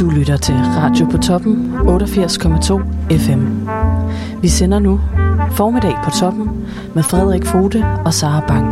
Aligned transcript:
Du 0.00 0.10
lytter 0.10 0.36
til 0.36 0.54
Radio 0.54 1.06
på 1.06 1.16
toppen 1.18 1.72
88,2 1.74 2.80
FM. 3.10 3.68
Vi 4.42 4.48
sender 4.48 4.78
nu 4.78 5.00
Formiddag 5.52 5.94
på 6.04 6.10
toppen 6.10 6.66
med 6.94 7.02
Frederik 7.02 7.44
Fode 7.44 7.84
og 8.04 8.14
Sara 8.14 8.40
Bang. 8.48 8.66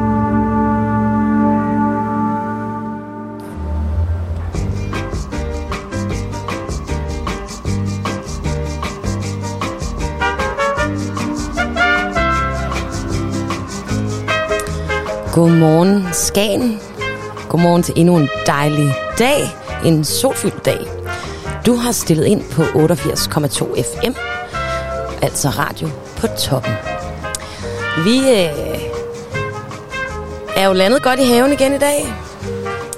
Godmorgen, 15.35 16.07
Skagen. 16.13 16.79
Godmorgen 17.49 17.83
til 17.83 17.95
endnu 17.97 18.17
en 18.17 18.29
dejlig 18.47 18.93
dag. 19.19 19.41
En 19.85 20.05
solfyldt 20.05 20.67
dag. 20.67 20.98
Du 21.67 21.75
har 21.77 21.93
stillet 21.93 22.25
ind 22.25 22.43
på 22.53 22.63
88,2 22.63 23.83
FM. 23.83 24.13
Altså 25.23 25.49
radio 25.49 25.89
på 26.17 26.27
toppen. 26.27 26.73
Vi 28.05 28.19
øh, 28.19 28.81
er 30.57 30.67
jo 30.67 30.73
landet 30.73 31.03
godt 31.03 31.21
i 31.21 31.25
haven 31.25 31.53
igen 31.53 31.75
i 31.75 31.79
dag. 31.79 32.15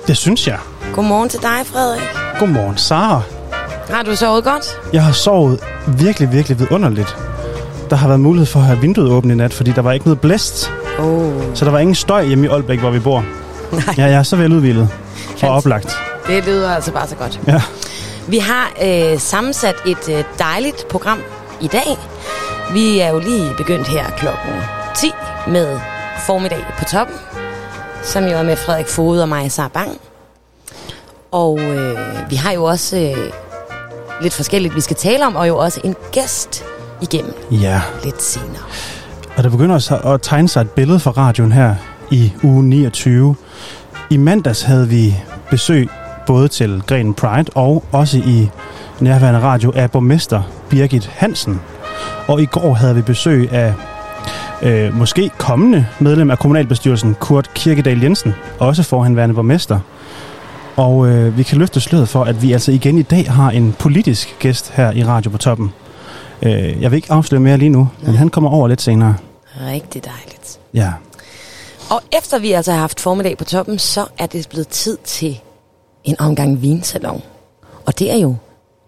Det 0.07 0.17
synes 0.17 0.47
jeg. 0.47 0.59
Godmorgen 0.95 1.29
til 1.29 1.41
dig, 1.43 1.61
Frederik. 1.65 2.03
Godmorgen, 2.39 2.77
Sara. 2.79 3.23
Har 3.91 4.03
du 4.03 4.17
sovet 4.17 4.45
godt? 4.45 4.81
Jeg 4.93 5.05
har 5.05 5.13
sovet 5.13 5.61
virkelig, 5.87 6.33
virkelig 6.33 6.59
vidunderligt. 6.59 7.17
Der 7.91 7.97
har 7.97 8.09
været 8.09 8.21
mulighed 8.21 8.47
for 8.47 8.61
at 8.61 8.67
have 8.67 8.79
vinduet 8.81 9.11
åbent 9.11 9.33
i 9.33 9.37
nat, 9.37 9.53
fordi 9.55 9.71
der 9.73 9.83
var 9.83 9.93
ikke 9.93 10.07
noget 10.07 10.21
blæst. 10.21 10.73
Oh, 10.99 11.33
Så 11.55 11.65
der 11.65 11.71
var 11.71 11.79
ingen 11.79 11.95
støj 11.95 12.25
hjemme 12.27 12.47
i 12.47 12.49
Aalbæk, 12.49 12.79
hvor 12.79 12.91
vi 12.91 12.99
bor. 12.99 13.25
nej. 13.73 13.95
Ja, 13.99 14.05
jeg 14.05 14.13
er 14.19 14.23
så 14.23 14.37
veludvildet 14.37 14.89
og 15.43 15.49
oplagt. 15.51 15.99
Det 16.27 16.45
lyder 16.47 16.71
altså 16.75 16.93
bare 16.93 17.09
så 17.09 17.15
godt. 17.17 17.41
Ja. 17.47 17.63
Vi 18.29 18.39
har 18.39 18.73
øh, 18.85 19.19
sammensat 19.19 19.75
et 19.87 20.09
øh, 20.09 20.25
dejligt 20.39 20.89
program 20.89 21.19
i 21.61 21.67
dag. 21.67 21.99
Vi 22.73 22.99
er 23.01 23.09
jo 23.09 23.19
lige 23.19 23.51
begyndt 23.57 23.89
her 23.89 24.11
klokken 24.11 24.53
10 24.97 25.13
med 25.49 25.79
formiddag 26.27 26.65
på 26.79 26.85
toppen, 26.85 27.17
som 28.03 28.25
jo 28.25 28.31
er 28.31 28.43
med 28.43 28.57
Frederik 28.57 28.87
Fode 28.89 29.23
og 29.23 29.29
mig, 29.29 29.53
Sara 29.53 29.69
Bang. 29.69 30.01
Og 31.33 31.61
øh, 31.61 31.99
vi 32.31 32.37
har 32.37 32.53
jo 32.53 32.65
også 32.65 32.97
øh, 32.97 33.33
lidt 34.23 34.35
forskelligt, 34.35 34.75
vi 34.77 34.81
skal 34.81 34.97
tale 34.97 35.27
om, 35.27 35.37
og 35.37 35.49
jo 35.49 35.57
også 35.59 35.81
en 35.85 35.97
gæst 36.13 36.65
igennem 37.03 37.35
Ja, 37.51 37.81
lidt 38.05 38.23
senere. 38.23 38.63
og 39.37 39.43
der 39.45 39.51
begynder 39.51 39.75
også 39.75 39.97
at 39.97 40.23
tegne 40.23 40.49
sig 40.49 40.61
et 40.61 40.71
billede 40.71 41.01
fra 41.01 41.11
radioen 41.11 41.53
her 41.53 41.75
i 42.11 42.33
uge 42.43 42.63
29. 42.65 43.37
I 44.11 44.17
mandags 44.17 44.63
havde 44.63 44.89
vi 44.89 45.17
besøg 45.51 45.89
både 46.27 46.49
til 46.49 46.83
Grenen 46.87 47.15
Pride 47.15 47.51
og 47.55 47.85
også 47.93 48.19
i 48.19 48.51
nærværende 49.01 49.41
radio 49.41 49.73
af 49.75 49.91
borgmester 49.91 50.43
Birgit 50.69 51.07
Hansen. 51.07 51.61
Og 52.27 52.43
i 52.43 52.47
går 52.47 52.75
havde 52.75 52.95
vi 52.95 53.03
besøg 53.03 53.53
af 53.53 53.75
øh, 54.63 54.95
måske 54.97 55.31
kommende 55.39 55.87
medlem 55.99 56.31
af 56.31 56.39
kommunalbestyrelsen 56.39 57.15
Kurt 57.15 57.55
Kirkedal 57.55 58.03
Jensen, 58.03 58.35
også 58.59 58.83
forhenværende 58.83 59.35
borgmester. 59.35 59.81
Og 60.77 61.09
øh, 61.09 61.39
vi 61.39 61.43
kan 61.43 61.59
løfte 61.59 61.81
sløret 61.81 62.09
for, 62.09 62.25
at 62.25 62.43
vi 62.43 62.53
altså 62.53 62.73
igen 62.73 62.99
i 62.99 63.03
dag 63.03 63.33
har 63.33 63.51
en 63.51 63.75
politisk 63.79 64.37
gæst 64.39 64.71
her 64.71 64.93
i 64.93 65.05
Radio 65.05 65.31
på 65.31 65.39
Toppen. 65.39 65.73
Øh, 66.43 66.83
jeg 66.83 66.91
vil 66.91 66.97
ikke 66.97 67.13
afsløre 67.13 67.41
mere 67.41 67.57
lige 67.57 67.69
nu, 67.69 67.89
men 68.03 68.15
han 68.15 68.29
kommer 68.29 68.51
over 68.51 68.69
lidt 68.69 68.83
senere. 68.83 69.15
Rigtig 69.67 70.05
dejligt. 70.05 70.59
Ja. 70.75 70.93
Og 71.91 72.03
efter 72.13 72.39
vi 72.39 72.53
altså 72.53 72.73
har 72.73 72.79
haft 72.79 73.01
formiddag 73.01 73.39
på 73.39 73.45
toppen, 73.45 73.79
så 73.79 74.07
er 74.19 74.27
det 74.27 74.47
blevet 74.51 74.69
tid 74.69 74.99
til 75.05 75.41
en 76.05 76.21
omgang 76.21 76.63
vinsalon. 76.63 77.23
Og 77.87 77.99
det 77.99 78.11
er 78.13 78.17
jo 78.17 78.37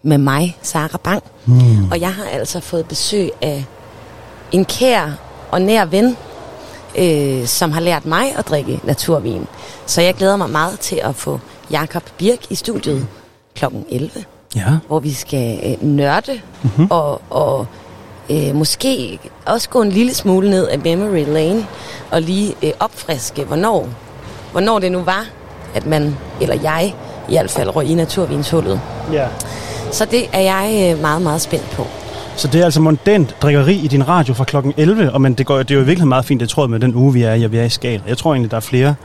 med 0.03 0.17
mig, 0.17 0.57
Sara 0.61 0.97
Bang. 1.03 1.23
Mm. 1.45 1.91
Og 1.91 2.01
jeg 2.01 2.13
har 2.13 2.25
altså 2.25 2.59
fået 2.59 2.85
besøg 2.85 3.29
af 3.41 3.65
en 4.51 4.65
kær 4.65 5.09
og 5.51 5.61
nær 5.61 5.85
ven, 5.85 6.17
øh, 6.97 7.47
som 7.47 7.71
har 7.71 7.81
lært 7.81 8.05
mig 8.05 8.35
at 8.37 8.47
drikke 8.47 8.79
naturvin. 8.83 9.47
Så 9.85 10.01
jeg 10.01 10.13
glæder 10.13 10.35
mig 10.37 10.49
meget 10.49 10.79
til 10.79 10.95
at 11.03 11.15
få 11.15 11.39
Jakob 11.71 12.03
Birk 12.17 12.51
i 12.51 12.55
studiet 12.55 13.07
kl. 13.55 13.65
11 13.89 14.11
Ja. 14.55 14.77
hvor 14.87 14.99
vi 14.99 15.13
skal 15.13 15.59
øh, 15.65 15.87
nørde 15.87 16.41
mm-hmm. 16.63 16.87
og, 16.89 17.21
og 17.29 17.67
øh, 18.29 18.55
måske 18.55 19.19
også 19.45 19.69
gå 19.69 19.81
en 19.81 19.89
lille 19.89 20.13
smule 20.13 20.49
ned 20.49 20.67
af 20.67 20.79
memory 20.79 21.25
lane 21.27 21.67
og 22.11 22.21
lige 22.21 22.55
øh, 22.63 22.71
opfriske, 22.79 23.43
hvornår, 23.43 23.89
hvornår 24.51 24.79
det 24.79 24.91
nu 24.91 24.99
var, 25.03 25.25
at 25.73 25.85
man, 25.85 26.17
eller 26.41 26.55
jeg 26.63 26.93
i 27.29 27.33
hvert 27.33 27.51
fald, 27.51 27.75
røg 27.75 27.85
i 27.85 27.93
naturvinshullet. 27.93 28.81
ja. 29.13 29.27
Så 29.91 30.05
det 30.05 30.25
er 30.33 30.39
jeg 30.39 30.93
øh, 30.93 31.01
meget, 31.01 31.21
meget 31.21 31.41
spændt 31.41 31.69
på. 31.71 31.87
Så 32.35 32.47
det 32.47 32.61
er 32.61 32.65
altså 32.65 32.79
mondant 32.79 33.35
drikkeri 33.41 33.75
i 33.75 33.87
din 33.87 34.07
radio 34.07 34.33
fra 34.33 34.43
klokken 34.43 34.73
11, 34.77 35.11
og 35.11 35.21
men 35.21 35.33
det, 35.33 35.45
går, 35.45 35.57
det 35.57 35.71
er 35.71 35.75
jo 35.75 35.81
virkelig 35.81 36.07
meget 36.07 36.25
fint, 36.25 36.41
det 36.41 36.49
tror 36.49 36.63
jeg 36.63 36.69
med 36.69 36.79
den 36.79 36.95
uge, 36.95 37.13
vi 37.13 37.23
er 37.23 37.33
i, 37.33 37.43
og 37.43 37.51
vi 37.51 37.57
er 37.57 37.63
i 37.63 37.69
skal. 37.69 38.01
Jeg 38.07 38.17
tror 38.17 38.33
egentlig, 38.33 38.51
der 38.51 38.57
er 38.57 38.61
flere, 38.61 38.95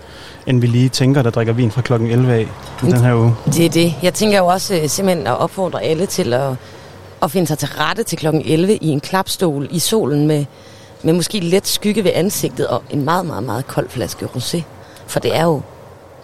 end 0.46 0.60
vi 0.60 0.66
lige 0.66 0.88
tænker, 0.88 1.22
der 1.22 1.30
drikker 1.30 1.52
vin 1.52 1.70
fra 1.70 1.82
klokken 1.82 2.10
11 2.10 2.32
af 2.32 2.40
i 2.82 2.86
den 2.86 3.00
her 3.00 3.14
uge. 3.14 3.34
Det 3.46 3.64
er 3.64 3.68
det. 3.70 3.94
Jeg 4.02 4.14
tænker 4.14 4.38
jo 4.38 4.46
også 4.46 4.74
øh, 4.74 4.88
simpelthen 4.88 5.26
at 5.26 5.38
opfordre 5.38 5.82
alle 5.82 6.06
til 6.06 6.32
at, 6.32 6.50
at 7.22 7.30
finde 7.30 7.46
sig 7.46 7.58
til 7.58 7.68
rette 7.68 8.02
til 8.02 8.18
klokken 8.18 8.42
11 8.44 8.76
i 8.76 8.88
en 8.88 9.00
klapstol 9.00 9.68
i 9.70 9.78
solen 9.78 10.26
med, 10.26 10.44
med 11.02 11.12
måske 11.12 11.40
lidt 11.40 11.68
skygge 11.68 12.04
ved 12.04 12.10
ansigtet 12.14 12.66
og 12.66 12.82
en 12.90 13.04
meget, 13.04 13.26
meget, 13.26 13.42
meget 13.44 13.66
kold 13.66 13.88
flaske 13.88 14.26
rosé. 14.26 14.62
For 15.06 15.20
det 15.20 15.36
er 15.36 15.44
jo, 15.44 15.60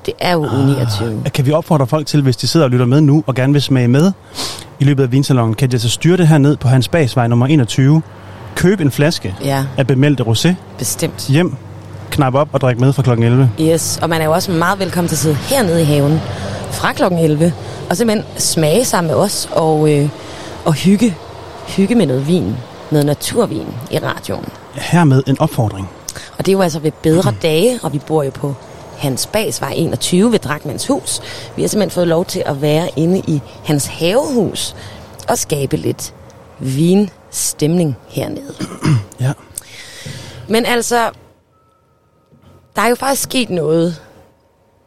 det 0.07 0.15
er 0.21 0.33
jo 0.33 0.39
uge 0.41 0.67
29. 0.67 1.23
Kan 1.35 1.47
vi 1.47 1.53
opfordre 1.53 1.87
folk 1.87 2.07
til, 2.07 2.23
hvis 2.23 2.37
de 2.37 2.47
sidder 2.47 2.67
og 2.67 2.71
lytter 2.71 2.87
med 2.87 3.01
nu, 3.01 3.25
og 3.27 3.35
gerne 3.35 3.53
vil 3.53 3.63
smage 3.63 3.89
med 3.89 4.13
i 4.81 4.85
løbet 4.85 5.03
af 5.03 5.13
vinsalongen, 5.13 5.55
kan 5.55 5.71
de 5.71 5.75
altså 5.75 5.89
styre 5.89 6.17
det 6.17 6.29
her 6.29 6.39
ned 6.39 6.57
på 6.57 6.69
Hans 6.69 6.89
Bagsvej 6.89 7.27
nummer 7.27 7.47
21, 7.47 8.03
købe 8.57 8.83
en 8.83 8.91
flaske 8.91 9.35
Ja, 9.45 9.65
af 9.77 9.87
bemeldte 9.87 10.23
rosé, 10.25 10.55
bestemt. 10.79 11.27
hjem, 11.29 11.55
knap 12.11 12.35
op 12.35 12.49
og 12.53 12.61
drikke 12.61 12.81
med 12.81 12.93
fra 12.93 13.03
klokken 13.03 13.27
11. 13.27 13.51
Yes, 13.61 13.99
og 14.03 14.09
man 14.09 14.21
er 14.21 14.25
jo 14.25 14.33
også 14.33 14.53
meget 14.53 14.79
velkommen 14.79 15.09
til 15.09 15.15
at 15.15 15.19
sidde 15.19 15.35
hernede 15.35 15.83
i 15.83 15.85
haven 15.85 16.21
fra 16.71 16.93
klokken 16.93 17.19
11 17.19 17.53
og 17.91 17.97
simpelthen 17.97 18.27
smage 18.39 18.85
sammen 18.85 19.09
med 19.11 19.17
os 19.21 19.49
og, 19.53 19.93
øh, 19.93 20.09
og 20.65 20.73
hygge, 20.75 21.17
hygge 21.67 21.95
med 21.95 22.07
noget 22.07 22.29
vin, 22.29 22.57
noget 22.91 23.07
naturvin 23.07 23.67
i 23.91 23.99
radioen. 23.99 24.45
Hermed 24.75 25.23
en 25.27 25.41
opfordring. 25.41 25.89
Og 26.39 26.47
det 26.47 26.49
er 26.49 26.57
jo 26.57 26.63
altså 26.63 26.79
ved 26.79 26.91
bedre 27.03 27.33
dage, 27.43 27.79
og 27.83 27.93
vi 27.93 27.99
bor 28.07 28.23
jo 28.23 28.31
på 28.31 28.55
Hans 28.99 29.27
Bagsvej 29.27 29.73
21 29.77 30.33
ved 30.33 30.39
Drakmans 30.39 30.87
hus. 30.87 31.21
Vi 31.57 31.63
har 31.63 31.69
simpelthen 31.69 31.95
fået 31.95 32.09
lov 32.09 32.25
til 32.25 32.43
at 32.47 32.63
være 32.63 32.89
inde 32.97 33.19
i 33.19 33.41
hans 33.65 33.87
havehus 33.87 34.77
og 35.29 35.39
skabe 35.39 35.77
lidt 35.77 36.15
vinstemning 36.59 37.97
hernede. 38.09 38.55
Ja. 39.21 39.33
Men 40.49 40.67
altså, 40.67 41.11
der 42.77 42.83
er 42.83 42.89
jo 42.89 42.95
faktisk 42.95 43.23
sket 43.23 43.51
noget 43.51 44.03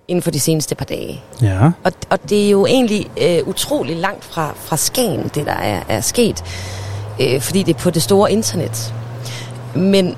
inden 0.07 0.23
for 0.23 0.31
de 0.31 0.39
seneste 0.39 0.75
par 0.75 0.85
dage. 0.85 1.21
Ja. 1.41 1.71
Og, 1.83 1.91
og 2.09 2.29
det 2.29 2.45
er 2.45 2.49
jo 2.49 2.65
egentlig 2.65 3.09
øh, 3.21 3.47
utrolig 3.47 3.95
langt 3.95 4.23
fra, 4.23 4.53
fra 4.55 4.77
Skagen, 4.77 5.31
det 5.35 5.45
der 5.45 5.51
er, 5.51 5.83
er 5.89 6.01
sket. 6.01 6.43
Øh, 7.21 7.41
fordi 7.41 7.63
det 7.63 7.75
er 7.75 7.79
på 7.79 7.89
det 7.89 8.01
store 8.01 8.31
internet. 8.31 8.93
Men 9.75 10.15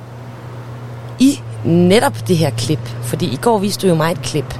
i 1.20 1.40
netop 1.64 2.28
det 2.28 2.38
her 2.38 2.50
klip, 2.50 2.90
fordi 3.04 3.26
i 3.26 3.36
går 3.36 3.58
viste 3.58 3.82
du 3.82 3.88
jo 3.88 3.96
mig 3.96 4.12
et 4.12 4.22
klip. 4.22 4.60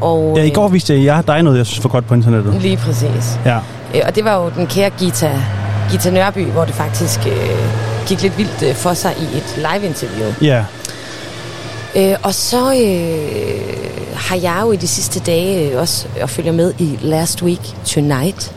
Og, 0.00 0.34
ja, 0.36 0.42
i 0.42 0.50
går 0.50 0.68
viste 0.68 1.04
jeg 1.04 1.26
dig 1.26 1.42
noget, 1.42 1.58
jeg 1.58 1.66
synes 1.66 1.84
var 1.84 1.90
godt 1.90 2.06
på 2.06 2.14
internettet. 2.14 2.54
Øh, 2.54 2.62
lige 2.62 2.76
præcis. 2.76 3.38
Ja. 3.44 3.58
Øh, 3.94 4.00
og 4.06 4.14
det 4.14 4.24
var 4.24 4.42
jo 4.42 4.50
den 4.56 4.66
kære 4.66 4.90
Gita, 4.90 5.40
Gita 5.90 6.10
Nørby, 6.10 6.46
hvor 6.46 6.64
det 6.64 6.74
faktisk 6.74 7.20
øh, 7.26 7.58
gik 8.06 8.22
lidt 8.22 8.38
vildt 8.38 8.62
øh, 8.62 8.74
for 8.74 8.94
sig 8.94 9.12
i 9.18 9.36
et 9.36 9.56
live-interview. 9.56 10.32
Ja. 10.42 10.64
Øh, 11.96 12.16
og 12.22 12.34
så 12.34 12.72
øh, 12.72 14.14
har 14.14 14.36
jeg 14.36 14.58
jo 14.62 14.72
i 14.72 14.76
de 14.76 14.88
sidste 14.88 15.20
dage 15.20 15.70
øh, 15.70 15.80
også 15.80 16.06
at 16.20 16.30
følge 16.30 16.52
med 16.52 16.74
i 16.78 16.98
Last 17.02 17.42
Week 17.42 17.74
Tonight. 17.84 18.54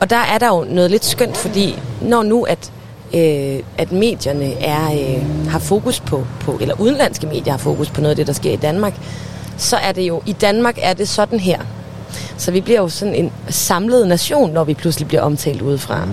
Og 0.00 0.10
der 0.10 0.16
er 0.34 0.38
der 0.38 0.48
jo 0.48 0.66
noget 0.70 0.90
lidt 0.90 1.04
skønt, 1.04 1.36
fordi 1.36 1.78
når 2.02 2.22
nu 2.22 2.42
at, 2.42 2.72
øh, 3.14 3.62
at 3.78 3.92
medierne 3.92 4.52
er, 4.52 4.92
øh, 4.92 5.48
har 5.48 5.58
fokus 5.58 6.00
på, 6.00 6.26
på, 6.40 6.58
eller 6.60 6.80
udenlandske 6.80 7.26
medier 7.26 7.52
har 7.52 7.58
fokus 7.58 7.90
på 7.90 8.00
noget 8.00 8.10
af 8.10 8.16
det, 8.16 8.26
der 8.26 8.32
sker 8.32 8.52
i 8.52 8.56
Danmark, 8.56 8.94
så 9.56 9.76
er 9.76 9.92
det 9.92 10.02
jo, 10.02 10.22
i 10.26 10.32
Danmark 10.32 10.78
er 10.82 10.92
det 10.92 11.08
sådan 11.08 11.40
her. 11.40 11.58
Så 12.36 12.50
vi 12.50 12.60
bliver 12.60 12.80
jo 12.80 12.88
sådan 12.88 13.14
en 13.14 13.32
samlet 13.48 14.08
nation, 14.08 14.52
når 14.52 14.64
vi 14.64 14.74
pludselig 14.74 15.08
bliver 15.08 15.22
omtalt 15.22 15.62
udefra. 15.62 16.08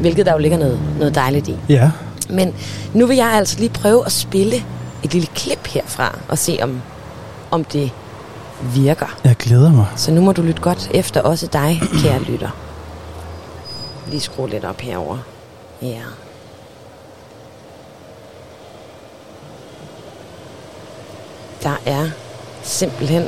Hvilket 0.00 0.26
der 0.26 0.32
jo 0.32 0.38
ligger 0.38 0.58
noget, 0.58 0.80
noget 0.98 1.14
dejligt 1.14 1.48
i. 1.48 1.56
Ja. 1.68 1.90
Men 2.30 2.54
nu 2.94 3.06
vil 3.06 3.16
jeg 3.16 3.26
altså 3.26 3.58
lige 3.58 3.68
prøve 3.68 4.06
at 4.06 4.12
spille 4.12 4.56
et 5.02 5.12
lille 5.12 5.28
klip 5.34 5.66
herfra 5.66 6.18
og 6.28 6.38
se, 6.38 6.58
om, 6.62 6.82
om 7.50 7.64
det 7.64 7.90
virker. 8.74 9.18
Jeg 9.24 9.36
glæder 9.36 9.72
mig. 9.72 9.86
Så 9.96 10.10
nu 10.10 10.20
må 10.20 10.32
du 10.32 10.42
lytte 10.42 10.62
godt 10.62 10.90
efter, 10.94 11.20
også 11.20 11.46
dig, 11.46 11.80
kære 12.02 12.22
lytter. 12.22 12.50
Lige 14.10 14.20
skrue 14.20 14.50
lidt 14.50 14.64
op 14.64 14.80
herover. 14.80 15.18
Ja. 15.82 16.00
Der 21.62 21.80
er 21.86 22.08
simpelthen 22.62 23.24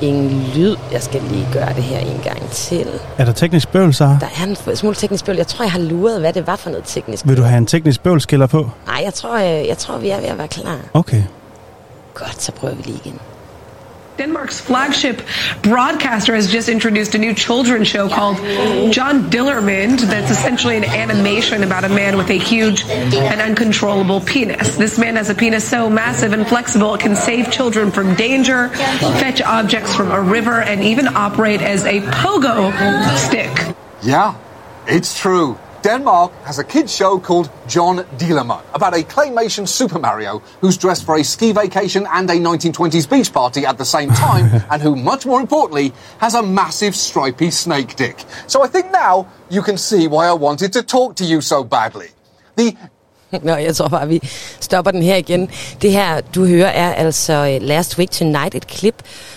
ingen 0.00 0.50
lyd. 0.54 0.76
Jeg 0.92 1.02
skal 1.02 1.22
lige 1.22 1.48
gøre 1.52 1.68
det 1.74 1.82
her 1.82 1.98
en 1.98 2.20
gang 2.24 2.50
til. 2.50 2.86
Er 3.18 3.24
der 3.24 3.32
teknisk 3.32 3.68
bøvl, 3.68 3.94
så? 3.94 4.04
Der 4.04 4.26
er 4.40 4.46
en 4.68 4.76
smule 4.76 4.94
teknisk 4.94 5.24
bøvl. 5.24 5.36
Jeg 5.36 5.46
tror, 5.46 5.64
jeg 5.64 5.72
har 5.72 5.78
luret, 5.78 6.20
hvad 6.20 6.32
det 6.32 6.46
var 6.46 6.56
for 6.56 6.70
noget 6.70 6.84
teknisk. 6.86 7.28
Vil 7.28 7.36
du 7.36 7.42
have 7.42 7.58
en 7.58 7.66
teknisk 7.66 8.02
bøvlskiller 8.02 8.46
på? 8.46 8.70
Nej, 8.86 9.00
jeg 9.04 9.14
tror, 9.14 9.38
jeg, 9.38 9.68
jeg 9.68 9.78
tror, 9.78 9.98
vi 9.98 10.10
er 10.10 10.20
ved 10.20 10.28
at 10.28 10.38
være 10.38 10.48
klar. 10.48 10.78
Okay. 10.94 11.22
Godt, 12.14 12.42
så 12.42 12.52
prøver 12.52 12.74
vi 12.74 12.82
lige 12.82 13.00
igen. 13.04 13.18
Denmark's 14.20 14.60
flagship 14.60 15.22
broadcaster 15.62 16.34
has 16.34 16.52
just 16.52 16.68
introduced 16.68 17.14
a 17.14 17.18
new 17.18 17.32
children's 17.32 17.88
show 17.88 18.06
called 18.06 18.36
John 18.92 19.30
Dillermand 19.30 20.00
that's 20.00 20.30
essentially 20.30 20.76
an 20.76 20.84
animation 20.84 21.62
about 21.62 21.84
a 21.84 21.88
man 21.88 22.18
with 22.18 22.28
a 22.28 22.34
huge 22.34 22.84
and 22.84 23.40
uncontrollable 23.40 24.20
penis. 24.20 24.76
This 24.76 24.98
man 24.98 25.16
has 25.16 25.30
a 25.30 25.34
penis 25.34 25.66
so 25.66 25.88
massive 25.88 26.34
and 26.34 26.46
flexible 26.46 26.94
it 26.94 27.00
can 27.00 27.16
save 27.16 27.50
children 27.50 27.90
from 27.90 28.14
danger, 28.14 28.68
fetch 28.68 29.40
objects 29.40 29.94
from 29.96 30.10
a 30.10 30.20
river, 30.20 30.60
and 30.60 30.84
even 30.84 31.08
operate 31.16 31.62
as 31.62 31.86
a 31.86 32.02
pogo 32.02 32.70
stick. 33.16 33.74
Yeah, 34.02 34.36
it's 34.86 35.18
true. 35.18 35.58
Denmark 35.82 36.32
has 36.44 36.58
a 36.58 36.64
kids 36.64 36.94
show 36.94 37.18
called 37.18 37.50
John 37.66 37.98
Dealerman 38.18 38.62
about 38.74 38.94
a 38.94 39.02
claymation 39.02 39.66
Super 39.66 39.98
Mario 39.98 40.42
who's 40.60 40.76
dressed 40.76 41.04
for 41.04 41.16
a 41.16 41.24
ski 41.24 41.52
vacation 41.52 42.06
and 42.12 42.30
a 42.30 42.34
1920s 42.34 43.08
beach 43.08 43.32
party 43.32 43.64
at 43.66 43.78
the 43.78 43.84
same 43.84 44.10
time, 44.10 44.62
and 44.70 44.82
who, 44.82 44.96
much 44.96 45.26
more 45.26 45.40
importantly, 45.40 45.92
has 46.18 46.34
a 46.34 46.42
massive 46.42 46.94
stripy 46.94 47.50
snake 47.50 47.96
dick. 47.96 48.24
So 48.46 48.62
I 48.62 48.68
think 48.68 48.92
now 48.92 49.26
you 49.50 49.62
can 49.62 49.78
see 49.78 50.06
why 50.06 50.26
I 50.26 50.32
wanted 50.32 50.72
to 50.72 50.82
talk 50.82 51.16
to 51.16 51.24
you 51.24 51.40
so 51.40 51.64
badly. 51.64 52.08
The 52.56 52.76
Nå, 53.42 53.56
jeg 53.56 53.76
tror 53.76 53.88
bare, 53.88 54.08
vi 54.08 54.20
stopper 54.60 54.90
den 54.90 55.02
her 55.02 55.16
igen. 55.16 55.48
Det 55.82 55.92
her, 55.92 56.20
du 56.20 56.46
hører, 56.46 56.68
er 56.68 56.92
altså 56.92 57.32
øh, 57.32 57.68
Last 57.68 57.98
Week 57.98 58.10
Tonight, 58.10 58.54
et 58.54 58.66
klip 58.66 58.94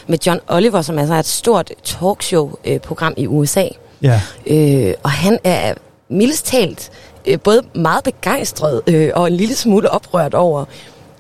med 0.08 0.18
John 0.26 0.40
Oliver, 0.48 0.82
som 0.82 1.00
altså 1.00 1.14
er 1.14 1.20
et 1.20 1.26
stort 1.26 1.72
talkshow-program 1.84 3.14
i 3.18 3.28
USA. 3.28 3.68
Ja. 4.02 4.22
Øh, 4.48 4.94
og 5.04 5.12
han 5.12 5.40
er 5.44 5.74
mildest 6.10 6.46
talt 6.46 6.92
øh, 7.26 7.40
både 7.40 7.62
meget 7.76 8.04
begejstret 8.04 8.82
øh, 8.88 9.12
og 9.16 9.28
en 9.28 9.34
lille 9.34 9.56
smule 9.56 9.90
oprørt 9.90 10.34
over, 10.34 10.66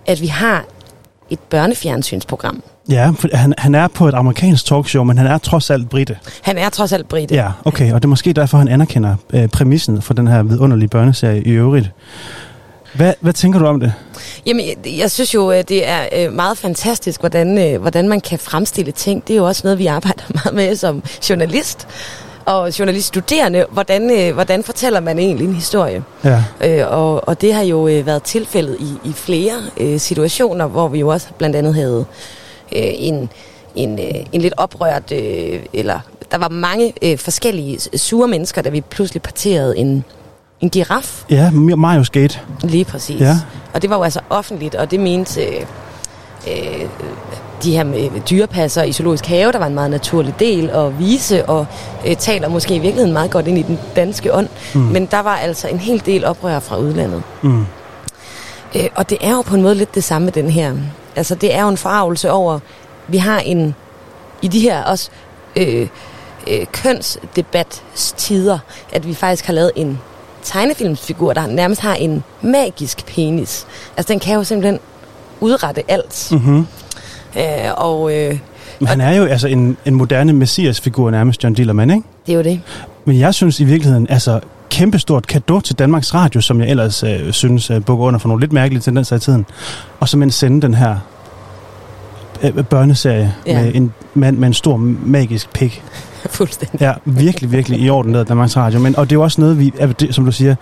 at 0.05 0.21
vi 0.21 0.27
har 0.27 0.65
et 1.29 1.39
børnefjernsynsprogram. 1.39 2.63
Ja, 2.89 3.11
for 3.19 3.27
han, 3.33 3.53
han 3.57 3.75
er 3.75 3.87
på 3.87 4.07
et 4.07 4.13
amerikansk 4.13 4.65
talkshow, 4.65 5.03
men 5.03 5.17
han 5.17 5.27
er 5.27 5.37
trods 5.37 5.69
alt 5.69 5.89
britte. 5.89 6.17
Han 6.41 6.57
er 6.57 6.69
trods 6.69 6.93
alt 6.93 7.07
brite. 7.09 7.35
Ja, 7.35 7.51
okay. 7.65 7.93
Og 7.93 8.01
det 8.01 8.05
er 8.05 8.09
måske 8.09 8.33
derfor, 8.33 8.57
han 8.57 8.67
anerkender 8.67 9.15
øh, 9.33 9.47
præmissen 9.47 10.01
for 10.01 10.13
den 10.13 10.27
her 10.27 10.43
vidunderlige 10.43 10.89
børneserie 10.89 11.43
i 11.43 11.49
øvrigt. 11.49 11.91
Hvad, 12.93 13.13
hvad 13.19 13.33
tænker 13.33 13.59
du 13.59 13.65
om 13.65 13.79
det? 13.79 13.93
Jamen, 14.45 14.65
jeg, 14.65 14.97
jeg 14.97 15.11
synes 15.11 15.33
jo, 15.33 15.51
det 15.51 15.87
er 15.87 16.07
øh, 16.15 16.33
meget 16.33 16.57
fantastisk, 16.57 17.19
hvordan, 17.19 17.77
hvordan 17.81 18.09
man 18.09 18.21
kan 18.21 18.39
fremstille 18.39 18.91
ting. 18.91 19.27
Det 19.27 19.33
er 19.33 19.37
jo 19.37 19.45
også 19.45 19.61
noget, 19.63 19.79
vi 19.79 19.85
arbejder 19.85 20.23
meget 20.43 20.53
med 20.53 20.75
som 20.75 21.03
journalist 21.29 21.87
og 22.45 22.79
journaliststuderende. 22.79 23.65
Hvordan, 23.71 24.11
øh, 24.19 24.33
hvordan 24.33 24.63
fortæller 24.63 24.99
man 24.99 25.19
egentlig 25.19 25.47
en 25.47 25.53
historie? 25.53 26.03
Ja. 26.23 26.43
Øh, 26.61 26.91
og, 26.91 27.27
og 27.27 27.41
det 27.41 27.53
har 27.53 27.63
jo 27.63 27.87
øh, 27.87 28.05
været 28.05 28.23
tilfældet 28.23 28.77
i, 28.79 29.09
i 29.09 29.13
flere 29.13 29.53
øh, 29.77 29.99
situationer, 29.99 30.67
hvor 30.67 30.87
vi 30.87 30.99
jo 30.99 31.07
også 31.07 31.27
blandt 31.37 31.55
andet 31.55 31.75
havde 31.75 32.05
øh, 32.75 32.81
en, 32.81 33.29
en, 33.75 33.99
øh, 33.99 34.25
en 34.31 34.41
lidt 34.41 34.53
oprørt, 34.57 35.11
øh, 35.11 35.59
eller 35.73 35.99
der 36.31 36.37
var 36.37 36.49
mange 36.49 36.93
øh, 37.01 37.17
forskellige 37.17 37.79
sure 37.97 38.27
mennesker, 38.27 38.61
da 38.61 38.69
vi 38.69 38.81
pludselig 38.81 39.21
parterede 39.21 39.77
en, 39.77 40.03
en 40.61 40.69
giraf. 40.69 41.23
Ja, 41.29 41.51
Mario 41.51 42.03
Skate. 42.03 42.39
Lige 42.63 42.85
præcis. 42.85 43.21
Ja. 43.21 43.37
Og 43.73 43.81
det 43.81 43.89
var 43.89 43.95
jo 43.95 44.03
altså 44.03 44.19
offentligt, 44.29 44.75
og 44.75 44.91
det 44.91 44.99
mente 44.99 45.41
øh, 45.45 45.65
øh, 46.47 46.89
de 47.63 47.71
her 47.71 47.83
med 47.83 48.21
dyrepasser 48.29 48.83
i 48.83 48.91
Zoologisk 48.91 49.25
Have, 49.25 49.51
der 49.51 49.59
var 49.59 49.67
en 49.67 49.73
meget 49.73 49.91
naturlig 49.91 50.35
del 50.39 50.69
at 50.69 50.99
vise, 50.99 51.45
og 51.45 51.65
øh, 52.07 52.15
taler 52.15 52.47
måske 52.47 52.75
i 52.75 52.79
virkeligheden 52.79 53.13
meget 53.13 53.31
godt 53.31 53.47
ind 53.47 53.57
i 53.57 53.61
den 53.61 53.79
danske 53.95 54.33
ånd. 54.33 54.47
Mm. 54.73 54.81
Men 54.81 55.05
der 55.05 55.19
var 55.19 55.35
altså 55.35 55.67
en 55.67 55.79
hel 55.79 56.05
del 56.05 56.25
oprør 56.25 56.59
fra 56.59 56.77
udlandet. 56.77 57.23
Mm. 57.41 57.65
Øh, 58.75 58.89
og 58.95 59.09
det 59.09 59.17
er 59.21 59.31
jo 59.31 59.41
på 59.41 59.55
en 59.55 59.61
måde 59.61 59.75
lidt 59.75 59.95
det 59.95 60.03
samme 60.03 60.25
med 60.25 60.33
den 60.33 60.49
her. 60.49 60.73
Altså 61.15 61.35
det 61.35 61.55
er 61.55 61.61
jo 61.61 61.69
en 61.69 61.77
forarvelse 61.77 62.31
over, 62.31 62.59
vi 63.07 63.17
har 63.17 63.39
en, 63.39 63.75
i 64.41 64.47
de 64.47 64.59
her 64.59 64.83
også 64.83 65.09
øh, 65.55 65.87
øh, 66.47 66.65
kønsdebatstider, 66.71 68.59
at 68.91 69.07
vi 69.07 69.13
faktisk 69.13 69.45
har 69.45 69.53
lavet 69.53 69.71
en 69.75 69.99
tegnefilmsfigur, 70.43 71.33
der 71.33 71.47
nærmest 71.47 71.81
har 71.81 71.95
en 71.95 72.23
magisk 72.41 73.05
penis. 73.05 73.65
Altså 73.97 74.13
den 74.13 74.19
kan 74.19 74.35
jo 74.35 74.43
simpelthen 74.43 74.79
udrette 75.39 75.83
alt. 75.87 76.27
Mm-hmm. 76.31 76.67
Øh, 77.37 77.43
og 77.77 78.15
øh, 78.15 78.39
Men 78.79 78.87
han 78.87 79.01
er 79.01 79.11
jo 79.15 79.25
altså 79.25 79.47
en, 79.47 79.77
en 79.85 79.95
moderne 79.95 80.33
messiasfigur 80.33 81.11
nærmest, 81.11 81.43
John 81.43 81.53
Dillermand, 81.53 81.91
ikke? 81.91 82.03
det 82.25 82.33
er 82.33 82.37
jo 82.37 82.43
det. 82.43 82.61
Men 83.05 83.19
jeg 83.19 83.33
synes 83.33 83.59
i 83.59 83.63
virkeligheden, 83.63 84.07
altså 84.09 84.39
kæmpestort 84.69 85.27
kado 85.27 85.59
til 85.59 85.79
Danmarks 85.79 86.13
Radio, 86.13 86.41
som 86.41 86.61
jeg 86.61 86.69
ellers 86.69 87.03
øh, 87.03 87.31
synes 87.31 87.69
øh, 87.71 87.81
bukker 87.85 88.05
under 88.05 88.19
for 88.19 88.27
nogle 88.27 88.41
lidt 88.41 88.53
mærkelige 88.53 88.81
tendenser 88.81 89.15
i 89.15 89.19
tiden. 89.19 89.45
Og 89.99 90.09
så 90.09 90.17
man 90.17 90.31
sende 90.31 90.61
den 90.61 90.73
her 90.73 90.95
øh, 92.43 92.63
børneserie 92.63 93.33
Ja. 93.45 93.61
med 93.61 93.71
en 93.75 93.93
mand 94.13 94.37
med 94.37 94.47
en 94.47 94.53
stor 94.53 94.77
magisk 95.05 95.53
pik. 95.53 95.83
Fuldstændig. 96.29 96.81
Ja, 96.81 96.93
virkelig, 97.05 97.51
virkelig 97.51 97.79
i 97.79 97.89
orden 97.89 98.13
der 98.13 98.23
Danmarks 98.23 98.57
Radio. 98.57 98.79
Men, 98.79 98.95
og 98.95 99.09
det 99.09 99.11
er 99.15 99.19
jo 99.19 99.23
også 99.23 99.41
noget, 99.41 99.59
vi, 99.59 99.73
det, 99.99 100.15
som 100.15 100.25
du 100.25 100.31
siger, 100.31 100.55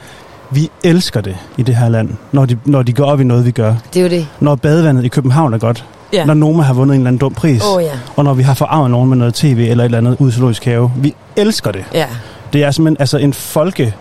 vi 0.52 0.70
elsker 0.84 1.22
det 1.22 1.36
i 1.58 1.64
det 1.64 1.76
her 1.76 1.90
land, 1.90 2.10
når 2.32 2.46
de, 2.46 2.58
når 2.66 2.82
de 2.84 2.94
går 2.94 3.06
op 3.06 3.22
i 3.22 3.24
noget, 3.24 3.46
vi 3.46 3.52
gør. 3.52 3.76
Det 3.94 4.00
er 4.00 4.04
jo 4.04 4.10
det. 4.10 4.28
Når 4.40 4.56
badevandet 4.56 5.06
i 5.06 5.08
København 5.08 5.54
er 5.54 5.58
godt. 5.58 5.86
Ja. 6.14 6.26
Når 6.26 6.34
Noma 6.34 6.64
har 6.64 6.74
vundet 6.74 6.96
en 6.96 7.02
eller 7.02 7.08
anden 7.08 7.20
dum 7.20 7.34
pris. 7.34 7.62
Oh, 7.76 7.84
ja. 7.84 7.92
Og 8.16 8.24
når 8.24 8.34
vi 8.34 8.44
har 8.44 8.54
forarvet 8.54 8.92
nogen 8.92 9.10
med 9.10 9.18
noget 9.18 9.34
tv 9.34 9.46
eller 9.70 9.84
et 9.84 9.86
eller 9.86 9.98
andet 9.98 10.16
ude 10.20 10.30
i 10.30 10.32
zoologisk 10.32 10.66
have. 10.66 10.92
Vi 10.98 11.14
elsker 11.36 11.72
det. 11.72 11.84
Ja. 11.94 12.08
Det 12.54 12.64
er 12.64 12.72
simpelthen 12.72 12.98
altså 13.02 13.18
en 13.18 13.34
folke 13.34 13.96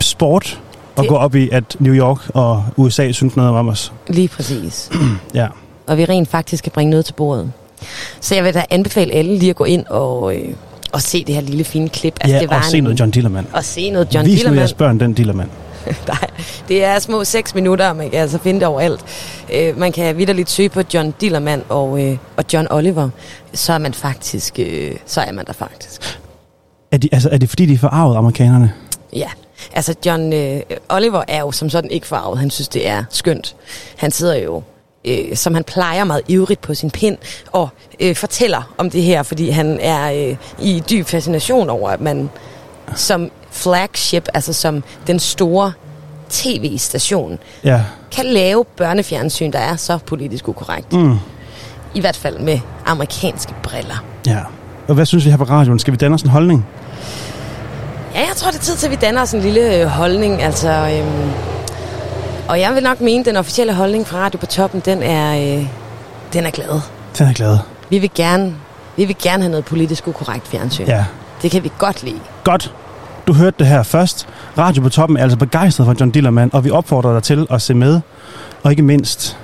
sport 0.00 0.60
at 0.96 1.00
Det- 1.02 1.08
gå 1.08 1.16
op 1.16 1.34
i, 1.34 1.48
at 1.52 1.76
New 1.78 1.94
York 1.94 2.18
og 2.34 2.64
USA 2.76 3.12
synes 3.12 3.36
noget 3.36 3.50
om 3.50 3.68
os. 3.68 3.92
Lige 4.08 4.28
præcis. 4.28 4.90
Ja. 5.34 5.46
og 5.86 5.96
vi 5.98 6.04
rent 6.04 6.28
faktisk 6.28 6.64
kan 6.64 6.72
bringe 6.72 6.90
noget 6.90 7.04
til 7.04 7.12
bordet. 7.12 7.52
Så 8.20 8.34
jeg 8.34 8.44
vil 8.44 8.54
da 8.54 8.64
anbefale 8.70 9.12
alle 9.12 9.38
lige 9.38 9.50
at 9.50 9.56
gå 9.56 9.64
ind 9.64 9.86
og, 9.86 10.34
øh, 10.36 10.42
og 10.92 11.02
se 11.02 11.24
det 11.24 11.34
her 11.34 11.42
lille 11.42 11.64
fine 11.64 11.88
klip. 11.88 12.14
Altså, 12.20 12.34
ja, 12.34 12.40
det 12.40 12.50
var 12.50 12.56
og 12.58 12.64
se 12.64 12.78
en- 12.78 12.84
noget 12.84 13.00
John 13.00 13.10
Dillermand. 13.10 13.46
Og 13.52 13.64
se 13.64 13.90
noget 13.90 14.14
John 14.14 14.26
Vis 14.26 14.32
nu 14.32 14.36
Dillermand. 14.36 14.58
jeres 14.60 14.72
børn 14.72 15.00
den 15.00 15.12
Dillermand. 15.12 15.48
Nej, 16.08 16.30
det 16.68 16.84
er 16.84 16.98
små 16.98 17.24
6 17.24 17.54
minutter, 17.54 17.88
og 17.88 17.96
man 17.96 18.10
kan 18.10 18.20
altså 18.20 18.38
finde 18.38 18.60
det 18.60 18.68
overalt. 18.68 19.04
Øh, 19.52 19.78
man 19.78 19.92
kan 19.92 20.16
vidderligt 20.16 20.50
søge 20.50 20.68
på 20.68 20.82
John 20.94 21.14
Dillermand 21.20 21.62
og, 21.68 22.04
øh, 22.04 22.18
og 22.36 22.44
John 22.52 22.66
Oliver. 22.70 23.08
Så 23.52 23.72
er 23.72 23.78
man 23.78 23.94
faktisk, 23.94 24.58
øh, 24.58 24.96
så 25.06 25.20
er 25.20 25.32
man 25.32 25.46
der 25.46 25.52
faktisk. 25.52 26.18
Er, 26.92 26.98
de, 26.98 27.08
altså, 27.12 27.28
er 27.32 27.38
det 27.38 27.48
fordi, 27.48 27.66
de 27.66 27.74
er 27.74 27.78
forarvet, 27.78 28.16
amerikanerne? 28.16 28.72
Ja, 29.12 29.28
altså 29.72 29.94
John 30.06 30.32
øh, 30.32 30.60
Oliver 30.88 31.22
er 31.28 31.40
jo 31.40 31.52
som 31.52 31.70
sådan 31.70 31.90
ikke 31.90 32.06
farvet. 32.06 32.38
Han 32.38 32.50
synes, 32.50 32.68
det 32.68 32.88
er 32.88 33.04
skønt. 33.10 33.56
Han 33.96 34.10
sidder 34.10 34.36
jo, 34.36 34.62
øh, 35.04 35.36
som 35.36 35.54
han 35.54 35.64
plejer 35.64 36.04
meget 36.04 36.22
ivrigt 36.28 36.60
på 36.60 36.74
sin 36.74 36.90
pind, 36.90 37.18
og 37.52 37.68
øh, 38.00 38.16
fortæller 38.16 38.74
om 38.78 38.90
det 38.90 39.02
her, 39.02 39.22
fordi 39.22 39.50
han 39.50 39.78
er 39.80 40.12
øh, 40.12 40.36
i 40.62 40.82
dyb 40.90 41.06
fascination 41.06 41.70
over, 41.70 41.90
at 41.90 42.00
man 42.00 42.30
som 42.94 43.30
flagship, 43.62 44.28
altså 44.34 44.52
som 44.52 44.82
den 45.06 45.18
store 45.18 45.72
tv-station, 46.30 47.38
Ja. 47.64 47.80
kan 48.12 48.24
lave 48.26 48.64
børnefjernsyn, 48.76 49.52
der 49.52 49.58
er 49.58 49.76
så 49.76 49.98
politisk 50.06 50.48
ukorrekt. 50.48 50.92
Mm. 50.92 51.18
I 51.94 52.00
hvert 52.00 52.16
fald 52.16 52.38
med 52.38 52.60
amerikanske 52.86 53.54
briller. 53.62 54.04
ja. 54.26 54.38
Og 54.88 54.94
hvad 54.94 55.06
synes 55.06 55.24
vi 55.24 55.30
her 55.30 55.36
på 55.36 55.44
radioen? 55.44 55.78
Skal 55.78 55.92
vi 55.92 55.96
danne 55.96 56.14
os 56.14 56.22
en 56.22 56.28
holdning? 56.30 56.66
Ja, 58.14 58.20
jeg 58.20 58.36
tror, 58.36 58.50
det 58.50 58.58
er 58.58 58.62
tid 58.62 58.76
til, 58.76 58.86
at 58.86 58.90
vi 58.90 58.96
danner 58.96 59.22
os 59.22 59.32
en 59.32 59.40
lille 59.40 59.74
øh, 59.76 59.86
holdning. 59.86 60.42
Altså, 60.42 60.68
øhm, 60.70 61.30
og 62.48 62.60
jeg 62.60 62.74
vil 62.74 62.82
nok 62.82 63.00
mene, 63.00 63.20
at 63.20 63.26
den 63.26 63.36
officielle 63.36 63.74
holdning 63.74 64.06
fra 64.06 64.18
Radio 64.18 64.38
på 64.38 64.46
Toppen, 64.46 64.80
den 64.84 65.02
er, 65.02 65.56
øh, 65.58 65.66
den 66.32 66.46
er 66.46 66.50
glad. 66.50 66.80
Den 67.18 67.26
er 67.28 67.32
glad. 67.32 67.58
Vi 67.90 67.98
vil 67.98 68.10
gerne, 68.14 68.54
vi 68.96 69.04
vil 69.04 69.16
gerne 69.22 69.42
have 69.42 69.50
noget 69.50 69.64
politisk 69.64 70.08
ukorrekt 70.08 70.48
fjernsyn. 70.48 70.86
Ja. 70.86 71.04
Det 71.42 71.50
kan 71.50 71.64
vi 71.64 71.70
godt 71.78 72.02
lide. 72.02 72.20
Godt. 72.44 72.72
Du 73.28 73.32
hørte 73.32 73.56
det 73.58 73.66
her 73.66 73.82
først. 73.82 74.28
Radio 74.58 74.82
på 74.82 74.88
toppen 74.88 75.16
er 75.16 75.22
altså 75.22 75.38
begejstret 75.38 75.86
for 75.86 75.94
John 76.00 76.10
Dillermand, 76.10 76.50
og 76.52 76.64
vi 76.64 76.70
opfordrer 76.70 77.12
dig 77.12 77.22
til 77.22 77.46
at 77.50 77.62
se 77.62 77.74
med. 77.74 78.00
Og 78.62 78.70
ikke 78.70 78.82
mindst, 78.82 79.38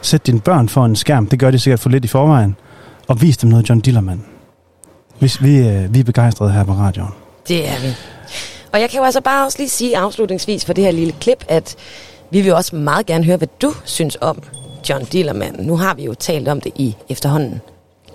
sæt 0.00 0.26
dine 0.26 0.40
børn 0.40 0.68
for 0.68 0.84
en 0.84 0.96
skærm. 0.96 1.26
Det 1.26 1.38
gør 1.38 1.50
de 1.50 1.58
sikkert 1.58 1.80
for 1.80 1.90
lidt 1.90 2.04
i 2.04 2.08
forvejen. 2.08 2.56
Og 3.08 3.22
vis 3.22 3.36
dem 3.36 3.50
noget 3.50 3.68
John 3.68 3.80
Dillermand. 3.80 4.20
Hvis 5.18 5.42
vi, 5.42 5.58
øh, 5.58 5.94
vi 5.94 6.00
er 6.00 6.04
begejstrede 6.04 6.52
her 6.52 6.64
på 6.64 6.72
radioen. 6.72 7.12
Det 7.48 7.68
er 7.68 7.80
vi. 7.80 7.88
Og 8.72 8.80
jeg 8.80 8.90
kan 8.90 8.98
jo 8.98 9.04
altså 9.04 9.20
bare 9.20 9.46
også 9.46 9.58
lige 9.58 9.68
sige 9.68 9.98
afslutningsvis 9.98 10.64
for 10.64 10.72
det 10.72 10.84
her 10.84 10.90
lille 10.90 11.14
klip, 11.20 11.44
at 11.48 11.76
vi 12.30 12.40
vil 12.40 12.54
også 12.54 12.76
meget 12.76 13.06
gerne 13.06 13.24
høre, 13.24 13.36
hvad 13.36 13.48
du 13.62 13.72
synes 13.84 14.18
om 14.20 14.42
John 14.88 15.04
Dillermand. 15.04 15.60
Nu 15.60 15.76
har 15.76 15.94
vi 15.94 16.04
jo 16.04 16.14
talt 16.14 16.48
om 16.48 16.60
det 16.60 16.72
i 16.76 16.96
efterhånden 17.08 17.60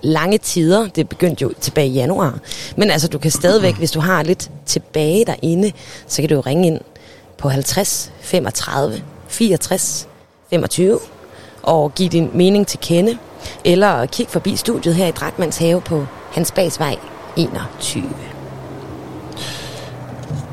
lange 0.02 0.38
tider. 0.38 0.88
Det 0.88 1.08
begyndte 1.08 1.42
jo 1.42 1.52
tilbage 1.60 1.88
i 1.88 1.92
januar. 1.92 2.38
Men 2.76 2.90
altså, 2.90 3.08
du 3.08 3.18
kan 3.18 3.30
stadigvæk, 3.30 3.74
hvis 3.76 3.90
du 3.90 4.00
har 4.00 4.22
lidt 4.22 4.50
tilbage 4.66 5.24
derinde, 5.24 5.72
så 6.06 6.22
kan 6.22 6.28
du 6.28 6.34
jo 6.34 6.40
ringe 6.40 6.66
ind 6.66 6.80
på 7.38 7.48
50 7.48 8.12
35 8.20 9.02
64 9.28 10.08
25 10.50 10.98
og 11.62 11.94
give 11.94 12.08
din 12.08 12.30
mening 12.34 12.66
til 12.66 12.78
kende. 12.82 13.18
Eller 13.64 14.06
kig 14.06 14.26
forbi 14.28 14.56
studiet 14.56 14.94
her 14.94 15.06
i 15.06 15.10
Drakmans 15.10 15.58
Have 15.58 15.80
på 15.80 16.06
Hans 16.32 16.52
Bagsvej 16.52 16.96
21. 17.36 18.02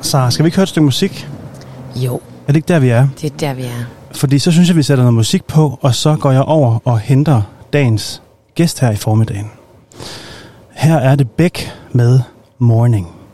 Så 0.02 0.28
skal 0.30 0.44
vi 0.46 0.48
ikke 0.48 0.56
høre 0.58 0.64
et 0.64 0.70
stykke 0.70 0.86
musik? 0.86 1.28
Jo, 1.96 2.16
Er 2.16 2.52
det 2.52 2.56
ikke 2.56 2.68
der, 2.68 2.80
vi 2.80 2.90
er? 2.90 3.08
det 3.22 3.34
er 3.34 3.38
der, 3.38 3.54
vi 3.54 3.64
er. 3.64 3.86
Fordi 4.12 4.40
så 4.40 4.52
synes 4.52 4.68
jeg, 4.70 4.75
vi 4.78 4.84
sætter 4.84 5.04
noget 5.04 5.14
musik 5.14 5.46
på, 5.46 5.80
og 5.82 5.96
så 5.96 6.16
går 6.16 6.32
jeg 6.32 6.42
over 6.42 6.80
og 6.86 7.00
henter 7.00 7.42
dagens 7.74 8.22
gæst 8.56 8.80
her 8.80 8.92
i 8.92 8.96
formiddagen. 8.96 9.52
Her 10.72 10.98
er 10.98 11.16
det 11.16 11.32
Bæk 11.32 11.72
med 11.92 12.20
Morning. 12.60 13.25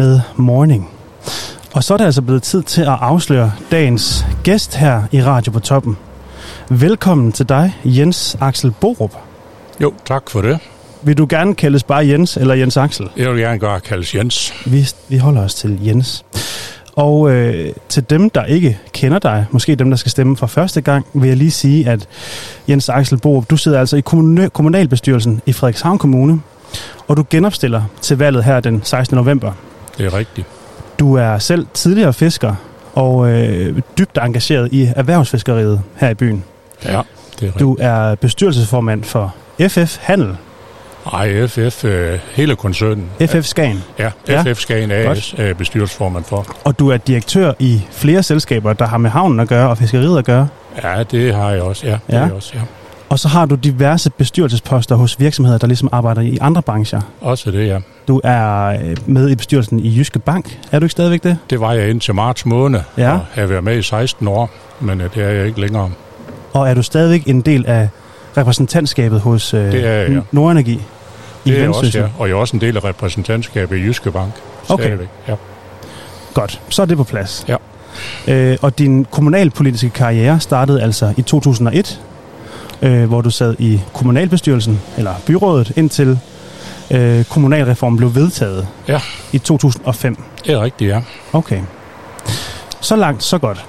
Med 0.00 0.20
Morning. 0.36 0.90
Og 1.72 1.84
så 1.84 1.94
er 1.94 1.98
det 1.98 2.04
altså 2.04 2.22
blevet 2.22 2.42
tid 2.42 2.62
til 2.62 2.82
at 2.82 2.98
afsløre 3.00 3.52
dagens 3.70 4.26
gæst 4.44 4.74
her 4.74 5.02
i 5.12 5.22
Radio 5.22 5.52
på 5.52 5.60
Toppen. 5.60 5.96
Velkommen 6.68 7.32
til 7.32 7.48
dig, 7.48 7.76
Jens 7.84 8.36
Axel 8.40 8.74
Borup. 8.80 9.12
Jo, 9.80 9.92
tak 10.04 10.30
for 10.30 10.40
det. 10.40 10.58
Vil 11.02 11.18
du 11.18 11.26
gerne 11.30 11.54
kaldes 11.54 11.82
bare 11.82 12.08
Jens 12.08 12.36
eller 12.36 12.54
Jens 12.54 12.76
Axel? 12.76 13.08
Jeg 13.16 13.30
vil 13.30 13.40
gerne 13.40 13.58
gøre 13.58 13.80
kaldes 13.80 14.14
Jens. 14.14 14.54
Vi, 14.66 14.88
vi 15.08 15.16
holder 15.16 15.44
os 15.44 15.54
til 15.54 15.78
Jens. 15.86 16.24
Og 16.96 17.30
øh, 17.30 17.72
til 17.88 18.10
dem, 18.10 18.30
der 18.30 18.44
ikke 18.44 18.78
kender 18.92 19.18
dig, 19.18 19.46
måske 19.50 19.74
dem, 19.74 19.90
der 19.90 19.96
skal 19.96 20.10
stemme 20.10 20.36
for 20.36 20.46
første 20.46 20.80
gang, 20.80 21.06
vil 21.14 21.28
jeg 21.28 21.36
lige 21.36 21.50
sige, 21.50 21.88
at 21.88 22.08
Jens 22.68 22.88
Axel 22.88 23.18
Borup, 23.18 23.50
du 23.50 23.56
sidder 23.56 23.80
altså 23.80 23.96
i 23.96 24.00
kommunalbestyrelsen 24.52 25.40
i 25.46 25.52
Frederikshavn 25.52 25.98
Kommune, 25.98 26.40
og 27.08 27.16
du 27.16 27.24
genopstiller 27.30 27.82
til 28.00 28.18
valget 28.18 28.44
her 28.44 28.60
den 28.60 28.80
16. 28.84 29.16
november. 29.16 29.52
Det 29.98 30.06
er 30.06 30.14
rigtigt. 30.14 30.46
Du 30.98 31.14
er 31.16 31.38
selv 31.38 31.66
tidligere 31.74 32.12
fisker 32.12 32.54
og 32.94 33.30
øh, 33.30 33.78
dybt 33.98 34.18
engageret 34.22 34.68
i 34.72 34.90
erhvervsfiskeriet 34.96 35.82
her 35.96 36.08
i 36.10 36.14
byen. 36.14 36.44
Ja, 36.84 36.88
det 36.90 36.94
er 36.96 37.00
rigtigt. 37.42 37.58
Du 37.60 37.76
er 37.80 38.14
bestyrelsesformand 38.14 39.04
for 39.04 39.34
FF 39.68 39.96
Handel, 40.00 40.36
Ej, 41.12 41.46
FF, 41.46 41.84
øh, 41.84 42.18
hele 42.32 42.56
koncernen. 42.56 43.10
FF 43.26 43.44
Skagen, 43.44 43.84
Ja, 43.98 44.10
Ja. 44.28 44.42
FF 44.52 44.58
Skagen 44.60 44.90
AS 44.90 45.34
er 45.38 45.54
bestyrelsesformand 45.54 46.24
for. 46.24 46.46
og 46.64 46.78
du 46.78 46.88
er 46.90 46.96
direktør 46.96 47.52
i 47.58 47.82
flere 47.90 48.22
selskaber, 48.22 48.72
der 48.72 48.86
har 48.86 48.98
med 48.98 49.10
havnen 49.10 49.40
at 49.40 49.48
gøre 49.48 49.68
og 49.68 49.78
fiskeriet 49.78 50.18
at 50.18 50.24
gøre. 50.24 50.48
Ja, 50.82 51.02
det 51.02 51.34
har 51.34 51.50
jeg 51.50 51.62
også. 51.62 51.86
Ja, 51.86 51.92
det 51.92 52.00
Ja. 52.14 52.20
jeg 52.22 52.32
også, 52.32 52.52
ja. 52.54 52.60
Og 53.10 53.18
så 53.18 53.28
har 53.28 53.46
du 53.46 53.54
diverse 53.54 54.10
bestyrelsesposter 54.10 54.94
hos 54.94 55.20
virksomheder, 55.20 55.58
der 55.58 55.66
ligesom 55.66 55.88
arbejder 55.92 56.20
i 56.20 56.38
andre 56.40 56.62
brancher. 56.62 57.00
Også 57.20 57.50
det, 57.50 57.66
ja. 57.66 57.78
Du 58.08 58.20
er 58.24 58.66
øh, 58.66 58.96
med 59.06 59.30
i 59.30 59.34
bestyrelsen 59.34 59.80
i 59.80 59.96
Jyske 59.98 60.18
Bank. 60.18 60.58
Er 60.72 60.78
du 60.78 60.84
ikke 60.84 60.92
stadigvæk 60.92 61.22
det? 61.22 61.38
Det 61.50 61.60
var 61.60 61.72
jeg 61.72 61.90
indtil 61.90 62.14
marts 62.14 62.46
måned, 62.46 62.80
Ja. 62.98 63.12
og 63.12 63.20
har 63.34 63.46
været 63.46 63.64
med 63.64 63.78
i 63.78 63.82
16 63.82 64.28
år, 64.28 64.50
men 64.80 65.00
øh, 65.00 65.14
det 65.14 65.22
er 65.24 65.28
jeg 65.28 65.46
ikke 65.46 65.60
længere. 65.60 65.90
Og 66.52 66.68
er 66.70 66.74
du 66.74 66.82
stadigvæk 66.82 67.22
en 67.28 67.40
del 67.40 67.66
af 67.66 67.88
repræsentantskabet 68.36 69.20
hos 69.20 69.54
øh, 69.54 69.72
Det 69.72 69.86
er 69.86 69.90
jeg, 69.92 70.10
ja. 70.10 70.20
Nordenergi 70.32 70.80
Det 71.44 71.56
er 71.56 71.60
jeg 71.60 71.68
også, 71.68 71.98
ja. 71.98 72.06
Og 72.18 72.28
jeg 72.28 72.34
er 72.34 72.38
også 72.38 72.56
en 72.56 72.60
del 72.60 72.76
af 72.76 72.84
repræsentantskabet 72.84 73.76
i 73.76 73.80
Jyske 73.80 74.10
Bank. 74.10 74.32
Okay. 74.68 74.82
Stadigvæk, 74.84 75.08
Ja. 75.28 75.34
Godt, 76.34 76.60
så 76.68 76.82
er 76.82 76.86
det 76.86 76.96
på 76.96 77.04
plads. 77.04 77.46
Ja. 77.48 77.56
Øh, 78.28 78.58
og 78.62 78.78
din 78.78 79.04
kommunalpolitiske 79.10 79.90
karriere 79.90 80.40
startede 80.40 80.82
altså 80.82 81.14
i 81.16 81.22
2001, 81.22 82.00
øh, 82.82 83.04
hvor 83.08 83.20
du 83.20 83.30
sad 83.30 83.54
i 83.58 83.80
kommunalbestyrelsen, 83.92 84.80
eller 84.96 85.14
byrådet, 85.26 85.72
indtil 85.76 86.18
øh, 86.90 87.24
kommunalreformen 87.24 87.96
blev 87.96 88.14
vedtaget 88.14 88.66
Ja. 88.88 89.00
i 89.32 89.38
2005. 89.38 90.22
Det 90.46 90.52
er 90.54 90.62
rigtigt, 90.62 90.90
ja. 90.90 91.00
Okay. 91.32 91.60
Så 92.80 92.96
langt, 92.96 93.22
så 93.22 93.38
godt. 93.38 93.64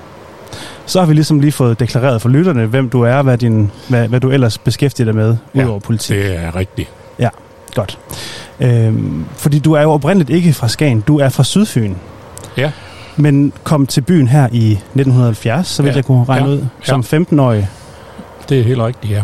Så 0.86 1.00
har 1.00 1.08
vi 1.08 1.14
ligesom 1.14 1.40
lige 1.40 1.52
fået 1.52 1.80
deklareret 1.80 2.22
for 2.22 2.30
lytterne, 2.30 2.66
hvem 2.66 2.90
du 2.90 3.02
er, 3.02 3.22
hvad, 3.22 3.38
din, 3.38 3.72
hvad, 3.88 4.08
hvad 4.08 4.20
du 4.20 4.30
ellers 4.32 4.58
beskæftiger 4.58 5.06
dig 5.06 5.16
med, 5.16 5.38
Ja, 5.56 5.64
udover 5.64 5.80
politik. 5.80 6.18
Det 6.18 6.36
er 6.36 6.56
rigtigt. 6.56 6.90
Godt. 7.76 8.00
Øhm, 8.60 9.26
fordi 9.38 9.60
du 9.60 9.74
er 9.74 9.82
jo 9.82 9.92
oprindeligt 9.92 10.30
ikke 10.30 10.54
fra 10.54 10.68
Skagen, 10.68 11.02
du 11.02 11.20
er 11.20 11.30
fra 11.30 11.44
Sydfyn. 11.44 11.94
Ja. 12.58 12.72
Men 13.16 13.54
kom 13.64 13.88
til 13.88 14.02
byen 14.02 14.28
her 14.28 14.48
i 14.52 14.72
1970, 14.72 15.68
så 15.68 15.84
vidt 15.84 15.92
Ja. 15.92 15.96
jeg 15.98 16.06
kunne 16.06 16.24
regne 16.24 16.48
Ja. 16.48 16.54
ud, 16.54 16.66
som 16.84 17.04
15-årig. 17.04 17.68
Det 18.52 18.60
er 18.60 18.64
helt 18.64 18.82
rigtigt, 18.82 19.14
ja. 19.14 19.24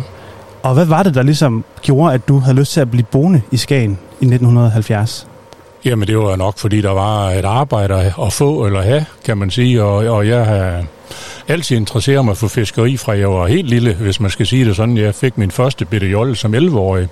Og 0.64 0.74
hvad 0.74 0.86
var 0.86 1.04
det, 1.04 1.16
der 1.16 1.24
ligesom 1.24 1.64
gjorde, 1.82 2.14
at 2.14 2.28
du 2.28 2.40
havde 2.40 2.58
lyst 2.58 2.74
til 2.74 2.82
at 2.82 2.92
blive 2.92 3.04
boende 3.04 3.42
i 3.52 3.58
Skagen 3.58 3.92
i 4.22 4.26
1970? 4.26 5.28
Jamen 5.86 6.08
det 6.08 6.18
var 6.18 6.36
nok, 6.36 6.58
fordi 6.58 6.82
der 6.82 6.92
var 6.92 7.30
et 7.30 7.46
arbejde 7.46 8.14
at 8.22 8.34
få 8.34 8.66
eller 8.66 8.82
have, 8.82 9.06
kan 9.26 9.38
man 9.38 9.50
sige. 9.50 9.84
Og, 9.84 9.96
og 9.96 10.28
jeg 10.28 10.46
har 10.46 10.84
altid 11.48 11.78
interesseret 11.78 12.26
mig 12.26 12.38
for 12.38 12.48
fiskeri 12.48 12.98
fra 12.98 13.18
jeg 13.18 13.30
var 13.30 13.48
helt 13.48 13.70
lille, 13.70 13.94
hvis 13.94 14.20
man 14.20 14.32
skal 14.32 14.48
sige 14.48 14.66
det 14.66 14.76
sådan. 14.76 14.98
Jeg 14.98 15.16
fik 15.16 15.38
min 15.38 15.52
første 15.52 15.86
bitte 15.86 16.08
jolle 16.08 16.36
som 16.36 16.56
11-årig, 16.56 17.08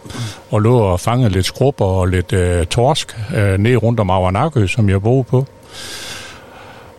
og 0.52 0.62
lå 0.62 0.78
og 0.78 1.00
fangede 1.00 1.30
lidt 1.30 1.46
skrubber 1.46 1.86
og 1.86 2.08
lidt 2.08 2.34
øh, 2.34 2.66
torsk 2.66 3.18
øh, 3.36 3.58
ned 3.58 3.76
rundt 3.84 4.00
om 4.00 4.10
Avernakø, 4.10 4.68
som 4.68 4.90
jeg 4.90 5.02
boede 5.02 5.24
på. 5.24 5.46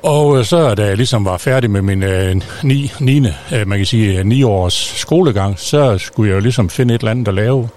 Og 0.02 0.38
øh, 0.38 0.44
så 0.44 0.74
da 0.74 0.86
jeg 0.86 0.96
ligesom 0.96 1.24
var 1.24 1.36
færdig 1.36 1.70
med 1.70 1.82
min 1.82 2.02
øh, 2.02 2.36
9, 2.62 2.92
9. 3.00 3.26
Øh, 3.52 3.68
man 3.68 3.78
kan 3.78 3.86
sige, 3.86 4.24
9 4.24 4.42
års 4.42 4.74
skolegang, 4.74 5.58
så 5.58 5.98
skulle 5.98 6.30
jeg 6.30 6.36
jo 6.36 6.40
ligesom 6.40 6.70
finde 6.70 6.94
et 6.94 7.00
eller 7.00 7.10
andet 7.10 7.28
at 7.28 7.34
lave. 7.34 7.68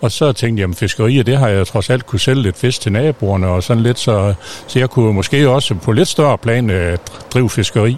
Og 0.00 0.12
så 0.12 0.32
tænkte 0.32 0.60
jeg, 0.60 0.70
at 0.70 0.76
fiskeriet, 0.76 1.26
det 1.26 1.38
har 1.38 1.48
jeg 1.48 1.66
trods 1.66 1.90
alt 1.90 2.06
kunne 2.06 2.20
sælge 2.20 2.42
lidt 2.42 2.56
fisk 2.56 2.80
til 2.80 2.92
naboerne 2.92 3.46
og 3.48 3.62
sådan 3.62 3.82
lidt, 3.82 3.98
så, 3.98 4.34
så 4.66 4.78
jeg 4.78 4.90
kunne 4.90 5.12
måske 5.12 5.48
også 5.48 5.74
på 5.74 5.92
lidt 5.92 6.08
større 6.08 6.38
plan 6.38 6.70
øh, 6.70 6.98
drive 7.34 7.50
fiskeri. 7.50 7.96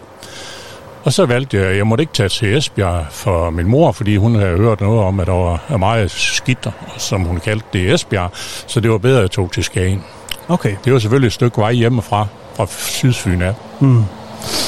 Og 1.04 1.12
så 1.12 1.26
valgte 1.26 1.56
jeg, 1.56 1.76
jeg 1.76 1.86
måtte 1.86 2.02
ikke 2.02 2.12
tage 2.12 2.28
til 2.28 2.56
Esbjerg 2.56 3.06
for 3.10 3.50
min 3.50 3.66
mor, 3.66 3.92
fordi 3.92 4.16
hun 4.16 4.34
havde 4.34 4.56
hørt 4.56 4.80
noget 4.80 5.00
om, 5.00 5.20
at 5.20 5.26
der 5.26 5.32
var 5.32 5.76
meget 5.76 6.10
skidt, 6.10 6.68
som 6.98 7.20
hun 7.20 7.40
kaldte 7.40 7.66
det 7.72 7.78
i 7.78 7.92
Esbjerg. 7.92 8.30
Så 8.66 8.80
det 8.80 8.90
var 8.90 8.98
bedre, 8.98 9.16
at 9.16 9.22
jeg 9.22 9.30
tog 9.30 9.52
til 9.52 9.64
Skagen. 9.64 10.04
Okay. 10.48 10.76
Det 10.84 10.92
var 10.92 10.98
selvfølgelig 10.98 11.26
et 11.26 11.32
stykke 11.32 11.58
vej 11.58 11.72
hjemmefra, 11.72 12.26
fra 12.56 12.66
Sydfyn 12.68 13.42
af. 13.42 13.54
Mm. 13.80 14.02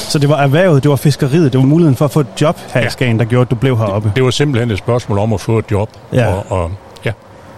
Så 0.09 0.19
det 0.19 0.29
var 0.29 0.43
erhvervet, 0.43 0.83
det 0.83 0.89
var 0.89 0.95
fiskeriet, 0.95 1.53
det 1.53 1.59
var 1.59 1.65
muligheden 1.65 1.95
for 1.95 2.05
at 2.05 2.11
få 2.11 2.19
et 2.19 2.27
job 2.41 2.57
her 2.73 2.81
ja. 2.81 2.87
i. 2.87 2.89
Skagen, 2.89 3.19
der 3.19 3.25
gjorde, 3.25 3.41
at 3.41 3.51
du 3.51 3.55
blev 3.55 3.77
heroppe. 3.77 4.11
Det 4.15 4.23
var 4.23 4.31
simpelthen 4.31 4.71
et 4.71 4.77
spørgsmål 4.77 5.17
om 5.17 5.33
at 5.33 5.41
få 5.41 5.59
et 5.59 5.65
job. 5.71 5.89
Ja. 6.13 6.33
Og, 6.33 6.45
og, 6.49 6.71
ja. 7.05 7.11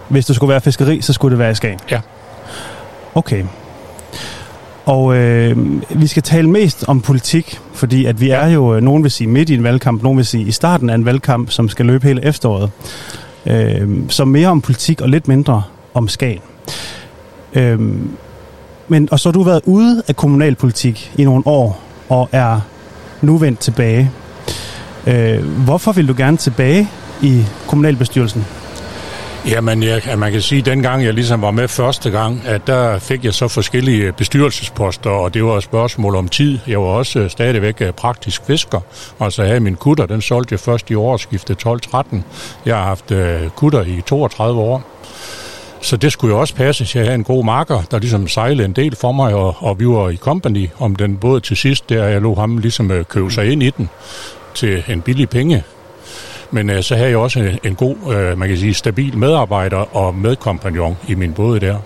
Hvis 0.10 0.26
det 0.26 0.36
skulle 0.36 0.50
være 0.50 0.62
fiskeri, 0.62 1.02
så 1.02 1.14
skulle 1.14 1.32
det 1.32 1.40
være 1.40 1.52
i 1.52 1.56
Skagen? 1.56 1.80
Ja. 1.92 2.00
Okay. 3.16 3.44
Og 4.86 5.16
øh, 5.16 5.58
vi 5.90 6.08
skal 6.08 6.24
tale 6.24 6.50
mest 6.50 6.86
om 6.88 7.02
politik, 7.02 7.60
fordi 7.74 8.06
at 8.06 8.22
vi 8.22 8.30
er 8.30 8.48
jo, 8.48 8.76
øh, 8.76 8.82
nogen 8.82 9.04
vil 9.04 9.12
sige 9.12 9.28
midt 9.28 9.50
i 9.50 9.54
en 9.54 9.64
valgkamp, 9.64 10.04
nogen 10.04 10.18
vil 10.18 10.26
sige 10.26 10.44
i 10.44 10.52
starten 10.52 10.90
af 10.90 10.96
en 10.96 11.06
valgkamp, 11.06 11.52
som 11.52 11.70
skal 11.70 11.86
løbe 11.86 12.08
hele 12.08 12.26
efteråret. 12.26 12.72
Øh, 13.46 13.90
så 14.10 14.26
mere 14.26 14.48
om 14.48 14.62
politik 14.62 15.02
og 15.02 15.10
lidt 15.10 15.28
mindre 15.28 15.64
om 15.94 16.08
Skagen. 16.08 16.42
Øh, 17.54 17.80
men, 18.92 19.08
og 19.12 19.20
så 19.20 19.30
har 19.30 19.34
du 19.34 19.44
været 19.44 19.62
ude 19.66 20.04
af 20.08 20.16
kommunalpolitik 20.16 21.12
i 21.18 21.24
nogle 21.24 21.48
år, 21.48 21.82
og 22.10 22.30
er 22.32 22.60
nu 23.22 23.38
vendt 23.38 23.60
tilbage. 23.60 24.12
Øh, 25.08 25.44
hvorfor 25.66 25.92
vil 25.92 26.08
du 26.08 26.14
gerne 26.18 26.38
tilbage 26.38 26.90
i 27.22 27.44
kommunalbestyrelsen? 27.68 28.46
Jamen, 29.48 29.84
jeg, 29.84 30.02
man 30.18 30.32
kan 30.32 30.42
sige, 30.42 30.60
at 30.60 30.66
dengang 30.66 31.04
jeg 31.04 31.14
ligesom 31.14 31.42
var 31.42 31.52
med 31.52 31.68
første 31.68 32.10
gang, 32.10 32.42
at 32.46 32.68
der 32.68 33.00
fik 33.00 33.26
jeg 33.26 33.34
så 33.34 33.48
forskellige 33.48 34.12
bestyrelsesposter, 34.12 35.10
og 35.10 35.34
det 35.34 35.44
var 35.44 35.58
et 35.58 35.64
spørgsmål 35.64 36.16
om 36.16 36.28
tid. 36.28 36.60
Jeg 36.68 36.80
var 36.80 36.86
også 36.86 37.20
øh, 37.20 37.30
stadigvæk 37.30 37.82
øh, 37.82 37.92
praktisk 37.92 38.46
fisker, 38.46 38.80
og 39.20 39.32
så 39.32 39.44
havde 39.44 39.60
min 39.60 39.76
kutter, 39.76 40.06
den 40.06 40.22
solgte 40.22 40.54
jeg 40.54 40.60
først 40.60 40.90
i 40.90 40.96
årsskiftet 40.96 41.66
12-13. 41.68 42.18
Jeg 42.66 42.76
har 42.76 42.84
haft 42.84 43.12
øh, 43.12 43.50
kutter 43.50 43.82
i 43.82 44.02
32 44.06 44.62
år. 44.62 44.84
Så 45.82 45.98
det 45.98 46.12
skulle 46.12 46.34
jo 46.34 46.40
også 46.40 46.56
passe, 46.56 46.84
at 46.84 46.96
jeg 46.96 47.04
havde 47.04 47.16
en 47.16 47.24
god 47.24 47.46
marker, 47.46 47.82
der 47.92 48.00
ligesom 48.00 48.28
sejlede 48.28 48.66
en 48.66 48.74
del 48.74 48.96
for 48.96 49.12
mig, 49.12 49.34
og, 49.34 49.56
og 49.60 49.80
vi 49.80 49.88
var 49.88 50.10
i 50.10 50.16
company 50.16 50.70
om 50.80 50.96
den 50.96 51.18
båd 51.18 51.40
til 51.40 51.58
sidst, 51.58 51.90
der 51.90 52.08
jeg 52.08 52.22
lå 52.22 52.36
ham 52.36 52.58
ligesom 52.58 52.92
øh, 52.92 53.06
købe 53.06 53.32
sig 53.32 53.52
ind 53.52 53.64
i 53.64 53.70
den 53.70 53.90
til 54.54 54.84
en 54.88 55.02
billig 55.02 55.30
penge. 55.30 55.64
Men 56.52 56.70
øh, 56.70 56.84
så 56.84 56.96
havde 56.96 57.10
jeg 57.10 57.18
også 57.18 57.40
en, 57.40 57.60
en 57.64 57.76
god, 57.76 57.96
øh, 58.14 58.38
man 58.38 58.48
kan 58.48 58.58
sige, 58.58 58.74
stabil 58.74 59.18
medarbejder 59.18 59.96
og 59.96 60.16
medkompagnon 60.16 60.98
i 61.08 61.16
min 61.16 61.34
båd 61.34 61.60
der. 61.60 61.78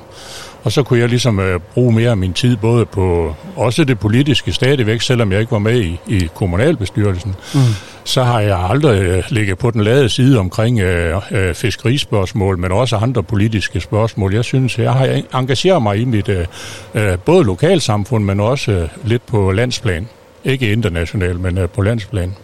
Og 0.64 0.72
så 0.72 0.84
kunne 0.84 1.00
jeg 1.00 1.10
ligesom 1.10 1.40
øh, 1.40 1.60
bruge 1.74 1.94
mere 1.94 2.10
af 2.10 2.18
min 2.18 2.34
tid 2.34 2.58
både 2.58 2.86
på 2.86 3.36
også 3.56 3.84
det 3.84 4.00
politiske 4.00 4.54
stadigvæk, 4.54 5.02
selvom 5.02 5.32
jeg 5.32 5.40
ikke 5.40 5.52
var 5.52 5.60
med 5.60 5.82
i, 5.82 6.00
i 6.08 6.30
kommunalbestyrelsen. 6.36 7.36
Mm. 7.54 7.60
Så 8.06 8.24
har 8.24 8.40
jeg 8.40 8.60
aldrig 8.70 9.02
øh, 9.02 9.24
ligget 9.30 9.58
på 9.58 9.72
den 9.72 9.84
lade 9.84 10.10
side 10.10 10.40
omkring 10.40 10.80
øh, 10.80 11.22
øh, 11.32 11.54
fiskerispørgsmål, 11.54 12.58
men 12.58 12.72
også 12.72 12.96
andre 12.96 13.24
politiske 13.24 13.82
spørgsmål. 13.82 14.34
Jeg 14.34 14.44
synes, 14.44 14.80
jeg 14.80 14.94
har 14.94 15.22
engageret 15.34 15.82
mig 15.84 15.98
i 15.98 16.06
mit 16.06 16.30
øh, 16.30 16.46
øh, 16.94 17.18
både 17.18 17.44
lokalsamfund, 17.44 18.24
men 18.24 18.40
også 18.40 18.72
øh, 18.72 18.90
lidt 19.04 19.26
på 19.26 19.52
landsplan. 19.52 20.08
Ikke 20.44 20.72
internationalt, 20.72 21.40
men 21.40 21.58
øh, 21.58 21.70
på 21.70 21.82
landsplan. 21.82 22.36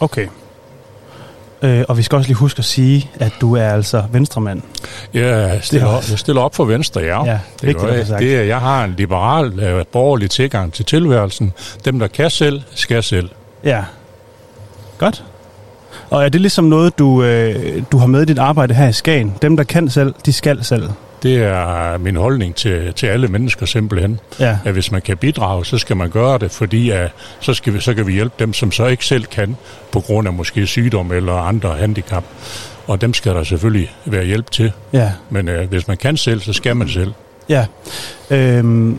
Okay. 0.00 0.26
Øh, 1.62 1.84
og 1.88 1.98
vi 1.98 2.02
skal 2.02 2.16
også 2.16 2.28
lige 2.28 2.36
huske 2.36 2.58
at 2.58 2.64
sige, 2.64 3.10
at 3.14 3.32
du 3.40 3.56
er 3.56 3.68
altså 3.68 4.04
venstremand. 4.12 4.62
Jeg 5.14 5.58
stiller, 5.62 5.86
Det 5.86 5.92
er 5.92 5.96
op, 5.96 6.10
jeg 6.10 6.18
stiller 6.18 6.42
op 6.42 6.54
for 6.54 6.64
Venstre, 6.64 7.00
ja. 7.00 7.24
Ja, 7.24 7.30
det 7.32 7.40
vigtigt 7.62 7.80
få 7.80 8.12
jeg. 8.12 8.18
Det 8.20 8.36
er, 8.36 8.42
jeg 8.42 8.60
har 8.60 8.84
en 8.84 8.94
liberal, 8.98 9.60
øh, 9.60 9.84
borgerlig 9.92 10.30
tilgang 10.30 10.72
til 10.72 10.84
tilværelsen. 10.84 11.52
Dem, 11.84 11.98
der 11.98 12.06
kan 12.06 12.30
selv, 12.30 12.62
skal 12.74 13.02
selv. 13.02 13.28
Ja. 13.64 13.84
Godt. 14.98 15.24
Og 16.10 16.24
er 16.24 16.28
det 16.28 16.40
ligesom 16.40 16.64
noget, 16.64 16.98
du, 16.98 17.22
øh, 17.22 17.82
du 17.92 17.98
har 17.98 18.06
med 18.06 18.22
i 18.22 18.24
dit 18.24 18.38
arbejde 18.38 18.74
her 18.74 18.88
i 18.88 18.92
Skagen? 18.92 19.34
Dem, 19.42 19.56
der 19.56 19.64
kan 19.64 19.90
selv, 19.90 20.14
de 20.26 20.32
skal 20.32 20.64
selv. 20.64 20.90
Det 21.22 21.36
er 21.36 21.98
min 21.98 22.16
holdning 22.16 22.54
til, 22.54 22.92
til 22.92 23.06
alle 23.06 23.28
mennesker 23.28 23.66
simpelthen. 23.66 24.20
Ja. 24.40 24.58
At 24.64 24.72
hvis 24.72 24.92
man 24.92 25.02
kan 25.02 25.16
bidrage, 25.16 25.64
så 25.64 25.78
skal 25.78 25.96
man 25.96 26.10
gøre 26.10 26.38
det, 26.38 26.50
fordi 26.50 26.90
at, 26.90 27.12
så, 27.40 27.54
skal 27.54 27.74
vi, 27.74 27.80
så 27.80 27.94
kan 27.94 28.06
vi 28.06 28.12
hjælpe 28.12 28.34
dem, 28.38 28.52
som 28.52 28.72
så 28.72 28.86
ikke 28.86 29.04
selv 29.04 29.24
kan, 29.24 29.56
på 29.92 30.00
grund 30.00 30.28
af 30.28 30.34
måske 30.34 30.66
sygdom 30.66 31.12
eller 31.12 31.34
andre 31.34 31.76
handicap. 31.76 32.24
Og 32.86 33.00
dem 33.00 33.14
skal 33.14 33.34
der 33.34 33.44
selvfølgelig 33.44 33.90
være 34.04 34.24
hjælp 34.24 34.50
til. 34.50 34.72
Ja. 34.92 35.12
Men 35.30 35.48
øh, 35.48 35.68
hvis 35.68 35.88
man 35.88 35.96
kan 35.96 36.16
selv, 36.16 36.40
så 36.40 36.52
skal 36.52 36.76
man 36.76 36.88
selv. 36.88 37.12
Ja. 37.48 37.66
Øhm, 38.30 38.98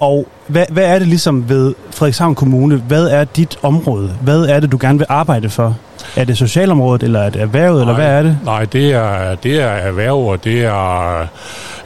og 0.00 0.28
hvad, 0.46 0.64
hvad 0.68 0.84
er 0.84 0.98
det 0.98 1.08
ligesom 1.08 1.48
ved 1.48 1.74
Frederikshavn 1.90 2.34
Kommune? 2.34 2.76
Hvad 2.76 3.04
er 3.04 3.24
dit 3.24 3.58
område? 3.62 4.12
Hvad 4.22 4.40
er 4.40 4.60
det, 4.60 4.72
du 4.72 4.78
gerne 4.80 4.98
vil 4.98 5.06
arbejde 5.08 5.50
for? 5.50 5.76
Er 6.16 6.24
det 6.24 6.38
socialområdet, 6.38 7.02
eller 7.02 7.20
er 7.20 7.30
det 7.30 7.42
erhvervet, 7.42 7.80
eller 7.80 7.94
hvad 7.94 8.06
er 8.06 8.22
det? 8.22 8.38
Nej, 8.44 8.64
det 8.64 8.92
er, 8.92 9.34
det 9.34 9.60
er 9.60 9.66
erhverv, 9.66 10.26
og 10.26 10.44
det 10.44 10.64
er 10.64 11.20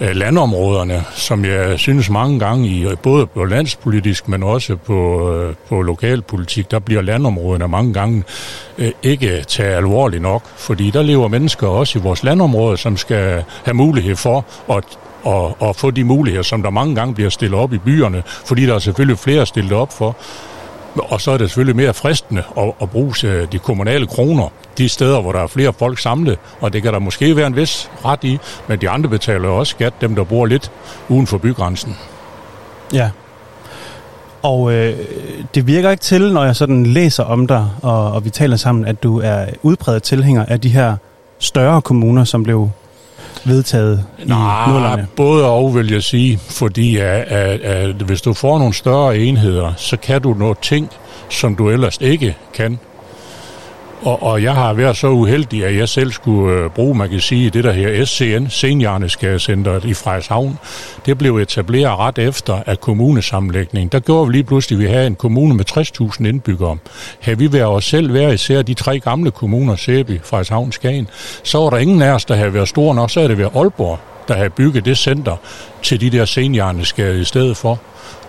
øh, 0.01 0.17
landområderne, 0.17 1.05
som 1.15 1.45
jeg 1.45 1.79
synes 1.79 2.11
mange 2.11 2.39
gange, 2.39 2.69
i 2.69 2.87
både 3.03 3.27
på 3.27 3.45
landspolitisk, 3.45 4.29
men 4.29 4.43
også 4.43 4.77
på, 4.77 5.31
øh, 5.33 5.55
på 5.69 5.83
lokalpolitik, 5.83 6.71
der 6.71 6.79
bliver 6.79 7.03
landområderne 7.03 7.69
mange 7.69 7.93
gange 7.93 8.25
øh, 8.79 8.91
ikke 9.03 9.45
taget 9.49 9.77
alvorligt 9.77 10.23
nok, 10.23 10.43
fordi 10.57 10.91
der 10.91 11.03
lever 11.03 11.29
mennesker 11.29 11.67
også 11.67 11.99
i 11.99 12.03
vores 12.03 12.23
landområder, 12.23 12.77
som 12.77 12.97
skal 12.97 13.45
have 13.65 13.75
mulighed 13.75 14.17
for 14.17 14.45
at 14.71 14.85
og, 15.23 15.57
og 15.63 15.77
få 15.77 15.91
de 15.91 16.05
muligheder, 16.05 16.43
som 16.43 16.63
der 16.63 16.71
mange 16.71 16.95
gange 16.95 17.15
bliver 17.15 17.31
stillet 17.31 17.61
op 17.61 17.73
i 17.73 17.79
byerne, 17.79 18.23
fordi 18.27 18.67
der 18.67 18.75
er 18.75 18.79
selvfølgelig 18.79 19.19
flere 19.19 19.47
stillet 19.47 19.73
op 19.73 19.93
for. 19.93 20.17
Og 20.97 21.21
så 21.21 21.31
er 21.31 21.39
det 21.39 21.49
selvfølgelig 21.51 21.77
mere 21.77 21.95
fristende 21.95 22.43
at, 22.59 22.73
at 22.83 22.91
bruge 22.91 23.15
øh, 23.25 23.53
de 23.53 23.59
kommunale 23.59 24.07
kroner 24.07 24.49
de 24.79 24.89
steder, 24.89 25.21
hvor 25.21 25.33
der 25.33 25.41
er 25.41 25.47
flere 25.47 25.73
folk 25.73 25.99
samlet, 25.99 26.39
og 26.61 26.73
det 26.73 26.83
kan 26.83 26.93
der 26.93 26.99
måske 26.99 27.37
være 27.37 27.47
en 27.47 27.57
vis 27.57 27.91
ret 28.05 28.25
i, 28.25 28.39
men 28.69 28.81
de 28.81 28.91
andre 28.91 29.11
betaler 29.11 29.49
jo 29.49 29.59
også 29.59 29.71
skat, 29.71 29.93
dem 30.01 30.15
der 30.15 30.25
bor 30.25 30.47
lidt 30.47 30.71
uden 31.09 31.27
for 31.27 31.39
bygrænsen. 31.39 31.97
Ja. 32.93 33.11
Og 34.43 34.73
øh, 34.73 34.97
det 35.55 35.67
virker 35.67 35.91
ikke 35.91 36.01
til, 36.01 36.33
når 36.33 36.45
jeg 36.45 36.57
sådan 36.57 36.87
læser 36.87 37.25
om 37.25 37.47
dig, 37.47 37.69
og, 37.83 38.13
og 38.13 38.25
vi 38.25 38.31
taler 38.31 38.57
sammen, 38.57 38.85
at 38.85 39.03
du 39.03 39.21
er 39.21 39.47
udpræget 39.63 40.03
tilhænger 40.03 40.45
af 40.45 40.61
de 40.61 40.69
her 40.69 40.97
større 41.39 41.83
kommuner, 41.83 42.25
som 42.25 42.43
blev 42.43 42.71
vedtaget 43.45 44.05
i 44.19 44.29
nullerne. 44.29 45.07
både 45.17 45.47
og 45.47 45.75
vil 45.75 45.93
jeg 45.93 46.03
sige, 46.03 46.39
fordi 46.39 46.97
at, 46.97 47.05
at, 47.05 47.61
at 47.61 47.95
hvis 47.95 48.23
du 48.23 48.33
får 48.33 48.59
nogle 48.59 48.75
større 48.75 49.19
enheder, 49.19 49.73
så 49.77 49.97
kan 49.97 50.23
du 50.23 50.35
nogle 50.35 50.55
ting, 50.63 50.91
som 51.29 51.57
du 51.57 51.71
ellers 51.71 51.99
ikke 52.01 52.37
kan. 52.55 52.79
Og, 54.05 54.23
og 54.23 54.43
jeg 54.43 54.55
har 54.55 54.73
været 54.73 54.97
så 54.97 55.09
uheldig, 55.09 55.65
at 55.65 55.77
jeg 55.77 55.89
selv 55.89 56.13
skulle 56.13 56.59
øh, 56.59 56.71
bruge, 56.71 56.95
man 56.95 57.11
kan 57.11 57.21
sige, 57.21 57.51
det 57.51 57.65
der 57.65 57.73
her 57.73 58.05
SCN, 58.05 58.47
Senhjerneskadecenteret 58.49 59.85
i 59.85 59.95
Frederikshavn. 59.95 60.59
Det 61.07 61.19
blev 61.19 61.37
etableret 61.37 61.99
ret 61.99 62.19
efter 62.19 62.63
at 62.67 62.81
kommunesammenlægningen. 62.81 63.89
Der 63.89 64.01
gjorde 64.01 64.27
vi 64.27 64.33
lige 64.33 64.45
pludselig, 64.45 64.77
at 64.77 64.83
vi 64.83 64.93
havde 64.93 65.07
en 65.07 65.15
kommune 65.15 65.55
med 65.55 65.65
60.000 65.71 66.27
indbyggere. 66.27 66.77
Havde 67.21 67.39
vi 67.39 67.53
været 67.53 67.67
os 67.67 67.85
selv 67.85 68.15
været 68.15 68.35
især 68.35 68.63
de 68.63 68.75
tre 68.75 69.01
gamle 69.01 69.31
kommuner, 69.31 69.77
Sæby, 69.77 70.21
Frederikshavn, 70.25 70.73
Skagen, 70.73 71.09
så 71.43 71.59
var 71.59 71.71
der 71.71 71.79
ingen 71.79 72.03
af 72.03 72.13
os, 72.13 72.25
der 72.25 72.35
havde 72.35 72.55
været 72.55 72.69
store 72.69 72.95
nok, 72.95 73.11
så 73.11 73.21
havde 73.21 73.31
det 73.31 73.39
været 73.39 73.53
Aalborg, 73.57 73.99
der 74.29 74.35
havde 74.35 74.51
bygget 74.51 74.85
det 74.85 74.99
center 74.99 75.37
til 75.83 76.01
de 76.01 76.11
der 76.11 76.25
senhjerneskade 76.25 77.21
i 77.21 77.25
stedet 77.25 77.57
for. 77.57 77.79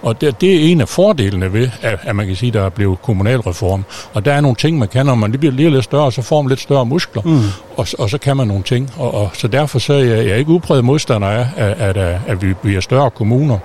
Og 0.01 0.21
det, 0.21 0.41
det 0.41 0.55
er 0.55 0.71
en 0.71 0.81
af 0.81 0.89
fordelene 0.89 1.53
ved, 1.53 1.69
at, 1.81 1.99
at 2.01 2.15
man 2.15 2.27
kan 2.27 2.35
sige, 2.35 2.51
der 2.51 2.61
er 2.61 2.69
blevet 2.69 3.01
kommunalreform. 3.01 3.85
Og 4.13 4.25
der 4.25 4.33
er 4.33 4.41
nogle 4.41 4.55
ting, 4.55 4.77
man 4.79 4.87
kan, 4.87 5.05
når 5.05 5.15
man 5.15 5.31
lige 5.31 5.39
bliver 5.39 5.53
lige 5.53 5.69
lidt 5.69 5.83
større, 5.83 6.11
så 6.11 6.21
får 6.21 6.41
man 6.41 6.49
lidt 6.49 6.59
større 6.59 6.85
muskler, 6.85 7.21
mm. 7.21 7.41
og, 7.77 7.87
og 7.99 8.09
så 8.09 8.17
kan 8.17 8.37
man 8.37 8.47
nogle 8.47 8.63
ting. 8.63 8.91
Og, 8.97 9.13
og 9.13 9.29
så 9.33 9.47
derfor 9.47 9.79
så 9.79 9.93
er 9.93 9.97
jeg, 9.97 10.25
jeg 10.25 10.27
er 10.27 10.35
ikke 10.35 10.51
udpræget 10.51 10.85
modstander 10.85 11.27
af, 11.27 11.47
at, 11.57 11.71
at, 11.71 11.97
at, 11.97 12.19
at 12.27 12.41
vi 12.41 12.53
bliver 12.53 12.81
større 12.81 13.11
kommuner. 13.11 13.57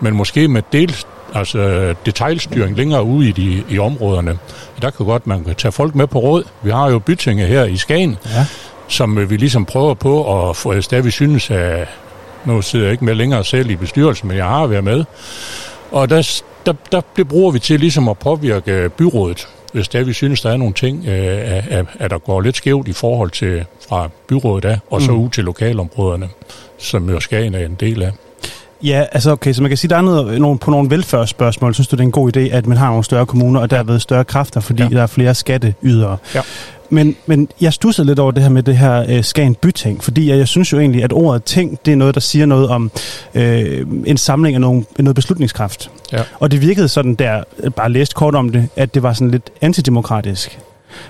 Men 0.00 0.14
måske 0.14 0.48
med 0.48 0.62
del, 0.72 0.96
altså 1.34 1.94
detaljstyring 2.06 2.76
længere 2.76 3.02
ude 3.04 3.28
i, 3.28 3.32
de, 3.32 3.62
i 3.68 3.78
områderne. 3.78 4.38
Der 4.82 4.90
kan 4.90 5.06
godt, 5.06 5.26
man 5.26 5.44
kan 5.44 5.54
tage 5.54 5.72
folk 5.72 5.94
med 5.94 6.06
på 6.06 6.18
råd. 6.18 6.44
Vi 6.62 6.70
har 6.70 6.90
jo 6.90 6.98
bytinge 6.98 7.46
her 7.46 7.64
i 7.64 7.76
Skagen, 7.76 8.16
Ja. 8.26 8.46
Som 8.88 9.18
øh, 9.18 9.30
vi 9.30 9.36
ligesom 9.36 9.64
prøver 9.64 9.94
på 9.94 10.48
at 10.50 10.56
få, 10.56 10.72
hvis 10.72 10.88
det 10.88 10.98
er, 10.98 11.02
vi 11.02 11.10
synes, 11.10 11.50
at 11.50 11.88
nu 12.44 12.62
sidder 12.62 12.84
jeg 12.84 12.92
ikke 12.92 13.04
med 13.04 13.14
længere 13.14 13.44
selv 13.44 13.70
i 13.70 13.76
bestyrelsen, 13.76 14.28
men 14.28 14.36
jeg 14.36 14.44
har 14.46 14.66
været 14.66 14.84
med. 14.84 15.04
Og 15.92 16.10
der, 16.10 16.42
der, 16.66 16.72
der 16.92 17.00
det 17.16 17.28
bruger 17.28 17.50
vi 17.50 17.58
til 17.58 17.80
ligesom 17.80 18.08
at 18.08 18.18
påvirke 18.18 18.88
byrådet, 18.88 19.48
hvis 19.72 19.88
det 19.88 20.00
er, 20.00 20.04
vi 20.04 20.12
synes, 20.12 20.40
der 20.40 20.50
er 20.50 20.56
nogle 20.56 20.74
ting, 20.74 21.08
at, 21.08 21.64
at, 21.68 21.86
at 21.98 22.10
der 22.10 22.18
går 22.18 22.40
lidt 22.40 22.56
skævt 22.56 22.88
i 22.88 22.92
forhold 22.92 23.30
til 23.30 23.64
fra 23.88 24.08
byrådet 24.28 24.64
af, 24.64 24.78
og 24.90 25.02
så 25.02 25.12
Mm. 25.12 25.18
ud 25.18 25.28
til 25.28 25.44
lokalområderne, 25.44 26.28
som 26.78 27.10
jo 27.10 27.20
Skagen 27.20 27.54
er 27.54 27.64
en 27.66 27.76
del 27.80 28.02
af. 28.02 28.12
Ja, 28.82 29.04
altså 29.12 29.30
okay, 29.30 29.52
så 29.52 29.62
man 29.62 29.70
kan 29.70 29.76
sige, 29.78 29.88
der 29.88 29.96
er 29.96 30.00
noget, 30.02 30.40
nogle, 30.40 30.58
på 30.58 30.70
nogle 30.70 30.90
velfærdsspørgsmål, 30.90 31.74
synes 31.74 31.88
du, 31.88 31.96
det 31.96 32.00
er 32.02 32.04
en 32.06 32.12
god 32.12 32.36
idé, 32.36 32.40
at 32.40 32.66
man 32.66 32.76
har 32.76 32.88
nogle 32.88 33.04
større 33.04 33.26
kommuner, 33.26 33.60
og 33.60 33.70
derved 33.70 33.98
større 34.00 34.24
kræfter, 34.24 34.60
fordi. 34.60 34.82
Ja. 34.82 34.88
der 34.88 35.02
er 35.02 35.06
flere 35.06 35.34
skatteydere. 35.34 36.16
Ja. 36.34 36.40
Men, 36.90 37.16
men 37.26 37.48
jeg 37.60 37.72
stussede 37.72 38.06
lidt 38.06 38.18
over 38.18 38.30
det 38.30 38.42
her 38.42 38.50
med 38.50 38.62
det 38.62 38.76
her 38.76 39.04
øh, 39.08 39.24
Skagen 39.24 39.54
byting, 39.54 40.04
fordi 40.04 40.30
jeg, 40.30 40.38
jeg 40.38 40.48
synes 40.48 40.72
jo 40.72 40.78
egentlig, 40.78 41.04
at 41.04 41.12
ordet 41.12 41.44
ting, 41.44 41.78
det 41.84 41.92
er 41.92 41.96
noget, 41.96 42.14
der 42.14 42.20
siger 42.20 42.46
noget 42.46 42.68
om 42.68 42.90
øh, 43.34 43.86
en 44.06 44.16
samling 44.16 44.54
af 44.54 44.60
nogle, 44.60 44.84
noget 44.98 45.14
beslutningskraft. 45.14 45.90
Ja. 46.12 46.22
Og 46.40 46.50
det 46.50 46.60
virkede 46.60 46.88
sådan 46.88 47.14
der, 47.14 47.44
øh, 47.58 47.70
bare 47.70 47.92
læst 47.92 48.14
kort 48.14 48.34
om 48.34 48.48
det, 48.48 48.68
at 48.76 48.94
det 48.94 49.02
var 49.02 49.12
sådan 49.12 49.30
lidt 49.30 49.50
antidemokratisk. 49.60 50.58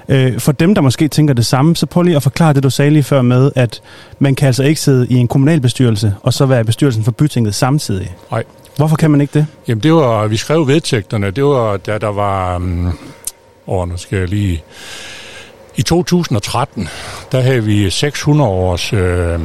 Øh, 0.08 0.40
for 0.40 0.52
dem, 0.52 0.74
der 0.74 0.82
måske 0.82 1.08
tænker 1.08 1.34
det 1.34 1.46
samme, 1.46 1.76
så 1.76 1.86
prøv 1.86 2.02
lige 2.02 2.16
at 2.16 2.22
forklare 2.22 2.52
det, 2.52 2.62
du 2.62 2.70
sagde 2.70 2.90
lige 2.90 3.02
før 3.02 3.22
med, 3.22 3.50
at 3.54 3.82
man 4.18 4.34
kan 4.34 4.46
altså 4.46 4.62
ikke 4.62 4.80
sidde 4.80 5.06
i 5.10 5.14
en 5.14 5.28
kommunalbestyrelse, 5.28 6.14
og 6.22 6.32
så 6.32 6.46
være 6.46 6.60
i 6.60 6.64
bestyrelsen 6.64 7.04
for 7.04 7.10
bytinget 7.10 7.54
samtidig. 7.54 8.14
Nej. 8.30 8.44
Hvorfor 8.76 8.96
kan 8.96 9.10
man 9.10 9.20
ikke 9.20 9.38
det? 9.38 9.46
Jamen 9.68 9.82
det 9.82 9.94
var, 9.94 10.26
vi 10.26 10.36
skrev 10.36 10.66
vedtægterne, 10.66 11.30
det 11.30 11.44
var 11.44 11.76
da 11.76 11.98
der 11.98 12.12
var, 12.12 12.56
um, 12.56 12.98
åh 13.66 13.88
nu 13.88 13.96
skal 13.96 14.18
jeg 14.18 14.28
lige, 14.28 14.62
i 15.76 15.82
2013, 15.82 16.88
der 17.32 17.40
havde 17.40 17.64
vi 17.64 17.90
600 17.90 18.50
års 18.50 18.92
øh, 18.92 19.40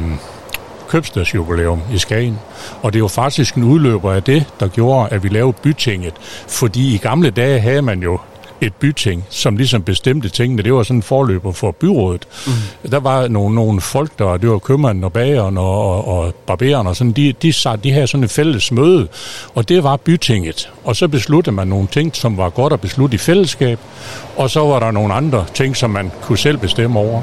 købstadsjubilæum 0.88 1.82
i 1.92 1.98
Skagen. 1.98 2.38
Og 2.82 2.92
det 2.92 3.02
var 3.02 3.08
faktisk 3.08 3.54
en 3.54 3.64
udløber 3.64 4.12
af 4.12 4.22
det, 4.22 4.46
der 4.60 4.68
gjorde, 4.68 5.08
at 5.10 5.22
vi 5.22 5.28
lavede 5.28 5.52
bytinget. 5.52 6.14
Fordi 6.48 6.94
i 6.94 6.98
gamle 6.98 7.30
dage 7.30 7.60
havde 7.60 7.82
man 7.82 8.02
jo 8.02 8.18
et 8.62 8.74
byting, 8.74 9.24
som 9.30 9.56
ligesom 9.56 9.82
bestemte 9.82 10.28
tingene. 10.28 10.62
Det 10.62 10.74
var 10.74 10.82
sådan 10.82 10.96
en 10.96 11.02
forløber 11.02 11.52
for 11.52 11.70
byrådet. 11.70 12.26
Mm. 12.46 12.90
Der 12.90 13.00
var 13.00 13.28
nogle, 13.28 13.54
nogle 13.54 13.80
folk, 13.80 14.18
der 14.18 14.36
det 14.36 14.50
var 14.50 14.58
købmanden 14.58 15.04
og 15.04 15.12
bageren 15.12 15.58
og, 15.58 15.86
og, 15.86 16.08
og 16.08 16.34
barberen 16.34 16.86
og 16.86 16.96
sådan, 16.96 17.12
de, 17.12 17.32
de, 17.42 17.52
sad, 17.52 17.78
de 17.78 17.92
havde 17.92 18.06
sådan 18.06 18.24
et 18.24 18.30
fælles 18.30 18.72
møde, 18.72 19.08
og 19.54 19.68
det 19.68 19.84
var 19.84 19.96
bytinget. 19.96 20.70
Og 20.84 20.96
så 20.96 21.08
besluttede 21.08 21.56
man 21.56 21.68
nogle 21.68 21.88
ting, 21.92 22.16
som 22.16 22.36
var 22.36 22.50
godt 22.50 22.72
at 22.72 22.80
beslutte 22.80 23.14
i 23.14 23.18
fællesskab, 23.18 23.78
og 24.36 24.50
så 24.50 24.60
var 24.60 24.78
der 24.78 24.90
nogle 24.90 25.14
andre 25.14 25.44
ting, 25.54 25.76
som 25.76 25.90
man 25.90 26.12
kunne 26.22 26.38
selv 26.38 26.58
bestemme 26.58 26.98
over. 26.98 27.22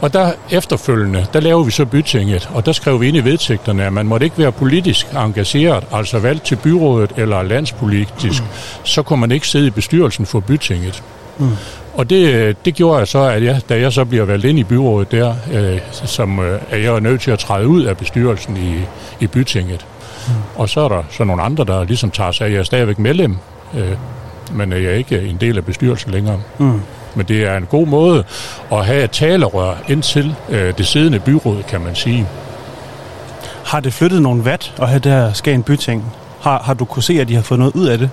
Og 0.00 0.12
der 0.12 0.32
efterfølgende, 0.50 1.26
der 1.32 1.40
lavede 1.40 1.64
vi 1.64 1.70
så 1.70 1.84
bytinget, 1.84 2.50
og 2.54 2.66
der 2.66 2.72
skrev 2.72 3.00
vi 3.00 3.08
ind 3.08 3.16
i 3.16 3.20
vedtægterne, 3.20 3.84
at 3.84 3.92
man 3.92 4.06
måtte 4.06 4.26
ikke 4.26 4.38
være 4.38 4.52
politisk 4.52 5.06
engageret, 5.12 5.84
altså 5.92 6.18
valgt 6.18 6.44
til 6.44 6.56
byrådet 6.56 7.12
eller 7.16 7.42
landspolitisk, 7.42 8.42
mm. 8.42 8.48
så 8.84 9.02
kunne 9.02 9.20
man 9.20 9.32
ikke 9.32 9.48
sidde 9.48 9.66
i 9.66 9.70
bestyrelsen 9.70 10.26
for 10.26 10.40
bytinget. 10.40 11.02
Mm. 11.38 11.50
Og 11.94 12.10
det, 12.10 12.56
det 12.64 12.74
gjorde 12.74 12.98
jeg 12.98 13.08
så, 13.08 13.18
at 13.18 13.44
jeg, 13.44 13.60
da 13.68 13.80
jeg 13.80 13.92
så 13.92 14.04
bliver 14.04 14.24
valgt 14.24 14.44
ind 14.44 14.58
i 14.58 14.64
byrådet 14.64 15.12
der, 15.12 15.34
øh, 15.52 15.78
som 15.92 16.40
øh, 16.40 16.60
er 16.70 16.76
jeg 16.76 17.00
nødt 17.00 17.20
til 17.20 17.30
at 17.30 17.38
træde 17.38 17.68
ud 17.68 17.82
af 17.82 17.96
bestyrelsen 17.96 18.56
i, 18.56 18.74
i 19.24 19.26
bytinget. 19.26 19.86
Mm. 20.28 20.34
Og 20.56 20.68
så 20.68 20.80
er 20.80 20.88
der 20.88 21.02
så 21.10 21.24
nogle 21.24 21.42
andre, 21.42 21.64
der 21.64 21.84
ligesom 21.84 22.10
tager 22.10 22.32
sig 22.32 22.46
af, 22.46 22.50
jeg 22.50 22.58
er 22.58 22.62
stadigvæk 22.62 22.98
medlem, 22.98 23.36
øh, 23.74 23.92
men 24.52 24.72
jeg 24.72 24.84
er 24.84 24.94
ikke 24.94 25.20
en 25.20 25.36
del 25.36 25.56
af 25.56 25.64
bestyrelsen 25.64 26.10
længere. 26.10 26.40
Mm. 26.58 26.80
Men 27.18 27.26
det 27.26 27.44
er 27.44 27.56
en 27.56 27.66
god 27.66 27.86
måde 27.86 28.24
at 28.72 28.86
have 28.86 29.04
et 29.04 29.10
talerør 29.10 29.74
ind 29.88 30.02
til 30.02 30.34
øh, 30.48 30.78
det 30.78 30.86
siddende 30.86 31.18
byråd, 31.18 31.62
kan 31.62 31.80
man 31.80 31.94
sige. 31.94 32.26
Har 33.64 33.80
det 33.80 33.92
flyttet 33.92 34.22
nogle 34.22 34.44
vat 34.44 34.74
at 34.82 34.88
have 34.88 34.98
det 34.98 35.12
her 35.12 35.32
Skagen 35.32 35.62
byting? 35.62 36.04
Har, 36.40 36.62
har 36.62 36.74
du 36.74 36.84
kunne 36.84 37.02
se, 37.02 37.20
at 37.20 37.28
de 37.28 37.34
har 37.34 37.42
fået 37.42 37.58
noget 37.58 37.74
ud 37.74 37.86
af 37.86 37.98
det? 37.98 38.10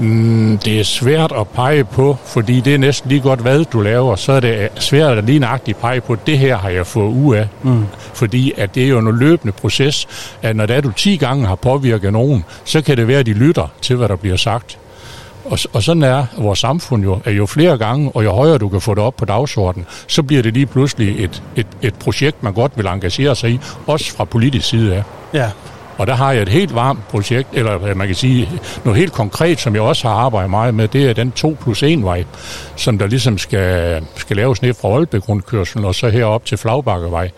Mm, 0.00 0.58
det 0.58 0.80
er 0.80 0.84
svært 0.84 1.32
at 1.32 1.48
pege 1.48 1.84
på, 1.84 2.16
fordi 2.24 2.60
det 2.60 2.74
er 2.74 2.78
næsten 2.78 3.08
lige 3.08 3.20
godt, 3.20 3.40
hvad 3.40 3.64
du 3.64 3.80
laver. 3.80 4.16
Så 4.16 4.32
er 4.32 4.40
det 4.40 4.68
svært 4.74 5.18
at 5.18 5.24
lige 5.24 5.38
nøjagtigt 5.38 5.80
pege 5.80 6.00
på, 6.00 6.16
det 6.26 6.38
her 6.38 6.56
har 6.56 6.68
jeg 6.68 6.86
fået 6.86 7.12
ud 7.12 7.34
af. 7.34 7.48
Mm. 7.62 7.84
Fordi 8.14 8.52
at 8.56 8.74
det 8.74 8.84
er 8.84 8.88
jo 8.88 8.98
en 8.98 9.18
løbende 9.18 9.52
proces, 9.52 10.08
at 10.42 10.56
når 10.56 10.66
det 10.66 10.76
er, 10.76 10.80
du 10.80 10.92
10 10.92 11.16
gange 11.16 11.46
har 11.46 11.54
påvirket 11.54 12.12
nogen, 12.12 12.44
så 12.64 12.82
kan 12.82 12.96
det 12.96 13.08
være, 13.08 13.18
at 13.18 13.26
de 13.26 13.32
lytter 13.32 13.66
til, 13.82 13.96
hvad 13.96 14.08
der 14.08 14.16
bliver 14.16 14.36
sagt. 14.36 14.78
Og, 15.50 15.58
og 15.72 15.82
sådan 15.82 16.02
er 16.02 16.26
vores 16.38 16.58
samfund 16.58 17.02
jo, 17.02 17.20
at 17.24 17.32
jo 17.32 17.46
flere 17.46 17.78
gange, 17.78 18.10
og 18.14 18.24
jo 18.24 18.32
højere 18.32 18.58
du 18.58 18.68
kan 18.68 18.80
få 18.80 18.94
det 18.94 19.02
op 19.02 19.16
på 19.16 19.24
dagsordenen, 19.24 19.86
så 20.06 20.22
bliver 20.22 20.42
det 20.42 20.54
lige 20.54 20.66
pludselig 20.66 21.24
et, 21.24 21.42
et, 21.56 21.66
et 21.82 21.94
projekt, 21.94 22.42
man 22.42 22.52
godt 22.52 22.72
vil 22.76 22.86
engagere 22.86 23.36
sig 23.36 23.50
i, 23.50 23.60
også 23.86 24.12
fra 24.12 24.24
politisk 24.24 24.68
side 24.68 24.94
af. 24.94 25.02
Ja. 25.34 25.50
Og 25.98 26.06
der 26.06 26.14
har 26.14 26.32
jeg 26.32 26.42
et 26.42 26.48
helt 26.48 26.74
varmt 26.74 27.08
projekt, 27.08 27.48
eller 27.52 27.78
hvad 27.78 27.94
man 27.94 28.06
kan 28.06 28.16
sige, 28.16 28.48
noget 28.84 28.98
helt 28.98 29.12
konkret, 29.12 29.60
som 29.60 29.74
jeg 29.74 29.82
også 29.82 30.08
har 30.08 30.14
arbejdet 30.14 30.50
meget 30.50 30.74
med, 30.74 30.88
det 30.88 31.08
er 31.08 31.12
den 31.12 31.32
2 31.32 31.56
plus 31.62 31.82
1 31.82 32.04
vej, 32.04 32.24
som 32.76 32.98
der 32.98 33.06
ligesom 33.06 33.38
skal, 33.38 34.02
skal 34.16 34.36
laves 34.36 34.62
ned 34.62 34.74
fra 34.74 34.88
Aalbæk 34.88 35.28
rundkørslen 35.28 35.84
og 35.84 35.94
så 35.94 36.08
herop 36.08 36.44
til 36.44 36.58
Flagbakkevej. 36.58 37.30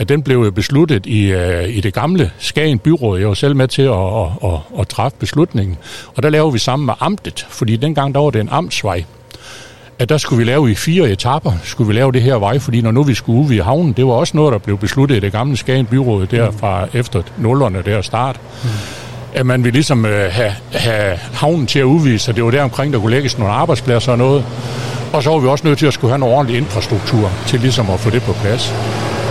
At 0.00 0.08
den 0.08 0.22
blev 0.22 0.52
besluttet 0.52 1.06
i, 1.06 1.34
uh, 1.34 1.68
i 1.68 1.80
det 1.80 1.94
gamle 1.94 2.30
Skagen 2.38 2.78
byråd. 2.78 3.18
Jeg 3.18 3.28
var 3.28 3.34
selv 3.34 3.56
med 3.56 3.68
til 3.68 3.82
at, 3.82 3.90
at, 3.90 4.52
at, 4.52 4.80
at 4.80 4.88
træffe 4.88 5.18
beslutningen. 5.18 5.76
Og 6.16 6.22
der 6.22 6.30
laver 6.30 6.50
vi 6.50 6.58
sammen 6.58 6.86
med 6.86 6.94
amtet, 7.00 7.46
fordi 7.50 7.76
dengang 7.76 8.14
der 8.14 8.20
var 8.20 8.30
det 8.30 8.40
en 8.40 8.48
amtsvej. 8.48 9.04
at 9.98 10.08
der 10.08 10.18
skulle 10.18 10.38
vi 10.38 10.44
lave 10.44 10.70
i 10.70 10.74
fire 10.74 11.10
etapper, 11.10 11.52
skulle 11.64 11.88
vi 11.88 11.94
lave 11.94 12.12
det 12.12 12.22
her 12.22 12.34
vej, 12.34 12.58
fordi 12.58 12.80
når 12.80 12.90
nu 12.90 13.02
vi 13.02 13.14
skulle 13.14 13.44
ud 13.44 13.50
i 13.50 13.58
havnen, 13.58 13.92
det 13.92 14.06
var 14.06 14.12
også 14.12 14.36
noget, 14.36 14.52
der 14.52 14.58
blev 14.58 14.78
besluttet 14.78 15.16
i 15.16 15.20
det 15.20 15.32
gamle 15.32 15.56
Skagen 15.56 15.86
byråd 15.86 16.26
der 16.26 16.50
fra 16.50 16.88
efter 16.94 17.22
nullerne 17.38 17.82
der 17.84 18.02
start. 18.02 18.40
Mm. 18.62 18.68
At 19.34 19.46
man 19.46 19.64
ville 19.64 19.74
ligesom 19.74 20.06
øh, 20.06 20.32
have, 20.32 20.52
have 20.72 21.16
havnen 21.16 21.66
til 21.66 21.78
at 21.78 21.84
udvise, 21.84 22.30
at 22.30 22.36
det 22.36 22.44
var 22.44 22.50
der 22.50 22.62
omkring, 22.62 22.92
der 22.92 23.00
kunne 23.00 23.10
lægges 23.10 23.38
nogle 23.38 23.52
arbejdspladser 23.52 24.12
og 24.12 24.18
noget. 24.18 24.44
Og 25.12 25.22
så 25.22 25.30
var 25.30 25.38
vi 25.38 25.48
også 25.48 25.66
nødt 25.66 25.78
til 25.78 25.86
at 25.86 25.92
skulle 25.92 26.10
have 26.10 26.16
en 26.16 26.32
ordentlig 26.32 26.56
infrastruktur 26.56 27.30
til 27.46 27.60
ligesom 27.60 27.90
at 27.90 28.00
få 28.00 28.10
det 28.10 28.22
på 28.22 28.32
plads. 28.32 28.74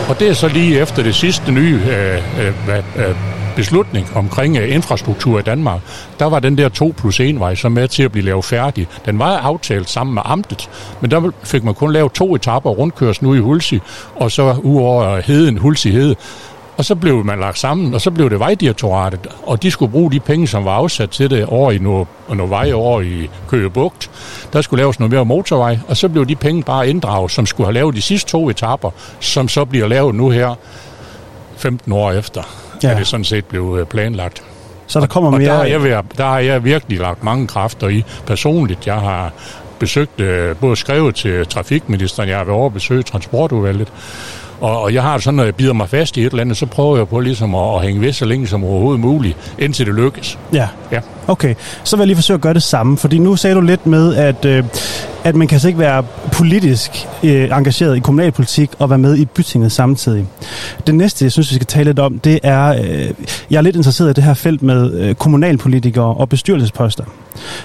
Og 0.10 0.20
det 0.20 0.30
er 0.30 0.34
så 0.34 0.48
lige 0.48 0.80
efter 0.80 1.04
det 1.04 1.16
sidste 1.16 1.52
nye 1.52 1.82
øh, 1.90 2.48
øh, 2.48 2.54
hvad, 2.66 2.84
øh, 2.96 3.16
beslutning 3.56 4.08
omkring 4.16 4.58
øh, 4.58 4.74
infrastruktur 4.76 5.40
i 5.40 5.42
Danmark, 5.42 5.82
der 6.20 6.26
var 6.26 6.40
den 6.40 6.58
der 6.58 6.70
2 6.70 6.94
plus 6.98 7.20
1 7.20 7.40
vej 7.40 7.56
så 7.56 7.70
med 7.70 7.88
til 7.88 8.04
at 8.04 8.12
blive 8.12 8.26
lavet 8.26 8.46
færdig. 8.46 8.88
Den 9.06 9.20
var 9.20 9.38
aftalt 9.38 9.90
sammen 9.90 10.14
med 10.14 10.22
amtet, 10.26 10.70
men 11.02 11.12
der 11.12 11.32
fik 11.44 11.64
man 11.64 11.74
kun 11.74 11.94
lavet 11.94 12.12
to 12.12 12.36
etapper 12.36 12.70
rundkørsel 12.70 13.24
nu 13.24 13.34
i 13.34 13.40
Hulsi, 13.40 13.80
og 14.16 14.32
så 14.32 14.56
udover 14.64 15.22
heden, 15.22 15.58
Hulsi 15.58 15.92
Hede. 15.92 16.16
Og 16.80 16.86
så 16.86 16.96
blev 16.96 17.26
man 17.26 17.40
lagt 17.40 17.60
sammen, 17.60 17.94
og 17.94 18.02
så 18.02 18.12
blev 18.12 18.30
det 18.30 18.40
vejdirektoratet, 18.40 19.28
og 19.44 19.64
de 19.64 19.72
skulle 19.72 19.92
bruge 19.92 20.12
de 20.12 20.20
penge, 20.20 20.48
som 20.48 20.66
var 20.66 20.72
afsat 20.72 21.10
til 21.10 21.30
det 21.30 21.46
over 21.46 21.72
i 21.72 21.78
noget, 21.78 22.08
noget 22.30 22.50
vej 22.50 22.72
over 22.74 23.02
i 23.02 23.30
Køge 23.48 23.70
Bugt. 23.70 24.12
Der 24.54 24.62
skulle 24.62 24.82
laves 24.82 25.00
noget 25.00 25.12
mere 25.12 25.26
motorvej, 25.26 25.80
og 25.88 25.98
så 25.98 26.10
blev 26.10 26.26
de 26.26 26.36
penge 26.36 26.64
bare 26.64 26.90
inddraget, 26.90 27.32
som 27.32 27.46
skulle 27.46 27.68
have 27.68 27.74
lavet 27.74 27.96
de 27.96 28.02
sidste 28.02 28.32
to 28.32 28.50
etapper, 28.50 28.92
som 29.20 29.48
så 29.48 29.66
bliver 29.66 29.88
lavet 29.88 30.16
nu 30.16 30.30
her 30.30 30.56
15 31.58 31.92
år 31.92 32.12
efter, 32.12 32.44
ja. 32.84 32.92
At 32.92 32.98
det 32.98 33.08
sådan 33.08 33.24
set 33.24 33.46
blev 33.46 33.78
øh, 33.80 33.86
planlagt. 33.86 34.44
Så 34.88 35.00
der 35.00 35.08
kommer 35.08 35.32
Og 35.32 35.40
der 35.40 35.52
har, 35.52 35.64
mere... 35.64 35.72
jeg 35.72 35.84
været, 35.84 36.06
der 36.18 36.26
har 36.26 36.40
jeg 36.40 36.64
virkelig 36.64 37.00
lagt 37.00 37.24
mange 37.24 37.48
kræfter 37.48 37.88
i 37.88 38.04
personligt. 38.26 38.88
Jeg 38.88 38.96
har 38.96 39.32
besøgt, 39.80 40.20
øh, 40.20 40.56
både 40.56 40.76
skrevet 40.76 41.16
til 41.16 41.46
trafikministeren, 41.46 42.30
jeg 42.30 42.38
har 42.38 42.44
været 42.44 42.58
over 42.58 42.66
at 42.66 42.74
besøge 42.74 43.04
transportudvalget, 43.04 43.88
og, 44.62 44.82
og 44.82 44.94
jeg 44.94 45.02
har 45.02 45.14
det 45.14 45.24
sådan, 45.24 45.36
når 45.36 45.44
jeg 45.44 45.56
bider 45.56 45.74
mig 45.74 45.90
fast 45.90 46.18
i 46.18 46.20
et 46.20 46.26
eller 46.26 46.42
andet, 46.42 46.58
så 46.58 46.66
prøver 46.66 46.98
jeg 46.98 47.08
på 47.08 47.20
ligesom 47.20 47.56
at, 47.56 47.76
at 47.76 47.82
hænge 47.82 48.02
ved 48.02 48.14
så 48.14 48.26
længe 48.26 48.48
som 48.48 48.64
overhovedet 48.64 49.00
muligt, 49.00 49.38
indtil 49.60 49.86
det 49.86 49.96
lykkes. 49.96 50.40
Ja. 50.54 50.68
Ja. 50.92 51.00
Okay, 51.28 51.56
så 51.84 51.96
vil 51.96 52.02
jeg 52.02 52.08
lige 52.08 52.16
forsøge 52.16 52.36
at 52.36 52.42
gøre 52.42 52.54
det 52.54 52.64
samme, 52.64 52.98
fordi 52.98 53.18
nu 53.18 53.36
sagde 53.36 53.56
du 53.56 53.62
lidt 53.62 53.86
med, 53.86 54.16
at, 54.16 54.46
øh, 54.46 54.64
at 55.24 55.36
man 55.36 55.48
kan 55.48 55.56
altså 55.56 55.68
ikke 55.68 55.80
være 55.80 56.04
politisk 56.32 56.92
øh, 57.24 57.44
engageret 57.44 57.98
i 57.98 58.00
kommunalpolitik 58.00 58.70
og 58.80 58.90
være 58.90 59.00
med 59.00 59.18
i 59.18 59.26
bytinget 59.26 59.72
samtidig. 59.72 60.26
Det 60.88 60.96
næste, 60.96 61.26
jeg 61.26 61.32
synes, 61.32 61.50
vi 61.50 61.56
skal 61.56 61.68
tale 61.68 61.86
lidt 61.86 62.00
om, 62.00 62.20
det 62.20 62.40
er, 62.44 62.68
øh, 62.68 63.10
jeg 63.52 63.58
er 63.58 63.62
lidt 63.62 63.76
interesseret 63.76 64.10
i 64.10 64.14
det 64.14 64.24
her 64.24 64.34
felt 64.34 64.64
med 64.64 64.94
øh, 64.94 65.16
kommunalpolitikere 65.16 66.16
og 66.16 66.30
bestyrelsesposter. 66.30 67.04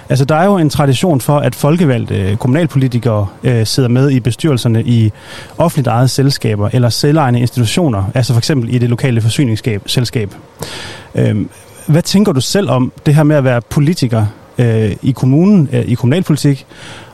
Altså, 0.09 0.24
der 0.24 0.35
er 0.35 0.44
jo 0.44 0.57
en 0.57 0.70
tradition 0.70 1.20
for, 1.20 1.38
at 1.38 1.55
folkevalgte 1.55 2.20
øh, 2.20 2.37
kommunalpolitikere 2.37 3.27
øh, 3.42 3.66
sidder 3.66 3.88
med 3.88 4.11
i 4.11 4.20
bestyrelserne 4.20 4.85
i 4.85 5.12
offentligt 5.59 5.88
ejede 5.88 6.09
selskaber 6.09 6.68
eller 6.72 6.88
selvejende 6.88 7.40
institutioner, 7.40 8.05
altså 8.14 8.33
for 8.33 8.38
eksempel 8.38 8.74
i 8.74 8.79
det 8.79 8.90
lokale 8.90 9.20
forsyningsselskab. 9.20 10.35
Øh, 11.14 11.37
hvad 11.87 12.03
tænker 12.03 12.33
du 12.33 12.40
selv 12.40 12.70
om 12.70 12.92
det 13.07 13.14
her 13.14 13.22
med 13.22 13.37
at 13.37 13.44
være 13.44 13.61
politiker 13.61 14.27
øh, 14.59 14.96
i 15.03 15.12
kommunen, 15.12 15.68
øh, 15.72 15.81
i 15.81 15.94
kommunalpolitik, 15.94 16.66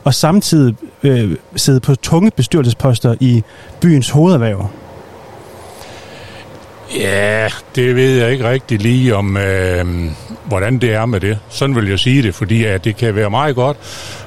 og 0.05 0.15
samtidig 0.15 0.75
øh, 1.03 1.37
sidde 1.57 1.81
på 1.81 1.95
tunge 1.95 2.31
bestyrelsesposter 2.37 3.15
i 3.21 3.43
byens 3.81 4.11
hovederhverv? 4.11 4.71
Ja, 6.99 7.49
det 7.75 7.97
ved 7.97 8.19
jeg 8.19 8.33
ikke 8.33 8.49
rigtig 8.49 8.79
lige 8.79 9.17
om, 9.17 9.37
øh, 9.37 9.85
hvordan 10.45 10.79
det 10.79 10.93
er 10.93 11.07
med 11.07 11.21
det. 11.21 11.39
Sådan 11.49 11.77
vil 11.77 11.89
jeg 11.89 11.99
sige 11.99 12.23
det, 12.23 12.35
fordi 12.35 12.65
at 12.65 12.85
det 12.85 12.97
kan 12.97 13.15
være 13.15 13.31
meget 13.31 13.55
godt 13.55 13.77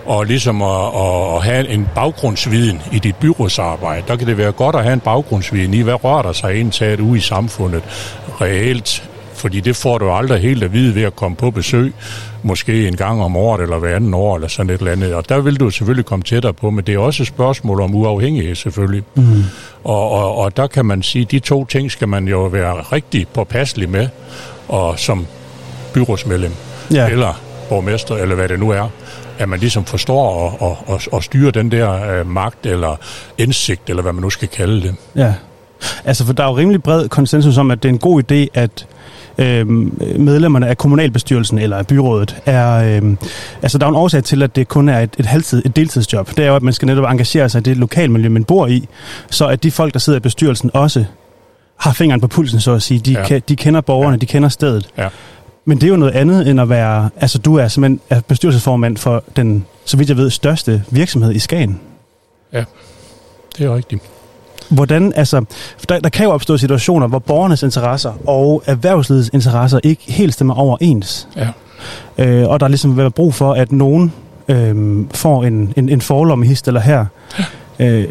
og 0.06 0.26
ligesom 0.26 0.62
at, 0.62 0.88
at, 0.96 1.36
at 1.36 1.44
have 1.44 1.70
en 1.70 1.90
baggrundsviden 1.96 2.82
i 2.92 3.00
dit 3.00 3.16
byrådsarbejde. 3.16 4.04
Der 4.08 4.16
kan 4.16 4.28
det 4.28 4.38
være 4.38 4.52
godt 4.52 4.76
at 4.76 4.84
have 4.84 4.94
en 4.94 5.00
baggrundsviden 5.00 5.74
i, 5.74 5.82
hvad 5.82 6.04
rører 6.04 6.22
der 6.22 6.34
sig 6.34 6.56
indtaget 6.56 7.00
ude 7.00 7.18
i 7.18 7.22
samfundet 7.22 7.84
reelt. 8.42 9.10
Fordi 9.44 9.60
det 9.60 9.76
får 9.76 9.98
du 9.98 10.12
aldrig 10.12 10.42
helt 10.42 10.64
at 10.64 10.74
vide 10.74 10.96
ved 10.96 11.02
at 11.04 11.16
komme 11.16 11.38
på 11.38 11.52
besøg, 11.52 11.94
måske 12.44 12.88
en 12.88 12.96
gang 12.96 13.22
om 13.24 13.36
året 13.36 13.62
eller 13.62 13.78
hver 13.78 13.96
anden 13.96 14.14
år 14.14 14.36
eller 14.36 14.48
sådan 14.48 14.70
et 14.70 14.80
eller 14.80 14.92
andet. 14.92 15.14
Og 15.14 15.30
der 15.30 15.40
vil 15.42 15.60
du 15.60 15.70
selvfølgelig 15.70 16.06
komme 16.06 16.24
tættere 16.24 16.54
på, 16.54 16.70
men 16.70 16.84
det 16.86 16.96
er 16.96 17.00
også 17.00 17.24
et 17.24 17.28
spørgsmål 17.28 17.82
om 17.82 17.96
uafhængighed 17.96 18.56
selvfølgelig. 18.56 19.04
Mm. 19.16 19.44
Og, 19.84 20.12
og, 20.12 20.36
og 20.38 20.58
der 20.58 20.68
kan 20.68 20.86
man 20.86 21.04
sige, 21.04 21.22
at 21.22 21.32
de 21.32 21.40
to 21.40 21.66
ting 21.66 21.92
skal 21.92 22.08
man 22.08 22.28
jo 22.28 22.44
være 22.46 22.74
rigtig 22.74 23.28
påpasselig 23.28 23.90
med, 23.90 24.08
og 24.68 25.00
som 25.00 25.26
byrådsmedlem 25.94 26.52
Ja. 26.94 27.08
eller 27.10 27.42
borgmester, 27.70 28.16
eller 28.16 28.36
hvad 28.36 28.48
det 28.50 28.60
nu 28.60 28.70
er, 28.70 28.90
at 29.40 29.50
man 29.50 29.60
ligesom 29.60 29.86
forstår 29.86 30.30
og, 30.30 30.62
og, 30.70 30.78
og, 30.88 31.02
og 31.12 31.24
styre 31.24 31.52
den 31.52 31.72
der 31.72 32.20
øh, 32.20 32.28
magt 32.28 32.66
eller 32.66 32.96
indsigt, 33.38 33.90
eller 33.90 34.02
hvad 34.02 34.14
man 34.14 34.22
nu 34.22 34.30
skal 34.30 34.48
kalde 34.48 34.82
det. 34.82 34.96
Ja. 35.16 35.34
Altså, 36.06 36.26
for 36.26 36.34
der 36.34 36.44
er 36.44 36.48
jo 36.48 36.58
rimelig 36.58 36.84
bred 36.84 37.10
konsensus 37.10 37.58
om, 37.58 37.72
at 37.72 37.84
det 37.84 37.90
er 37.90 37.94
en 37.94 38.00
god 38.00 38.24
idé, 38.32 38.48
at 38.54 38.86
øh, 39.38 39.68
medlemmerne 40.20 40.68
af 40.68 40.78
kommunalbestyrelsen 40.78 41.58
eller 41.60 41.78
af 41.78 41.88
byrådet 41.88 42.36
er... 42.46 43.00
Øh, 43.04 43.16
altså, 43.62 43.78
der 43.78 43.86
er 43.86 43.90
en 43.90 43.96
årsag 43.96 44.24
til, 44.24 44.44
at 44.44 44.56
det 44.56 44.68
kun 44.68 44.90
er 44.90 45.00
et, 45.00 45.16
et, 45.20 45.26
halvtid, 45.26 45.62
et 45.66 45.76
deltidsjob. 45.76 46.30
Det 46.30 46.40
er 46.40 46.48
jo, 46.48 46.56
at 46.56 46.64
man 46.64 46.74
skal 46.74 46.86
netop 46.86 47.06
engagere 47.12 47.50
sig 47.50 47.60
i 47.60 47.64
det 47.64 47.78
lokalmiljø, 47.78 48.30
man 48.30 48.44
bor 48.44 48.68
i, 48.68 48.88
så 49.30 49.48
at 49.48 49.64
de 49.64 49.72
folk, 49.72 49.94
der 49.94 50.00
sidder 50.00 50.18
i 50.18 50.22
bestyrelsen, 50.22 50.72
også 50.74 51.06
har 51.78 51.94
fingeren 51.94 52.22
på 52.22 52.28
pulsen, 52.28 52.60
så 52.60 52.72
at 52.72 52.82
sige. 52.82 53.00
De, 53.00 53.12
Ja. 53.30 53.40
de 53.40 53.56
kender 53.56 53.82
borgerne, 53.82 54.12
ja. 54.14 54.18
de 54.18 54.26
kender 54.26 54.50
stedet. 54.50 54.90
Ja. 54.98 55.08
Men 55.66 55.78
det 55.78 55.88
er 55.88 55.90
jo 55.92 55.96
noget 55.98 56.12
andet 56.12 56.50
end 56.50 56.62
at 56.62 56.70
være... 56.70 57.10
Altså, 57.18 57.38
du 57.38 57.56
er 57.56 57.68
simpelthen 57.68 58.00
er 58.10 58.22
bestyrelsesformand 58.22 58.98
for 58.98 59.24
den, 59.36 59.66
så 59.86 59.98
vidt 59.98 60.10
jeg 60.10 60.18
ved, 60.18 60.30
største 60.30 60.84
virksomhed 60.90 61.34
i 61.36 61.40
Skagen. 61.40 61.80
Ja, 62.54 62.64
det 63.58 63.66
er 63.66 63.76
rigtigt. 63.76 64.02
Hvordan, 64.74 65.14
altså, 65.16 65.46
der, 65.90 66.00
der 66.00 66.10
kan 66.10 66.26
jo 66.26 66.32
opstå 66.32 66.58
situationer, 66.58 67.08
hvor 67.08 67.20
borgernes 67.20 67.64
interesser 67.64 68.14
og 68.28 68.64
erhvervslivets 68.66 69.30
interesser 69.34 69.80
ikke 69.84 70.04
helt 70.08 70.34
stemmer 70.34 70.54
overens. 70.54 71.28
Ja. 71.36 71.48
Øh, 72.18 72.50
og 72.50 72.60
der 72.60 72.66
er 72.66 72.70
ligesom 72.70 72.92
vil 72.92 72.98
være 72.98 73.12
brug 73.12 73.34
for, 73.34 73.54
at 73.54 73.72
nogen 73.72 74.14
øh, 74.48 75.06
får 75.14 75.44
en, 75.44 75.74
en, 75.78 75.90
en 75.90 76.02
forlomme 76.02 76.46
hist 76.46 76.68
eller 76.68 76.82
her. 76.82 77.06
Øh, 77.80 78.06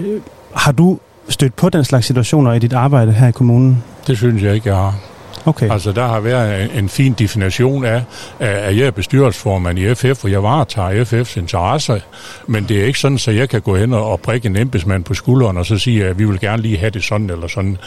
har 0.55 0.73
du 0.73 0.99
stødt 1.29 1.57
på 1.57 1.69
den 1.69 1.85
slags 1.85 2.07
situationer 2.07 2.53
i 2.53 2.59
dit 2.59 2.73
arbejde 2.73 3.13
her 3.13 3.29
i 3.29 3.33
kommunen? 3.33 3.83
Det 4.07 4.17
synes 4.17 4.43
jeg 4.43 4.55
ikke, 4.55 4.69
jeg 4.69 4.77
har. 4.77 4.95
Okay. 5.45 5.71
Altså, 5.71 5.93
der 5.93 6.07
har 6.07 6.21
været 6.21 6.65
en, 6.65 6.71
en 6.71 6.89
fin 6.89 7.13
definition 7.13 7.85
af, 7.85 8.03
af, 8.41 8.69
at 8.69 8.77
jeg 8.77 8.87
er 8.87 8.91
bestyrelsesformand 8.91 9.79
i 9.79 9.95
FF, 9.95 10.25
og 10.25 10.31
jeg 10.31 10.43
varetager 10.43 11.05
FF's 11.05 11.39
interesser, 11.39 11.99
men 12.47 12.65
det 12.69 12.81
er 12.81 12.85
ikke 12.85 12.99
sådan, 12.99 13.19
at 13.29 13.37
jeg 13.37 13.49
kan 13.49 13.61
gå 13.61 13.77
hen 13.77 13.93
og 13.93 14.13
og 14.13 14.21
prikke 14.21 14.47
en 14.47 14.57
embedsmand 14.57 15.05
på 15.05 15.15
skulderen 15.15 15.57
og 15.57 15.67
så 15.67 15.79
sige, 15.79 16.07
at 16.07 16.19
vi 16.19 16.25
vil 16.25 16.41
gerne 16.41 16.63
lige 16.63 16.79
have 16.79 16.91
det 16.91 17.05
sådan 17.05 17.31
eller 17.31 17.47
sådan. 17.47 17.79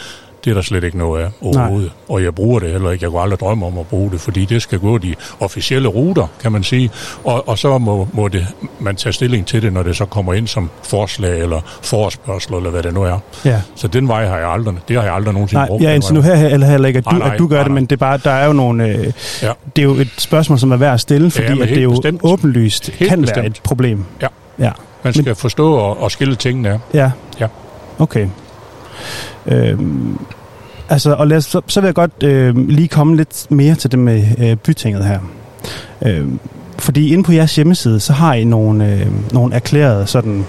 Det 0.46 0.52
er 0.52 0.54
der 0.54 0.62
slet 0.62 0.84
ikke 0.84 0.98
noget 0.98 1.22
af 1.22 1.28
overhovedet. 1.42 1.92
Og 2.08 2.22
jeg 2.22 2.34
bruger 2.34 2.60
det 2.60 2.70
heller 2.70 2.90
ikke. 2.90 3.04
Jeg 3.04 3.10
kunne 3.10 3.20
aldrig 3.22 3.40
drømme 3.40 3.66
om 3.66 3.78
at 3.78 3.86
bruge 3.86 4.10
det, 4.10 4.20
fordi 4.20 4.44
det 4.44 4.62
skal 4.62 4.78
gå 4.78 4.98
de 4.98 5.14
officielle 5.40 5.88
ruter, 5.88 6.26
kan 6.42 6.52
man 6.52 6.62
sige. 6.64 6.90
Og, 7.24 7.48
og 7.48 7.58
så 7.58 7.78
må, 7.78 8.08
må 8.12 8.28
det, 8.28 8.46
man 8.80 8.96
tage 8.96 9.12
stilling 9.12 9.46
til 9.46 9.62
det, 9.62 9.72
når 9.72 9.82
det 9.82 9.96
så 9.96 10.04
kommer 10.04 10.34
ind 10.34 10.46
som 10.46 10.70
forslag 10.82 11.40
eller 11.40 11.60
forespørgsel, 11.82 12.54
eller 12.54 12.70
hvad 12.70 12.82
det 12.82 12.94
nu 12.94 13.02
er. 13.02 13.18
Ja. 13.44 13.60
Så 13.74 13.88
den 13.88 14.08
vej 14.08 14.26
har 14.26 14.38
jeg 14.38 14.48
aldrig, 14.48 14.74
det 14.88 14.96
har 14.96 15.02
jeg 15.04 15.14
aldrig 15.14 15.34
nogensinde 15.34 15.60
Nej, 15.60 15.68
brugt. 15.68 15.80
den 15.80 15.86
vej. 15.88 15.94
insinuerer 15.94 16.36
her 16.36 16.48
eller 16.48 16.66
heller 16.66 16.88
ikke, 16.88 16.98
at 16.98 17.04
du, 17.04 17.10
Nej, 17.10 17.18
nej, 17.18 17.32
at 17.32 17.38
du 17.38 17.46
gør 17.48 17.56
nej, 17.56 17.62
det, 17.62 17.70
nej. 17.72 17.74
men 17.74 17.84
det 17.86 17.92
er 17.92 17.96
bare, 17.96 18.18
der 18.24 18.30
er 18.30 18.46
jo 18.46 18.52
nogle... 18.52 18.86
Øh, 18.88 19.12
Ja. 19.42 19.52
Det 19.76 19.82
er 19.82 19.86
jo 19.86 19.94
et 19.94 20.08
spørgsmål, 20.18 20.58
som 20.58 20.72
er 20.72 20.76
værd 20.76 20.94
at 20.94 21.00
stille, 21.00 21.30
fordi 21.30 21.48
men 21.48 21.62
at 21.62 21.68
det 21.68 21.78
er 21.78 21.82
jo 21.82 21.90
bestemt. 21.90 22.20
åbenlyst 22.24 22.90
Helt 22.90 23.08
kan 23.10 23.18
være 23.18 23.26
bestemt. 23.26 23.46
et 23.46 23.60
problem. 23.62 24.04
Ja. 24.22 24.26
Ja, 24.58 24.70
Man 25.02 25.12
skal 25.14 25.34
forstå 25.34 25.72
og, 25.74 26.02
og 26.02 26.10
skille 26.10 26.34
tingene 26.34 26.68
af. 26.70 26.78
ja. 26.94 27.10
Ja. 27.40 27.46
Okay. 27.98 28.26
Øhm, 29.46 30.18
altså, 30.88 31.12
og 31.14 31.26
lad 31.26 31.36
os, 31.36 31.44
så, 31.44 31.60
så 31.66 31.80
vil 31.80 31.86
jeg 31.88 31.94
godt 31.94 32.22
øh, 32.22 32.68
lige 32.68 32.88
komme 32.88 33.16
lidt 33.16 33.46
mere 33.50 33.74
til 33.74 33.90
det 33.90 33.98
med 33.98 34.24
øh, 34.38 34.56
bytinget 34.56 35.04
her. 35.04 35.20
Øh, 36.06 36.26
fordi 36.78 37.12
inde 37.12 37.24
på 37.24 37.32
jeres 37.32 37.56
hjemmeside, 37.56 38.00
så 38.00 38.12
har 38.12 38.34
I 38.34 38.44
nogle, 38.44 38.92
øh, 38.92 39.32
nogle 39.32 39.54
erklærede 39.54 40.06
sådan, 40.06 40.44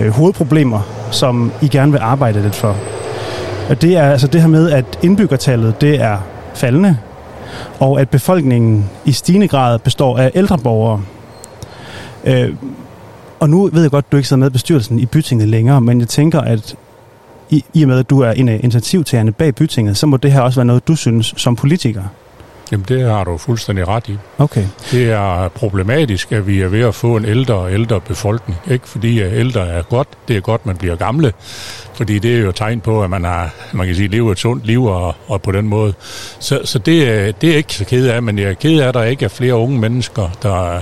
øh, 0.00 0.08
hovedproblemer, 0.08 0.80
som 1.10 1.52
I 1.62 1.68
gerne 1.68 1.92
vil 1.92 1.98
arbejde 1.98 2.42
lidt 2.42 2.54
for. 2.54 2.76
Og 3.68 3.82
det 3.82 3.96
er 3.96 4.10
altså 4.10 4.26
det 4.26 4.40
her 4.40 4.48
med, 4.48 4.70
at 4.70 4.98
indbyggertallet 5.02 5.80
det 5.80 6.00
er 6.00 6.18
faldende, 6.54 6.96
og 7.78 8.00
at 8.00 8.10
befolkningen 8.10 8.90
i 9.04 9.12
stigende 9.12 9.48
grad 9.48 9.78
består 9.78 10.18
af 10.18 10.30
ældre 10.34 10.58
borgere. 10.58 11.02
Øh, 12.24 12.54
og 13.40 13.50
nu 13.50 13.70
ved 13.72 13.82
jeg 13.82 13.90
godt, 13.90 14.04
at 14.08 14.12
du 14.12 14.16
ikke 14.16 14.28
sidder 14.28 14.40
med 14.40 14.48
i 14.48 14.52
bestyrelsen 14.52 14.98
i 14.98 15.06
bytinget 15.06 15.48
længere, 15.48 15.80
men 15.80 16.00
jeg 16.00 16.08
tænker, 16.08 16.40
at 16.40 16.74
i, 17.50 17.64
i 17.74 17.82
og 17.82 17.88
med, 17.88 17.98
at 17.98 18.10
du 18.10 18.20
er 18.20 18.30
en 18.30 18.48
af 18.48 18.60
initiativtagerne 18.62 19.32
bag 19.32 19.54
bytinget, 19.54 19.96
så 19.96 20.06
må 20.06 20.16
det 20.16 20.32
her 20.32 20.40
også 20.40 20.60
være 20.60 20.66
noget, 20.66 20.88
du 20.88 20.96
synes 20.96 21.34
som 21.36 21.56
politiker. 21.56 22.02
Jamen, 22.72 22.86
det 22.88 23.02
har 23.02 23.24
du 23.24 23.38
fuldstændig 23.38 23.88
ret 23.88 24.08
i. 24.08 24.18
Okay. 24.38 24.64
Det 24.90 25.10
er 25.10 25.48
problematisk, 25.48 26.32
at 26.32 26.46
vi 26.46 26.60
er 26.60 26.68
ved 26.68 26.80
at 26.80 26.94
få 26.94 27.16
en 27.16 27.24
ældre 27.24 27.54
og 27.54 27.72
ældre 27.72 28.00
befolkning. 28.00 28.58
Ikke 28.70 28.88
fordi 28.88 29.20
at 29.20 29.32
ældre 29.32 29.68
er 29.68 29.82
godt, 29.82 30.08
det 30.28 30.36
er 30.36 30.40
godt, 30.40 30.66
man 30.66 30.76
bliver 30.76 30.96
gamle. 30.96 31.32
Fordi 31.94 32.18
det 32.18 32.36
er 32.36 32.40
jo 32.40 32.52
tegn 32.52 32.80
på, 32.80 33.02
at 33.02 33.10
man 33.10 33.24
har, 33.24 33.54
man 33.72 33.86
kan 33.86 33.96
sige, 33.96 34.08
lever 34.08 34.32
et 34.32 34.38
sundt 34.38 34.66
liv 34.66 34.84
og, 34.84 35.14
og 35.26 35.42
på 35.42 35.52
den 35.52 35.68
måde. 35.68 35.94
Så, 36.38 36.60
så 36.64 36.78
det, 36.78 37.08
er, 37.08 37.32
det 37.32 37.52
er 37.52 37.56
ikke 37.56 37.74
så 37.74 37.84
ked 37.84 38.06
af, 38.06 38.22
men 38.22 38.38
jeg 38.38 38.50
er 38.50 38.54
ked 38.54 38.80
af, 38.80 38.88
at 38.88 38.94
der 38.94 39.02
ikke 39.02 39.24
er 39.24 39.28
flere 39.28 39.54
unge 39.56 39.78
mennesker, 39.78 40.30
der, 40.42 40.80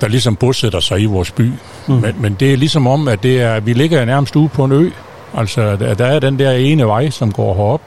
der 0.00 0.08
ligesom 0.08 0.36
bosætter 0.36 0.80
sig 0.80 1.00
i 1.00 1.06
vores 1.06 1.30
by. 1.30 1.52
Mm. 1.86 1.94
Men, 1.94 2.14
men 2.18 2.36
det 2.40 2.52
er 2.52 2.56
ligesom 2.56 2.86
om, 2.86 3.08
at 3.08 3.22
det 3.22 3.40
er, 3.40 3.60
vi 3.60 3.72
ligger 3.72 4.04
nærmest 4.04 4.36
ude 4.36 4.48
på 4.48 4.64
en 4.64 4.72
ø. 4.72 4.90
Altså, 5.36 5.76
der, 5.76 5.94
der 5.94 6.06
er 6.06 6.18
den 6.18 6.38
der 6.38 6.52
ene 6.52 6.86
vej, 6.86 7.10
som 7.10 7.32
går 7.32 7.54
herop, 7.54 7.80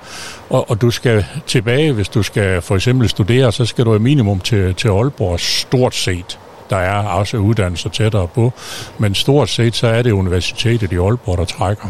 og, 0.50 0.70
og 0.70 0.82
du 0.82 0.92
skal 0.92 1.26
tilbage, 1.48 1.92
hvis 1.92 2.10
du 2.10 2.24
skal 2.24 2.62
for 2.62 2.76
eksempel 2.76 3.10
studere, 3.10 3.52
så 3.52 3.66
skal 3.66 3.86
du 3.86 3.96
i 3.96 4.00
minimum 4.00 4.40
til, 4.40 4.76
til 4.76 4.88
Aalborg 4.88 5.40
stort 5.40 5.96
set. 5.96 6.40
Der 6.70 6.78
er 6.78 7.08
også 7.08 7.38
uddannelser 7.38 7.90
tættere 7.90 8.28
på, 8.28 8.54
men 8.98 9.16
stort 9.16 9.50
set 9.50 9.76
så 9.76 9.88
er 9.88 10.02
det 10.02 10.12
universitetet 10.12 10.92
i 10.92 10.96
Aalborg, 10.96 11.38
der 11.38 11.46
trækker. 11.46 11.88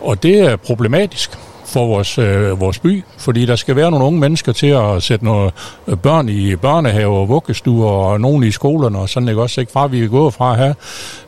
Og 0.00 0.22
det 0.22 0.40
er 0.40 0.56
problematisk 0.56 1.38
for 1.74 1.86
vores, 1.86 2.18
øh, 2.18 2.60
vores 2.60 2.78
by, 2.78 3.04
fordi 3.18 3.46
der 3.46 3.56
skal 3.56 3.76
være 3.76 3.90
nogle 3.90 4.06
unge 4.06 4.20
mennesker 4.20 4.52
til 4.52 4.66
at 4.66 5.02
sætte 5.02 5.24
nogle 5.24 5.50
øh, 5.88 5.96
børn 5.96 6.28
i 6.28 6.56
børnehave 6.56 7.16
og 7.16 7.28
vuggestuer 7.28 7.90
og 7.90 8.20
nogen 8.20 8.44
i 8.44 8.50
skolerne 8.50 8.98
og 8.98 9.08
sådan 9.08 9.28
ikke 9.28 9.42
også. 9.42 9.60
Ikke 9.60 9.72
fra 9.72 9.86
vi 9.86 10.04
er 10.04 10.08
gået 10.08 10.34
fra 10.34 10.52
at 10.52 10.56
have 10.56 10.74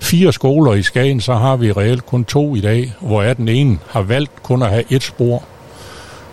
fire 0.00 0.32
skoler 0.32 0.72
i 0.72 0.82
Skagen, 0.82 1.20
så 1.20 1.34
har 1.34 1.56
vi 1.56 1.72
reelt 1.72 2.06
kun 2.06 2.24
to 2.24 2.56
i 2.56 2.60
dag, 2.60 2.92
hvor 3.00 3.22
er 3.22 3.34
den 3.34 3.48
ene 3.48 3.78
har 3.88 4.02
valgt 4.02 4.42
kun 4.42 4.62
at 4.62 4.70
have 4.70 4.84
et 4.90 5.02
spor. 5.02 5.42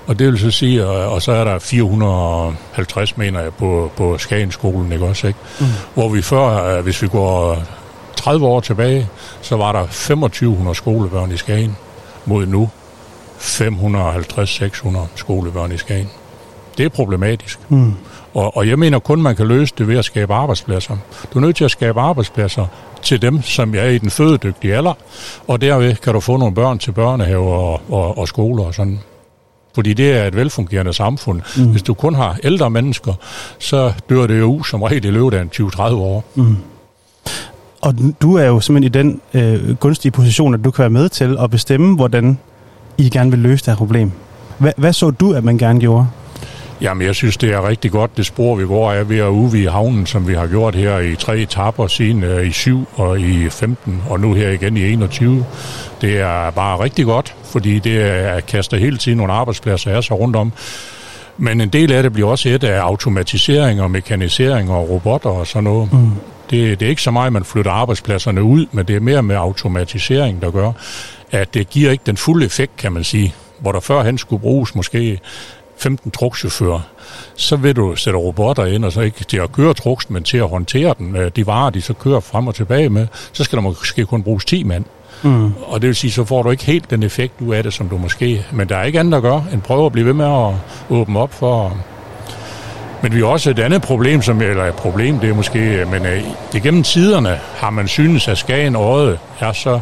Og 0.08 0.20
det 0.20 0.28
vil 0.28 0.40
så 0.40 0.52
sige, 0.52 0.86
og, 0.86 1.14
og 1.14 1.22
så 1.22 1.32
er 1.32 1.44
der 1.44 1.60
450, 1.60 3.18
mener 3.18 3.40
jeg, 3.40 3.54
på, 3.54 3.92
på 3.98 4.18
Skagenskolen, 4.18 4.92
ikke 4.92 5.06
også, 5.06 5.28
ikke? 5.28 5.40
Mm. 5.60 5.66
Hvor 5.94 6.10
vi 6.10 6.22
før, 6.22 6.78
øh, 6.78 6.84
hvis 6.84 7.02
vi 7.02 7.08
går 7.08 7.64
30 8.16 8.46
år 8.46 8.60
tilbage, 8.60 9.08
så 9.42 9.56
var 9.56 9.72
der 9.72 9.86
2500 9.86 10.76
skolebørn 10.76 11.32
i 11.32 11.38
Skagen 11.38 11.78
mod 12.26 12.46
nu 12.46 12.70
550-600 13.44 14.98
skolebørn 15.16 15.72
i 15.72 15.78
Skagen. 15.78 16.10
Det 16.78 16.86
er 16.86 16.90
problematisk. 16.90 17.60
Mm. 17.70 17.94
Og, 18.34 18.58
og 18.58 18.68
jeg 18.68 18.80
mener 18.80 19.00
kun, 19.00 19.22
man 19.22 19.36
kan 19.36 19.48
løse 19.48 19.74
det 19.78 19.88
ved 19.88 19.98
at 19.98 20.06
skabe 20.06 20.34
arbejdspladser. 20.34 20.98
Du 21.34 21.40
er 21.40 21.42
nødt 21.42 21.56
til 21.56 21.66
at 21.66 21.72
skabe 21.72 22.02
arbejdspladser 22.02 22.66
til 23.02 23.22
dem, 23.22 23.42
som 23.42 23.76
er 23.76 23.86
i 23.86 23.98
den 23.98 24.10
fødedygtige 24.10 24.76
alder, 24.76 24.94
og 25.48 25.62
derved 25.62 25.96
kan 25.96 26.14
du 26.14 26.20
få 26.20 26.38
nogle 26.38 26.56
børn 26.56 26.80
til 26.80 26.92
børnehave 26.92 27.54
og, 27.54 27.82
og, 27.90 28.18
og 28.18 28.28
skoler 28.28 28.64
og 28.64 28.74
sådan. 28.74 29.00
Fordi 29.76 29.94
det 29.94 30.12
er 30.12 30.24
et 30.24 30.36
velfungerende 30.36 30.94
samfund. 30.94 31.42
Mm. 31.58 31.72
Hvis 31.72 31.84
du 31.84 31.94
kun 31.94 32.16
har 32.16 32.38
ældre 32.44 32.70
mennesker, 32.70 33.14
så 33.60 33.94
dør 34.10 34.28
det 34.28 34.40
jo 34.40 34.64
som 34.64 34.84
regel 34.84 35.06
i 35.06 35.12
løbet 35.12 35.34
af 35.34 35.42
en 35.42 35.50
20-30 35.56 35.82
år. 35.82 36.24
Mm. 36.36 36.58
Og 37.82 37.96
du 38.22 38.36
er 38.36 38.46
jo 38.46 38.60
simpelthen 38.60 38.84
i 38.84 39.04
den 39.04 39.22
øh, 39.34 39.76
gunstige 39.76 40.12
position, 40.12 40.54
at 40.54 40.64
du 40.64 40.72
kan 40.72 40.82
være 40.82 40.90
med 40.90 41.10
til 41.10 41.38
at 41.40 41.50
bestemme, 41.50 41.96
hvordan 41.96 42.38
I 42.98 43.10
gerne 43.10 43.30
vil 43.30 43.40
løse 43.40 43.66
det 43.66 43.72
her 43.72 43.78
problem. 43.78 44.12
Hvad, 44.58 44.72
hvad 44.78 44.94
så 44.94 45.12
du, 45.12 45.34
at 45.34 45.44
man 45.44 45.58
gerne 45.58 45.80
gjorde? 45.80 46.08
Jamen, 46.82 47.08
jeg 47.08 47.16
synes, 47.16 47.38
det 47.38 47.54
er 47.54 47.68
rigtig 47.68 47.92
godt, 47.92 48.18
det 48.18 48.26
spor, 48.26 48.56
vi 48.56 48.66
går 48.66 48.92
af 48.92 49.10
ved 49.10 49.18
at 49.18 49.28
udvide 49.28 49.70
havnen, 49.70 50.06
som 50.06 50.28
vi 50.28 50.34
har 50.34 50.48
gjort 50.48 50.76
her 50.76 51.00
i 51.00 51.16
tre 51.16 51.38
etapper 51.38 51.88
siden 51.88 52.24
øh, 52.24 52.48
i 52.48 52.52
7 52.52 52.88
og 52.96 53.20
i 53.20 53.50
15, 53.50 54.02
og 54.10 54.20
nu 54.20 54.34
her 54.34 54.50
igen 54.50 54.78
i 54.78 54.92
21. 54.92 55.46
Det 56.02 56.20
er 56.20 56.52
bare 56.52 56.84
rigtig 56.84 57.06
godt, 57.06 57.36
fordi 57.44 57.80
det 57.80 58.02
er, 58.02 58.40
kaster 58.40 58.78
hele 58.78 58.98
tiden 58.98 59.18
nogle 59.18 59.34
arbejdspladser 59.34 59.92
af 59.92 60.04
sig 60.04 60.20
rundt 60.20 60.36
om. 60.36 60.54
Men 61.38 61.62
en 61.62 61.70
del 61.70 61.92
af 61.92 62.04
det 62.04 62.14
bliver 62.14 62.30
også 62.30 62.50
et 62.50 62.64
af 62.64 62.80
automatisering 62.80 63.82
og 63.82 63.92
mekanisering 63.92 64.72
og 64.72 64.90
robotter 64.90 65.30
og 65.30 65.48
sådan 65.48 65.64
noget. 65.64 65.94
Mm. 65.94 66.10
Det, 66.50 66.80
det 66.80 66.86
er 66.86 66.90
ikke 66.90 67.02
så 67.02 67.12
meget, 67.12 67.34
man 67.34 67.44
flytter 67.44 67.72
arbejdspladserne 67.72 68.44
ud, 68.44 68.66
men 68.72 68.86
det 68.86 68.96
er 68.96 69.00
mere 69.00 69.24
med 69.24 69.36
automatisering, 69.36 70.42
der 70.42 70.52
gør, 70.52 70.72
at 71.34 71.54
det 71.54 71.70
giver 71.70 71.92
ikke 71.92 72.04
den 72.06 72.18
fulde 72.18 72.46
effekt, 72.46 72.78
kan 72.78 72.92
man 72.92 73.04
sige. 73.04 73.36
Hvor 73.60 73.72
der 73.72 73.80
førhen 73.80 74.18
skulle 74.18 74.42
bruges 74.42 74.76
måske 74.76 75.20
15 75.78 76.12
trukchauffører, 76.12 76.80
så 77.36 77.56
vil 77.56 77.76
du 77.76 77.96
sætte 77.96 78.20
robotter 78.20 78.66
ind, 78.66 78.86
og 78.86 78.92
så 78.92 79.02
ikke 79.02 79.24
til 79.24 79.38
at 79.38 79.52
køre 79.52 79.74
truks, 79.74 80.10
men 80.10 80.24
til 80.24 80.38
at 80.38 80.50
håndtere 80.50 80.96
den, 80.98 81.16
øh, 81.16 81.32
de 81.36 81.48
varer, 81.48 81.70
de 81.70 81.82
så 81.82 81.94
kører 81.94 82.20
frem 82.20 82.48
og 82.48 82.56
tilbage 82.56 82.90
med, 82.90 83.08
så 83.34 83.44
skal 83.44 83.56
der 83.56 83.64
måske 83.64 84.06
kun 84.06 84.24
bruges 84.24 84.46
10 84.46 84.64
mand. 84.64 84.86
Mm. 85.24 85.54
Og 85.66 85.82
det 85.82 85.88
vil 85.88 85.96
sige, 85.96 86.12
så 86.12 86.26
får 86.26 86.44
du 86.44 86.50
ikke 86.50 86.66
helt 86.66 86.90
den 86.90 87.04
effekt 87.04 87.42
ud 87.42 87.56
af 87.56 87.64
det, 87.64 87.74
som 87.74 87.90
du 87.90 87.98
måske... 87.98 88.46
Men 88.52 88.70
der 88.70 88.78
er 88.78 88.84
ikke 88.84 89.00
andet 89.00 89.18
at 89.18 89.22
gøre, 89.22 89.46
end 89.54 89.62
prøve 89.62 89.86
at 89.86 89.92
blive 89.92 90.06
ved 90.08 90.14
med 90.14 90.26
at 90.26 90.54
åbne 90.90 91.20
op 91.20 91.34
for... 91.34 91.78
Men 93.04 93.16
vi 93.16 93.20
har 93.20 93.26
også 93.26 93.50
et 93.50 93.60
andet 93.60 93.82
problem, 93.82 94.22
som, 94.22 94.42
eller 94.42 94.66
et 94.66 94.74
problem, 94.74 95.20
det 95.20 95.30
er 95.30 95.34
måske, 95.34 95.86
men 95.92 96.06
øh, 96.06 96.24
det 96.54 96.64
gennem 96.64 96.84
tiderne 96.84 97.40
har 97.56 97.70
man 97.70 97.88
synes, 97.88 98.28
at 98.28 98.38
Skagen 98.38 98.76
Odde 98.76 99.18
er 99.40 99.52
så 99.52 99.80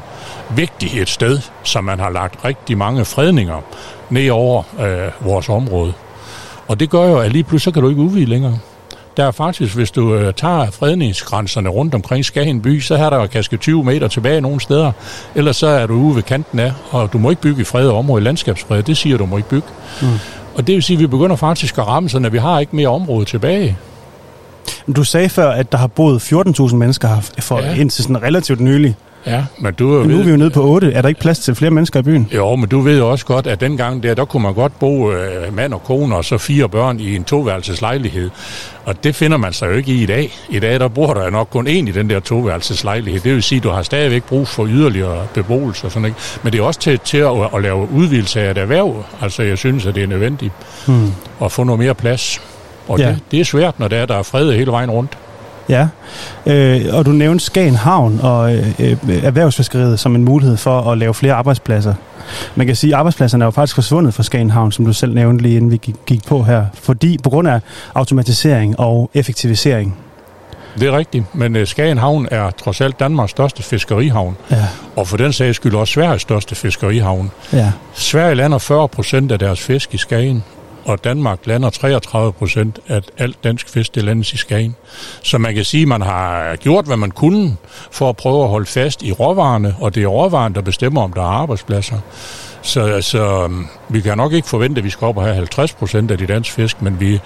vigtigt 0.55 0.93
et 0.93 1.09
sted, 1.09 1.39
som 1.63 1.83
man 1.83 1.99
har 1.99 2.09
lagt 2.09 2.45
rigtig 2.45 2.77
mange 2.77 3.05
fredninger 3.05 3.61
ned 4.09 4.29
over 4.29 4.63
øh, 4.79 5.27
vores 5.27 5.49
område. 5.49 5.93
Og 6.67 6.79
det 6.79 6.89
gør 6.89 7.07
jo, 7.07 7.19
at 7.19 7.31
lige 7.31 7.43
pludselig 7.43 7.61
så 7.61 7.71
kan 7.71 7.83
du 7.83 7.89
ikke 7.89 8.01
udvide 8.01 8.25
længere. 8.25 8.59
Der 9.17 9.25
er 9.25 9.31
faktisk, 9.31 9.75
hvis 9.75 9.91
du 9.91 10.15
øh, 10.15 10.33
tager 10.33 10.71
fredningsgrænserne 10.71 11.69
rundt 11.69 11.95
omkring 11.95 12.25
Skagen 12.25 12.61
by, 12.61 12.79
så 12.79 12.95
er 12.95 13.09
der 13.09 13.17
jo 13.17 13.27
kaske 13.27 13.57
20 13.57 13.83
meter 13.83 14.07
tilbage 14.07 14.41
nogle 14.41 14.61
steder. 14.61 14.91
Ellers 15.35 15.55
så 15.55 15.67
er 15.67 15.87
du 15.87 15.93
ude 15.93 16.15
ved 16.15 16.23
kanten 16.23 16.59
af, 16.59 16.73
og 16.91 17.13
du 17.13 17.17
må 17.17 17.29
ikke 17.29 17.41
bygge 17.41 17.61
i 17.61 17.65
fredet 17.65 17.91
område, 17.91 18.23
landskabsfred, 18.23 18.83
det 18.83 18.97
siger 18.97 19.17
du 19.17 19.25
må 19.25 19.37
ikke 19.37 19.49
bygge. 19.49 19.67
Mm. 20.01 20.07
Og 20.55 20.67
det 20.67 20.75
vil 20.75 20.83
sige, 20.83 20.95
at 20.97 20.99
vi 21.01 21.07
begynder 21.07 21.35
faktisk 21.35 21.77
at 21.77 21.87
ramme 21.87 22.09
sådan, 22.09 22.25
at 22.25 22.33
vi 22.33 22.37
har 22.37 22.59
ikke 22.59 22.75
mere 22.75 22.87
område 22.87 23.25
tilbage. 23.25 23.77
Du 24.95 25.03
sagde 25.03 25.29
før, 25.29 25.49
at 25.51 25.71
der 25.71 25.77
har 25.77 25.87
boet 25.87 26.33
14.000 26.33 26.75
mennesker 26.75 27.07
her 27.07 27.21
for 27.39 27.59
Ja. 27.59 27.73
indtil 27.75 28.03
sådan 28.03 28.21
relativt 28.23 28.59
nylig. 28.59 28.95
Ja, 29.27 29.45
men 29.59 29.73
du 29.73 29.85
Men 29.87 30.07
nu 30.09 30.19
er 30.19 30.23
vi 30.23 30.29
jo 30.31 30.37
nede 30.37 30.49
på 30.49 30.61
8. 30.63 30.91
Er 30.93 31.01
der 31.01 31.09
ikke 31.09 31.21
plads 31.21 31.39
til 31.39 31.55
flere 31.55 31.71
mennesker 31.71 31.99
i 31.99 32.03
byen? 32.03 32.27
Jo, 32.35 32.55
men 32.55 32.69
du 32.69 32.79
ved 32.79 32.97
jo 32.97 33.11
også 33.11 33.25
godt, 33.25 33.47
at 33.47 33.61
dengang 33.61 34.03
der, 34.03 34.13
der 34.13 34.25
kunne 34.25 34.43
man 34.43 34.53
godt 34.53 34.79
bo 34.79 35.11
øh, 35.11 35.55
mand 35.55 35.73
og 35.73 35.83
kone 35.83 36.15
og 36.15 36.25
så 36.25 36.37
fire 36.37 36.69
børn 36.69 36.99
i 36.99 37.15
en 37.15 37.23
toværelseslejlighed. 37.23 38.29
Og 38.85 39.03
det 39.03 39.15
finder 39.15 39.37
man 39.37 39.53
sig 39.53 39.67
jo 39.67 39.71
ikke 39.73 39.91
i 39.91 40.03
i 40.03 40.05
dag. 40.05 40.31
I 40.49 40.59
dag 40.59 40.79
der 40.79 40.87
bor 40.87 41.13
der 41.13 41.29
nok 41.29 41.47
kun 41.51 41.67
én 41.67 41.71
i 41.71 41.91
den 41.91 42.09
der 42.09 42.19
toværelseslejlighed. 42.19 43.21
Det 43.21 43.33
vil 43.33 43.43
sige, 43.43 43.57
at 43.57 43.63
du 43.63 43.69
har 43.69 43.83
stadigvæk 43.83 44.23
brug 44.23 44.47
for 44.47 44.65
yderligere 44.67 45.27
beboelse 45.33 45.85
og 45.87 45.91
sådan 45.91 46.05
ikke. 46.05 46.17
Men 46.43 46.53
det 46.53 46.59
er 46.59 46.63
også 46.63 46.79
til, 46.79 46.99
til 46.99 47.17
at, 47.17 47.31
at 47.55 47.61
lave 47.61 47.87
udvidelse 47.91 48.41
af 48.41 48.51
et 48.51 48.57
erhverv. 48.57 49.03
Altså 49.21 49.43
jeg 49.43 49.57
synes, 49.57 49.85
at 49.85 49.95
det 49.95 50.03
er 50.03 50.07
nødvendigt 50.07 50.53
Hmm. 50.85 51.11
at 51.43 51.51
få 51.51 51.63
noget 51.63 51.79
mere 51.79 51.95
plads. 51.95 52.41
Og 52.87 52.99
Ja. 52.99 53.05
ja. 53.05 53.09
det, 53.11 53.19
det 53.31 53.39
er 53.39 53.45
svært, 53.45 53.79
når 53.79 53.87
der 53.87 53.97
er, 53.97 54.05
der 54.05 54.15
er 54.15 54.23
fred 54.23 54.53
hele 54.53 54.71
vejen 54.71 54.91
rundt. 54.91 55.17
Ja, 55.69 55.87
øh, 56.45 56.81
og 56.93 57.05
du 57.05 57.11
nævnte 57.11 57.45
Skagen 57.45 57.75
Havn 57.75 58.19
og 58.23 58.55
øh, 58.55 58.67
øh, 58.79 58.97
erhvervsfiskeriet 59.23 59.99
som 59.99 60.15
en 60.15 60.23
mulighed 60.23 60.57
for 60.57 60.91
at 60.91 60.97
lave 60.97 61.13
flere 61.13 61.33
arbejdspladser. 61.33 61.93
Man 62.55 62.67
kan 62.67 62.75
sige, 62.75 62.93
at 62.93 62.97
arbejdspladserne 62.99 63.43
er 63.43 63.47
jo 63.47 63.51
faktisk 63.51 63.75
forsvundet 63.75 64.13
fra 64.13 64.23
Skagen 64.23 64.51
Havn, 64.51 64.71
som 64.71 64.85
du 64.85 64.93
selv 64.93 65.13
nævnte 65.13 65.43
lige 65.43 65.55
inden 65.57 65.71
vi 65.71 65.77
gik, 65.77 65.95
gik 66.05 66.25
på 66.27 66.43
her, 66.43 66.65
fordi 66.73 67.17
på 67.23 67.29
grund 67.29 67.47
af 67.47 67.59
automatisering 67.95 68.79
og 68.79 69.09
effektivisering. 69.13 69.97
Det 70.79 70.87
er 70.87 70.97
rigtigt, 70.97 71.35
men 71.35 71.55
øh, 71.55 71.67
Skagen 71.67 71.97
Havn 71.97 72.27
er 72.31 72.51
trods 72.51 72.81
alt 72.81 72.99
Danmarks 72.99 73.31
største 73.31 73.63
fiskerihavn, 73.63 74.37
Ja, 74.51 74.65
og 74.95 75.07
for 75.07 75.17
den 75.17 75.33
sags 75.33 75.55
skyld 75.55 75.75
også 75.75 75.93
Sveriges 75.93 76.21
største 76.21 76.55
fiskerihavn. 76.55 77.31
ja. 77.53 77.71
Sverige 77.93 78.35
lander 78.35 78.57
40 78.57 78.87
procent 78.87 79.31
af 79.31 79.39
deres 79.39 79.59
fisk 79.59 79.93
i 79.93 79.97
Skagen, 79.97 80.43
og 80.85 81.03
Danmark 81.03 81.39
lander 81.45 81.69
33 81.69 82.33
procent 82.33 82.79
af 82.87 83.01
alt 83.17 83.43
dansk 83.43 83.69
fisk, 83.69 83.95
det 83.95 84.03
landes 84.03 84.33
i 84.33 84.37
Skagen. 84.37 84.75
Så 85.23 85.37
man 85.37 85.55
kan 85.55 85.65
sige, 85.65 85.81
at 85.81 85.87
man 85.87 86.01
har 86.01 86.55
gjort, 86.55 86.85
hvad 86.85 86.97
man 86.97 87.11
kunne 87.11 87.55
for 87.91 88.09
at 88.09 88.17
prøve 88.17 88.43
at 88.43 88.49
holde 88.49 88.65
fast 88.65 89.03
i 89.03 89.11
råvarerne, 89.11 89.75
og 89.79 89.95
det 89.95 90.03
er 90.03 90.07
råvarerne, 90.07 90.55
der 90.55 90.61
bestemmer, 90.61 91.01
om 91.01 91.13
der 91.13 91.21
er 91.21 91.25
arbejdspladser. 91.25 91.97
Så 92.61 92.81
altså, 92.81 93.49
vi 93.89 94.01
kan 94.01 94.17
nok 94.17 94.33
ikke 94.33 94.47
forvente, 94.47 94.79
at 94.79 94.85
vi 94.85 94.89
skal 94.89 95.05
op 95.05 95.17
og 95.17 95.23
have 95.23 95.35
50 95.35 95.73
procent 95.73 96.11
af 96.11 96.17
de 96.17 96.25
danske 96.25 96.53
fisk, 96.53 96.81
men 96.81 96.99
vi, 96.99 97.19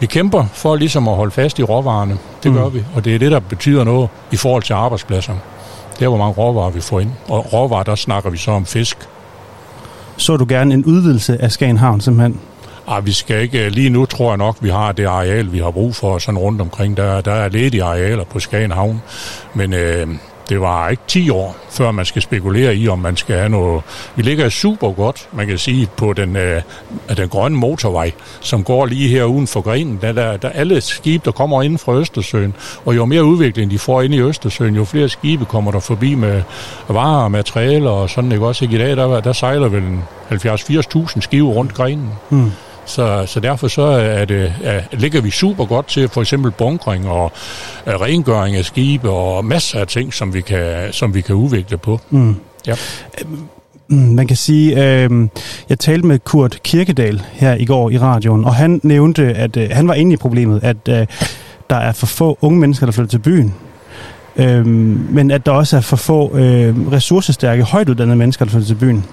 vi 0.00 0.06
kæmper 0.06 0.46
for 0.52 0.76
ligesom 0.76 1.08
at 1.08 1.14
holde 1.16 1.30
fast 1.30 1.58
i 1.58 1.62
råvarerne. 1.62 2.18
Det 2.42 2.52
gør 2.52 2.68
Mm. 2.68 2.74
vi, 2.74 2.84
og 2.94 3.04
det 3.04 3.14
er 3.14 3.18
det, 3.18 3.30
der 3.30 3.40
betyder 3.40 3.84
noget 3.84 4.08
i 4.32 4.36
forhold 4.36 4.62
til 4.62 4.72
arbejdspladser. 4.72 5.34
Det 5.98 6.04
er, 6.04 6.08
hvor 6.08 6.18
mange 6.18 6.34
råvarer 6.34 6.70
vi 6.70 6.80
får 6.80 7.00
ind. 7.00 7.10
Og 7.28 7.52
råvarer, 7.52 7.82
der 7.82 7.94
snakker 7.94 8.30
vi 8.30 8.36
så 8.36 8.50
om 8.50 8.66
fisk, 8.66 8.96
Så 10.16 10.36
du 10.36 10.46
gerne 10.48 10.74
en 10.74 10.84
udvidelse 10.84 11.42
af 11.42 11.52
Skagen 11.52 11.76
Havn 11.76 12.00
simpelthen? 12.00 12.40
Ej, 12.88 13.00
vi 13.00 13.12
skal 13.12 13.42
ikke. 13.42 13.64
Øh, 13.64 13.70
lige 13.72 13.90
nu 13.90 14.06
tror 14.06 14.30
jeg 14.30 14.36
nok, 14.36 14.56
vi 14.60 14.68
har 14.68 14.92
det 14.92 15.04
areal, 15.04 15.52
vi 15.52 15.58
har 15.58 15.70
brug 15.70 15.94
for 15.94 16.18
sådan 16.18 16.38
rundt 16.38 16.60
omkring. 16.60 16.96
Der, 16.96 17.20
der 17.20 17.32
er 17.32 17.48
ledige 17.48 17.84
arealer 17.84 18.24
på 18.24 18.40
Skagen 18.40 18.70
Havn. 18.70 19.02
Men 19.54 19.72
øh, 19.72 20.08
det 20.48 20.60
var 20.60 20.88
ikke 20.88 21.02
10 21.06 21.30
år, 21.30 21.56
før 21.70 21.90
man 21.90 22.04
skal 22.04 22.22
spekulere 22.22 22.76
i, 22.76 22.88
om 22.88 22.98
man 22.98 23.16
skal 23.16 23.36
have 23.36 23.48
noget... 23.48 23.82
Vi 24.16 24.22
ligger 24.22 24.48
super 24.48 24.92
godt, 24.92 25.28
man 25.32 25.46
kan 25.46 25.58
sige, 25.58 25.88
på 25.96 26.12
den, 26.12 26.36
øh, 26.36 26.62
den 27.16 27.28
grønne 27.28 27.58
motorvej, 27.58 28.12
som 28.40 28.64
går 28.64 28.86
lige 28.86 29.08
her 29.08 29.24
uden 29.24 29.46
for 29.46 29.60
grenen. 29.60 29.98
Der, 30.02 30.12
der, 30.12 30.36
der 30.36 30.48
alle 30.48 30.80
skibe, 30.80 31.24
der 31.24 31.32
kommer 31.32 31.62
ind 31.62 31.78
fra 31.78 31.94
Østersøen, 31.94 32.54
og 32.84 32.96
jo 32.96 33.04
mere 33.04 33.24
udvikling 33.24 33.70
de 33.70 33.78
får 33.78 34.02
ind 34.02 34.14
i 34.14 34.20
Østersøen, 34.20 34.74
jo 34.74 34.84
flere 34.84 35.08
skibe 35.08 35.44
kommer 35.44 35.70
der 35.70 35.80
forbi 35.80 36.14
med 36.14 36.42
varer 36.88 37.24
og 37.24 37.30
materialer 37.30 37.90
og 37.90 38.10
sådan, 38.10 38.32
ikke 38.32 38.46
også? 38.46 38.64
Ikke 38.64 38.76
i 38.76 38.78
dag, 38.78 38.96
der, 38.96 39.20
der 39.20 39.32
sejler 39.32 39.68
vel 39.68 39.82
70-80.000 40.30 41.20
skibe 41.20 41.46
rundt 41.46 41.74
grenen. 41.74 42.10
Hmm. 42.28 42.52
Så, 42.88 43.24
så 43.26 43.40
derfor 43.40 43.68
så 43.68 43.82
er 43.82 44.24
det, 44.24 44.52
er, 44.64 44.80
ligger 44.92 45.20
vi 45.20 45.30
super 45.30 45.64
godt 45.64 45.86
til 45.88 46.08
for 46.08 46.20
eksempel 46.20 46.50
bunkring 46.50 47.08
og 47.08 47.32
uh, 47.86 47.92
rengøring 47.92 48.56
af 48.56 48.64
skibe 48.64 49.10
og 49.10 49.44
masser 49.44 49.80
af 49.80 49.86
ting, 49.86 50.14
som 50.14 50.34
vi 50.34 50.40
kan, 50.40 50.92
som 50.92 51.14
vi 51.14 51.20
kan 51.20 51.34
udvikle 51.34 51.78
på. 51.78 52.00
Mm. 52.10 52.36
Ja. 52.66 52.74
Mm, 53.88 53.96
Man 53.98 54.26
kan 54.26 54.36
sige, 54.36 54.84
øh, 54.84 55.28
jeg 55.68 55.78
talte 55.78 56.06
med 56.06 56.18
Kurt 56.18 56.58
Kirkedal 56.62 57.22
her 57.32 57.54
i 57.54 57.64
går 57.64 57.90
i 57.90 57.98
radioen, 57.98 58.44
og 58.44 58.54
han 58.54 58.80
nævnte, 58.82 59.22
at 59.22 59.56
øh, 59.56 59.68
han 59.72 59.88
var 59.88 59.94
inde 59.94 60.12
i 60.12 60.16
problemet, 60.16 60.60
at 60.62 60.76
øh, 60.88 61.06
der 61.70 61.76
er 61.76 61.92
for 61.92 62.06
få 62.06 62.38
unge 62.40 62.58
mennesker, 62.58 62.86
der 62.86 62.92
flytter 62.92 63.10
til 63.10 63.18
byen. 63.18 63.54
Øhm, 64.36 65.06
men 65.10 65.30
at 65.30 65.46
der 65.46 65.52
også 65.52 65.76
er 65.76 65.80
for 65.80 65.96
få 65.96 66.36
øh, 66.36 66.92
ressourcestærke, 66.92 67.62
højtuddannede 67.62 68.16
mennesker, 68.16 68.44
der 68.44 68.52
flytter 68.52 68.66
til 68.66 68.74
byen. 68.74 69.04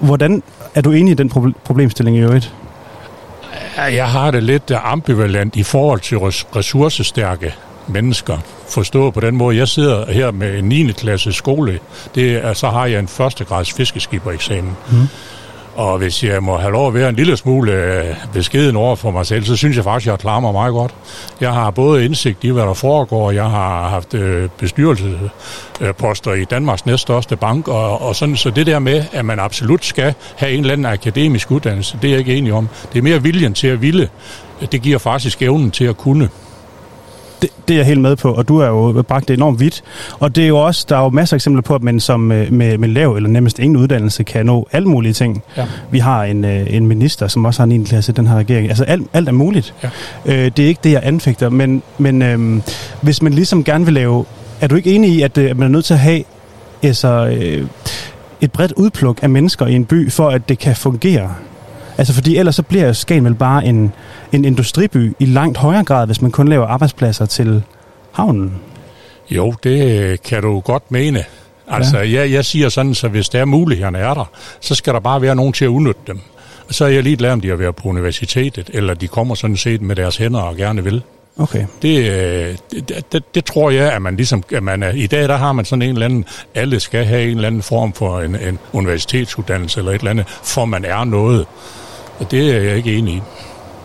Hvordan 0.00 0.42
er 0.78 0.82
du 0.82 0.92
enig 0.92 1.10
i 1.12 1.14
den 1.14 1.30
proble- 1.36 1.52
problemstilling 1.64 2.16
i 2.16 2.20
øvrigt? 2.20 2.54
Jeg 3.76 4.08
har 4.08 4.30
det 4.30 4.42
lidt 4.42 4.70
øh, 4.70 4.92
ambivalent 4.92 5.56
i 5.56 5.62
forhold 5.62 6.00
til 6.00 6.16
res- 6.16 6.46
ressourcestærke 6.56 7.54
mennesker. 7.86 8.38
Forstå 8.68 9.10
på 9.10 9.20
den 9.20 9.36
måde, 9.36 9.56
jeg 9.56 9.68
sidder 9.68 10.12
her 10.12 10.30
med 10.30 10.58
en 10.58 10.64
9. 10.64 10.92
klasse 10.92 11.32
skole, 11.32 11.78
det 12.14 12.32
er, 12.44 12.52
så 12.52 12.68
har 12.70 12.86
jeg 12.86 12.98
en 12.98 13.08
førstegrads 13.08 13.72
fiskeskibereksamen. 13.72 14.76
Mm. 14.92 14.96
Og 15.78 15.98
hvis 15.98 16.24
jeg 16.24 16.42
må 16.42 16.56
have 16.56 16.72
lov 16.72 16.88
at 16.88 16.94
være 16.94 17.08
en 17.08 17.14
lille 17.14 17.36
smule 17.36 17.72
øh, 17.72 18.16
beskeden 18.32 18.76
over 18.76 18.96
for 18.96 19.10
mig 19.10 19.26
selv, 19.26 19.44
så 19.44 19.56
synes 19.56 19.76
jeg 19.76 19.84
faktisk, 19.84 20.08
at 20.08 20.10
jeg 20.10 20.18
klarer 20.18 20.40
mig 20.40 20.52
meget 20.52 20.72
godt. 20.72 20.94
Jeg 21.40 21.52
har 21.52 21.70
både 21.70 22.04
indsigt 22.04 22.44
i, 22.44 22.48
hvad 22.48 22.62
der 22.62 22.74
foregår, 22.74 23.30
jeg 23.30 23.44
har 23.44 23.88
haft 23.88 24.14
øh, 24.14 24.48
bestyrelsesposter 24.58 26.32
i 26.32 26.44
Danmarks 26.44 26.86
næststørste 26.86 27.36
bank, 27.36 27.68
og, 27.68 28.02
og 28.02 28.16
sådan, 28.16 28.36
så 28.36 28.50
det 28.50 28.66
der 28.66 28.78
med, 28.78 29.04
at 29.12 29.24
man 29.24 29.38
absolut 29.38 29.84
skal 29.84 30.14
have 30.36 30.52
en 30.52 30.60
eller 30.60 30.72
anden 30.72 30.86
akademisk 30.86 31.50
uddannelse, 31.50 31.98
det 32.02 32.08
er 32.08 32.12
jeg 32.12 32.18
ikke 32.18 32.34
enig 32.34 32.52
om. 32.52 32.68
Det 32.92 32.98
er 32.98 33.02
mere 33.02 33.22
viljen 33.22 33.54
til 33.54 33.66
at 33.66 33.82
ville. 33.82 34.08
Det 34.72 34.82
giver 34.82 34.98
faktisk 34.98 35.42
evnen 35.42 35.70
til 35.70 35.84
at 35.84 35.96
kunne. 35.96 36.28
Det, 37.42 37.50
det 37.68 37.74
er 37.74 37.78
jeg 37.78 37.86
helt 37.86 38.00
med 38.00 38.16
på, 38.16 38.32
og 38.32 38.48
du 38.48 38.58
er 38.58 38.66
jo 38.66 39.02
bragt 39.08 39.28
det 39.28 39.36
enormt 39.36 39.60
vidt. 39.60 39.82
Og 40.18 40.36
det 40.36 40.44
er 40.44 40.48
jo 40.48 40.58
også, 40.58 40.86
der 40.88 40.96
er 40.96 41.02
jo 41.02 41.08
masser 41.08 41.34
af 41.34 41.38
eksempler 41.38 41.62
på, 41.62 41.74
at 41.74 41.82
man 41.82 42.00
som 42.00 42.32
øh, 42.32 42.52
med, 42.52 42.78
med 42.78 42.88
lav 42.88 43.14
eller 43.14 43.28
nærmest 43.28 43.58
ingen 43.58 43.76
uddannelse 43.76 44.22
kan 44.22 44.46
nå 44.46 44.68
alle 44.72 44.88
mulige 44.88 45.12
ting. 45.12 45.42
Ja. 45.56 45.66
Vi 45.90 45.98
har 45.98 46.24
en, 46.24 46.44
øh, 46.44 46.74
en 46.74 46.86
minister, 46.86 47.28
som 47.28 47.44
også 47.44 47.62
har 47.62 47.66
en 47.66 47.84
klasse 47.84 48.12
i 48.12 48.14
den 48.14 48.26
her 48.26 48.36
regering. 48.36 48.68
Altså 48.68 48.84
alt, 48.84 49.08
alt 49.12 49.28
er 49.28 49.32
muligt. 49.32 49.74
Ja. 49.82 49.88
Øh, 50.26 50.50
det 50.56 50.58
er 50.58 50.68
ikke 50.68 50.80
det, 50.84 50.92
jeg 50.92 51.00
anfægter, 51.04 51.48
men, 51.48 51.82
men 51.98 52.22
øh, 52.22 52.62
hvis 53.00 53.22
man 53.22 53.32
ligesom 53.32 53.64
gerne 53.64 53.84
vil 53.84 53.94
lave... 53.94 54.24
Er 54.60 54.66
du 54.66 54.76
ikke 54.76 54.94
enig 54.94 55.10
i, 55.10 55.22
at, 55.22 55.38
at 55.38 55.56
man 55.56 55.66
er 55.68 55.72
nødt 55.72 55.84
til 55.84 55.94
at 55.94 56.00
have 56.00 56.22
altså, 56.82 57.26
øh, 57.26 57.66
et 58.40 58.52
bredt 58.52 58.72
udpluk 58.72 59.18
af 59.22 59.30
mennesker 59.30 59.66
i 59.66 59.74
en 59.74 59.84
by, 59.84 60.10
for 60.10 60.28
at 60.28 60.48
det 60.48 60.58
kan 60.58 60.76
fungere? 60.76 61.34
Altså 61.98 62.14
fordi 62.14 62.36
ellers 62.36 62.54
så 62.54 62.62
bliver 62.62 62.92
Skagen 62.92 63.24
vel 63.24 63.34
bare 63.34 63.64
en, 63.64 63.92
en 64.32 64.44
industriby 64.44 65.14
i 65.18 65.24
langt 65.24 65.58
højere 65.58 65.84
grad, 65.84 66.06
hvis 66.06 66.22
man 66.22 66.30
kun 66.30 66.48
laver 66.48 66.66
arbejdspladser 66.66 67.26
til 67.26 67.62
havnen. 68.12 68.54
Jo, 69.30 69.54
det 69.62 70.00
øh, 70.00 70.18
kan 70.24 70.42
du 70.42 70.60
godt 70.60 70.90
mene. 70.90 71.24
Altså, 71.68 71.98
ja. 71.98 72.20
jeg, 72.20 72.32
jeg 72.32 72.44
siger 72.44 72.68
sådan, 72.68 72.94
så 72.94 73.08
hvis 73.08 73.28
der 73.28 73.40
er 73.40 73.44
mulighederne 73.44 73.98
er 73.98 74.14
der, 74.14 74.30
så 74.60 74.74
skal 74.74 74.94
der 74.94 75.00
bare 75.00 75.22
være 75.22 75.34
nogen 75.34 75.52
til 75.52 75.64
at 75.64 75.68
udnytte 75.68 76.00
dem. 76.06 76.20
Og 76.68 76.74
så 76.74 76.84
er 76.84 76.88
jeg 76.88 77.02
lige 77.02 77.16
glad, 77.16 77.32
om 77.32 77.40
de 77.40 77.48
har 77.48 77.56
været 77.56 77.76
på 77.76 77.88
universitetet, 77.88 78.70
eller 78.72 78.94
de 78.94 79.08
kommer 79.08 79.34
sådan 79.34 79.56
set 79.56 79.82
med 79.82 79.96
deres 79.96 80.16
hænder 80.16 80.40
og 80.40 80.56
gerne 80.56 80.84
vil. 80.84 81.02
Okay. 81.38 81.66
Det, 81.82 82.10
øh, 82.10 82.56
det, 82.70 83.12
det, 83.12 83.34
det 83.34 83.44
tror 83.44 83.70
jeg, 83.70 83.92
at 83.92 84.02
man 84.02 84.16
ligesom, 84.16 84.42
at 84.54 84.62
man 84.62 84.82
er, 84.82 84.92
i 84.92 85.06
dag 85.06 85.28
der 85.28 85.36
har 85.36 85.52
man 85.52 85.64
sådan 85.64 85.82
en 85.82 85.92
eller 85.92 86.04
anden, 86.04 86.24
alle 86.54 86.80
skal 86.80 87.04
have 87.04 87.22
en 87.22 87.36
eller 87.36 87.46
anden 87.46 87.62
form 87.62 87.92
for 87.92 88.20
en, 88.20 88.36
en 88.36 88.58
universitetsuddannelse 88.72 89.80
eller 89.80 89.92
et 89.92 89.98
eller 89.98 90.10
andet, 90.10 90.28
for 90.28 90.64
man 90.64 90.84
er 90.84 91.04
noget. 91.04 91.46
Og 92.20 92.30
det 92.30 92.56
er 92.56 92.60
jeg 92.60 92.76
ikke 92.76 92.96
enig 92.96 93.14
i. 93.14 93.22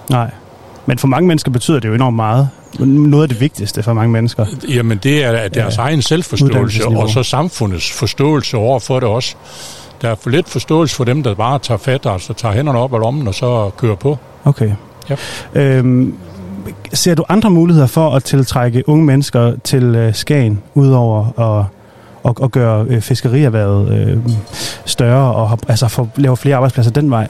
Nej. 0.10 0.32
Men 0.86 0.98
for 0.98 1.08
mange 1.08 1.28
mennesker 1.28 1.52
betyder 1.52 1.80
det 1.80 1.88
jo 1.90 1.94
enormt 1.94 2.16
meget. 2.16 2.50
Noget 2.80 3.24
af 3.24 3.30
det 3.30 3.40
vigtigste 3.40 3.84
for 3.84 3.94
mange 3.94 4.12
mennesker. 4.12 4.46
Jamen 4.70 4.98
det 4.98 5.24
er 5.24 5.48
deres 5.48 5.78
Ja. 5.78 5.82
egen 5.82 6.02
selvforståelse, 6.02 6.88
og 6.88 7.10
så 7.10 7.24
samfundets 7.24 7.92
forståelse 7.92 8.58
over 8.58 8.80
for 8.80 9.00
det 9.00 9.10
også. 9.10 9.36
Der 10.02 10.10
er 10.10 10.16
for 10.16 10.30
lidt 10.30 10.50
forståelse 10.50 10.96
for 10.96 11.04
dem, 11.04 11.24
der 11.24 11.36
bare 11.36 11.60
tager 11.60 11.78
fat, 11.78 12.06
altså 12.06 12.34
tager 12.34 12.54
hænderne 12.56 12.80
op 12.80 12.94
af 12.94 13.00
lommen 13.00 13.28
og 13.28 13.34
så 13.36 13.70
kører 13.78 13.96
på. 13.96 14.18
Okay. 14.46 14.72
Ja. 15.10 15.16
Øhm, 15.54 16.16
ser 16.94 17.16
du 17.16 17.24
andre 17.30 17.50
muligheder 17.50 17.88
for 17.88 18.10
at 18.16 18.24
tiltrække 18.24 18.90
unge 18.90 19.06
mennesker 19.06 19.54
til 19.64 19.84
øh, 19.84 20.16
Skagen, 20.16 20.62
udover 20.74 21.40
at, 21.40 21.66
at, 22.30 22.44
at 22.44 22.52
gøre 22.52 22.86
øh, 22.90 23.02
fiskerierhvervet 23.02 23.92
øh, 24.08 24.18
større 24.86 25.34
og 25.36 25.60
altså 25.68 25.88
få, 25.88 26.08
lave 26.16 26.38
flere 26.38 26.56
arbejdspladser 26.56 26.92
den 26.92 27.12
vej? 27.12 27.28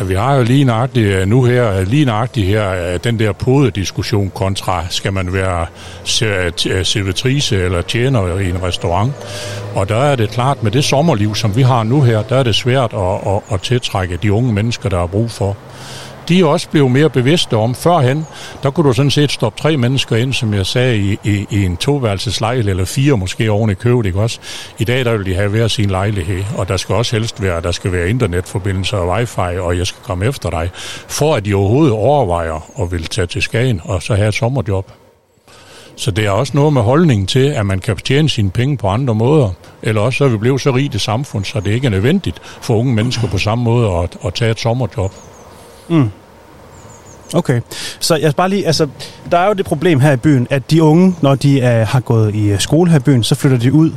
Ja, 0.00 0.04
Vi 0.04 0.14
har 0.14 0.34
jo 0.34 0.42
lige 0.42 0.64
nøjagtigt 0.64 1.06
øh, 1.06 1.28
nu 1.28 1.44
her, 1.44 1.72
øh, 1.72 1.86
lige 1.86 2.04
nøjagtigt 2.04 2.46
her, 2.46 2.92
øh, 2.92 2.98
den 3.04 3.18
der 3.18 3.32
podediskussion 3.32 4.30
kontra, 4.34 4.84
skal 4.90 5.12
man 5.12 5.32
være 5.32 5.66
servitrice 6.84 7.56
eller 7.56 7.82
tjener 7.82 8.38
i 8.38 8.50
en 8.50 8.62
restaurant. 8.62 9.12
Og 9.74 9.88
der 9.88 9.96
er 9.96 10.16
det 10.16 10.30
klart, 10.30 10.62
med 10.62 10.70
det 10.70 10.84
sommerliv, 10.84 11.34
som 11.34 11.56
vi 11.56 11.62
har 11.62 11.82
nu 11.82 12.02
her, 12.02 12.22
der 12.22 12.36
er 12.36 12.42
det 12.42 12.54
svært 12.54 12.92
at, 12.94 13.34
at, 13.34 13.40
at 13.52 13.60
tiltrække 13.60 14.16
de 14.16 14.32
unge 14.32 14.52
mennesker, 14.52 14.88
der 14.88 14.98
har 14.98 15.06
brug 15.06 15.30
for. 15.30 15.56
De 16.28 16.40
er 16.40 16.44
også 16.44 16.68
blevet 16.68 16.90
mere 16.90 17.10
bevidste 17.10 17.56
om. 17.56 17.74
Førhen, 17.74 18.26
der 18.62 18.70
kunne 18.70 18.88
du 18.88 18.92
sådan 18.92 19.10
set 19.10 19.32
stoppe 19.32 19.62
tre 19.62 19.76
mennesker 19.76 20.16
ind, 20.16 20.32
som 20.32 20.54
jeg 20.54 20.66
sagde, 20.66 20.98
i, 20.98 21.18
i, 21.24 21.46
i 21.50 21.64
en 21.64 21.76
toværelseslejlighed, 21.76 22.70
eller 22.70 22.84
fire 22.84 23.16
måske 23.16 23.50
oven 23.50 23.70
i 23.70 23.74
købet, 23.74 24.06
ikke 24.06 24.20
også? 24.20 24.38
I 24.78 24.84
dag, 24.84 25.04
der 25.04 25.16
vil 25.16 25.26
de 25.26 25.34
have 25.34 25.48
hver 25.48 25.68
sin 25.68 25.90
lejlighed, 25.90 26.44
og 26.56 26.68
der 26.68 26.76
skal 26.76 26.94
også 26.94 27.16
helst 27.16 27.42
være, 27.42 27.60
der 27.60 27.72
skal 27.72 27.92
være 27.92 28.10
internetforbindelse 28.10 28.96
og 28.96 29.08
wifi, 29.08 29.58
og 29.58 29.78
jeg 29.78 29.86
skal 29.86 30.02
komme 30.02 30.26
efter 30.26 30.50
dig, 30.50 30.70
for 31.08 31.34
at 31.34 31.44
de 31.44 31.54
overhovedet 31.54 31.92
overvejer 31.92 32.80
og 32.80 32.92
vil 32.92 33.04
tage 33.06 33.26
til 33.26 33.42
Skagen, 33.42 33.80
og 33.84 34.02
så 34.02 34.14
have 34.14 34.28
et 34.28 34.34
sommerjob. 34.34 34.90
Så 35.96 36.10
det 36.10 36.26
er 36.26 36.30
også 36.30 36.52
noget 36.56 36.72
med 36.72 36.82
holdningen 36.82 37.26
til, 37.26 37.46
at 37.46 37.66
man 37.66 37.78
kan 37.78 37.96
tjene 37.96 38.28
sine 38.28 38.50
penge 38.50 38.76
på 38.76 38.88
andre 38.88 39.14
måder. 39.14 39.50
Eller 39.82 40.00
også 40.00 40.16
så 40.16 40.24
er 40.24 40.28
vi 40.28 40.36
blevet 40.36 40.60
så 40.60 40.70
rigt 40.70 40.94
i 40.94 40.98
samfund, 40.98 41.44
så 41.44 41.60
det 41.60 41.70
ikke 41.70 41.86
er 41.86 41.90
nødvendigt 41.90 42.42
for 42.42 42.74
unge 42.74 42.94
mennesker 42.94 43.28
på 43.28 43.38
samme 43.38 43.64
måde 43.64 43.90
at, 43.90 44.16
at 44.26 44.34
tage 44.34 44.50
et 44.50 44.60
sommerjob. 44.60 45.12
Okay, 47.34 47.60
så 48.00 48.16
jeg 48.16 48.34
bare 48.36 48.48
lige, 48.48 48.66
altså, 48.66 48.88
der 49.30 49.38
er 49.38 49.46
jo 49.46 49.52
det 49.52 49.66
problem 49.66 50.00
her 50.00 50.12
i 50.12 50.16
byen, 50.16 50.46
at 50.50 50.70
de 50.70 50.82
unge, 50.82 51.14
når 51.20 51.34
de 51.34 51.60
er, 51.60 51.84
har 51.84 52.00
gået 52.00 52.34
i 52.34 52.50
øh, 52.50 52.60
skole 52.60 52.90
her 52.90 52.98
i 52.98 53.02
byen, 53.02 53.22
så 53.22 53.34
flytter 53.34 53.58
de 53.58 53.72
ud. 53.72 53.90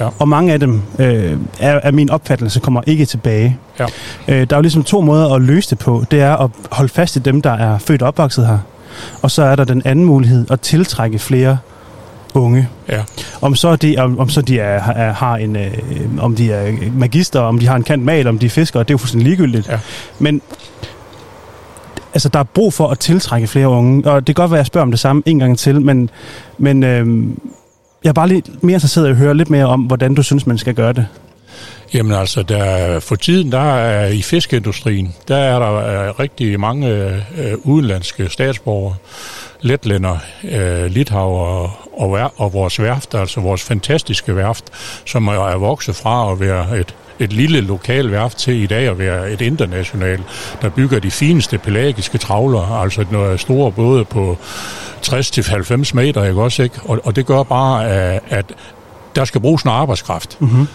Ja. 0.00 0.08
Og 0.18 0.28
mange 0.28 0.52
af 0.52 0.60
dem, 0.60 0.82
øh, 0.98 1.36
er, 1.60 1.80
er 1.82 1.90
min 1.90 2.10
opfattelse, 2.10 2.60
kommer 2.60 2.82
ikke 2.86 3.04
tilbage. 3.04 3.58
Ja. 3.78 3.86
Øh, 4.28 4.50
der 4.50 4.56
er 4.56 4.58
jo 4.58 4.62
ligesom 4.62 4.84
to 4.84 5.00
måder 5.00 5.34
at 5.34 5.42
løse 5.42 5.70
det 5.70 5.78
på. 5.78 6.04
Det 6.10 6.20
er 6.20 6.36
at 6.36 6.50
holde 6.70 6.92
fast 6.92 7.16
i 7.16 7.18
dem, 7.18 7.42
der 7.42 7.52
er 7.52 7.78
født 7.78 8.02
og 8.02 8.08
opvokset 8.08 8.46
her. 8.46 8.58
Og 9.22 9.30
så 9.30 9.42
er 9.42 9.56
der 9.56 9.64
den 9.64 9.82
anden 9.84 10.04
mulighed, 10.04 10.50
at 10.50 10.60
tiltrække 10.60 11.18
flere 11.18 11.58
unge. 12.34 12.68
Ja. 12.88 13.02
Om 13.40 13.54
så 13.54 13.76
de, 13.76 13.98
om, 13.98 14.18
om 14.18 14.28
så 14.28 14.42
de 14.42 14.60
er, 14.60 14.92
er, 14.92 15.12
har 15.12 15.36
en, 15.36 15.56
øh, 15.56 15.72
om 16.18 16.36
de 16.36 16.52
er 16.52 16.72
magister, 16.92 17.40
om 17.40 17.58
de 17.58 17.66
har 17.66 17.76
en 17.76 17.82
kant 17.82 18.04
mal, 18.04 18.26
om 18.26 18.38
de 18.38 18.46
er 18.46 18.50
fiskere, 18.50 18.82
det 18.82 18.90
er 18.90 18.94
jo 18.94 18.98
fuldstændig 18.98 19.24
ligegyldigt. 19.24 19.68
Ja. 19.68 19.78
Men 20.18 20.42
altså, 22.14 22.28
der 22.28 22.38
er 22.38 22.44
brug 22.44 22.72
for 22.72 22.88
at 22.88 22.98
tiltrække 22.98 23.46
flere 23.46 23.68
unge, 23.68 24.10
og 24.10 24.26
det 24.26 24.36
kan 24.36 24.42
godt 24.42 24.50
være, 24.50 24.58
at 24.58 24.62
jeg 24.62 24.66
spørger 24.66 24.82
om 24.82 24.90
det 24.90 25.00
samme 25.00 25.22
en 25.26 25.38
gang 25.38 25.58
til, 25.58 25.80
men, 25.80 26.10
men 26.58 26.82
øh, 26.82 27.26
jeg 28.04 28.08
er 28.08 28.14
bare 28.14 28.28
lidt 28.28 28.62
mere 28.62 28.74
interesseret 28.74 29.06
i 29.06 29.10
at 29.10 29.16
høre 29.16 29.34
lidt 29.34 29.50
mere 29.50 29.66
om, 29.66 29.80
hvordan 29.80 30.14
du 30.14 30.22
synes, 30.22 30.46
man 30.46 30.58
skal 30.58 30.74
gøre 30.74 30.92
det. 30.92 31.06
Jamen 31.94 32.12
altså, 32.12 32.42
der, 32.42 33.00
for 33.00 33.16
tiden 33.16 33.52
der 33.52 33.74
er 33.74 34.06
i 34.06 34.22
fiskeindustrien, 34.22 35.14
der 35.28 35.36
er 35.36 35.58
der 35.58 35.74
øh, 35.74 36.20
rigtig 36.20 36.60
mange 36.60 36.88
øh, 36.88 37.54
udenlandske 37.64 38.28
statsborgere, 38.28 38.94
letlænder, 39.60 40.18
øh, 40.44 40.86
litauer 40.86 41.46
og, 41.46 41.70
og, 42.10 42.32
og 42.36 42.52
vores 42.52 42.80
værft, 42.80 43.14
altså 43.14 43.40
vores 43.40 43.62
fantastiske 43.62 44.36
værft, 44.36 44.64
som 45.06 45.28
er 45.28 45.56
vokset 45.56 45.96
fra 45.96 46.32
at 46.32 46.40
være 46.40 46.80
et, 46.80 46.94
et 47.18 47.32
lille 47.32 47.60
lokal 47.60 48.10
værft 48.10 48.38
til 48.38 48.62
i 48.62 48.66
dag 48.66 48.88
at 48.88 48.98
være 48.98 49.30
et 49.30 49.40
internationalt, 49.40 50.22
der 50.62 50.68
bygger 50.68 50.98
de 50.98 51.10
fineste 51.10 51.58
pelagiske 51.58 52.18
travler, 52.18 52.80
altså 52.82 53.04
noget 53.10 53.40
store 53.40 53.72
både 53.72 54.04
på 54.04 54.38
60-90 55.06 55.94
meter, 55.94 56.24
ikke 56.24 56.42
også, 56.42 56.62
ikke? 56.62 56.80
Og, 56.84 57.00
og 57.04 57.16
det 57.16 57.26
gør 57.26 57.42
bare, 57.42 57.86
at, 58.30 58.52
der 59.16 59.24
skal 59.24 59.40
bruges 59.40 59.64
noget 59.64 59.78
arbejdskraft. 59.78 60.40
Mm-hmm. 60.40 60.66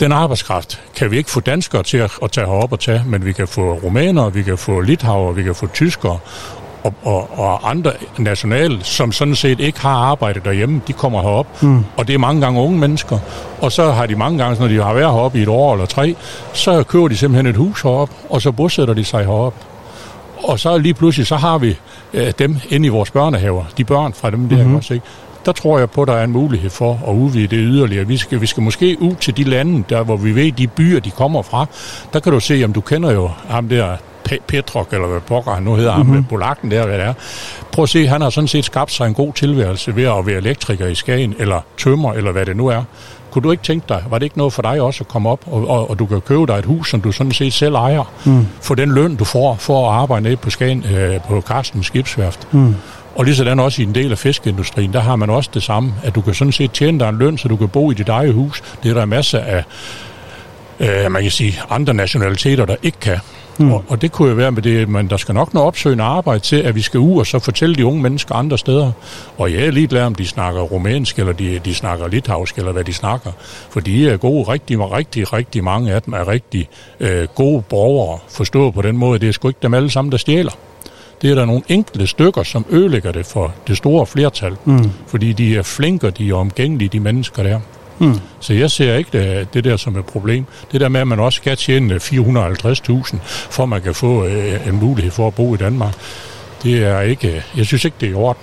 Den 0.00 0.12
arbejdskraft 0.12 0.82
kan 0.96 1.10
vi 1.10 1.16
ikke 1.16 1.30
få 1.30 1.40
danskere 1.40 1.82
til 1.82 1.96
at, 1.96 2.10
at 2.22 2.30
tage 2.30 2.46
herop 2.46 2.72
og 2.72 2.80
tage, 2.80 3.02
men 3.06 3.24
vi 3.24 3.32
kan 3.32 3.48
få 3.48 3.72
rumænere, 3.72 4.32
vi 4.32 4.42
kan 4.42 4.58
få 4.58 4.80
litauer, 4.80 5.32
vi 5.32 5.42
kan 5.42 5.54
få 5.54 5.66
tyskere 5.66 6.18
og, 6.84 6.94
og, 7.02 7.38
og 7.38 7.70
andre 7.70 7.92
nationale, 8.18 8.78
som 8.84 9.12
sådan 9.12 9.34
set 9.34 9.60
ikke 9.60 9.80
har 9.80 9.90
arbejdet 9.90 10.44
derhjemme, 10.44 10.80
de 10.86 10.92
kommer 10.92 11.22
herop. 11.22 11.62
Mm. 11.62 11.84
Og 11.96 12.06
det 12.06 12.14
er 12.14 12.18
mange 12.18 12.40
gange 12.40 12.60
unge 12.60 12.78
mennesker. 12.78 13.18
Og 13.60 13.72
så 13.72 13.90
har 13.90 14.06
de 14.06 14.16
mange 14.16 14.38
gange, 14.38 14.60
når 14.60 14.68
de 14.68 14.82
har 14.82 14.94
været 14.94 15.12
heroppe 15.12 15.38
i 15.38 15.42
et 15.42 15.48
år 15.48 15.72
eller 15.72 15.86
tre, 15.86 16.16
så 16.52 16.82
køber 16.82 17.08
de 17.08 17.16
simpelthen 17.16 17.46
et 17.46 17.56
hus 17.56 17.82
herop, 17.82 18.10
og 18.30 18.42
så 18.42 18.52
bosætter 18.52 18.94
de 18.94 19.04
sig 19.04 19.24
herop. 19.24 19.54
Og 20.42 20.60
så 20.60 20.78
lige 20.78 20.94
pludselig, 20.94 21.26
så 21.26 21.36
har 21.36 21.58
vi 21.58 21.76
øh, 22.14 22.32
dem 22.38 22.56
inde 22.68 22.86
i 22.86 22.88
vores 22.88 23.10
børnehaver, 23.10 23.64
de 23.78 23.84
børn 23.84 24.12
fra 24.12 24.30
dem 24.30 24.48
der, 24.48 24.56
mm-hmm. 24.56 24.74
også, 24.74 24.94
ikke? 24.94 25.06
Der 25.46 25.52
tror 25.52 25.78
jeg 25.78 25.90
på, 25.90 26.02
at 26.02 26.08
der 26.08 26.14
er 26.14 26.24
en 26.24 26.32
mulighed 26.32 26.70
for 26.70 27.00
at 27.08 27.12
udvide 27.14 27.46
det 27.46 27.58
yderligere. 27.60 28.06
Vi 28.06 28.16
skal, 28.16 28.40
vi 28.40 28.46
skal 28.46 28.62
måske 28.62 28.96
ud 29.00 29.14
til 29.14 29.36
de 29.36 29.44
lande, 29.44 29.84
der 29.88 30.02
hvor 30.02 30.16
vi 30.16 30.34
ved, 30.34 30.52
de 30.52 30.66
byer, 30.66 31.00
de 31.00 31.10
kommer 31.10 31.42
fra. 31.42 31.66
Der 32.12 32.20
kan 32.20 32.32
du 32.32 32.40
se, 32.40 32.62
om 32.64 32.72
du 32.72 32.80
kender 32.80 33.12
jo 33.12 33.30
ham 33.48 33.68
der, 33.68 33.96
Petrok, 34.46 34.92
eller 34.92 35.06
hvad 35.06 35.20
pokker 35.20 35.52
han 35.52 35.62
nu 35.62 35.74
hedder, 35.74 35.96
mm-hmm. 35.96 36.14
ham 36.14 36.24
polakken 36.24 36.70
der, 36.70 36.86
hvad 36.86 36.98
det 36.98 37.04
er. 37.04 37.14
Prøv 37.72 37.82
at 37.82 37.88
se, 37.88 38.06
han 38.06 38.20
har 38.20 38.30
sådan 38.30 38.48
set 38.48 38.64
skabt 38.64 38.92
sig 38.92 39.06
en 39.06 39.14
god 39.14 39.32
tilværelse 39.32 39.96
ved 39.96 40.04
at 40.04 40.26
være 40.26 40.36
elektriker 40.36 40.86
i 40.86 40.94
Skagen, 40.94 41.34
eller 41.38 41.60
tømmer, 41.78 42.12
eller 42.12 42.32
hvad 42.32 42.46
det 42.46 42.56
nu 42.56 42.66
er. 42.66 42.82
Kunne 43.30 43.42
du 43.42 43.50
ikke 43.50 43.62
tænke 43.62 43.84
dig, 43.88 44.04
var 44.10 44.18
det 44.18 44.26
ikke 44.26 44.38
noget 44.38 44.52
for 44.52 44.62
dig 44.62 44.80
også 44.80 45.04
at 45.04 45.08
komme 45.08 45.28
op, 45.28 45.40
og, 45.46 45.68
og, 45.68 45.90
og 45.90 45.98
du 45.98 46.06
kan 46.06 46.20
købe 46.20 46.46
dig 46.46 46.54
et 46.54 46.64
hus, 46.64 46.90
som 46.90 47.00
du 47.00 47.12
sådan 47.12 47.32
set 47.32 47.52
selv 47.52 47.74
ejer, 47.74 48.12
mm. 48.24 48.46
for 48.60 48.74
den 48.74 48.92
løn, 48.92 49.16
du 49.16 49.24
får 49.24 49.56
for 49.60 49.90
at 49.90 49.94
arbejde 49.94 50.22
nede 50.22 50.36
på 50.36 50.50
Skagen, 50.50 50.84
øh, 50.94 51.20
på 51.28 51.40
Karsten 51.40 51.82
Skibsværft. 51.82 52.48
Mm. 52.52 52.74
Og 53.14 53.24
lige 53.24 53.36
sådan 53.36 53.60
også 53.60 53.82
i 53.82 53.84
en 53.84 53.94
del 53.94 54.12
af 54.12 54.18
fiskeindustrien, 54.18 54.92
der 54.92 55.00
har 55.00 55.16
man 55.16 55.30
også 55.30 55.50
det 55.54 55.62
samme, 55.62 55.94
at 56.02 56.14
du 56.14 56.20
kan 56.20 56.34
sådan 56.34 56.52
set 56.52 56.72
tjene 56.72 56.98
dig 56.98 57.08
en 57.08 57.18
løn, 57.18 57.38
så 57.38 57.48
du 57.48 57.56
kan 57.56 57.68
bo 57.68 57.90
i 57.90 57.94
dit 57.94 58.08
eget 58.08 58.34
hus. 58.34 58.62
Det 58.82 58.90
er 58.90 58.94
der 58.94 59.04
masser 59.04 59.38
af, 59.38 59.64
øh, 60.80 61.12
man 61.12 61.22
kan 61.22 61.30
sige, 61.30 61.60
andre 61.70 61.94
nationaliteter, 61.94 62.64
der 62.64 62.76
ikke 62.82 62.98
kan. 63.00 63.18
Mm. 63.58 63.72
Og, 63.72 63.84
og 63.88 64.02
det 64.02 64.12
kunne 64.12 64.28
jo 64.28 64.34
være 64.34 64.52
med 64.52 64.62
det, 64.62 64.88
men 64.88 65.10
der 65.10 65.16
skal 65.16 65.34
nok 65.34 65.54
noget 65.54 65.66
opsøgende 65.66 66.04
arbejde 66.04 66.40
til, 66.40 66.56
at 66.56 66.74
vi 66.74 66.82
skal 66.82 67.00
ud 67.00 67.18
og 67.18 67.26
så 67.26 67.38
fortælle 67.38 67.74
de 67.74 67.86
unge 67.86 68.02
mennesker 68.02 68.34
andre 68.34 68.58
steder. 68.58 68.92
Og 69.38 69.52
jeg 69.52 69.62
er 69.66 69.70
ligeglad, 69.70 70.02
om 70.02 70.14
de 70.14 70.26
snakker 70.26 70.60
rumænsk, 70.60 71.18
eller 71.18 71.32
de, 71.32 71.60
de 71.64 71.74
snakker 71.74 72.08
litauisk, 72.08 72.58
eller 72.58 72.72
hvad 72.72 72.84
de 72.84 72.92
snakker. 72.92 73.30
For 73.70 73.80
de 73.80 74.08
er 74.10 74.16
gode, 74.16 74.42
rigtig, 74.42 74.92
rigtig, 74.92 75.32
rigtig 75.32 75.64
mange 75.64 75.92
af 75.92 76.02
dem 76.02 76.14
er 76.14 76.28
rigtig 76.28 76.68
øh, 77.00 77.28
gode 77.34 77.62
borgere, 77.62 78.18
forstået 78.28 78.74
på 78.74 78.82
den 78.82 78.96
måde. 78.96 79.18
Det 79.18 79.28
er 79.28 79.32
sgu 79.32 79.48
ikke 79.48 79.60
dem 79.62 79.74
alle 79.74 79.90
sammen, 79.90 80.12
der 80.12 80.18
stjæler. 80.18 80.52
Det 81.22 81.30
er 81.30 81.34
der 81.34 81.44
nogle 81.44 81.62
enkelte 81.68 82.06
stykker, 82.06 82.42
som 82.42 82.66
ødelægger 82.70 83.12
det 83.12 83.26
for 83.26 83.54
det 83.66 83.76
store 83.76 84.06
flertal. 84.06 84.56
Mm. 84.64 84.90
Fordi 85.06 85.32
de 85.32 85.56
er 85.56 85.62
flinke, 85.62 86.10
de 86.10 86.28
er 86.28 86.34
omgængelige, 86.34 86.88
de 86.88 87.00
mennesker 87.00 87.42
der. 87.42 87.60
Mm. 87.98 88.20
Så 88.40 88.54
jeg 88.54 88.70
ser 88.70 88.94
ikke 88.94 89.18
det, 89.18 89.54
det 89.54 89.64
der 89.64 89.76
som 89.76 89.96
et 89.96 90.04
problem. 90.04 90.44
Det 90.72 90.80
der 90.80 90.88
med, 90.88 91.00
at 91.00 91.08
man 91.08 91.20
også 91.20 91.36
skal 91.36 91.56
tjene 91.56 91.94
450.000, 91.96 93.16
for 93.50 93.62
at 93.62 93.68
man 93.68 93.82
kan 93.82 93.94
få 93.94 94.24
øh, 94.24 94.66
en 94.68 94.74
mulighed 94.80 95.12
for 95.12 95.26
at 95.26 95.34
bo 95.34 95.54
i 95.54 95.56
Danmark, 95.56 95.94
det 96.62 96.84
er 96.84 97.00
ikke, 97.00 97.44
jeg 97.56 97.66
synes 97.66 97.84
ikke, 97.84 97.96
det 98.00 98.06
er 98.06 98.10
i 98.10 98.14
orden. 98.14 98.42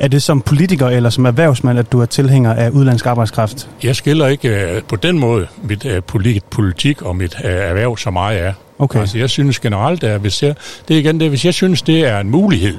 Er 0.00 0.08
det 0.08 0.22
som 0.22 0.40
politiker 0.40 0.86
eller 0.88 1.10
som 1.10 1.24
erhvervsmand, 1.26 1.78
at 1.78 1.92
du 1.92 2.00
er 2.00 2.06
tilhænger 2.06 2.54
af 2.54 2.70
udlandsk 2.70 3.06
arbejdskraft? 3.06 3.68
Jeg 3.82 3.96
skiller 3.96 4.26
ikke 4.26 4.48
øh, 4.48 4.82
på 4.82 4.96
den 4.96 5.18
måde 5.18 5.46
mit 5.62 5.84
øh, 5.84 6.02
polit- 6.12 6.44
politik 6.50 7.02
og 7.02 7.16
mit 7.16 7.36
øh, 7.44 7.50
erhverv 7.50 7.96
så 7.96 8.10
meget 8.10 8.36
af. 8.38 8.54
Okay. 8.78 9.00
Altså, 9.00 9.18
jeg 9.18 9.30
synes 9.30 9.58
generelt, 9.58 10.04
at 10.04 10.20
hvis 10.20 10.42
jeg, 10.42 10.54
det 10.88 10.94
er 10.94 10.98
igen 11.00 11.20
det, 11.20 11.28
hvis 11.28 11.44
jeg 11.44 11.54
synes, 11.54 11.82
det 11.82 12.00
er 12.00 12.18
en 12.18 12.30
mulighed, 12.30 12.78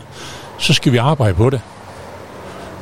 så 0.57 0.73
skal 0.73 0.91
vi 0.91 0.97
arbejde 0.97 1.33
på 1.33 1.49
det. 1.49 1.61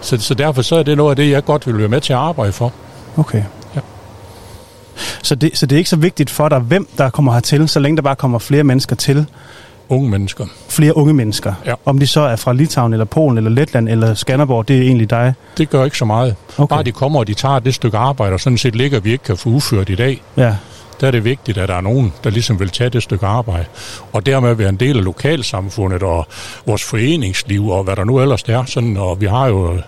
Så, 0.04 0.18
så 0.18 0.34
derfor 0.34 0.62
så 0.62 0.76
er 0.76 0.84
det 0.84 0.98
noget 0.98 1.10
af 1.10 1.16
det, 1.16 1.30
jeg 1.30 1.46
godt 1.46 1.68
vil 1.68 1.78
være 1.78 1.88
med 1.88 2.02
til 2.02 2.14
at 2.14 2.20
arbejde 2.20 2.52
for. 2.52 2.74
Okay. 3.18 3.44
Ja. 3.76 3.80
Så 5.24 5.36
det, 5.36 5.58
så 5.58 5.66
det 5.66 5.76
er 5.76 5.78
ikke 5.78 5.90
så 5.90 5.96
vigtigt 5.96 6.30
for 6.30 6.50
dig, 6.50 6.60
hvem 6.60 6.88
der 6.98 7.10
kommer 7.10 7.34
hertil, 7.34 7.70
så 7.70 7.80
længe 7.80 7.96
der 7.96 8.02
bare 8.02 8.16
kommer 8.16 8.40
flere 8.40 8.64
mennesker 8.64 8.96
til, 8.96 9.26
Unge 9.90 10.10
mennesker. 10.10 10.46
flere 10.70 10.98
unge 10.98 11.14
mennesker. 11.14 11.54
Ja. 11.66 11.74
Om 11.86 12.00
de 12.00 12.08
så 12.08 12.22
er 12.22 12.36
fra 12.36 12.54
Litauen, 12.54 12.94
eller 12.94 13.06
Polen, 13.06 13.38
eller 13.38 13.52
Letland, 13.52 13.90
eller 13.90 14.14
Skanderborg, 14.14 14.68
det 14.68 14.78
er 14.78 14.82
egentlig 14.82 15.10
dig. 15.10 15.34
Det 15.58 15.70
gør 15.70 15.86
ikke 15.86 15.98
så 15.98 16.06
meget. 16.06 16.36
Okay. 16.58 16.76
Bare 16.76 16.84
de 16.84 16.92
kommer, 16.92 17.20
og 17.20 17.28
de 17.28 17.34
tager 17.34 17.60
det 17.60 17.76
stykke 17.76 17.98
arbejde, 17.98 18.34
og 18.34 18.40
sådan 18.40 18.58
set 18.58 18.76
ligger, 18.76 19.00
vi 19.00 19.12
ikke 19.12 19.24
kan 19.24 19.38
få 19.38 19.50
udført 19.50 19.90
i 19.90 19.96
dag. 19.96 20.22
Ja. 20.38 20.56
Der 21.00 21.08
er 21.08 21.12
det 21.12 21.24
vigtigt, 21.24 21.58
at 21.58 21.70
der 21.70 21.76
er 21.76 21.82
nogen, 21.82 22.14
der 22.24 22.30
ligesom 22.30 22.60
vil 22.60 22.70
tage 22.70 22.90
det 22.90 23.04
stykke 23.04 23.26
arbejde. 23.26 23.66
Og 24.14 24.26
dermed 24.26 24.54
være 24.54 24.70
en 24.70 24.76
del 24.76 24.98
af 24.98 25.04
lokalsamfundet 25.04 26.04
og 26.04 26.28
vores 26.66 26.84
foreningsliv 26.84 27.70
og 27.70 27.84
hvad 27.84 27.96
der 27.96 28.04
nu 28.04 28.20
ellers 28.20 28.44
er. 28.44 28.66
Sådan, 28.66 28.98
og 28.98 29.22
vi 29.22 29.26
har 29.26 29.48
jo 29.48 29.80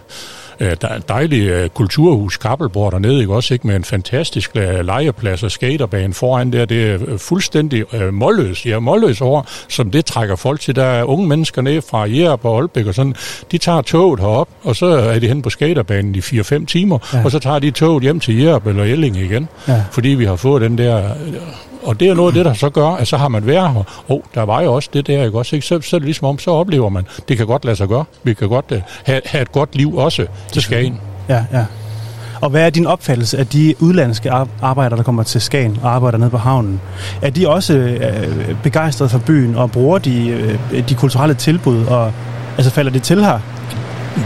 øh, 0.60 0.76
dejligt 1.10 1.52
øh, 1.52 1.70
kulturhus, 1.70 2.38
Kappelborg 2.38 2.92
dernede, 2.92 3.20
ikke? 3.22 3.34
også 3.34 3.54
ikke 3.54 3.68
med 3.68 3.76
en 3.76 3.84
fantastisk 3.84 4.52
øh, 4.56 4.86
legeplads 4.86 5.44
og 5.44 5.52
skaterbane 5.52 6.14
foran 6.14 6.54
der. 6.54 6.66
Det 6.66 6.84
er 6.92 6.98
øh, 7.08 7.20
fuldstændig 7.20 7.94
øh, 7.96 8.14
målløs, 8.14 8.66
ja, 8.66 8.80
målløs 8.80 9.22
over, 9.22 9.42
som 9.70 9.92
det 9.92 10.06
trækker 10.06 10.36
folk 10.36 10.60
til. 10.60 10.76
Der 10.76 10.84
er 10.84 11.04
unge 11.04 11.28
mennesker 11.28 11.62
ned 11.62 11.82
fra 11.90 12.10
Jerup 12.10 12.46
og 12.46 12.58
Aalbæk 12.60 12.86
og 12.86 12.96
sådan. 12.96 13.16
De 13.52 13.58
tager 13.58 13.82
toget 13.82 14.20
herop, 14.20 14.48
og 14.64 14.76
så 14.76 14.86
er 14.86 15.20
de 15.20 15.28
hen 15.28 15.42
på 15.42 15.50
skaterbanen 15.50 16.16
i 16.16 16.20
4-5 16.20 16.66
timer, 16.66 16.98
Ja. 17.14 17.24
og 17.26 17.32
så 17.32 17.40
tager 17.40 17.60
de 17.60 17.72
toget 17.72 18.04
hjem 18.04 18.20
til 18.20 18.38
Jerup 18.42 18.68
eller 18.68 18.84
Jelling 18.84 19.18
igen. 19.18 19.48
Ja. 19.68 19.84
Fordi 19.92 20.10
vi 20.10 20.26
har 20.26 20.36
fået 20.36 20.62
den 20.62 20.78
der... 20.78 21.04
Og 21.84 22.00
det 22.00 22.08
er 22.08 22.14
noget 22.14 22.28
af 22.30 22.34
det, 22.34 22.46
der 22.46 22.54
så 22.54 22.70
gør, 22.70 22.88
at 22.88 23.08
så 23.08 23.18
har 23.18 23.28
man 23.28 23.48
været 23.48 23.74
her. 23.74 23.84
Og 24.08 24.24
der 24.36 24.42
var 24.42 24.62
jo 24.62 24.74
også 24.74 24.90
det 24.94 25.08
der, 25.08 25.26
ikke 25.26 25.38
også? 25.38 25.56
Ikke? 25.56 25.68
Så, 25.68 25.82
så 25.82 25.96
er 25.96 26.00
det 26.00 26.06
ligesom 26.06 26.28
om, 26.28 26.40
så 26.40 26.52
oplever 26.52 26.90
man, 26.90 27.08
det 27.28 27.38
kan 27.38 27.46
godt 27.48 27.66
lade 27.66 27.76
sig 27.76 27.88
gøre. 27.88 28.06
Vi 28.24 28.34
kan 28.34 28.50
godt 28.50 28.66
uh, 28.72 28.78
have, 29.04 29.22
have 29.26 29.42
et 29.42 29.52
godt 29.52 29.76
liv 29.76 29.96
også 29.98 30.26
til 30.52 30.62
Skagen. 30.62 31.00
Ja, 31.30 31.44
ja. 31.54 31.66
Og 32.42 32.50
hvad 32.50 32.66
er 32.66 32.70
din 32.70 32.88
opfattelse 32.88 33.38
af 33.38 33.48
de 33.48 33.76
udlandske 33.80 34.32
ar- 34.32 34.48
arbejdere, 34.62 34.98
der 34.98 35.04
kommer 35.04 35.24
til 35.24 35.42
Skagen 35.42 35.80
og 35.82 35.96
arbejder 35.96 36.18
nede 36.18 36.30
på 36.30 36.38
havnen? 36.38 36.82
Er 37.22 37.30
de 37.30 37.50
også 37.50 37.74
øh, 37.74 38.56
begejstrede 38.64 39.10
for 39.10 39.20
byen 39.20 39.56
og 39.56 39.72
bruger 39.72 39.98
de, 39.98 40.28
øh, 40.72 40.90
de 40.90 40.96
kulturelle 40.96 41.36
tilbud? 41.36 41.86
Og, 41.86 42.12
altså 42.58 42.72
falder 42.72 42.92
det 42.92 43.04
til 43.04 43.26
her? 43.26 43.40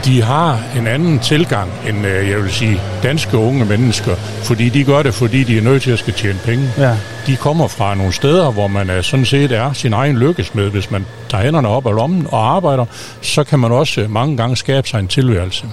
De 0.05 0.22
har 0.22 0.59
en 0.78 0.88
anden 0.88 1.20
tilgang 1.20 1.70
end, 1.88 2.05
øh, 2.05 2.30
jeg 2.30 2.38
vil 2.43 2.51
sige, 2.51 2.82
danske 3.03 3.38
unge 3.38 3.65
mennesker. 3.65 4.15
Fordi 4.43 4.70
de 4.70 4.84
gør 4.84 5.03
det, 5.03 5.13
fordi 5.13 5.43
de 5.43 5.57
er 5.57 5.61
nødt 5.61 5.82
til 5.82 5.91
at 5.91 5.99
skal 5.99 6.13
tjene 6.13 6.39
penge. 6.45 6.70
Ja. 6.78 6.95
De 7.28 7.36
kommer 7.36 7.67
fra 7.67 7.95
nogle 7.95 8.13
steder, 8.13 8.51
hvor 8.51 8.67
man 8.67 8.89
er, 8.89 9.01
sådan 9.01 9.26
set 9.26 9.51
er 9.51 9.74
sin 9.74 9.93
egen 9.93 10.17
lykkesmed. 10.17 10.70
Hvis 10.70 10.91
man 10.91 11.05
tager 11.30 11.43
hænderne 11.43 11.67
op 11.67 11.88
af 11.88 11.95
lommen 11.95 12.28
og 12.32 12.55
arbejder, 12.55 12.86
så 13.22 13.43
kan 13.43 13.59
man 13.59 13.72
også 13.72 14.01
øh, 14.01 14.11
mange 14.11 14.38
gange 14.38 14.55
skabe 14.55 14.88
sig 14.88 14.99
en 14.99 15.07
tilværelse. 15.07 15.65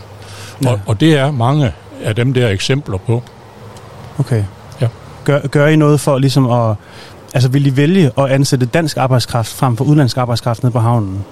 Ja. 0.64 0.70
Og, 0.70 0.80
og 0.86 1.00
det 1.00 1.18
er 1.18 1.30
mange 1.30 1.72
af 2.04 2.14
dem 2.14 2.34
der 2.34 2.48
eksempler 2.48 2.98
på. 2.98 3.22
Okay. 4.18 4.44
Ja. 4.80 4.88
Gør, 5.24 5.46
gør 5.46 5.66
I 5.66 5.76
noget 5.76 6.00
for 6.00 6.18
ligesom 6.18 6.50
at... 6.50 6.76
Altså 7.34 7.48
vil 7.48 7.66
I 7.66 7.76
vælge 7.76 8.10
at 8.18 8.26
ansætte 8.30 8.66
dansk 8.66 8.96
arbejdskraft 8.96 9.48
frem 9.52 9.76
for 9.76 9.84
udenlandsk 9.84 10.16
arbejdskraft 10.16 10.62
nede 10.62 10.72
på 10.72 10.78
havnen? 10.80 11.24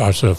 Altså, 0.00 0.34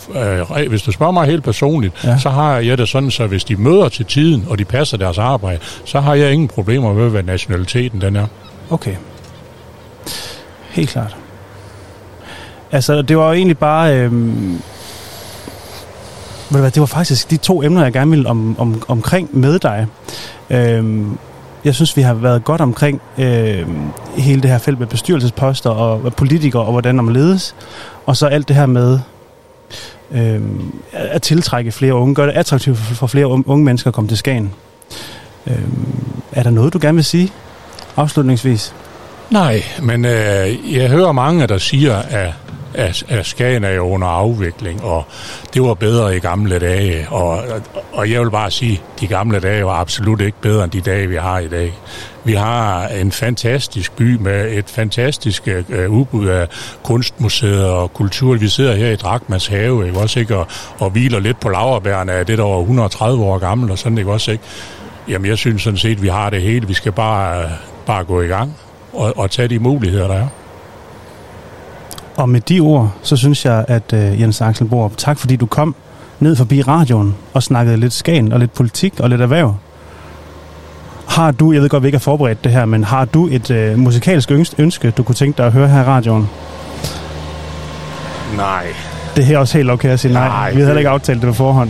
øh, 0.60 0.70
hvis 0.70 0.82
du 0.82 0.91
spørger 0.91 1.12
mig 1.12 1.26
helt 1.26 1.43
personligt, 1.43 1.93
Ja. 2.03 2.18
så 2.18 2.30
har 2.30 2.58
jeg 2.58 2.78
det 2.78 2.89
sådan, 2.89 3.12
så 3.12 3.28
hvis 3.28 3.43
de 3.43 3.55
møder 3.55 3.89
til 3.89 4.05
tiden, 4.05 4.45
og 4.49 4.60
de 4.60 4.66
passer 4.66 4.97
deres 4.97 5.18
arbejde, 5.18 5.60
så 5.86 5.99
har 5.99 6.14
jeg 6.16 6.32
ingen 6.34 6.47
problemer 6.47 6.93
med, 6.93 7.10
hvad 7.10 7.24
nationaliteten 7.24 8.01
den 8.01 8.16
er. 8.16 8.28
Okay. 8.70 8.95
Helt 10.70 10.89
klart. 10.89 11.16
Altså, 12.72 13.01
det 13.01 13.18
var 13.18 13.28
jo 13.28 13.34
egentlig 13.34 13.58
bare... 13.58 13.95
Øhm, 13.95 14.62
ved 16.50 16.58
du 16.58 16.62
hvad, 16.62 16.72
det 16.72 16.80
var 16.80 16.86
faktisk 16.86 17.32
de 17.32 17.38
to 17.38 17.64
emner, 17.64 17.84
jeg 17.84 17.93
gerne 17.93 18.12
ville 18.12 18.30
om, 18.30 18.60
om, 18.60 18.82
omkring 18.88 19.30
med 19.32 19.60
dig. 19.60 19.88
Øhm, 20.50 21.18
jeg 21.66 21.76
synes, 21.76 21.98
vi 21.98 22.02
har 22.02 22.14
været 22.14 22.43
godt 22.43 22.62
omkring 22.62 23.02
øhm, 23.18 23.82
hele 24.18 24.41
det 24.41 24.50
her 24.50 24.58
felt 24.58 24.80
med 24.80 24.88
bestyrelsesposter 24.88 25.70
og 25.70 26.14
politikere 26.14 26.62
og 26.62 26.72
hvordan 26.72 26.95
man 26.95 27.14
ledes. 27.14 27.56
Og 28.06 28.18
så 28.18 28.28
alt 28.28 28.48
det 28.48 28.56
her 28.56 28.66
med 28.66 29.00
øhm, 30.12 30.74
at 30.93 31.22
tiltrække 31.22 31.72
flere 31.72 31.93
unge, 31.93 32.16
gøre 32.16 32.28
det 32.28 32.34
attraktivt 32.34 32.78
for 32.78 32.95
for 32.95 33.08
flere 33.08 33.28
unge 33.28 33.66
mennesker 33.66 33.88
at 33.88 33.93
komme 33.93 34.08
til 34.08 34.18
Skagen. 34.18 34.54
Øhm, 35.48 35.88
er 36.32 36.43
der 36.43 36.50
noget, 36.50 36.74
du 36.74 36.80
gerne 36.82 36.95
vil 36.95 37.06
sige 37.06 37.32
afslutningsvis? 37.98 38.74
Nej, 39.30 39.64
men 39.82 40.06
øh, 40.06 40.76
jeg 40.76 40.89
hører 40.89 41.12
mange, 41.12 41.48
der 41.48 41.58
siger, 41.58 41.95
at, 41.95 42.34
at, 42.78 43.04
at 43.10 43.26
Skagen 43.26 43.64
er 43.64 43.72
jo 43.72 43.90
under 43.90 44.08
afvikling, 44.08 44.84
og 44.84 45.06
det 45.54 45.62
var 45.62 45.74
bedre 45.74 46.16
i 46.16 46.20
gamle 46.20 46.60
dage. 46.60 47.10
Og, 47.10 47.44
og 47.94 48.12
jeg 48.12 48.22
vil 48.22 48.32
bare 48.32 48.52
sige, 48.52 48.82
at 48.96 49.02
de 49.02 49.08
gamle 49.08 49.40
dage 49.40 49.66
var 49.66 49.72
absolut 49.72 50.22
ikke 50.22 50.38
bedre 50.42 50.64
end 50.64 50.72
de 50.72 50.82
dage, 50.82 51.08
vi 51.08 51.16
har 51.16 51.40
i 51.40 51.48
dag. 51.48 51.74
Vi 52.24 52.34
har 52.34 52.88
en 52.88 53.12
fantastisk 53.12 53.96
by 53.96 54.16
med 54.16 54.52
et 54.52 54.70
fantastisk 54.70 55.48
øh, 55.48 55.90
udbud 55.90 56.28
af 56.28 56.48
kunstmuseer 56.84 57.66
og 57.66 57.94
kultur. 57.94 58.36
Vi 58.36 58.48
sidder 58.48 58.76
her 58.76 58.92
i 58.92 58.96
Drakmas 58.96 59.48
have, 59.48 59.88
ikke 59.88 60.00
også 60.00 60.20
ikke? 60.20 60.38
Og, 60.38 60.48
og 60.80 60.90
hviler 60.90 61.20
lidt 61.20 61.40
på 61.40 61.50
laverbærene 61.50 62.12
af 62.12 62.26
det, 62.26 62.38
der 62.38 62.44
var 62.44 62.60
130 62.60 63.24
år 63.24 63.38
gammel 63.38 63.72
og 63.72 63.78
sådan, 63.78 63.98
ikke 63.98 64.12
også 64.12 64.32
ikke? 64.32 64.44
Jamen, 65.08 65.30
jeg 65.30 65.38
synes 65.38 65.62
sådan 65.62 65.78
set, 65.78 65.96
at 65.96 66.02
vi 66.02 66.08
har 66.08 66.30
det 66.30 66.42
hele. 66.42 66.68
Vi 66.68 66.74
skal 66.74 66.92
bare, 66.92 67.44
øh, 67.44 67.50
bare 67.86 68.04
gå 68.04 68.22
i 68.22 68.28
gang 68.28 68.58
og, 68.94 69.18
og 69.18 69.32
tage 69.32 69.48
de 69.48 69.60
muligheder, 69.60 70.08
der 70.08 70.16
er. 70.16 70.28
Og 72.18 72.30
med 72.30 72.41
de 72.41 72.59
ord, 72.59 72.91
så 73.01 73.15
synes 73.18 73.45
jeg, 73.45 73.65
at 73.68 73.93
uh, 73.93 74.22
Jens 74.22 74.41
Axel 74.41 74.68
Borup, 74.68 74.91
tak 74.97 75.18
fordi 75.20 75.36
du 75.36 75.45
kom 75.45 75.76
ned 76.20 76.36
forbi 76.36 76.61
radioen 76.61 77.15
og 77.34 77.43
snakkede 77.43 77.78
lidt 77.78 77.93
Skagen 77.93 78.34
og 78.34 78.39
lidt 78.39 78.53
politik 78.53 78.99
og 78.99 79.09
lidt 79.09 79.22
erhverv. 79.22 79.55
Har 81.07 81.32
du, 81.32 81.51
jeg 81.51 81.61
ved 81.61 81.70
godt, 81.70 81.84
vi 81.84 81.88
ikke 81.88 81.97
har 81.97 82.01
forberedt 82.03 82.43
det 82.43 82.51
her, 82.51 82.65
men 82.65 82.84
har 82.84 83.05
du 83.05 83.28
et 83.32 83.51
uh, 83.51 83.80
musikalsk 83.80 84.32
ønske, 84.57 84.91
du 84.91 85.03
kunne 85.03 85.15
tænke 85.15 85.38
dig 85.38 85.45
at 85.45 85.51
høre 85.51 85.68
her 85.68 85.82
i 85.82 85.86
radioen? 85.86 86.30
Nej. 88.38 88.63
Det 89.15 89.22
er 89.22 89.26
her 89.26 89.38
også 89.38 89.57
helt 89.57 89.72
okay 89.72 89.89
at 89.89 89.99
sige 89.99 90.13
nej. 90.13 90.28
Nej, 90.28 90.49
vi 90.49 90.55
havde 90.55 90.65
heller 90.65 90.80
ikke 90.80 90.89
aftalt 90.89 91.22
det 91.22 91.28
på 91.28 91.34
forhånd. 91.34 91.70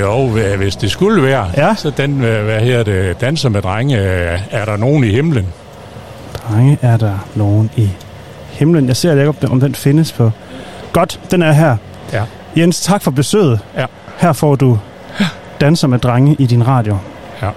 Jo, 0.00 0.26
hvis 0.56 0.76
det 0.76 0.90
skulle 0.90 1.22
være, 1.22 1.46
Ja. 1.56 1.74
så 1.74 1.90
den, 1.96 2.22
øh, 2.24 2.44
hvad 2.44 2.60
her 2.60 2.82
det, 2.82 3.20
danser 3.20 3.48
med 3.48 3.62
drenge, 3.62 3.98
øh, 3.98 4.40
er 4.50 4.64
der 4.64 4.76
nogen 4.76 5.04
i 5.04 5.10
himlen? 5.10 5.46
Drenge, 6.48 6.78
er 6.82 6.96
der 6.96 7.18
nogen 7.34 7.70
i 7.76 7.90
himlen? 8.54 8.86
Jeg 8.88 8.96
ser 8.96 9.10
ikke, 9.12 9.28
om 9.28 9.34
den- 9.34 9.50
om 9.50 9.60
den 9.60 9.74
findes 9.74 10.12
på... 10.12 10.30
Godt, 10.92 11.20
den 11.30 11.42
er 11.42 11.52
her. 11.52 11.76
Ja. 12.12 12.22
Jens, 12.56 12.80
tak 12.80 13.02
for 13.02 13.10
besøget. 13.10 13.60
Ja. 13.76 13.86
Her 14.18 14.32
får 14.32 14.56
du 14.56 14.78
danser 15.60 15.88
med 15.88 15.98
drenge 15.98 16.36
i 16.38 16.46
din 16.46 16.66
radio. 16.66 16.98
Ja. 17.42 17.50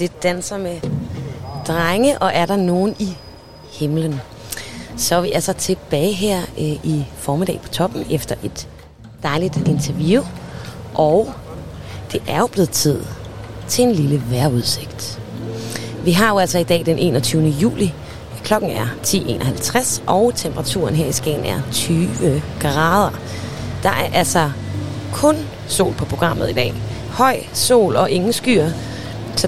Det 0.00 0.22
danser 0.22 0.58
med 0.58 0.80
drenge, 1.66 2.18
og 2.18 2.30
er 2.34 2.46
der 2.46 2.56
nogen 2.56 2.96
i 2.98 3.16
himlen? 3.72 4.20
Så 4.96 5.16
er 5.16 5.20
vi 5.20 5.32
altså 5.32 5.52
tilbage 5.52 6.12
her 6.12 6.40
øh, 6.40 6.64
i 6.66 7.04
formiddag 7.16 7.60
på 7.62 7.68
toppen 7.68 8.06
efter 8.10 8.34
et 8.42 8.68
dejligt 9.22 9.68
interview. 9.68 10.22
Og 10.94 11.32
det 12.12 12.22
er 12.28 12.38
jo 12.38 12.46
blevet 12.46 12.70
tid 12.70 13.02
til 13.68 13.84
en 13.84 13.92
lille 13.92 14.22
vejrudsigt. 14.30 15.20
Vi 16.04 16.12
har 16.12 16.28
jo 16.28 16.38
altså 16.38 16.58
i 16.58 16.64
dag 16.64 16.86
den 16.86 16.98
21. 16.98 17.42
juli. 17.42 17.94
Klokken 18.44 18.70
er 18.70 18.86
10.51, 19.02 20.02
og 20.06 20.32
temperaturen 20.34 20.94
her 20.94 21.06
i 21.06 21.12
Skagen 21.12 21.44
er 21.44 21.60
20 21.72 22.42
grader. 22.60 23.10
Der 23.82 23.90
er 23.90 24.10
altså 24.14 24.50
kun 25.12 25.36
sol 25.68 25.92
på 25.92 26.04
programmet 26.04 26.50
i 26.50 26.52
dag. 26.52 26.74
Høj 27.10 27.36
sol 27.52 27.96
og 27.96 28.10
ingen 28.10 28.32
skyer. 28.32 28.70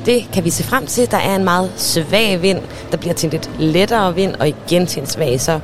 Det 0.07 0.29
kan 0.33 0.45
vi 0.45 0.51
se 0.51 0.65
frem 0.65 0.87
til. 0.87 1.11
Der 1.11 1.17
er 1.17 1.37
en 1.37 1.45
meget 1.45 1.71
svag 1.77 2.43
vind, 2.43 2.59
der 2.91 2.97
bliver 2.97 3.15
til 3.15 3.27
en 3.27 3.31
lidt 3.31 3.51
lettere 3.59 4.15
vind, 4.15 4.35
og 4.35 4.49
igen 4.49 4.87
til 4.87 5.01
en 5.01 5.07
svag. 5.07 5.41
Så 5.41 5.61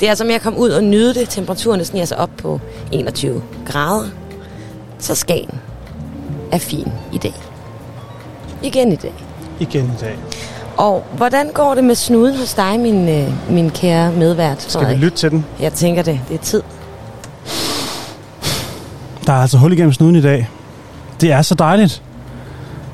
det 0.00 0.06
er 0.06 0.10
altså 0.10 0.24
med 0.24 0.34
at 0.34 0.40
komme 0.42 0.58
ud 0.58 0.70
og 0.70 0.84
nyde 0.84 1.14
det. 1.14 1.28
Temperaturen 1.28 1.84
sniger 1.84 2.06
sig 2.06 2.18
op 2.18 2.30
på 2.38 2.60
21 2.92 3.42
grader. 3.66 4.08
Så 4.98 5.14
Skagen 5.14 5.60
er 6.52 6.58
fin 6.58 6.92
i 7.12 7.18
dag. 7.18 7.34
Igen 8.62 8.92
i 8.92 8.96
dag. 8.96 9.14
Igen 9.60 9.84
i 9.84 10.00
dag. 10.00 10.18
Og 10.76 11.04
hvordan 11.16 11.50
går 11.54 11.74
det 11.74 11.84
med 11.84 11.94
snuden 11.94 12.36
hos 12.36 12.54
dig, 12.54 12.80
min, 12.80 13.08
øh, 13.08 13.28
min 13.50 13.70
kære 13.70 14.12
medvært? 14.12 14.62
Skal 14.62 14.88
vi 14.88 14.94
lytte 14.94 15.16
til 15.16 15.30
den? 15.30 15.46
Jeg 15.60 15.72
tænker 15.72 16.02
det. 16.02 16.20
Det 16.28 16.34
er 16.34 16.38
tid. 16.42 16.62
Der 19.26 19.32
er 19.32 19.36
altså 19.36 19.58
hul 19.58 19.72
igennem 19.72 19.92
snuden 19.92 20.16
i 20.16 20.20
dag. 20.20 20.48
Det 21.20 21.32
er 21.32 21.42
så 21.42 21.54
dejligt. 21.54 22.02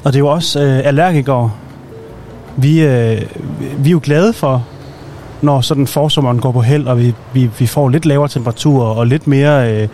Og 0.08 0.12
det 0.12 0.18
er 0.18 0.24
jo 0.24 0.28
også 0.28 0.60
øh, 0.60 0.80
allergikere. 0.84 1.50
Vi, 2.56 2.80
øh, 2.80 3.22
vi 3.78 3.88
er 3.88 3.92
jo 3.92 4.00
glade 4.02 4.32
for, 4.32 4.66
når 5.42 5.60
sådan 5.60 5.86
forsommeren 5.86 6.40
går 6.40 6.52
på 6.52 6.60
held, 6.60 6.86
og 6.86 6.98
vi, 6.98 7.14
vi, 7.32 7.50
vi 7.58 7.66
får 7.66 7.88
lidt 7.88 8.06
lavere 8.06 8.28
temperaturer 8.28 8.86
og 8.86 9.06
lidt 9.06 9.26
mere 9.26 9.72
øh, 9.72 9.88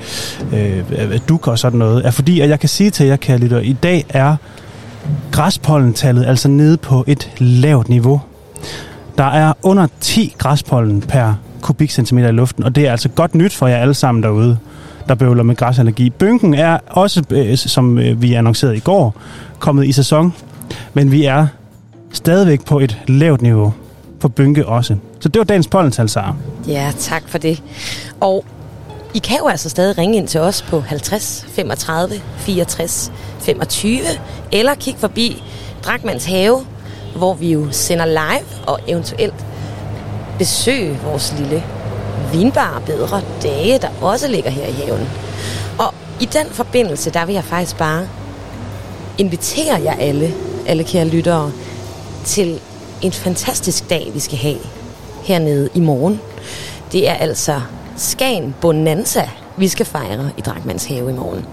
øh, 0.53 0.79
øh, 0.99 1.21
duk 1.29 1.49
og 1.49 1.59
sådan 1.59 1.79
noget, 1.79 2.07
er 2.07 2.11
fordi, 2.11 2.41
at 2.41 2.49
jeg 2.49 2.61
kan 2.61 2.69
sige 2.69 2.91
til 2.91 3.07
jer, 3.07 3.17
kære 3.17 3.39
lytter, 3.39 3.61
i 3.61 3.73
dag 3.73 4.05
er 4.09 4.37
græspollentallet 5.33 6.27
altså 6.27 6.49
nede 6.49 6.77
på 6.77 7.05
et 7.07 7.31
lavt 7.39 7.89
niveau. 7.89 8.21
Der 9.19 9.25
er 9.25 9.53
under 9.63 9.87
10 10.01 10.35
græspollen 10.39 11.01
per 11.01 11.35
kubikcentimeter 11.61 12.29
i 12.29 12.33
luften, 12.33 12.65
og 12.65 12.75
det 12.75 12.87
er 12.87 12.91
altså 12.91 13.09
godt 13.09 13.35
nyt 13.35 13.53
for 13.53 13.67
jer 13.67 13.77
alle 13.77 13.95
sammen 13.95 14.23
derude, 14.23 14.59
der 15.09 15.15
bøvler 15.15 15.43
med 15.43 15.57
græsallergi. 15.57 16.11
Bynken 16.11 16.55
er 16.55 16.79
også, 16.87 17.23
øh, 17.31 17.57
som 17.57 17.99
øh, 17.99 18.23
vi 18.23 18.35
annoncerede 18.35 18.77
i 18.77 18.81
går, 18.81 19.15
kommet 19.59 19.87
i 19.87 19.93
sæson, 19.93 20.35
men 20.95 21.11
vi 21.11 21.25
er 21.25 21.47
stadigvæk 22.13 22.65
på 22.65 22.79
et 22.81 22.99
lavt 23.07 23.43
niveau 23.43 23.75
for 24.21 24.29
bynke 24.29 24.67
også. 24.67 24.97
Så 25.21 25.29
det 25.29 25.39
var 25.39 25.45
dagens 25.45 25.69
pollental, 25.69 26.09
Sara. 26.09 26.35
Ja, 26.69 26.93
tak 26.99 27.23
for 27.29 27.39
det. 27.39 27.63
Og 28.21 28.45
I 29.15 29.19
kan 29.19 29.37
jo 29.39 29.49
altså 29.49 29.69
stadig 29.69 29.99
ringe 29.99 30.17
ind 30.17 30.29
til 30.29 30.41
os 30.41 30.63
på 30.63 30.81
50 30.81 31.47
35 31.49 32.15
64 32.37 33.13
25, 33.41 33.99
eller 34.53 34.75
kigge 34.75 35.01
forbi 35.01 35.43
Drakmans 35.83 36.25
Have, 36.25 36.61
hvor 37.17 37.35
vi 37.35 37.53
jo 37.53 37.67
sender 37.71 38.07
live 38.07 38.67
og 38.67 38.81
eventuelt 38.89 39.47
besøge 40.39 40.99
vores 41.05 41.35
lille 41.39 41.63
vinbar 42.33 42.83
bedre 42.87 43.23
dage, 43.43 43.79
der 43.79 43.89
også 44.01 44.29
ligger 44.29 44.51
her 44.51 44.67
i 44.67 44.73
haven. 44.73 45.09
Og 45.79 45.95
i 46.21 46.25
den 46.25 46.47
forbindelse, 46.47 47.11
der 47.11 47.27
vil 47.27 47.35
jeg 47.35 47.45
faktisk 47.45 47.79
bare 47.79 48.09
invitere 49.19 49.83
jer 49.85 49.95
alle, 49.95 50.35
alle 50.67 50.85
kære 50.85 51.05
lyttere, 51.05 51.53
til 52.25 52.61
en 53.03 53.13
fantastisk 53.13 53.91
dag, 53.91 54.11
vi 54.15 54.21
skal 54.21 54.39
have 54.39 54.59
hernede 55.25 55.69
i 55.75 55.81
morgen. 55.81 56.21
Det 56.93 57.09
er 57.09 57.15
altså 57.15 57.61
Skagen 57.97 58.55
Bonanza, 58.61 59.29
vi 59.57 59.69
skal 59.69 59.87
fejre 59.87 60.31
i 60.39 60.41
Drakmans 60.41 60.85
Have 60.85 61.11
i 61.11 61.13
morgen. 61.13 61.47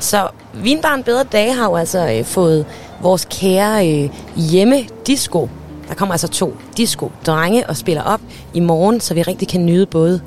Så 0.00 0.28
Vinbaren 0.54 1.02
Bedre 1.02 1.24
Dage 1.24 1.52
har 1.52 1.64
jo 1.64 1.76
altså 1.76 2.10
øh, 2.10 2.24
fået 2.24 2.66
vores 3.02 3.26
kære 3.30 3.88
øh, 3.88 4.10
hjemme-disco. 4.36 5.48
Der 5.90 5.96
kommer 5.96 6.12
altså 6.12 6.28
to 6.28 6.56
disco-drenge 6.76 7.66
og 7.68 7.76
spiller 7.76 8.02
op 8.02 8.20
i 8.54 8.60
morgen, 8.60 9.00
så 9.00 9.14
vi 9.14 9.22
rigtig 9.22 9.48
kan 9.48 9.66
nyde 9.66 9.86
både 9.86 10.20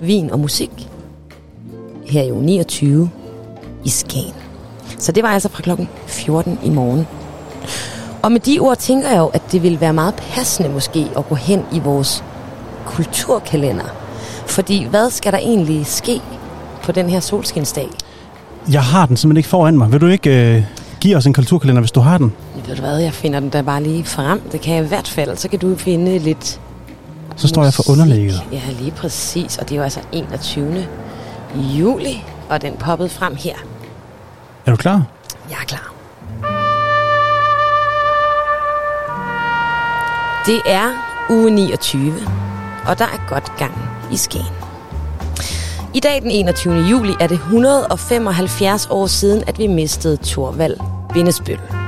vin 0.00 0.30
og 0.30 0.38
musik. 0.38 0.70
Her 2.06 2.22
i 2.22 2.28
jo 2.28 2.34
29 2.34 3.10
i 3.84 3.88
Skagen. 3.88 4.34
Så 4.98 5.12
det 5.12 5.22
var 5.22 5.28
altså 5.28 5.48
fra 5.48 5.62
klokken 5.62 5.88
14 6.06 6.58
i 6.64 6.70
morgen. 6.70 7.06
Og 8.22 8.32
med 8.32 8.40
de 8.40 8.58
ord 8.58 8.76
tænker 8.76 9.08
jeg 9.08 9.18
jo, 9.18 9.26
at 9.26 9.42
det 9.52 9.62
vil 9.62 9.80
være 9.80 9.92
meget 9.92 10.14
passende 10.14 10.70
måske 10.70 11.06
at 11.16 11.28
gå 11.28 11.34
hen 11.34 11.62
i 11.72 11.78
vores 11.78 12.24
kulturkalender. 12.86 13.94
Fordi 14.46 14.84
hvad 14.84 15.10
skal 15.10 15.32
der 15.32 15.38
egentlig 15.38 15.86
ske 15.86 16.20
på 16.82 16.92
den 16.92 17.10
her 17.10 17.20
solskinsdag? 17.20 17.88
Jeg 18.72 18.82
har 18.82 19.06
den 19.06 19.16
simpelthen 19.16 19.36
ikke 19.36 19.48
foran 19.48 19.78
mig. 19.78 19.92
Vil 19.92 20.00
du 20.00 20.06
ikke 20.06 20.56
øh, 20.56 20.62
give 21.00 21.16
os 21.16 21.26
en 21.26 21.32
kulturkalender, 21.32 21.80
hvis 21.80 21.92
du 21.92 22.00
har 22.00 22.18
den? 22.18 22.32
Ved 22.68 22.76
du 22.76 22.82
hvad, 22.82 22.98
jeg 22.98 23.12
finder 23.12 23.40
den 23.40 23.50
da 23.50 23.62
bare 23.62 23.82
lige 23.82 24.04
frem. 24.04 24.40
Det 24.52 24.60
kan 24.60 24.74
jeg 24.74 24.84
i 24.84 24.88
hvert 24.88 25.08
fald. 25.08 25.36
Så 25.36 25.48
kan 25.48 25.58
du 25.58 25.76
finde 25.76 26.18
lidt 26.18 26.60
Så 27.36 27.48
står 27.48 27.64
jeg 27.64 27.74
for 27.74 27.90
underlægget. 27.90 28.42
Ja, 28.52 28.62
lige 28.78 28.90
præcis. 28.90 29.58
Og 29.58 29.68
det 29.68 29.74
er 29.74 29.76
jo 29.76 29.82
altså 29.82 30.00
21. 30.12 30.86
juli, 31.54 32.24
og 32.48 32.62
den 32.62 32.76
poppede 32.76 33.08
frem 33.08 33.36
her. 33.36 33.54
Er 34.66 34.70
du 34.70 34.76
klar? 34.76 35.02
Jeg 35.50 35.56
er 35.60 35.64
klar. 35.64 35.94
Det 40.46 40.60
er 40.66 40.88
uge 41.30 41.50
29, 41.50 42.12
og 42.86 42.98
der 42.98 43.04
er 43.04 43.28
godt 43.28 43.52
gang 43.58 43.74
i 44.12 44.16
Skagen. 44.16 44.46
I 45.94 46.00
dag 46.00 46.22
den 46.22 46.30
21. 46.30 46.74
juli 46.74 47.12
er 47.20 47.26
det 47.26 47.34
175 47.34 48.86
år 48.90 49.06
siden, 49.06 49.44
at 49.46 49.58
vi 49.58 49.66
mistede 49.66 50.18
Thorvald 50.22 50.76
Bindesbøl. 51.12 51.87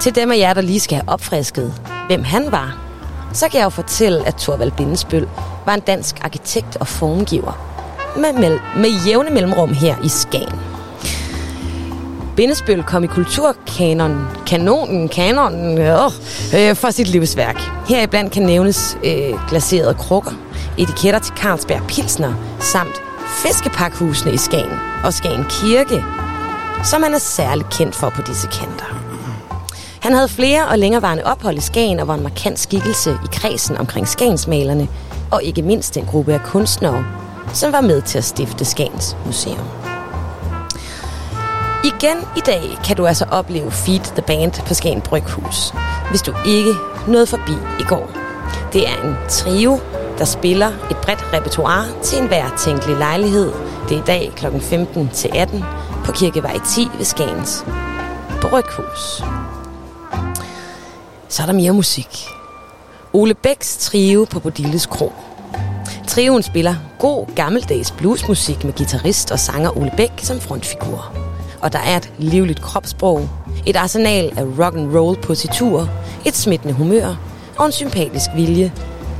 Til 0.00 0.14
dem 0.14 0.30
af 0.30 0.38
jer, 0.38 0.54
der 0.54 0.60
lige 0.60 0.80
skal 0.80 0.96
have 0.96 1.08
opfrisket, 1.08 1.74
hvem 2.06 2.24
han 2.24 2.52
var, 2.52 2.78
så 3.32 3.48
kan 3.48 3.58
jeg 3.58 3.64
jo 3.64 3.70
fortælle, 3.70 4.26
at 4.26 4.34
Thorvald 4.34 4.72
Bindesbøl 4.72 5.28
var 5.66 5.74
en 5.74 5.80
dansk 5.80 6.24
arkitekt 6.24 6.76
og 6.76 6.88
formgiver 6.88 7.66
med, 8.16 8.32
med, 8.32 8.58
med 8.76 8.90
jævne 9.06 9.30
mellemrum 9.30 9.74
her 9.74 9.96
i 10.04 10.08
Skagen. 10.08 10.60
Bindesbøl 12.36 12.82
kom 12.82 13.04
i 13.04 13.06
kulturkanonen, 13.06 14.26
kanonen, 14.46 15.08
kanonen, 15.08 15.78
øh, 15.78 16.10
øh, 16.54 16.76
for 16.76 16.90
sit 16.90 17.08
livsværk. 17.08 17.60
Heriblandt 17.88 18.32
kan 18.32 18.42
nævnes 18.42 18.98
øh, 19.04 19.48
glaserede 19.48 19.94
krukker, 19.94 20.32
etiketter 20.78 21.20
til 21.20 21.34
Carlsberg 21.36 21.82
Pilsner, 21.88 22.34
samt 22.60 23.02
fiskepakhusene 23.42 24.32
i 24.32 24.36
Skagen 24.36 24.78
og 25.04 25.14
Skagen 25.14 25.44
Kirke, 25.44 26.04
som 26.84 27.02
han 27.02 27.14
er 27.14 27.18
særligt 27.18 27.70
kendt 27.70 27.94
for 27.94 28.10
på 28.10 28.22
disse 28.22 28.46
kanter. 28.46 29.09
Han 30.00 30.14
havde 30.14 30.28
flere 30.28 30.68
og 30.68 30.78
længerevarende 30.78 31.24
ophold 31.24 31.58
i 31.58 31.60
Skagen 31.60 32.00
og 32.00 32.08
var 32.08 32.14
en 32.14 32.22
markant 32.22 32.58
skikkelse 32.58 33.10
i 33.10 33.28
kredsen 33.32 33.76
omkring 33.76 34.08
Skagensmalerne, 34.08 34.88
og 35.30 35.42
ikke 35.42 35.62
mindst 35.62 35.96
en 35.96 36.06
gruppe 36.06 36.32
af 36.32 36.42
kunstnere, 36.42 37.04
som 37.54 37.72
var 37.72 37.80
med 37.80 38.02
til 38.02 38.18
at 38.18 38.24
stifte 38.24 38.64
Skagens 38.64 39.16
Museum. 39.26 39.66
Igen 41.84 42.16
i 42.36 42.40
dag 42.40 42.62
kan 42.84 42.96
du 42.96 43.06
altså 43.06 43.24
opleve 43.30 43.70
Feed 43.70 44.00
the 44.00 44.22
Band 44.22 44.66
på 44.66 44.74
Skagen 44.74 45.00
Bryghus, 45.00 45.74
hvis 46.10 46.22
du 46.22 46.34
ikke 46.46 46.74
nåede 47.08 47.26
forbi 47.26 47.52
i 47.80 47.82
går. 47.88 48.10
Det 48.72 48.88
er 48.88 49.02
en 49.04 49.16
trio, 49.28 49.80
der 50.18 50.24
spiller 50.24 50.68
et 50.90 50.96
bredt 50.96 51.32
repertoire 51.32 51.84
til 52.02 52.18
enhver 52.18 52.56
tænkelig 52.58 52.96
lejlighed. 52.96 53.52
Det 53.88 53.96
er 53.96 54.02
i 54.02 54.06
dag 54.06 54.32
kl. 54.36 54.46
15 54.60 55.08
til 55.08 55.30
18 55.34 55.64
på 56.04 56.12
Kirkevej 56.12 56.58
10 56.66 56.88
ved 56.98 57.04
Skagens 57.04 57.64
Bryghus. 58.40 59.22
Så 61.30 61.42
er 61.42 61.46
der 61.46 61.52
mere 61.52 61.72
musik. 61.72 62.26
Ole 63.12 63.34
Bæks 63.34 63.76
trio 63.76 64.26
på 64.30 64.40
Bodilles 64.40 64.86
Kro. 64.86 65.12
Trioen 66.08 66.42
spiller 66.42 66.74
god 66.98 67.26
gammeldags 67.36 67.90
bluesmusik 67.90 68.64
med 68.64 68.72
guitarist 68.72 69.30
og 69.30 69.38
sanger 69.38 69.78
Ole 69.78 69.92
Bæk 69.96 70.10
som 70.18 70.40
frontfigur. 70.40 71.12
Og 71.60 71.72
der 71.72 71.78
er 71.78 71.96
et 71.96 72.12
livligt 72.18 72.62
kropssprog, 72.62 73.28
et 73.66 73.76
arsenal 73.76 74.38
af 74.38 74.44
rock 74.64 74.76
and 74.76 74.96
roll 74.96 75.22
positurer, 75.22 75.86
et 76.24 76.36
smittende 76.36 76.74
humør 76.74 77.16
og 77.58 77.66
en 77.66 77.72
sympatisk 77.72 78.30
vilje 78.34 78.72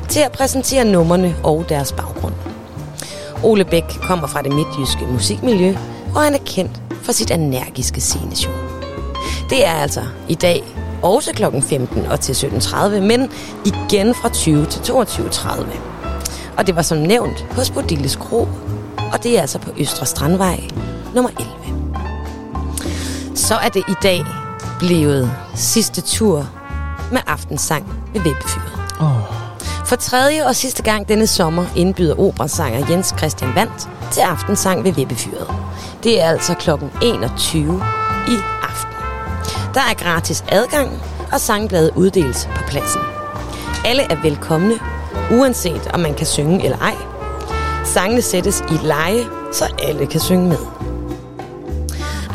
til 0.09 0.21
at 0.21 0.33
præsentere 0.33 0.85
numrene 0.85 1.37
og 1.45 1.65
deres 1.69 1.93
baggrund. 1.93 2.35
Ole 3.43 3.65
Bæk 3.65 3.85
kommer 4.03 4.27
fra 4.27 4.43
det 4.43 4.53
midtjyske 4.53 5.07
musikmiljø, 5.13 5.77
og 6.15 6.21
han 6.23 6.35
er 6.35 6.45
kendt 6.47 6.83
for 7.03 7.13
sit 7.13 7.31
energiske 7.31 8.01
sceneshow. 8.01 8.55
Det 9.51 9.67
er 9.67 9.73
altså 9.73 10.03
i 10.29 10.35
dag 10.35 10.63
også 11.03 11.33
kl. 11.33 11.45
15 11.61 12.07
og 12.07 12.21
til 12.21 12.33
17.30, 12.33 13.01
men 13.01 13.31
igen 13.65 14.15
fra 14.15 14.29
20 14.29 14.67
til 14.67 14.93
22.30. 14.93 15.51
Og 16.59 16.67
det 16.67 16.77
var 16.77 16.83
som 16.83 16.99
nævnt 16.99 17.47
hos 17.51 17.71
Bodilles 17.71 18.17
Kro, 18.17 18.49
og 19.13 19.23
det 19.23 19.37
er 19.37 19.41
altså 19.41 19.59
på 19.59 19.71
Østre 19.79 20.07
Strandvej 20.07 20.61
nummer 21.15 21.31
11. 21.31 21.51
Så 23.35 23.55
er 23.55 23.69
det 23.69 23.85
i 23.89 23.95
dag 24.03 24.25
blevet 24.79 25.31
sidste 25.55 26.01
tur 26.01 26.49
med 27.13 27.21
aftensang 27.27 27.87
ved 28.13 28.21
Vippefyret. 28.21 28.81
Oh. 29.01 29.41
For 29.87 29.97
tredje 29.97 30.47
og 30.47 30.57
sidste 30.57 30.83
gang 30.83 31.09
denne 31.09 31.27
sommer 31.27 31.67
indbyder 31.77 32.21
operasanger 32.21 32.87
Jens 32.91 33.15
Christian 33.19 33.55
Vandt 33.55 33.89
til 34.13 34.21
aftensang 34.21 34.85
ved 34.85 34.93
Vippefyret. 34.93 35.55
Det 36.03 36.21
er 36.21 36.29
altså 36.29 36.55
kl. 36.55 36.71
21 37.03 37.83
i 38.29 38.37
aften. 38.63 38.90
Der 39.75 39.81
er 39.81 39.95
gratis 39.95 40.45
adgang, 40.49 41.03
og 41.33 41.41
sangbladet 41.41 41.91
uddeles 41.97 42.49
på 42.57 42.63
pladsen. 42.69 43.01
Alle 43.85 44.03
er 44.03 44.23
velkomne, 44.23 44.75
uanset 45.31 45.91
om 45.95 46.01
man 46.01 46.15
kan 46.15 46.27
synge 46.27 46.65
eller 46.65 46.79
ej. 46.79 46.95
Sangene 47.85 48.23
sættes 48.23 48.61
i 48.61 48.87
leje, 48.87 49.25
så 49.53 49.65
alle 49.83 50.07
kan 50.07 50.21
synge 50.21 50.49
med. 50.49 50.59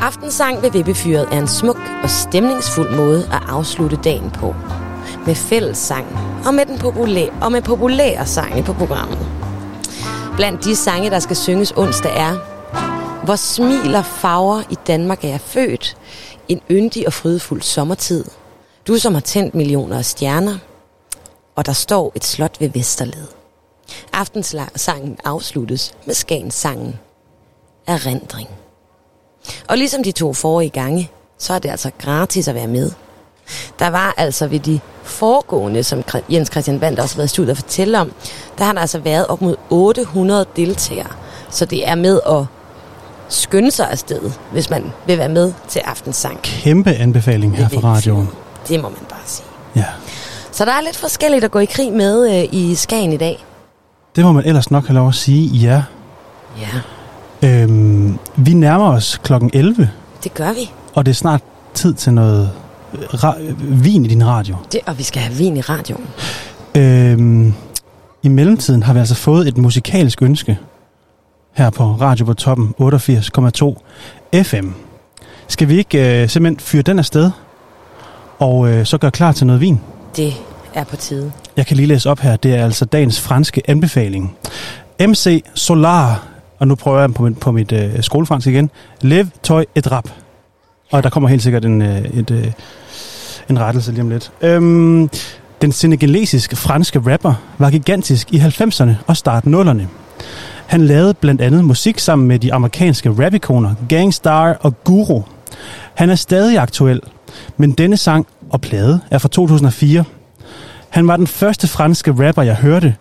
Aftensang 0.02 0.62
ved 0.62 0.72
Vippefyret 0.72 1.28
er 1.32 1.38
en 1.38 1.48
smuk 1.48 1.80
og 2.04 2.10
stemningsfuld 2.10 2.96
måde 2.96 3.30
at 3.34 3.42
afslutte 3.48 3.96
dagen 4.04 4.32
på. 4.32 4.56
Med 5.26 5.36
fællessang 5.36 6.06
og 6.46 6.54
med, 6.54 6.66
den 6.66 6.80
populære, 6.80 7.30
og 7.42 7.52
med 7.52 7.62
populære 7.62 8.26
sange 8.26 8.64
på 8.64 8.74
programmet. 8.74 9.28
Blandt 10.36 10.64
de 10.64 10.76
sange, 10.76 11.10
der 11.10 11.20
skal 11.20 11.36
synges 11.36 11.74
onsdag 11.78 12.12
er 12.16 12.55
hvor 13.26 13.36
smiler 13.36 14.02
farver 14.02 14.64
i 14.70 14.78
Danmark 14.88 15.24
er 15.24 15.28
jeg 15.30 15.42
født. 15.42 15.98
En 16.48 16.62
yndig 16.72 17.08
og 17.08 17.14
frydefuld 17.14 17.62
sommertid. 17.62 18.26
Du 18.88 18.98
som 18.98 19.14
har 19.14 19.22
tændt 19.22 19.56
millioner 19.56 19.98
af 19.98 20.06
stjerner. 20.06 20.58
Og 21.56 21.66
der 21.66 21.74
står 21.74 22.12
et 22.16 22.26
slot 22.26 22.58
ved 22.60 22.70
Vesterled. 22.70 23.28
Aftensangen 24.14 25.18
afsluttes 25.24 25.94
med 26.06 26.16
Skagens-sangen 26.16 27.00
Erindring. 27.88 28.50
Og 29.68 29.78
ligesom 29.78 30.04
de 30.04 30.12
to 30.12 30.34
forrige 30.34 30.70
gange, 30.70 31.12
så 31.38 31.54
er 31.54 31.60
det 31.60 31.70
altså 31.70 31.92
gratis 31.98 32.48
at 32.48 32.56
være 32.56 32.68
med. 32.68 32.92
Der 33.80 33.88
var 33.88 34.14
altså 34.18 34.48
ved 34.48 34.60
de 34.60 34.80
foregående, 35.04 35.84
som 35.84 36.04
Jens 36.30 36.50
Christian 36.52 36.82
Vandt 36.82 37.00
også 37.00 37.16
har 37.16 37.20
været 37.20 37.28
i 37.28 37.34
studiet 37.34 37.52
at 37.52 37.58
fortælle 37.58 38.00
om, 38.00 38.12
der 38.58 38.64
har 38.64 38.74
der 38.74 38.82
altså 38.82 39.00
været 39.00 39.28
op 39.28 39.42
mod 39.42 39.56
800 39.70 40.46
deltagere. 40.56 41.12
Så 41.50 41.66
det 41.66 41.88
er 41.88 41.96
med 41.96 42.20
at 42.28 42.46
skynde 43.30 43.72
sig 43.72 43.92
afsted, 43.92 44.32
hvis 44.52 44.70
man 44.70 44.84
vil 45.08 45.18
være 45.18 45.30
med 45.30 45.54
til 45.68 45.80
aftensang. 45.86 46.40
Kæmpe 46.42 46.90
anbefaling 46.92 47.58
her 47.58 47.68
fra 47.70 47.80
radioen. 47.90 48.30
Det 48.68 48.82
må 48.82 48.90
man 48.90 49.00
bare 49.10 49.20
sige. 49.26 49.46
Ja, 49.76 49.86
Så 50.52 50.66
der 50.66 50.72
er 50.72 50.82
lidt 50.82 50.96
forskelligt 50.98 51.44
at 51.44 51.52
gå 51.52 51.60
i 51.60 51.66
krig 51.66 51.94
med 51.94 52.40
øh, 52.40 52.50
i 52.52 52.76
Skagen 52.76 53.14
i 53.14 53.18
dag. 53.18 53.46
det 54.16 54.24
må 54.26 54.32
man 54.32 54.44
ellers 54.46 54.72
nok 54.72 54.88
have 54.88 54.96
lov 54.96 55.08
at 55.08 55.16
sige. 55.16 55.48
Ja. 55.48 55.84
Ja, 56.60 56.68
Øhm, 57.44 58.20
vi 58.36 58.54
nærmer 58.54 58.86
os 58.88 59.20
klokken 59.24 59.52
11, 59.54 59.90
det 60.24 60.34
gør 60.34 60.54
vi. 60.54 60.72
og 60.94 61.06
det 61.06 61.12
er 61.12 61.16
snart 61.16 61.42
tid 61.74 61.94
til 61.94 62.14
noget 62.14 62.52
øh, 62.94 63.00
ra- 63.00 63.38
vin 63.60 64.06
i 64.06 64.08
din 64.08 64.26
radio. 64.28 64.56
Det, 64.72 64.80
og 64.86 64.98
vi 64.98 65.04
skal 65.04 65.22
have 65.22 65.36
vin 65.36 65.58
i 65.58 65.62
radioen. 65.62 66.08
Øhm, 66.76 67.54
I 68.24 68.28
mellemtiden 68.28 68.84
har 68.84 68.94
vi 68.94 69.00
altså 69.00 69.16
fået 69.16 69.48
et 69.48 69.58
musikalsk 69.58 70.22
ønske 70.22 70.58
her 71.56 71.70
på 71.70 71.84
Radio 71.84 72.26
på 72.26 72.34
Toppen 72.34 72.74
88,2 72.82 74.44
FM. 74.44 74.70
Skal 75.48 75.68
vi 75.68 75.78
ikke 75.78 76.22
øh, 76.22 76.30
simpelthen 76.30 76.60
fyre 76.60 76.82
den 76.82 77.00
afsted 77.00 77.32
og 78.40 78.70
øh, 78.70 78.86
så 78.86 78.98
gøre 78.98 79.12
klar 79.12 79.32
til 79.32 79.48
noget 79.48 79.62
vin? 79.62 79.82
Det 80.16 80.34
er 80.74 80.84
på 80.84 80.96
tide. 80.96 81.32
Jeg 81.58 81.66
kan 81.66 81.78
lige 81.78 81.88
læse 81.88 82.10
op 82.10 82.20
her. 82.20 82.36
Det 82.36 82.56
er 82.56 82.64
altså 82.64 82.86
dagens 82.86 83.22
franske 83.22 83.62
anbefaling. 83.68 84.36
MC 85.00 85.44
Solar, 85.54 86.28
og 86.60 86.68
nu 86.68 86.76
prøver 86.76 87.00
jeg 87.00 87.14
på 87.14 87.24
mit, 87.24 87.40
på 87.40 87.52
mit 87.52 87.72
øh, 87.72 88.04
skolefransk 88.04 88.48
igen. 88.48 88.70
Lev, 89.02 89.26
tøj, 89.44 89.66
et 89.76 89.92
rap. 89.92 90.10
Og 90.92 91.04
der 91.04 91.10
kommer 91.10 91.30
helt 91.30 91.44
sikkert 91.44 91.66
en, 91.66 91.82
øh, 91.82 92.06
et, 92.06 92.32
øh, 92.32 92.52
en 93.50 93.60
rettelse 93.60 93.92
lige 93.92 94.02
om 94.02 94.10
lidt. 94.10 94.32
Øhm, 94.42 95.10
den 95.62 95.72
senegalesiske 95.72 96.56
franske 96.56 97.02
rapper 97.14 97.34
var 97.58 97.70
gigantisk 97.70 98.34
i 98.34 98.38
90'erne 98.38 98.92
og 99.08 99.18
start 99.18 99.44
0'erne. 99.44 100.05
Han 100.66 100.86
lavede 100.86 101.14
blandt 101.14 101.42
andet 101.42 101.66
musik 101.66 102.00
sammen 102.00 102.28
med 102.28 102.40
de 102.40 102.54
amerikanske 102.54 103.10
rapikoner 103.10 103.76
Gangstar 103.90 104.54
og 104.54 104.84
Guru. 104.84 105.22
Han 105.94 106.10
er 106.10 106.16
stadig 106.16 106.60
aktuel, 106.60 107.02
men 107.58 107.72
denne 107.72 107.98
sang 107.98 108.28
og 108.50 108.62
plade 108.62 109.00
er 109.12 109.18
fra 109.18 109.28
2004. 109.28 110.04
Han 110.90 111.08
var 111.08 111.18
den 111.18 111.28
første 111.28 111.68
franske 111.68 112.12
rapper, 112.28 112.42
jeg 112.42 112.56
hørte, 112.56 112.96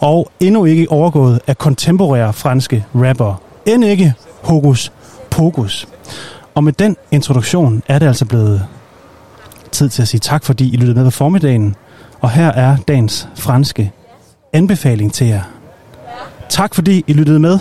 og 0.00 0.30
endnu 0.40 0.64
ikke 0.64 0.90
overgået 0.90 1.40
af 1.46 1.58
kontemporære 1.58 2.32
franske 2.32 2.84
rapper. 2.94 3.42
End 3.66 3.84
ikke 3.84 4.14
Hokus 4.42 4.92
Pokus. 5.30 5.88
Og 6.54 6.64
med 6.64 6.72
den 6.72 6.96
introduktion 7.10 7.82
er 7.88 7.98
det 7.98 8.06
altså 8.06 8.24
blevet 8.24 8.66
tid 9.72 9.88
til 9.88 10.02
at 10.02 10.08
sige 10.08 10.20
tak, 10.20 10.44
fordi 10.44 10.74
I 10.74 10.76
lyttede 10.76 10.94
med 10.94 11.04
på 11.04 11.10
formiddagen. 11.10 11.76
Og 12.20 12.30
her 12.30 12.48
er 12.48 12.76
dagens 12.88 13.28
franske 13.34 13.92
anbefaling 14.52 15.12
til 15.12 15.26
jer. 15.26 15.42
Tak 16.52 16.74
fordi 16.74 17.04
I 17.06 17.12
lyttede 17.12 17.38
med. 17.38 17.58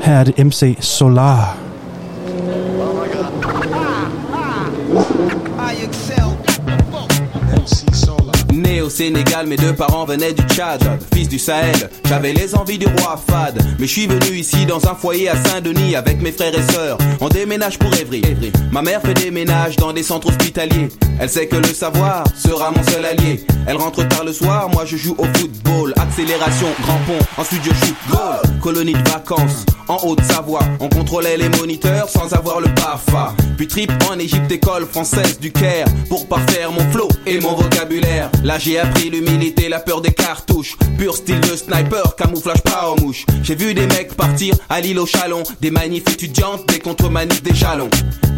Her 0.00 0.14
er 0.14 0.24
det 0.24 0.46
MC 0.46 0.76
Solar. 0.80 1.65
Au 8.86 8.90
Sénégal, 8.90 9.48
mes 9.48 9.56
deux 9.56 9.74
parents 9.74 10.04
venaient 10.04 10.32
du 10.32 10.42
Tchad. 10.42 10.80
Fils 11.12 11.28
du 11.28 11.40
Sahel, 11.40 11.90
j'avais 12.04 12.32
les 12.32 12.54
envies 12.54 12.78
du 12.78 12.86
roi 12.86 13.20
Fad. 13.28 13.58
Mais 13.80 13.86
je 13.86 13.92
suis 13.92 14.06
venu 14.06 14.36
ici 14.36 14.64
dans 14.64 14.86
un 14.88 14.94
foyer 14.94 15.28
à 15.28 15.36
Saint-Denis 15.36 15.96
avec 15.96 16.22
mes 16.22 16.30
frères 16.30 16.56
et 16.56 16.72
sœurs. 16.72 16.96
On 17.20 17.28
déménage 17.28 17.78
pour 17.78 17.92
Évry. 17.94 18.22
Ma 18.70 18.82
mère 18.82 19.02
fait 19.02 19.14
des 19.14 19.32
ménages 19.32 19.76
dans 19.76 19.92
des 19.92 20.04
centres 20.04 20.28
hospitaliers. 20.28 20.88
Elle 21.18 21.28
sait 21.28 21.48
que 21.48 21.56
le 21.56 21.64
savoir 21.64 22.24
sera 22.36 22.70
mon 22.70 22.82
seul 22.84 23.04
allié. 23.04 23.44
Elle 23.66 23.76
rentre 23.76 24.06
tard 24.06 24.24
le 24.24 24.32
soir, 24.32 24.68
moi 24.70 24.84
je 24.84 24.96
joue 24.96 25.16
au 25.18 25.24
football. 25.24 25.92
Accélération, 25.96 26.68
grand 26.82 27.00
pont, 27.06 27.24
ensuite 27.42 27.62
je 27.64 27.70
shoot 27.70 27.96
goal. 28.10 28.60
Colonie 28.62 28.92
de 28.92 29.10
vacances, 29.10 29.64
en 29.88 29.96
Haute-Savoie. 30.06 30.60
On 30.80 30.88
contrôlait 30.88 31.36
les 31.36 31.48
moniteurs 31.48 32.08
sans 32.08 32.32
avoir 32.34 32.60
le 32.60 32.68
BAFA. 32.68 33.34
Puis 33.56 33.66
trip 33.66 33.90
en 34.10 34.18
Égypte, 34.18 34.50
école 34.52 34.86
française 34.86 35.40
du 35.40 35.50
Caire. 35.50 35.86
Pour 36.08 36.28
parfaire 36.28 36.70
mon 36.70 36.88
flow 36.92 37.08
et 37.26 37.40
mon 37.40 37.54
vocabulaire. 37.54 38.30
J'ai 38.76 38.82
appris 38.82 39.08
l'humilité, 39.08 39.70
la 39.70 39.78
peur 39.78 40.02
des 40.02 40.12
cartouches. 40.12 40.76
Pur 40.98 41.16
style 41.16 41.40
de 41.40 41.56
sniper, 41.56 42.14
camouflage 42.14 42.60
pas 42.60 42.90
aux 42.90 43.00
mouches. 43.00 43.24
J'ai 43.42 43.54
vu 43.54 43.72
des 43.72 43.86
mecs 43.86 44.14
partir 44.14 44.54
à 44.68 44.82
l'île 44.82 44.98
au 44.98 45.06
Chalon. 45.06 45.44
Des 45.62 45.70
manifs 45.70 46.06
étudiantes, 46.10 46.68
des 46.68 46.78
contre-manifs, 46.78 47.42
des 47.42 47.54
jalons. 47.54 47.88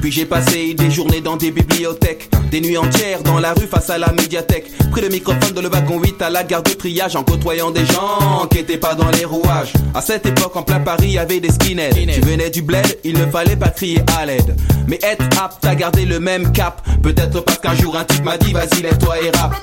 Puis 0.00 0.12
j'ai 0.12 0.26
passé 0.26 0.74
des 0.74 0.92
journées 0.92 1.20
dans 1.20 1.36
des 1.36 1.50
bibliothèques. 1.50 2.30
Des 2.52 2.60
nuits 2.60 2.78
entières 2.78 3.24
dans 3.24 3.40
la 3.40 3.52
rue 3.52 3.66
face 3.66 3.90
à 3.90 3.98
la 3.98 4.12
médiathèque. 4.12 4.70
Pris 4.92 5.00
le 5.00 5.08
microphone 5.08 5.54
de 5.54 5.60
le 5.60 5.68
wagon 5.68 5.98
8 6.00 6.22
à 6.22 6.30
la 6.30 6.44
gare 6.44 6.62
de 6.62 6.70
triage 6.70 7.16
en 7.16 7.24
côtoyant 7.24 7.72
des 7.72 7.84
gens 7.86 8.46
qui 8.48 8.58
étaient 8.58 8.78
pas 8.78 8.94
dans 8.94 9.10
les 9.10 9.24
rouages. 9.24 9.72
À 9.92 10.02
cette 10.02 10.24
époque 10.24 10.54
en 10.54 10.62
plein 10.62 10.78
Paris 10.78 11.10
y 11.10 11.18
avait 11.18 11.40
des 11.40 11.50
skinheads. 11.50 11.94
Tu 11.94 12.20
venais 12.20 12.50
du 12.50 12.62
bled, 12.62 12.96
il 13.02 13.18
ne 13.18 13.26
fallait 13.26 13.56
pas 13.56 13.70
crier 13.70 14.02
à 14.16 14.24
l'aide. 14.24 14.54
Mais 14.86 15.00
être 15.02 15.24
apte 15.42 15.64
à 15.64 15.74
garder 15.74 16.04
le 16.04 16.20
même 16.20 16.52
cap. 16.52 16.80
Peut-être 17.02 17.40
parce 17.40 17.58
qu'un 17.58 17.74
jour 17.74 17.96
un 17.96 18.04
type 18.04 18.22
m'a 18.22 18.38
dit 18.38 18.52
vas-y 18.52 18.82
lève-toi 18.82 19.16
et 19.20 19.36
rap. 19.36 19.56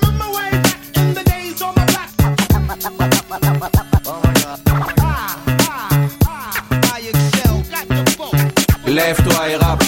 Lève-toi 8.86 9.48
et 9.50 9.56
rap. 9.56 9.82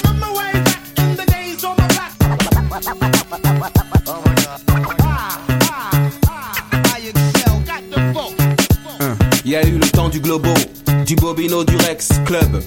Il 9.44 9.52
y 9.52 9.56
a 9.56 9.66
eu 9.66 9.78
le 9.78 9.88
temps 9.88 10.10
du 10.10 10.20
globo, 10.20 10.52
du 11.08 11.16
bobino, 11.16 11.64
du 11.64 11.74
Rex 11.76 12.10
Club. 12.26 12.62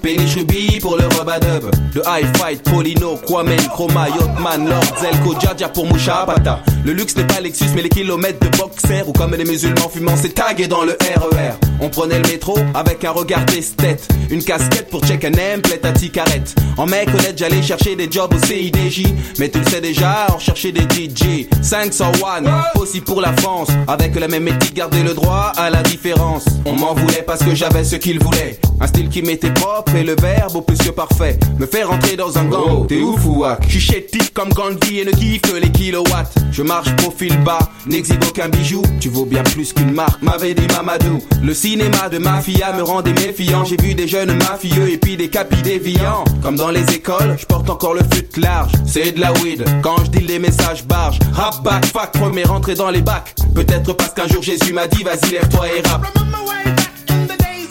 Péniche 0.00 0.36
Ruby 0.36 0.78
pour 0.80 0.96
le 0.96 1.04
rubadub. 1.04 1.70
Le 1.94 2.00
high 2.06 2.26
fight, 2.38 2.62
Polino, 2.62 3.18
Kwame, 3.26 3.54
Chroma, 3.74 4.08
Yotman, 4.08 4.66
Lord, 4.66 4.98
Zelko, 4.98 5.38
Djadja 5.38 5.68
pour 5.68 5.86
Moucha 5.86 6.24
Pata. 6.24 6.60
Le 6.86 6.92
luxe 6.92 7.14
n'est 7.16 7.26
pas 7.26 7.40
Lexus, 7.40 7.66
mais 7.74 7.82
les 7.82 7.90
kilomètres 7.90 8.40
de 8.40 8.56
boxer. 8.56 9.02
Ou 9.06 9.12
comme 9.12 9.34
les 9.34 9.44
musulmans 9.44 9.90
fumant, 9.92 10.16
c'est 10.16 10.34
tagué 10.34 10.68
dans 10.68 10.84
le 10.84 10.92
RER. 10.92 11.52
On 11.80 11.90
prenait 11.90 12.18
le 12.18 12.28
métro 12.28 12.56
avec 12.74 13.04
un 13.04 13.10
regard 13.10 13.44
d'esthète. 13.44 14.08
Une 14.30 14.42
casquette 14.42 14.88
pour 14.88 15.04
check 15.04 15.24
and 15.24 15.60
plaît 15.62 15.84
à 15.84 15.92
ticarette. 15.92 16.54
En 16.78 16.86
mec 16.86 17.08
honnête, 17.08 17.36
j'allais 17.36 17.62
chercher 17.62 17.94
des 17.94 18.10
jobs 18.10 18.32
au 18.32 18.46
CIDJ. 18.46 19.04
Mais 19.38 19.50
tu 19.50 19.58
le 19.58 19.66
sais 19.66 19.80
déjà, 19.82 20.28
on 20.34 20.38
cherchait 20.38 20.72
des 20.72 20.82
DJ. 20.82 21.46
501, 21.60 22.42
aussi 22.76 23.02
pour 23.02 23.20
la 23.20 23.32
France. 23.34 23.68
Avec 23.86 24.18
la 24.18 24.28
même 24.28 24.48
éthique, 24.48 24.74
garder 24.74 25.02
le 25.02 25.12
droit 25.12 25.52
à 25.56 25.68
la 25.68 25.82
différence. 25.82 26.44
On 26.64 26.72
m'en 26.72 26.94
voulait 26.94 27.22
parce 27.26 27.44
que 27.44 27.54
j'avais 27.54 27.81
ce 27.84 27.96
qu'il 27.96 28.22
voulait. 28.22 28.58
Un 28.80 28.86
style 28.86 29.08
qui 29.08 29.22
m'était 29.22 29.52
propre 29.52 29.94
et 29.94 30.02
le 30.02 30.14
verbe 30.16 30.56
au 30.56 30.60
plus 30.62 30.76
que 30.78 30.90
parfait. 30.90 31.38
Me 31.58 31.66
fait 31.66 31.84
rentrer 31.84 32.16
dans 32.16 32.36
un 32.36 32.44
gang, 32.44 32.86
t'es 32.86 33.00
ouf 33.00 33.24
ou 33.24 33.40
wack 33.40 33.62
Je 33.66 33.78
suis 33.78 33.80
chétif 33.80 34.32
comme 34.32 34.50
Gandhi 34.50 35.00
et 35.00 35.04
ne 35.04 35.10
kiffe 35.10 35.42
que 35.42 35.56
les 35.56 35.70
kilowatts. 35.70 36.34
Je 36.50 36.62
marche 36.62 36.94
profil 36.96 37.36
bas, 37.44 37.58
n'exhibe 37.86 38.22
aucun 38.28 38.48
bijou. 38.48 38.82
Tu 39.00 39.08
vaux 39.08 39.24
bien 39.24 39.42
plus 39.42 39.72
qu'une 39.72 39.92
marque, 39.92 40.20
m'avait 40.22 40.54
dit 40.54 40.66
Mamadou. 40.74 41.20
Le 41.42 41.54
cinéma 41.54 42.08
de 42.10 42.18
mafia 42.18 42.72
me 42.72 42.82
rendait 42.82 43.12
méfiant. 43.12 43.64
J'ai 43.64 43.76
vu 43.80 43.94
des 43.94 44.08
jeunes 44.08 44.36
mafieux 44.36 44.90
et 44.90 44.98
puis 44.98 45.16
des 45.16 45.28
capis 45.28 45.62
déviants. 45.62 46.24
Comme 46.42 46.56
dans 46.56 46.70
les 46.70 46.84
écoles, 46.94 47.36
je 47.38 47.46
porte 47.46 47.70
encore 47.70 47.94
le 47.94 48.02
fut 48.12 48.40
large. 48.40 48.72
C'est 48.86 49.12
de 49.12 49.20
la 49.20 49.32
weed 49.34 49.64
quand 49.82 49.96
je 50.04 50.10
deal 50.10 50.26
des 50.26 50.38
messages 50.38 50.84
barges. 50.84 51.18
Rap 51.32 51.62
back, 51.62 51.84
fac, 51.86 52.12
premier 52.12 52.44
rentré 52.44 52.74
dans 52.74 52.90
les 52.90 53.02
bacs. 53.02 53.34
Peut-être 53.54 53.92
parce 53.92 54.12
qu'un 54.12 54.28
jour 54.28 54.42
Jésus 54.42 54.72
m'a 54.72 54.86
dit, 54.86 55.02
vas-y, 55.02 55.32
lève-toi 55.32 55.66
et 55.68 55.88
rap. 55.88 56.06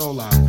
MC 0.00 0.16
Solar. 0.16 0.39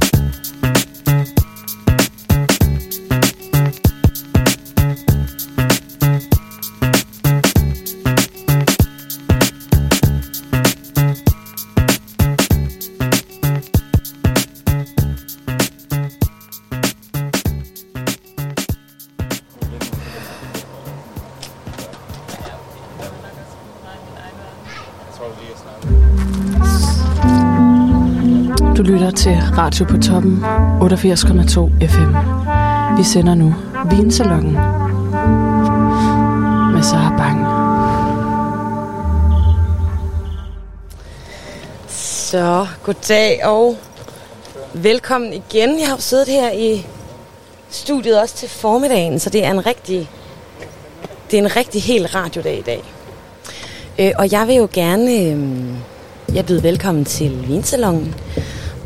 Lytter 29.12 29.24
til 29.24 29.56
Radio 29.58 29.86
på 29.86 29.98
toppen 29.98 30.44
88,2 30.82 31.88
FM. 31.88 32.16
Vi 32.98 33.04
sender 33.04 33.36
nu 33.36 33.56
Vinsalongen 33.90 34.54
med 36.74 36.84
Sara 36.84 37.18
Bang. 37.18 37.46
Så 41.90 42.68
goddag 42.84 43.46
og 43.46 43.78
velkommen 44.74 45.34
igen. 45.34 45.80
Jeg 45.80 45.88
har 45.88 45.96
jo 45.96 46.02
siddet 46.02 46.28
her 46.28 46.52
i 46.52 46.86
studiet 47.70 48.22
også 48.22 48.36
til 48.36 48.50
formiddagen, 48.50 49.20
så 49.20 49.30
det 49.30 49.46
er 49.46 49.52
en 49.52 49.66
rigtig, 49.66 50.10
det 51.32 51.40
er 51.40 51.44
en 51.44 51.56
rigtig 51.56 51.84
helt 51.84 52.16
radiodag 52.16 52.60
i 52.60 52.62
dag. 52.62 52.84
Øh, 54.00 54.12
og 54.18 54.32
jeg 54.32 54.48
vil 54.48 54.56
jo 54.56 54.68
gerne 54.74 55.12
øh, 55.12 55.68
jeg 56.34 56.46
byder 56.46 56.62
velkommen 56.62 57.06
til 57.06 57.48
Vinsalongen. 57.48 58.16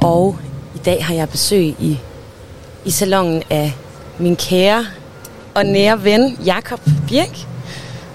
Og 0.01 0.37
i 0.75 0.77
dag 0.77 1.05
har 1.05 1.13
jeg 1.13 1.29
besøg 1.29 1.75
i, 1.79 1.99
i 2.85 2.91
salongen 2.91 3.43
af 3.49 3.73
min 4.19 4.35
kære 4.35 4.85
og 5.55 5.65
nære 5.65 6.03
ven, 6.03 6.37
Jakob 6.45 6.79
Birk. 7.07 7.47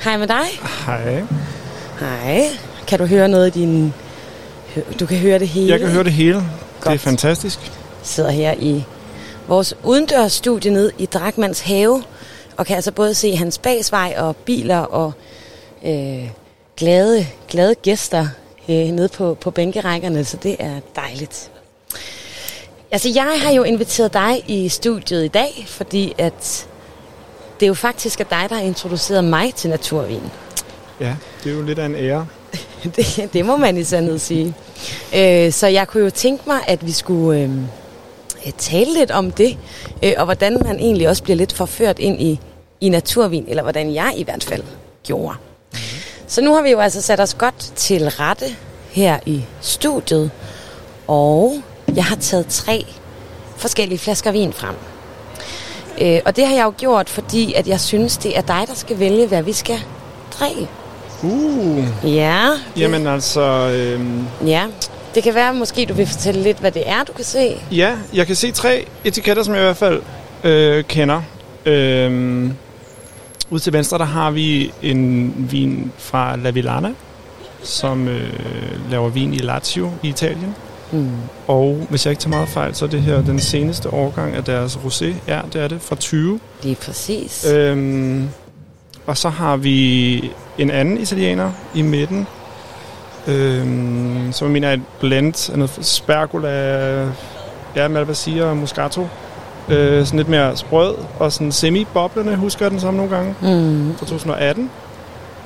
Hej 0.05 0.17
med 0.17 0.27
dig. 0.27 0.45
Hej. 0.87 1.23
Hej. 2.01 2.43
Kan 2.87 2.99
du 2.99 3.07
høre 3.07 3.29
noget 3.29 3.57
i 3.57 3.61
din... 3.61 3.95
Du 5.01 5.07
kan 5.07 5.19
høre 5.19 5.39
det 5.39 5.49
hele. 5.49 5.73
Jeg 5.73 5.81
kan 5.81 5.89
høre 5.89 6.05
det 6.05 6.13
hele. 6.13 6.35
Det 6.37 6.45
er 6.87 6.91
Godt. 6.91 7.01
fantastisk. 7.01 7.73
sidder 8.03 8.31
her 8.31 8.55
i 8.59 8.85
vores 9.49 9.75
udendørsstudie 9.85 10.71
ned 10.71 10.93
i 10.99 11.07
Drakmans 11.07 11.61
have, 11.61 12.03
og 12.57 12.67
kan 12.67 12.77
altså 12.77 12.93
både 12.93 13.15
se 13.15 13.37
hans 13.37 13.59
bagsvej 13.59 14.15
og 14.19 14.37
biler 14.37 14.79
og 14.79 15.13
øh, 15.85 16.31
glade, 16.77 17.27
glade 17.49 17.75
gæster 17.75 18.29
øh, 18.69 18.75
nede 18.77 19.09
på, 19.09 19.35
på 19.41 19.51
bænkerækkerne, 19.51 20.25
så 20.25 20.37
det 20.37 20.57
er 20.59 20.81
dejligt. 20.97 21.50
Altså, 22.93 23.09
jeg 23.15 23.41
har 23.43 23.53
jo 23.53 23.63
inviteret 23.63 24.13
dig 24.13 24.45
i 24.47 24.69
studiet 24.69 25.25
i 25.25 25.29
dag, 25.29 25.65
fordi 25.69 26.15
at 26.19 26.69
det 27.61 27.67
er 27.67 27.69
jo 27.69 27.75
faktisk 27.75 28.21
er 28.21 28.25
dig, 28.25 28.47
der 28.49 28.55
har 28.55 28.63
introduceret 28.63 29.25
mig 29.25 29.55
til 29.55 29.71
naturvin. 29.71 30.23
Ja, 31.01 31.17
det 31.45 31.53
er 31.53 31.57
jo 31.57 31.63
lidt 31.63 31.79
af 31.79 31.87
en 31.87 31.95
ære. 31.95 32.27
det, 32.97 33.31
det 33.33 33.45
må 33.45 33.57
man 33.57 33.77
i 33.77 33.85
sandhed 33.85 34.19
sige. 34.19 34.55
Øh, 35.17 35.53
så 35.53 35.67
jeg 35.67 35.89
kunne 35.89 36.05
jo 36.05 36.11
tænke 36.11 36.43
mig, 36.47 36.61
at 36.67 36.87
vi 36.87 36.93
skulle 36.93 37.41
øh, 37.41 37.51
øh, 38.47 38.53
tale 38.59 38.95
lidt 38.95 39.11
om 39.11 39.31
det, 39.31 39.59
øh, 40.03 40.13
og 40.17 40.25
hvordan 40.25 40.63
man 40.65 40.81
egentlig 40.81 41.09
også 41.09 41.23
bliver 41.23 41.37
lidt 41.37 41.53
forført 41.53 41.99
ind 41.99 42.23
i, 42.23 42.41
i 42.81 42.89
naturvin, 42.89 43.45
eller 43.49 43.63
hvordan 43.63 43.95
jeg 43.95 44.13
i 44.17 44.23
hvert 44.23 44.45
fald 44.45 44.63
gjorde. 45.05 45.37
Så 46.27 46.41
nu 46.41 46.55
har 46.55 46.63
vi 46.63 46.71
jo 46.71 46.81
altså 46.81 47.03
sat 47.03 47.21
os 47.21 47.35
godt 47.35 47.73
til 47.77 48.09
rette 48.09 48.47
her 48.91 49.19
i 49.27 49.45
studiet, 49.61 50.31
og 51.07 51.63
jeg 51.97 52.05
har 52.05 52.17
taget 52.17 52.47
tre 52.47 52.87
forskellige 53.57 53.99
flasker 53.99 54.33
vin 54.33 54.53
frem. 54.53 54.75
Øh, 56.01 56.21
og 56.25 56.37
det 56.37 56.47
har 56.47 56.55
jeg 56.55 56.65
jo 56.65 56.73
gjort, 56.79 57.09
fordi 57.09 57.53
at 57.53 57.69
jeg 57.69 57.81
synes, 57.81 58.17
det 58.17 58.37
er 58.39 58.43
dig, 58.43 58.65
der 58.67 58.75
skal 58.75 58.99
vælge, 58.99 59.27
hvad 59.27 59.43
vi 59.43 59.53
skal 59.53 59.79
drikke. 60.41 60.69
Uh, 61.23 61.85
Ja, 62.05 62.47
det, 62.75 62.81
jamen 62.81 63.07
altså, 63.07 63.41
øhm, 63.41 64.27
Ja, 64.47 64.65
det 65.15 65.23
kan 65.23 65.35
være, 65.35 65.55
måske 65.55 65.87
du 65.87 65.95
vil 65.95 66.07
fortælle 66.07 66.43
lidt, 66.43 66.59
hvad 66.59 66.73
det 66.73 66.83
er, 66.89 67.05
du 67.05 67.13
kan 67.13 67.25
se. 67.25 67.57
ja, 67.73 67.93
jeg 68.15 68.27
kan 68.27 68.37
se 68.37 68.51
tre 68.53 68.87
etiketter, 69.05 69.43
som 69.43 69.55
jeg 69.55 69.63
i 69.63 69.65
hvert 69.65 69.77
fald 69.77 70.03
øh, 70.45 70.85
kender. 70.85 71.23
Øhm, 71.67 72.53
ude 73.51 73.63
til 73.63 73.73
venstre, 73.73 73.99
der 73.99 74.05
har 74.05 74.31
vi 74.31 74.73
en 74.83 75.35
vin 75.51 75.93
fra 75.99 76.37
La 76.37 76.51
Villana, 76.51 76.91
som 77.63 78.09
øh, 78.09 78.31
laver 78.91 79.09
vin 79.09 79.35
i 79.35 79.39
Lazio 79.39 79.91
i 80.03 80.09
Italien. 80.09 80.55
Mm. 80.93 81.11
Og 81.47 81.87
hvis 81.91 82.07
jeg 82.07 82.11
ikke 82.13 82.21
tager 82.23 82.37
meget 82.37 82.49
fejl, 82.49 82.75
så 82.75 82.85
er 82.85 82.89
det 82.89 83.03
her 83.03 83.23
den 83.23 83.39
seneste 83.39 83.93
årgang 83.95 84.35
af 84.35 84.45
deres 84.45 84.77
rosé. 84.77 85.07
Ja, 85.29 85.41
det 85.53 85.63
er 85.63 85.69
det, 85.69 85.83
fra 85.83 85.97
20. 85.97 86.41
Lige 86.63 86.75
præcis. 86.75 87.47
Øhm, 87.53 88.29
og 89.07 89.17
så 89.17 89.29
har 89.29 89.57
vi 89.57 90.17
en 90.59 90.71
anden 90.71 90.99
italiener 90.99 91.51
i 91.75 91.83
midten, 91.83 92.27
øhm, 93.29 94.33
som 94.33 94.47
jeg 94.47 94.53
mener 94.53 94.69
er 94.69 94.73
et 94.73 94.83
blend 95.01 95.51
af 95.51 95.59
noget 95.59 95.79
spergola, 95.83 96.51
ja, 97.77 97.89
malvasia 97.89 98.45
og 98.45 98.57
muscato. 98.57 99.09
Øh, 99.69 100.07
sådan 100.07 100.17
lidt 100.19 100.29
mere 100.29 100.57
sprød 100.57 100.95
og 101.19 101.33
sådan 101.33 101.53
semi-boblende, 101.53 102.37
husker 102.37 102.65
jeg 102.65 102.71
den 102.71 102.81
samme 102.81 102.97
nogle 102.97 103.17
gange, 103.17 103.35
Mm. 103.43 103.95
fra 103.97 104.07
2018. 104.07 104.71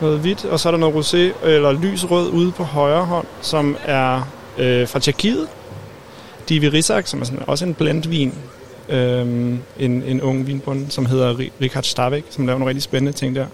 Noget 0.00 0.18
hvidt, 0.18 0.44
og 0.44 0.60
så 0.60 0.68
er 0.68 0.70
der 0.70 0.78
noget 0.78 0.94
rosé 0.94 1.46
eller 1.46 1.72
lys 1.72 2.10
rød 2.10 2.28
ude 2.30 2.52
på 2.52 2.62
højre 2.64 3.04
hånd, 3.04 3.26
som 3.40 3.76
er 3.84 4.28
øh, 4.58 4.88
fra 4.88 4.98
Tjekkiet. 4.98 5.48
Divi 6.48 6.68
Rizak, 6.68 7.06
som 7.06 7.20
er 7.20 7.24
sådan, 7.24 7.40
også 7.46 7.64
en 7.64 7.74
blendvin. 7.74 8.34
Øhm, 8.88 9.58
en, 9.78 10.02
en 10.06 10.22
ung 10.22 10.46
vinbund, 10.46 10.90
som 10.90 11.06
hedder 11.06 11.34
Ri- 11.34 11.50
Richard 11.60 11.82
Stavik, 11.84 12.24
som 12.30 12.46
laver 12.46 12.58
nogle 12.58 12.68
rigtig 12.68 12.82
spændende 12.82 13.12
ting 13.18 13.36
der. 13.36 13.46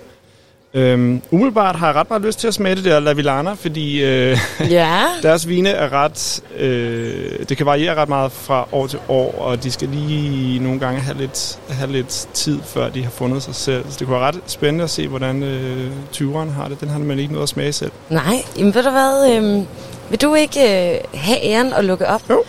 Øhm, 0.75 1.23
umiddelbart 1.31 1.77
har 1.77 1.87
jeg 1.87 1.97
ret 1.97 2.11
meget 2.11 2.23
lyst 2.23 2.39
til 2.41 2.49
at 2.49 2.55
smage 2.55 2.77
det 2.77 2.85
der 2.85 3.01
La 3.01 3.13
Villana, 3.13 3.53
fordi 3.53 4.03
øh, 4.05 4.39
Ja, 4.71 5.03
deres 5.23 5.49
vine 5.49 5.69
er 5.69 5.93
ret... 5.93 6.43
Øh, 6.59 7.31
det 7.49 7.57
kan 7.57 7.67
variere 7.67 7.95
ret 7.95 8.09
meget 8.09 8.33
fra 8.33 8.69
år 8.73 8.87
til 8.87 8.99
år, 9.09 9.35
og 9.39 9.63
de 9.65 9.71
skal 9.71 9.89
lige 9.89 10.59
nogle 10.59 10.81
gange 10.81 11.01
have 11.01 11.19
lidt, 11.19 11.59
have 11.69 11.93
lidt 11.93 12.29
tid, 12.35 12.59
før 12.65 12.89
de 12.89 13.03
har 13.03 13.11
fundet 13.11 13.43
sig 13.43 13.55
selv. 13.55 13.85
Så 13.91 13.97
det 13.99 14.07
kunne 14.07 14.17
være 14.21 14.27
ret 14.29 14.41
spændende 14.47 14.85
at 14.85 14.91
se, 14.91 15.09
hvordan 15.09 15.43
øh, 15.43 15.91
20'eren 16.15 16.51
har 16.51 16.69
det. 16.69 16.81
Den 16.81 16.89
har 16.89 16.99
man 16.99 17.19
ikke 17.19 17.33
noget 17.33 17.43
at 17.43 17.49
smage 17.49 17.73
selv. 17.73 17.93
nej. 18.09 18.35
Jamen 18.59 18.75
ved 18.75 18.83
du 18.83 18.91
hvad, 18.91 19.37
øhm, 19.37 19.67
vil 20.11 20.21
du 20.21 20.35
ikke 20.35 20.61
øh, 20.61 20.99
have 21.15 21.45
æren 21.45 21.73
at 21.73 21.85
lukke 21.85 22.07
op? 22.09 22.23
Jo. 22.31 22.43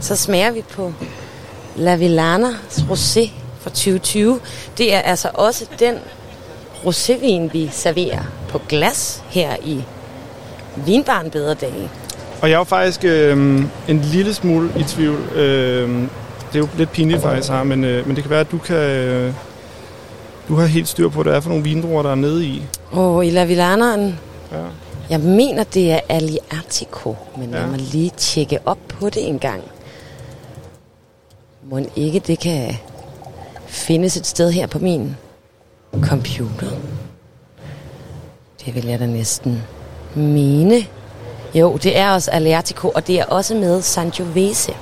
Så 0.00 0.16
smager 0.16 0.50
vi 0.50 0.62
på 0.72 0.92
La 1.76 1.96
Villana 1.96 2.48
Rosé 2.70 3.30
fra 3.60 3.70
2020. 3.70 4.40
Det 4.78 4.94
er 4.94 4.98
altså 4.98 5.28
også 5.34 5.66
den 5.78 5.94
rosévin, 6.84 7.52
vi 7.52 7.68
serverer 7.72 8.22
på 8.48 8.60
glas 8.68 9.22
her 9.28 9.56
i 9.64 9.84
Vinbaren 10.76 11.30
Bedre 11.30 11.54
Dage. 11.54 11.90
Og 12.42 12.48
jeg 12.48 12.54
er 12.54 12.58
jo 12.58 12.64
faktisk 12.64 13.04
øh, 13.04 13.62
en 13.88 14.00
lille 14.00 14.34
smule 14.34 14.70
i 14.78 14.82
tvivl. 14.82 15.20
Øh, 15.34 15.88
det 16.52 16.54
er 16.54 16.58
jo 16.58 16.68
lidt 16.78 16.92
pinligt 16.92 17.22
faktisk 17.22 17.52
her, 17.52 17.62
men, 17.62 17.84
øh, 17.84 18.06
men 18.06 18.16
det 18.16 18.24
kan 18.24 18.30
være, 18.30 18.40
at 18.40 18.50
du 18.52 18.58
kan, 18.58 18.76
øh, 18.76 19.32
Du 20.48 20.54
har 20.54 20.66
helt 20.66 20.88
styr 20.88 21.08
på, 21.08 21.22
hvad 21.22 21.32
det 21.32 21.36
er 21.36 21.40
for 21.40 21.48
nogle 21.48 21.64
vindruer, 21.64 22.02
der 22.02 22.10
er 22.10 22.14
nede 22.14 22.44
i. 22.46 22.62
Og 22.90 23.26
i 23.26 23.30
La 23.30 23.44
Villaneren, 23.44 24.18
Ja. 24.52 24.56
Jeg 25.10 25.20
mener, 25.20 25.64
det 25.64 25.92
er 25.92 26.00
Aliatico, 26.08 27.16
men 27.36 27.50
ja. 27.50 27.56
Lad 27.56 27.66
mig 27.66 27.78
lige 27.78 28.12
tjekke 28.16 28.58
op 28.64 28.78
på 28.88 29.10
det 29.10 29.28
en 29.28 29.38
gang. 29.38 29.62
Må 31.70 31.80
ikke 31.96 32.18
det 32.18 32.38
kan 32.38 32.76
findes 33.66 34.16
et 34.16 34.26
sted 34.26 34.50
her 34.50 34.66
på 34.66 34.78
min 34.78 35.16
computer? 36.02 36.70
Det 38.64 38.74
vil 38.74 38.84
jeg 38.86 38.98
da 38.98 39.06
næsten 39.06 39.62
mene. 40.14 40.86
Jo, 41.54 41.76
det 41.76 41.98
er 41.98 42.10
også 42.10 42.30
Aliatico, 42.30 42.88
og 42.88 43.06
det 43.06 43.20
er 43.20 43.24
også 43.24 43.54
med 43.54 43.82
Sangiovese. 43.82 44.72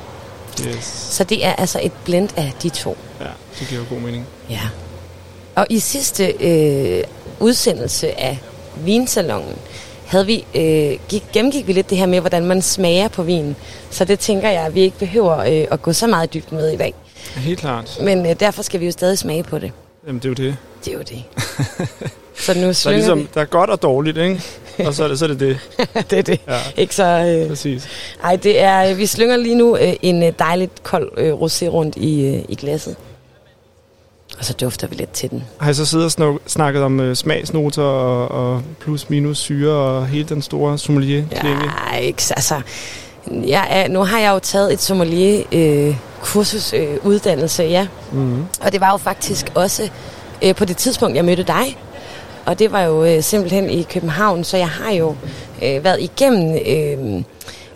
Yes. 0.67 0.85
Så 0.85 1.25
det 1.25 1.45
er 1.47 1.53
altså 1.53 1.81
et 1.83 1.93
blend 2.05 2.29
af 2.37 2.53
de 2.63 2.69
to. 2.69 2.97
Ja, 3.21 3.27
det 3.59 3.69
giver 3.69 3.81
jo 3.81 3.87
god 3.91 4.01
mening. 4.01 4.27
Ja. 4.51 4.61
Og 5.55 5.67
i 5.71 5.79
sidste 5.79 6.27
øh, 6.41 7.05
udsendelse 7.41 8.21
af 8.21 8.39
Vinsalongen, 8.77 9.57
havde 10.07 10.27
vi, 10.27 10.45
øh, 10.55 10.99
gik, 11.09 11.23
gennemgik 11.33 11.67
vi 11.67 11.73
lidt 11.73 11.91
det 11.91 11.99
her 11.99 12.07
med, 12.07 12.21
hvordan 12.21 12.45
man 12.47 12.63
smager 12.63 13.09
på 13.09 13.23
vin. 13.23 13.57
Så 13.91 14.05
det 14.05 14.19
tænker 14.19 14.51
jeg, 14.51 14.67
at 14.67 14.75
vi 14.75 14.81
ikke 14.81 14.99
behøver 14.99 15.39
øh, 15.39 15.67
at 15.71 15.83
gå 15.83 15.93
så 15.93 16.07
meget 16.07 16.35
dybden 16.35 16.57
med 16.59 16.71
i 16.73 16.77
dag. 16.77 16.95
Helt 17.37 17.61
klart. 17.61 17.99
Men 18.03 18.27
øh, 18.27 18.41
derfor 18.41 18.63
skal 18.63 18.81
vi 18.81 18.85
jo 18.87 18.93
stadig 18.93 19.19
smage 19.19 19.43
på 19.43 19.59
det. 19.59 19.73
Jamen, 20.07 20.19
det 20.23 20.25
er 20.25 20.29
jo 20.29 20.35
det. 20.35 20.57
Det 20.85 20.93
er 20.93 20.97
jo 20.99 21.03
det. 21.03 21.23
så 22.45 22.55
nu 22.55 22.61
Der 22.61 22.69
er, 22.69 22.73
slynger 22.73 22.97
ligesom, 22.99 23.29
der 23.35 23.41
er 23.41 23.45
godt 23.45 23.71
og 23.71 23.83
dårligt, 23.83 24.17
ikke? 24.19 24.43
Og 24.87 24.95
så 24.95 25.05
er 25.05 25.09
det 25.09 25.19
så 25.19 25.25
er 25.25 25.29
det. 25.29 25.41
det. 25.41 25.49
vi. 25.49 25.85
det 26.11 26.19
er 26.19 26.23
det. 26.23 26.41
Ja, 26.49 26.59
Ikke 26.77 26.95
så... 26.95 27.05
Øh, 27.43 27.49
præcis. 27.49 27.89
ej, 28.25 28.37
det 28.37 28.61
er... 28.61 28.91
øh, 28.91 28.99
Vi 28.99 29.07
slynger 29.07 29.37
lige 29.37 29.55
nu 29.55 29.77
øh, 29.77 29.93
en 30.03 30.23
øh, 30.23 30.33
dejligt 30.39 30.83
kold 30.83 31.11
øh, 31.17 31.33
rosé 31.33 31.67
rundt 31.69 31.97
i, 31.97 32.27
øh, 32.27 32.43
i 32.49 32.55
glasset. 32.55 32.97
Og 34.39 34.45
så 34.45 34.53
dufter 34.53 34.87
vi 34.87 34.95
lidt 34.95 35.11
til 35.11 35.31
den. 35.31 35.45
Har 35.61 35.71
I 35.71 35.75
så 35.75 35.87
siddet 35.87 36.05
og 36.05 36.11
snak- 36.13 36.41
snakket 36.47 36.83
om 36.83 37.01
øh, 37.01 37.17
smagsnoter 37.17 37.83
og, 37.83 38.29
og 38.55 38.63
plus 38.81 39.11
minus 39.11 39.39
syre 39.39 39.73
og 39.73 40.07
hele 40.07 40.29
den 40.29 40.43
store 40.43 40.79
sommelier 40.79 41.25
klinge 41.41 41.65
Ja, 41.93 41.97
ikke, 41.99 42.23
så- 42.25 42.35
altså, 42.35 42.61
jeg 43.31 43.67
er, 43.71 43.89
nu 43.89 44.05
har 44.05 44.19
jeg 44.19 44.31
jo 44.35 44.39
taget 44.39 44.73
et 44.73 44.81
sommelier 44.83 45.43
øh, 45.53 45.97
kursus 46.23 46.73
øh, 46.73 46.97
uddannelse, 47.05 47.63
ja. 47.63 47.87
Mm-hmm. 48.13 48.45
Og 48.61 48.73
det 48.73 48.81
var 48.81 48.91
jo 48.91 48.97
faktisk 48.97 49.53
også 49.55 49.89
øh, 50.45 50.55
på 50.55 50.65
det 50.65 50.77
tidspunkt, 50.77 51.17
jeg 51.17 51.25
mødte 51.25 51.43
dig. 51.43 51.77
Og 52.47 52.59
det 52.59 52.73
var 52.73 52.81
jo 52.83 53.05
øh, 53.05 53.23
simpelthen 53.23 53.71
i 53.71 53.83
København, 53.83 54.45
så 54.45 54.57
jeg 54.57 54.69
har 54.69 54.93
jo 54.93 55.17
øh, 55.63 55.85
været 55.85 56.01
igennem 56.01 56.59
øh, 56.67 57.17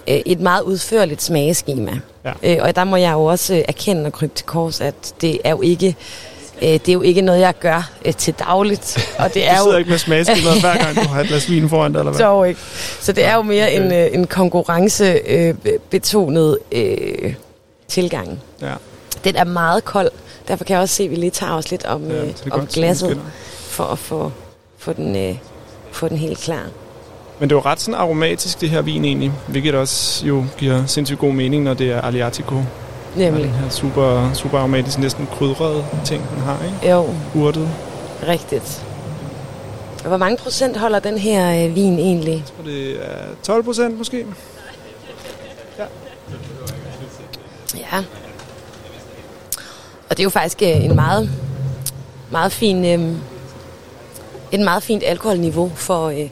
øh, 0.08 0.20
et 0.26 0.40
meget 0.40 0.62
udførligt 0.62 1.22
smageskema. 1.22 1.92
Ja. 2.24 2.32
Øh, 2.42 2.58
og 2.62 2.76
der 2.76 2.84
må 2.84 2.96
jeg 2.96 3.12
jo 3.12 3.24
også 3.24 3.54
øh, 3.54 3.62
erkende 3.68 4.06
og 4.06 4.12
krybe 4.12 4.32
til 4.34 4.46
kors, 4.46 4.80
at 4.80 4.94
det 5.20 5.38
er 5.44 5.50
jo 5.50 5.60
ikke... 5.60 5.96
Øh, 6.62 6.68
det 6.68 6.88
er 6.88 6.92
jo 6.92 7.02
ikke 7.02 7.20
noget, 7.20 7.40
jeg 7.40 7.54
gør 7.60 7.90
øh, 8.04 8.14
til 8.14 8.34
dagligt. 8.34 8.98
Og 9.18 9.24
det 9.24 9.34
Du 9.34 9.40
er 9.42 9.56
sidder 9.56 9.72
jo, 9.72 9.78
ikke 9.78 9.90
med 9.90 9.98
smagsbilleder 9.98 10.60
hver 10.60 10.76
gang, 10.84 10.96
du 10.96 11.00
har 11.08 11.20
et 11.20 11.28
glas 11.28 11.50
vin 11.50 11.68
foran 11.68 11.92
dig, 11.92 11.98
eller 11.98 12.12
hvad? 12.12 12.20
dog 12.20 12.48
ikke. 12.48 12.60
Så 13.00 13.12
det 13.12 13.24
er 13.24 13.34
jo 13.34 13.42
mere 13.42 13.72
en, 13.72 13.92
øh, 13.92 14.06
en 14.12 14.26
konkurrencebetonet 14.26 16.58
øh, 16.72 17.34
tilgang. 17.88 18.40
Ja. 18.62 18.72
Den 19.24 19.36
er 19.36 19.44
meget 19.44 19.84
kold. 19.84 20.10
Derfor 20.48 20.64
kan 20.64 20.74
jeg 20.74 20.82
også 20.82 20.94
se, 20.94 21.02
at 21.04 21.10
vi 21.10 21.16
lige 21.16 21.30
tager 21.30 21.52
os 21.52 21.70
lidt 21.70 21.84
om, 21.86 22.10
Ja, 22.10 22.24
øh, 22.24 22.30
om 22.50 22.66
glasset, 22.66 23.20
for 23.58 23.84
at 23.84 23.98
få, 23.98 24.32
få, 24.78 24.92
den, 24.92 25.16
øh, 25.16 25.36
få 25.92 26.08
den 26.08 26.16
helt 26.16 26.38
klar. 26.38 26.62
Men 27.38 27.48
det 27.50 27.54
er 27.54 27.58
jo 27.58 27.62
ret 27.64 27.80
sådan 27.80 27.94
aromatisk, 28.00 28.60
det 28.60 28.70
her 28.70 28.82
vin 28.82 29.04
egentlig, 29.04 29.32
hvilket 29.46 29.74
også 29.74 30.26
jo 30.26 30.44
giver 30.58 30.86
sindssygt 30.86 31.18
god 31.18 31.32
mening, 31.32 31.64
når 31.64 31.74
det 31.74 31.90
er 31.90 32.00
Aliatico. 32.00 32.62
Nemlig. 33.16 33.44
Den 33.44 33.50
her 33.52 33.68
super, 33.68 34.32
super 34.34 34.58
aromatisk, 34.58 34.98
næsten 34.98 35.28
krydrede 35.38 35.84
ting, 36.04 36.22
den 36.30 36.40
har, 36.42 36.56
ikke? 36.64 36.90
Jo, 36.94 37.06
Urtet. 37.34 37.68
rigtigt. 38.28 38.84
Hvor 40.06 40.16
mange 40.16 40.36
procent 40.36 40.76
holder 40.76 40.98
den 40.98 41.18
her 41.18 41.64
øh, 41.68 41.74
vin 41.74 41.98
egentlig? 41.98 42.44
Og 42.58 42.64
det 42.64 42.90
er 42.90 43.14
12 43.42 43.64
procent 43.64 43.98
måske. 43.98 44.26
Ja. 47.76 47.98
Og 50.10 50.16
det 50.16 50.18
er 50.18 50.24
jo 50.24 50.30
faktisk 50.30 50.62
øh, 50.62 50.84
en 50.84 50.94
meget, 50.94 51.30
meget 52.30 52.52
fin, 52.52 52.84
øh, 52.84 53.16
et 54.52 54.60
meget 54.60 54.82
fint 54.82 55.02
alkoholniveau 55.06 55.72
for, 55.74 56.08
øh, 56.08 56.28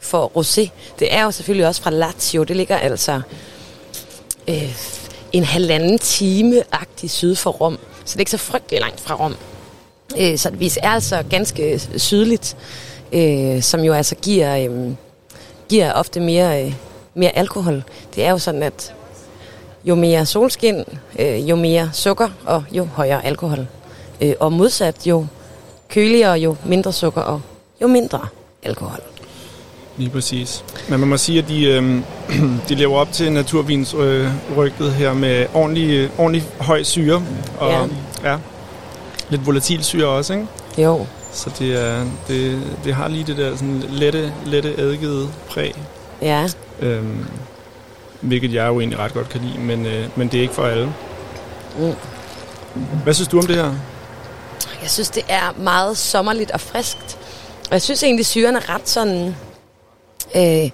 for 0.00 0.32
rosé. 0.36 0.68
Det 0.98 1.14
er 1.14 1.24
jo 1.24 1.30
selvfølgelig 1.30 1.66
også 1.66 1.82
fra 1.82 1.90
Lazio. 1.90 2.42
Det 2.42 2.56
ligger 2.56 2.76
altså 2.76 3.20
øh, 4.48 4.76
en 5.32 5.44
halvanden 5.44 5.98
time-agtig 5.98 7.10
syd 7.10 7.34
for 7.34 7.50
Rom. 7.50 7.78
Så 8.04 8.12
det 8.12 8.16
er 8.16 8.20
ikke 8.20 8.30
så 8.30 8.38
frygtelig 8.38 8.80
langt 8.80 9.00
fra 9.00 9.14
Rom. 9.14 9.36
Øh, 10.18 10.38
så 10.38 10.50
vi 10.50 10.72
er 10.82 10.90
altså 10.90 11.22
ganske 11.30 11.80
sydligt, 11.96 12.56
øh, 13.12 13.62
som 13.62 13.80
jo 13.80 13.92
altså 13.92 14.14
giver, 14.14 14.56
øh, 14.56 14.94
giver 15.68 15.92
ofte 15.92 16.20
mere, 16.20 16.64
øh, 16.64 16.74
mere 17.14 17.36
alkohol. 17.36 17.82
Det 18.14 18.24
er 18.24 18.30
jo 18.30 18.38
sådan, 18.38 18.62
at 18.62 18.94
jo 19.84 19.94
mere 19.94 20.26
solskin, 20.26 20.84
øh, 21.18 21.50
jo 21.50 21.56
mere 21.56 21.90
sukker 21.92 22.28
og 22.46 22.64
jo 22.72 22.84
højere 22.84 23.24
alkohol. 23.24 23.66
Øh, 24.20 24.34
og 24.40 24.52
modsat, 24.52 25.06
jo 25.06 25.26
køligere, 25.88 26.32
jo 26.32 26.56
mindre 26.64 26.92
sukker 26.92 27.20
og 27.20 27.40
jo 27.82 27.86
mindre 27.86 28.26
alkohol. 28.62 29.11
Lige 29.96 30.10
præcis. 30.10 30.64
Men 30.88 31.00
man 31.00 31.08
må 31.08 31.16
sige, 31.16 31.38
at 31.38 31.48
de, 31.48 31.64
øh, 31.64 32.00
de 32.68 32.74
lever 32.74 32.96
op 32.98 33.12
til 33.12 33.32
naturvins 33.32 33.94
øh, 33.94 34.28
rygtet 34.56 34.92
her 34.92 35.14
med 35.14 35.46
ordentlig, 35.54 36.10
ordentlig 36.18 36.44
høj 36.60 36.82
syre. 36.82 37.22
Og 37.58 37.70
Ja. 38.24 38.30
ja. 38.32 38.38
lidt 39.30 39.46
volatil 39.46 39.84
syre 39.84 40.06
også, 40.08 40.32
ikke? 40.32 40.46
Jo, 40.78 41.06
Så 41.32 41.50
det, 41.58 41.84
er, 41.86 42.04
det, 42.28 42.62
det 42.84 42.94
har 42.94 43.08
lige 43.08 43.24
det 43.24 43.36
der 43.36 43.56
sådan 43.56 43.84
lette, 43.88 44.32
lette 44.46 44.74
eddikede 44.78 45.28
præg. 45.50 45.74
ja. 46.22 46.48
Øhm, 46.80 47.26
hvilket 48.20 48.54
jeg 48.54 48.66
jo 48.68 48.80
egentlig 48.80 48.98
ret 48.98 49.14
godt 49.14 49.28
kan 49.28 49.40
lide, 49.40 49.58
men, 49.58 49.86
øh, 49.86 50.04
men 50.16 50.28
det 50.28 50.38
er 50.38 50.42
ikke 50.42 50.54
for 50.54 50.62
alle. 50.64 50.92
Mm. 51.78 51.92
Hvad 53.04 53.14
synes 53.14 53.28
du 53.28 53.38
om 53.38 53.46
det 53.46 53.56
her? 53.56 53.74
Jeg 54.82 54.90
synes, 54.90 55.10
det 55.10 55.22
er 55.28 55.54
meget 55.60 55.98
sommerligt 55.98 56.50
og 56.50 56.60
friskt. 56.60 57.18
Og 57.64 57.72
jeg 57.72 57.82
synes 57.82 58.02
egentlig, 58.02 58.26
syren 58.26 58.56
er 58.56 58.74
ret 58.74 58.88
sådan 58.88 59.36
øh, 60.36 60.70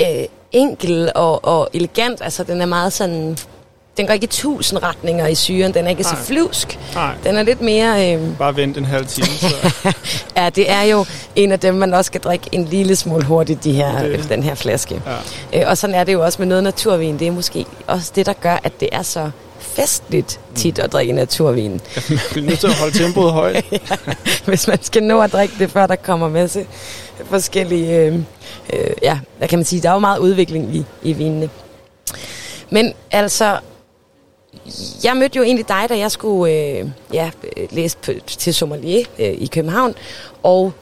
øh, 0.00 0.24
enkel 0.52 1.10
og, 1.14 1.44
og 1.44 1.68
elegant. 1.74 2.22
Altså, 2.22 2.44
den 2.44 2.60
er 2.60 2.66
meget 2.66 2.92
sådan... 2.92 3.38
Den 3.96 4.06
går 4.06 4.14
ikke 4.14 4.24
i 4.24 4.28
tusind 4.28 4.82
retninger 4.82 5.26
i 5.26 5.34
syren. 5.34 5.74
Den 5.74 5.86
er 5.86 5.90
ikke 5.90 6.04
så 6.04 6.14
Nej. 6.14 6.22
flyvsk. 6.24 6.78
Nej, 6.94 7.14
Den 7.24 7.36
er 7.36 7.42
lidt 7.42 7.60
mere... 7.60 8.14
Øh, 8.14 8.36
bare 8.38 8.56
vent 8.56 8.76
en 8.78 8.84
halv 8.84 9.06
time. 9.06 9.26
Så. 9.26 9.48
ja, 10.36 10.50
det 10.50 10.70
er 10.70 10.82
jo 10.82 11.04
en 11.36 11.52
af 11.52 11.60
dem, 11.60 11.74
man 11.74 11.94
også 11.94 12.06
skal 12.08 12.20
drikke 12.20 12.46
en 12.52 12.64
lille 12.64 12.96
smule 12.96 13.24
hurtigt, 13.24 13.64
de 13.64 13.72
her, 13.72 14.02
Det- 14.02 14.26
den 14.28 14.42
her 14.42 14.54
flaske. 14.54 15.02
Ja. 15.52 15.60
Øh, 15.62 15.70
og 15.70 15.78
sådan 15.78 15.94
er 15.96 16.04
det 16.04 16.12
jo 16.12 16.24
også 16.24 16.36
med 16.38 16.46
noget 16.46 16.64
naturvin. 16.64 17.18
Det 17.18 17.26
er 17.26 17.32
måske 17.32 17.66
også 17.86 18.12
det, 18.14 18.26
der 18.26 18.32
gør, 18.32 18.58
at 18.64 18.80
det 18.80 18.88
er 18.92 19.02
så 19.02 19.30
festligt 19.70 20.40
tit 20.54 20.78
at 20.78 20.92
drikke 20.92 21.12
naturvin. 21.12 21.70
Man 22.08 22.18
bliver 22.30 22.46
nødt 22.46 22.58
til 22.58 22.66
at 22.66 22.74
holde 22.74 22.98
tempoet 22.98 23.32
højt. 23.32 23.64
Hvis 24.46 24.68
man 24.68 24.82
skal 24.82 25.02
nå 25.02 25.20
at 25.20 25.32
drikke 25.32 25.54
det, 25.58 25.70
før 25.70 25.86
der 25.86 25.96
kommer 25.96 26.28
masse 26.28 26.66
forskellige... 27.24 27.96
Øh, 27.96 28.14
øh, 28.72 28.90
ja, 29.02 29.18
hvad 29.38 29.48
kan 29.48 29.58
man 29.58 29.64
sige? 29.64 29.82
Der 29.82 29.88
er 29.88 29.92
jo 29.92 29.98
meget 29.98 30.18
udvikling 30.18 30.76
i, 30.76 30.84
i 31.02 31.12
vinene. 31.12 31.50
Men 32.70 32.92
altså, 33.10 33.58
jeg 35.04 35.16
mødte 35.16 35.36
jo 35.36 35.42
egentlig 35.42 35.68
dig, 35.68 35.86
da 35.88 35.98
jeg 35.98 36.10
skulle 36.10 36.52
øh, 36.52 36.90
ja, 37.12 37.30
øh, 37.56 37.68
læse 37.70 37.96
på, 37.96 38.12
til 38.26 38.54
sommelier 38.54 39.04
øh, 39.18 39.32
i 39.32 39.46
København, 39.46 39.94
og 40.42 40.72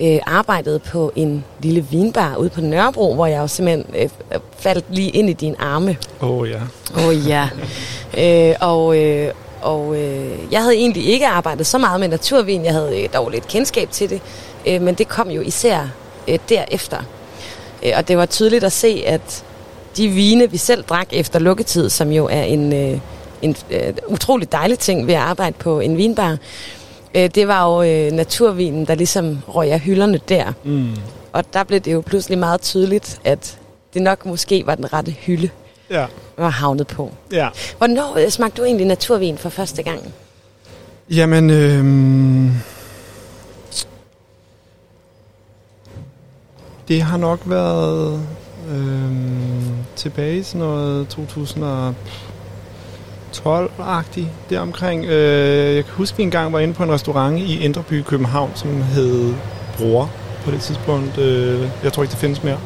øh, 0.00 0.18
arbejdede 0.26 0.78
på 0.78 1.12
en 1.16 1.44
lille 1.60 1.80
vinbar 1.80 2.36
ude 2.36 2.48
på 2.48 2.60
Nørrebro, 2.60 3.14
hvor 3.14 3.26
jeg 3.26 3.38
jo 3.38 3.46
simpelthen 3.46 3.86
øh, 3.98 4.08
faldt 4.58 4.84
lige 4.90 5.10
ind 5.10 5.30
i 5.30 5.32
dine 5.32 5.60
arme. 5.60 5.96
Åh 6.20 6.30
oh, 6.30 6.50
ja. 6.50 6.60
Åh 6.96 7.06
oh, 7.06 7.28
ja. 7.28 7.48
øh, 8.18 8.54
og 8.60 8.98
øh, 8.98 9.32
og 9.62 9.96
øh, 9.96 10.38
jeg 10.50 10.62
havde 10.62 10.76
egentlig 10.76 11.06
ikke 11.06 11.26
arbejdet 11.26 11.66
så 11.66 11.78
meget 11.78 12.00
med 12.00 12.08
naturvin. 12.08 12.64
Jeg 12.64 12.72
havde 12.72 13.02
øh, 13.02 13.08
dog 13.14 13.30
lidt 13.30 13.48
kendskab 13.48 13.90
til 13.90 14.10
det. 14.10 14.20
Øh, 14.66 14.82
men 14.82 14.94
det 14.94 15.08
kom 15.08 15.30
jo 15.30 15.40
især 15.40 15.88
øh, 16.28 16.38
derefter. 16.48 16.98
Øh, 17.82 17.92
og 17.96 18.08
det 18.08 18.16
var 18.16 18.26
tydeligt 18.26 18.64
at 18.64 18.72
se, 18.72 19.02
at 19.06 19.44
de 19.96 20.08
vine, 20.08 20.50
vi 20.50 20.56
selv 20.56 20.84
drak 20.84 21.08
efter 21.12 21.38
lukketid, 21.38 21.90
som 21.90 22.10
jo 22.10 22.28
er 22.30 22.42
en, 22.42 22.72
øh, 22.72 22.98
en 23.42 23.56
øh, 23.70 23.92
utrolig 24.08 24.52
dejlig 24.52 24.78
ting 24.78 25.06
ved 25.06 25.14
at 25.14 25.20
arbejde 25.20 25.56
på 25.58 25.80
en 25.80 25.96
vinbar, 25.96 26.36
øh, 27.16 27.30
det 27.34 27.48
var 27.48 27.64
jo 27.74 27.82
øh, 27.82 28.12
naturvinen, 28.12 28.86
der 28.86 28.94
ligesom 28.94 29.38
røg 29.48 29.72
af 29.72 29.80
hylderne 29.80 30.20
der. 30.28 30.52
Mm. 30.64 30.90
Og 31.32 31.44
der 31.52 31.64
blev 31.64 31.80
det 31.80 31.92
jo 31.92 32.00
pludselig 32.06 32.38
meget 32.38 32.60
tydeligt, 32.60 33.20
at 33.24 33.58
det 33.94 34.02
nok 34.02 34.26
måske 34.26 34.66
var 34.66 34.74
den 34.74 34.92
rette 34.92 35.12
hylde, 35.12 35.48
Ja. 35.90 36.06
var 36.36 36.48
havnet 36.48 36.86
på. 36.86 37.12
ja. 37.32 37.48
Hvornår 37.78 38.16
øh, 38.24 38.30
smagte 38.30 38.56
du 38.62 38.64
egentlig 38.64 38.86
naturvin 38.86 39.38
for 39.38 39.48
første 39.48 39.82
gang? 39.82 40.00
Jamen, 41.10 41.50
øhm, 41.50 42.52
det 46.88 47.02
har 47.02 47.16
nok 47.16 47.40
været 47.46 48.20
øhm, 48.70 49.74
tilbage 49.96 50.38
i 50.38 50.42
sådan 50.42 50.58
noget 50.58 51.08
12-agtig 53.38 54.24
deromkring. 54.50 55.04
Øh, 55.04 55.76
jeg 55.76 55.84
kan 55.84 55.94
huske, 55.94 56.14
at 56.14 56.18
vi 56.18 56.22
engang 56.22 56.52
var 56.52 56.58
inde 56.58 56.74
på 56.74 56.82
en 56.82 56.92
restaurant 56.92 57.38
i 57.38 57.60
Indreby, 57.60 58.02
København, 58.02 58.50
som 58.54 58.82
hed 58.82 59.34
Bror 59.78 60.10
på 60.44 60.50
det 60.50 60.60
tidspunkt. 60.60 61.18
Øh, 61.18 61.68
jeg 61.84 61.92
tror 61.92 62.02
ikke, 62.02 62.10
det 62.10 62.20
findes 62.20 62.42
mere. 62.42 62.58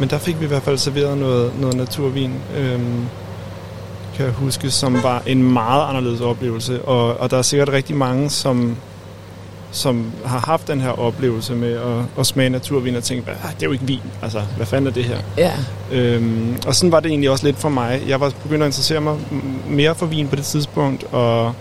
Men 0.00 0.10
der 0.10 0.18
fik 0.18 0.40
vi 0.40 0.44
i 0.44 0.48
hvert 0.48 0.62
fald 0.62 0.78
serveret 0.78 1.18
noget, 1.18 1.60
noget 1.60 1.76
naturvin, 1.76 2.34
øh, 2.56 2.80
kan 4.16 4.24
jeg 4.24 4.34
huske, 4.34 4.70
som 4.70 5.02
var 5.02 5.22
en 5.26 5.52
meget 5.52 5.88
anderledes 5.88 6.20
oplevelse. 6.20 6.82
Og, 6.82 7.20
og 7.20 7.30
der 7.30 7.38
er 7.38 7.42
sikkert 7.42 7.68
rigtig 7.68 7.96
mange, 7.96 8.30
som, 8.30 8.76
som 9.72 10.12
har 10.24 10.38
haft 10.38 10.68
den 10.68 10.80
her 10.80 10.90
oplevelse 10.90 11.54
med 11.54 11.72
at, 11.74 12.04
at 12.18 12.26
smage 12.26 12.50
naturvin 12.50 12.96
og 12.96 13.02
tænke, 13.02 13.24
"Hvad, 13.24 13.34
det 13.34 13.62
er 13.62 13.66
jo 13.66 13.72
ikke 13.72 13.86
vin. 13.86 14.00
Altså, 14.22 14.40
hvad 14.56 14.66
fanden 14.66 14.86
er 14.86 14.90
det 14.92 15.04
her? 15.04 15.16
Ja. 15.38 15.52
Øhm, 15.92 16.56
og 16.66 16.74
sådan 16.74 16.92
var 16.92 17.00
det 17.00 17.08
egentlig 17.10 17.30
også 17.30 17.46
lidt 17.46 17.58
for 17.58 17.68
mig. 17.68 18.02
Jeg 18.08 18.20
var 18.20 18.32
begyndt 18.42 18.62
at 18.62 18.66
interessere 18.68 19.00
mig 19.00 19.16
mere 19.68 19.94
for 19.94 20.06
vin 20.06 20.28
på 20.28 20.36
det 20.36 20.44
tidspunkt, 20.44 21.04
og, 21.12 21.52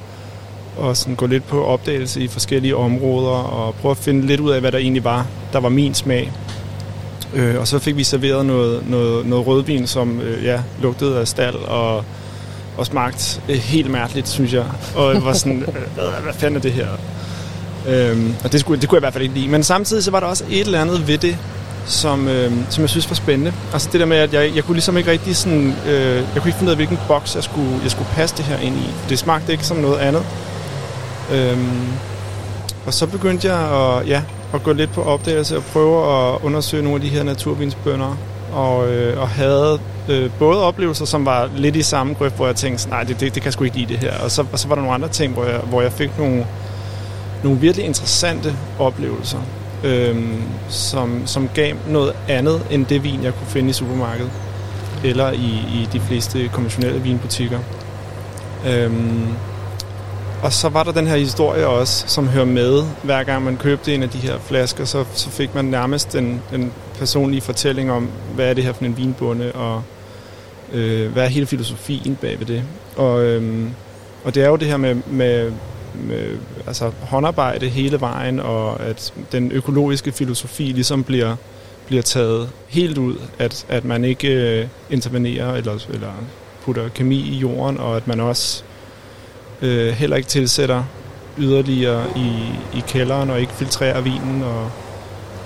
og 0.77 0.97
sådan 0.97 1.15
gå 1.15 1.25
lidt 1.25 1.47
på 1.47 1.65
opdagelse 1.65 2.21
i 2.21 2.27
forskellige 2.27 2.75
områder, 2.75 3.29
og 3.37 3.75
prøve 3.75 3.91
at 3.91 3.97
finde 3.97 4.25
lidt 4.27 4.39
ud 4.39 4.51
af, 4.51 4.59
hvad 4.61 4.71
der 4.71 4.77
egentlig 4.77 5.03
var, 5.03 5.25
der 5.53 5.59
var 5.59 5.69
min 5.69 5.93
smag. 5.93 6.31
Øh, 7.33 7.59
og 7.59 7.67
så 7.67 7.79
fik 7.79 7.97
vi 7.97 8.03
serveret 8.03 8.45
noget, 8.45 8.89
noget, 8.89 9.25
noget 9.25 9.47
rødvin, 9.47 9.87
som 9.87 10.19
øh, 10.21 10.43
ja, 10.43 10.61
lugtede 10.81 11.19
af 11.19 11.27
stald, 11.27 11.55
og, 11.55 12.03
og 12.77 12.85
smagte 12.85 13.41
øh, 13.49 13.55
helt 13.55 13.91
mærkeligt, 13.91 14.27
synes 14.29 14.53
jeg. 14.53 14.65
Og 14.95 15.13
jeg 15.13 15.23
var 15.25 15.33
sådan, 15.33 15.59
øh, 15.61 15.67
hvad, 15.95 16.05
hvad 16.23 16.33
fanden 16.33 16.57
er 16.57 16.61
det 16.61 16.71
her? 16.71 16.87
Øhm, 17.87 18.35
og 18.43 18.51
det, 18.51 18.59
skulle, 18.59 18.81
det 18.81 18.89
kunne 18.89 18.95
jeg 18.95 19.01
i 19.01 19.03
hvert 19.03 19.13
fald 19.13 19.23
ikke 19.23 19.35
lide. 19.35 19.47
Men 19.47 19.63
samtidig 19.63 20.03
så 20.03 20.11
var 20.11 20.19
der 20.19 20.27
også 20.27 20.43
et 20.49 20.59
eller 20.59 20.81
andet 20.81 21.07
ved 21.07 21.17
det, 21.17 21.37
som, 21.85 22.27
øh, 22.27 22.51
som 22.69 22.81
jeg 22.81 22.89
synes 22.89 23.09
var 23.09 23.15
spændende. 23.15 23.53
Altså 23.73 23.89
det 23.91 23.99
der 23.99 24.05
med, 24.05 24.17
at 24.17 24.33
jeg, 24.33 24.55
jeg 24.55 24.63
kunne 24.63 24.75
ligesom 24.75 24.97
ikke 24.97 25.11
rigtig 25.11 25.35
sådan... 25.35 25.75
Øh, 25.87 26.15
jeg 26.15 26.25
kunne 26.35 26.47
ikke 26.47 26.57
finde 26.57 26.65
ud 26.65 26.71
af, 26.71 26.75
hvilken 26.75 26.99
boks 27.07 27.35
jeg 27.35 27.43
skulle, 27.43 27.79
jeg 27.83 27.91
skulle 27.91 28.09
passe 28.13 28.37
det 28.37 28.45
her 28.45 28.57
ind 28.57 28.75
i. 28.75 28.89
Det 29.09 29.19
smagte 29.19 29.51
ikke 29.51 29.65
som 29.65 29.77
noget 29.77 29.97
andet. 29.97 30.23
Øhm, 31.31 31.87
og 32.85 32.93
så 32.93 33.07
begyndte 33.07 33.47
jeg 33.47 33.59
at, 33.59 34.07
ja, 34.07 34.21
at 34.53 34.63
gå 34.63 34.73
lidt 34.73 34.91
på 34.91 35.03
opdagelse 35.03 35.57
og 35.57 35.63
prøve 35.63 36.29
at 36.31 36.37
undersøge 36.43 36.83
nogle 36.83 36.95
af 36.95 37.01
de 37.01 37.09
her 37.09 37.23
naturvinsbønder. 37.23 38.17
Og, 38.53 38.87
øh, 38.91 39.21
og 39.21 39.29
havde 39.29 39.79
øh, 40.09 40.29
både 40.39 40.63
oplevelser, 40.63 41.05
som 41.05 41.25
var 41.25 41.49
lidt 41.55 41.75
i 41.75 41.81
samme 41.81 42.13
grøft, 42.13 42.35
hvor 42.35 42.45
jeg 42.45 42.55
tænkte, 42.55 42.89
nej, 42.89 43.03
det, 43.03 43.19
det, 43.19 43.35
det 43.35 43.41
kan 43.41 43.45
jeg 43.45 43.53
sgu 43.53 43.63
ikke 43.63 43.77
lide 43.77 43.93
det 43.93 43.99
her. 43.99 44.13
Og 44.23 44.31
så, 44.31 44.45
og 44.51 44.59
så 44.59 44.67
var 44.67 44.75
der 44.75 44.81
nogle 44.81 44.95
andre 44.95 45.07
ting, 45.07 45.33
hvor 45.33 45.45
jeg, 45.45 45.59
hvor 45.59 45.81
jeg 45.81 45.91
fik 45.91 46.17
nogle, 46.17 46.45
nogle 47.43 47.59
virkelig 47.59 47.85
interessante 47.85 48.55
oplevelser, 48.79 49.39
øhm, 49.83 50.41
som, 50.69 51.21
som 51.25 51.49
gav 51.53 51.75
noget 51.87 52.13
andet 52.27 52.61
end 52.71 52.85
det 52.85 53.03
vin, 53.03 53.23
jeg 53.23 53.33
kunne 53.33 53.47
finde 53.47 53.69
i 53.69 53.73
supermarkedet 53.73 54.31
eller 55.03 55.31
i, 55.31 55.51
i 55.73 55.87
de 55.93 55.99
fleste 55.99 56.47
konventionelle 56.53 57.01
vinbutikker. 57.01 57.59
Øhm, 58.67 59.27
og 60.41 60.53
så 60.53 60.69
var 60.69 60.83
der 60.83 60.91
den 60.91 61.07
her 61.07 61.15
historie 61.15 61.67
også, 61.67 62.03
som 62.07 62.27
hører 62.27 62.45
med. 62.45 62.83
Hver 63.03 63.23
gang 63.23 63.43
man 63.43 63.57
købte 63.57 63.95
en 63.95 64.03
af 64.03 64.09
de 64.09 64.17
her 64.17 64.39
flasker, 64.39 64.85
så, 64.85 65.05
så 65.13 65.29
fik 65.29 65.55
man 65.55 65.65
nærmest 65.65 66.15
en, 66.15 66.41
en 66.53 66.71
personlig 66.97 67.43
fortælling 67.43 67.91
om, 67.91 68.09
hvad 68.35 68.49
er 68.49 68.53
det 68.53 68.63
her 68.63 68.73
for 68.73 68.85
en 68.85 68.97
vinbunde, 68.97 69.51
og 69.51 69.83
øh, 70.73 71.11
hvad 71.11 71.23
er 71.23 71.27
hele 71.27 71.45
filosofien 71.45 72.15
bag 72.15 72.39
ved 72.39 72.45
det. 72.45 72.63
Og, 72.95 73.23
øhm, 73.23 73.69
og 74.23 74.35
det 74.35 74.43
er 74.43 74.47
jo 74.47 74.55
det 74.55 74.67
her 74.67 74.77
med, 74.77 74.95
med, 75.07 75.51
øh, 76.11 76.37
altså 76.67 76.91
håndarbejde 77.01 77.69
hele 77.69 78.01
vejen, 78.01 78.39
og 78.39 78.79
at 78.79 79.13
den 79.31 79.51
økologiske 79.51 80.11
filosofi 80.11 80.63
ligesom 80.63 81.03
bliver, 81.03 81.35
bliver 81.87 82.01
taget 82.01 82.49
helt 82.67 82.97
ud, 82.97 83.15
at, 83.39 83.65
at 83.69 83.85
man 83.85 84.05
ikke 84.05 84.27
øh, 84.27 84.67
intervenerer 84.89 85.53
eller, 85.53 85.85
eller 85.93 86.11
putter 86.61 86.89
kemi 86.89 87.17
i 87.17 87.35
jorden, 87.35 87.77
og 87.77 87.97
at 87.97 88.07
man 88.07 88.19
også 88.19 88.63
øh, 89.61 89.87
heller 89.87 90.17
ikke 90.17 90.29
tilsætter 90.29 90.83
yderligere 91.37 92.03
i, 92.15 92.29
i 92.77 92.83
kælderen 92.87 93.29
og 93.29 93.39
ikke 93.39 93.53
filtrerer 93.53 94.01
vinen 94.01 94.43
og 94.43 94.71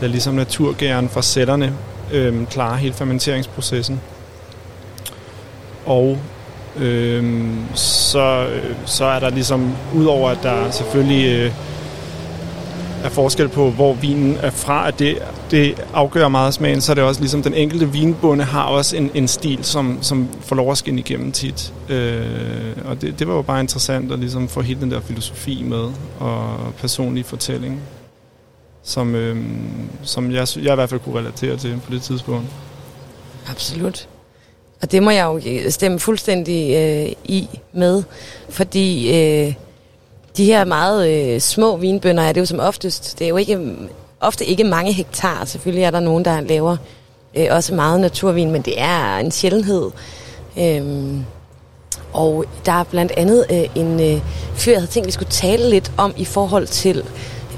lader 0.02 0.12
ligesom 0.12 0.34
naturgæren 0.34 1.10
fra 1.10 1.22
cellerne 1.22 1.74
øh, 2.12 2.48
klare 2.48 2.78
hele 2.78 2.94
fermenteringsprocessen. 2.94 4.02
Og 5.86 6.20
Øhm, 6.78 7.60
øh, 7.60 7.76
så, 7.76 8.48
så 8.86 9.06
er 9.06 9.20
der 9.20 9.30
ligesom, 9.30 9.76
udover 9.96 10.30
at 10.30 10.40
der 10.44 10.72
selvfølgelig 10.72 11.40
øh, 11.40 11.52
er 13.04 13.10
forskel 13.10 13.50
på, 13.50 13.72
hvor 13.72 13.94
vinen 13.94 14.38
er 14.42 14.50
fra, 14.50 14.88
at 14.88 15.00
det, 15.00 15.18
det 15.52 15.84
afgør 15.94 16.28
meget 16.28 16.48
af 16.48 16.54
smagen, 16.54 16.82
så 16.82 16.92
er 16.92 16.94
det 16.94 17.04
også 17.04 17.22
ligesom, 17.22 17.44
den 17.44 17.54
enkelte 17.54 17.92
vinbonde 17.92 18.44
har 18.44 18.64
også 18.64 18.98
en, 18.98 19.12
en 19.14 19.28
stil, 19.28 19.64
som, 19.64 19.98
som 20.02 20.30
får 20.42 20.56
lov 20.56 20.72
at 20.72 20.78
skinne 20.78 21.00
igennem 21.00 21.32
tit. 21.32 21.74
Øh, 21.90 22.76
og 22.86 23.02
det, 23.02 23.20
det 23.20 23.28
var 23.28 23.34
jo 23.34 23.42
bare 23.42 23.60
interessant 23.60 24.12
at 24.12 24.20
ligesom 24.20 24.48
få 24.48 24.62
hele 24.62 24.82
den 24.82 24.92
der 24.92 25.02
filosofi 25.02 25.64
med, 25.64 25.90
og 26.20 26.58
personlig 26.78 27.26
fortælling, 27.26 27.82
som, 28.84 29.16
øh, 29.16 29.38
som 30.04 30.32
jeg, 30.32 30.48
jeg 30.56 30.72
i 30.72 30.76
hvert 30.76 30.90
fald 30.90 31.00
kunne 31.00 31.20
relatere 31.20 31.58
til 31.58 31.80
på 31.86 31.94
det 31.94 32.02
tidspunkt. 32.02 32.48
Absolut. 33.50 34.08
Og 34.84 34.92
det 34.92 35.04
må 35.04 35.10
jeg 35.10 35.26
jo 35.26 35.72
stemme 35.72 36.00
fuldstændig 36.00 36.76
øh, 36.76 37.14
i 37.24 37.50
med, 37.74 38.04
fordi 38.50 39.10
øh, 39.10 39.54
de 40.38 40.46
her 40.46 40.66
meget 40.66 41.10
øh, 41.10 41.40
små 41.42 41.78
vinbønder 41.78 42.24
er 42.24 42.32
det 42.32 42.42
jo 42.42 42.46
som 42.46 42.60
oftest, 42.60 43.20
det 43.20 43.26
er 43.26 43.30
jo 43.30 43.38
ikke, 43.38 43.76
ofte 44.20 44.46
ikke 44.46 44.64
mange 44.64 44.94
hektar. 44.94 45.46
Selvfølgelig 45.46 45.84
er 45.84 45.92
der 45.92 46.00
nogen, 46.00 46.26
der 46.26 46.42
laver 46.42 46.78
øh, 47.36 47.48
også 47.52 47.74
meget 47.74 48.00
naturvin, 48.00 48.52
men 48.52 48.62
det 48.62 48.82
er 48.82 49.18
en 49.18 49.32
sjældenhed. 49.32 49.92
Øhm, 50.60 51.26
og 52.14 52.46
der 52.66 52.72
er 52.72 52.84
blandt 52.84 53.12
andet 53.18 53.46
øh, 53.52 53.64
en 53.76 54.00
øh, 54.00 54.22
fyr, 54.56 54.72
jeg 54.72 54.82
havde 54.82 54.92
tænkt, 54.92 55.08
vi 55.08 55.12
skulle 55.12 55.32
tale 55.32 55.70
lidt 55.70 55.92
om 55.98 56.14
i 56.18 56.26
forhold 56.26 56.68
til 56.68 57.04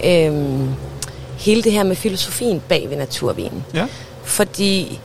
øh, 0.05 0.59
hele 1.37 1.63
det 1.63 1.71
her 1.71 1.83
med 1.83 1.95
filosofien 1.95 2.61
bag 2.69 2.89
ved 2.89 2.97
naturvinen. 2.97 3.65
Ja. 3.73 3.85
Fordi 4.23 4.99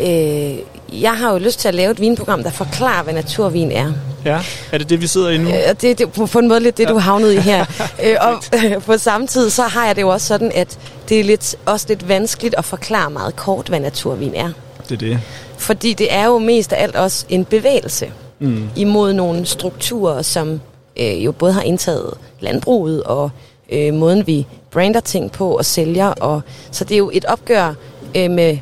øh, 0.00 0.58
jeg 0.92 1.16
har 1.16 1.32
jo 1.32 1.38
lyst 1.38 1.60
til 1.60 1.68
at 1.68 1.74
lave 1.74 1.90
et 1.90 2.00
vinprogram, 2.00 2.42
der 2.42 2.50
forklarer, 2.50 3.02
hvad 3.02 3.14
naturvin 3.14 3.72
er. 3.72 3.92
Ja, 4.24 4.40
er 4.72 4.78
det 4.78 4.90
det, 4.90 5.00
vi 5.00 5.06
sidder 5.06 5.30
i 5.30 5.38
nu? 5.38 5.48
Øh, 5.48 5.54
det, 5.68 5.82
det 5.82 6.00
er 6.00 6.06
på, 6.06 6.26
på 6.26 6.38
en 6.38 6.48
måde 6.48 6.60
lidt 6.60 6.76
det, 6.78 6.84
ja. 6.84 6.88
du 6.88 6.98
havnede 6.98 7.34
i 7.34 7.38
her. 7.38 7.64
øh, 8.04 8.16
og 8.20 8.42
øh, 8.64 8.82
på 8.82 8.98
samme 8.98 9.26
tid, 9.26 9.50
så 9.50 9.62
har 9.62 9.86
jeg 9.86 9.96
det 9.96 10.02
jo 10.02 10.08
også 10.08 10.26
sådan, 10.26 10.52
at 10.54 10.78
det 11.08 11.20
er 11.20 11.24
lidt, 11.24 11.56
også 11.66 11.86
lidt 11.88 12.08
vanskeligt 12.08 12.54
at 12.58 12.64
forklare 12.64 13.10
meget 13.10 13.36
kort, 13.36 13.68
hvad 13.68 13.80
naturvin 13.80 14.34
er. 14.34 14.50
Det 14.88 14.92
er 14.92 14.96
det. 14.96 15.20
Fordi 15.58 15.92
det 15.92 16.14
er 16.14 16.24
jo 16.24 16.38
mest 16.38 16.72
af 16.72 16.82
alt 16.82 16.96
også 16.96 17.24
en 17.28 17.44
bevægelse 17.44 18.12
Mm. 18.38 18.68
imod 18.76 19.12
nogle 19.12 19.46
strukturer, 19.46 20.22
som 20.22 20.60
øh, 20.96 21.24
jo 21.24 21.32
både 21.32 21.52
har 21.52 21.62
indtaget 21.62 22.14
landbruget 22.40 23.02
og 23.02 23.30
øh, 23.72 23.94
måden, 23.94 24.26
vi 24.26 24.46
brander 24.70 25.00
ting 25.00 25.32
på 25.32 25.56
og 25.56 25.64
sælger. 25.64 26.06
Og, 26.06 26.42
så 26.70 26.84
det 26.84 26.94
er 26.94 26.98
jo 26.98 27.10
et 27.14 27.24
opgør 27.24 27.74
øh, 28.16 28.30
med, 28.30 28.58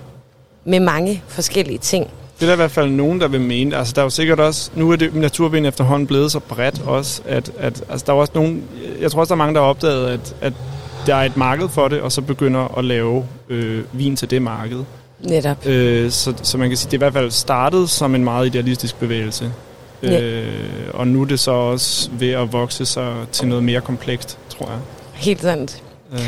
med 0.64 0.80
mange 0.80 1.22
forskellige 1.28 1.78
ting. 1.78 2.10
Det 2.40 2.42
er 2.42 2.46
der 2.46 2.52
i 2.52 2.56
hvert 2.56 2.70
fald 2.70 2.90
nogen, 2.90 3.20
der 3.20 3.28
vil 3.28 3.40
mene. 3.40 3.76
Altså, 3.76 3.92
der 3.92 4.00
er 4.00 4.04
jo 4.04 4.10
sikkert 4.10 4.40
også... 4.40 4.70
Nu 4.74 4.92
er 4.92 4.96
det 4.96 5.14
naturvin 5.14 5.64
efterhånden 5.64 6.06
blevet 6.06 6.32
så 6.32 6.38
bredt 6.38 6.82
også, 6.86 7.22
at, 7.26 7.50
at 7.58 7.84
altså, 7.90 8.04
der 8.06 8.12
er 8.12 8.16
også 8.16 8.32
nogen... 8.34 8.62
Jeg 9.00 9.10
tror 9.10 9.20
også, 9.20 9.28
der 9.28 9.34
er 9.34 9.44
mange, 9.44 9.54
der 9.54 9.60
har 9.60 9.68
opdaget, 9.68 10.08
at, 10.08 10.34
at 10.40 10.52
der 11.06 11.14
er 11.14 11.24
et 11.24 11.36
marked 11.36 11.68
for 11.68 11.88
det, 11.88 12.00
og 12.00 12.12
så 12.12 12.20
begynder 12.20 12.78
at 12.78 12.84
lave 12.84 13.24
øh, 13.48 13.84
vin 13.92 14.16
til 14.16 14.30
det 14.30 14.42
marked. 14.42 14.84
Netop. 15.20 15.66
Øh, 15.66 16.10
så, 16.10 16.34
så 16.42 16.58
man 16.58 16.68
kan 16.68 16.76
sige, 16.76 16.90
det 16.90 16.92
er 16.92 16.98
i 16.98 17.04
hvert 17.04 17.12
fald 17.12 17.30
startet 17.30 17.90
som 17.90 18.14
en 18.14 18.24
meget 18.24 18.46
idealistisk 18.46 18.96
bevægelse. 18.96 19.52
Ja. 20.02 20.20
Øh, 20.20 20.46
og 20.94 21.06
nu 21.06 21.22
er 21.22 21.26
det 21.26 21.40
så 21.40 21.50
også 21.50 22.10
ved 22.12 22.30
at 22.30 22.52
vokse 22.52 22.86
sig 22.86 23.14
til 23.32 23.48
noget 23.48 23.64
mere 23.64 23.80
komplekst, 23.80 24.38
tror 24.48 24.66
jeg. 24.66 24.78
Helt 25.12 25.42
sandt. 25.42 25.82
Øh, 26.12 26.20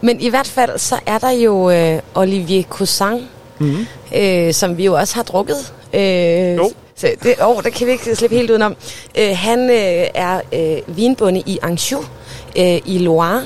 Men 0.00 0.20
i 0.20 0.28
hvert 0.28 0.46
fald, 0.46 0.78
så 0.78 0.98
er 1.06 1.18
der 1.18 1.30
jo 1.30 1.70
øh, 1.70 2.00
Olivier 2.14 2.62
Cousin, 2.62 3.28
mm-hmm. 3.58 3.86
øh, 4.16 4.54
som 4.54 4.76
vi 4.76 4.84
jo 4.84 4.94
også 4.94 5.14
har 5.14 5.22
drukket. 5.22 5.72
Øh, 5.94 6.56
Jo. 6.56 6.70
Så 6.96 7.08
det, 7.22 7.34
oh, 7.42 7.62
der 7.62 7.70
kan 7.70 7.86
vi 7.86 7.92
ikke 7.92 8.16
slippe 8.16 8.36
helt 8.36 8.50
udenom. 8.50 8.76
Øh, 9.18 9.36
han 9.36 9.70
øh, 9.70 10.06
er 10.14 10.40
øh, 10.52 10.96
vinbonde 10.96 11.42
i 11.46 11.58
Anjou 11.62 12.00
øh, 12.58 12.80
i 12.86 12.98
Loire, 12.98 13.42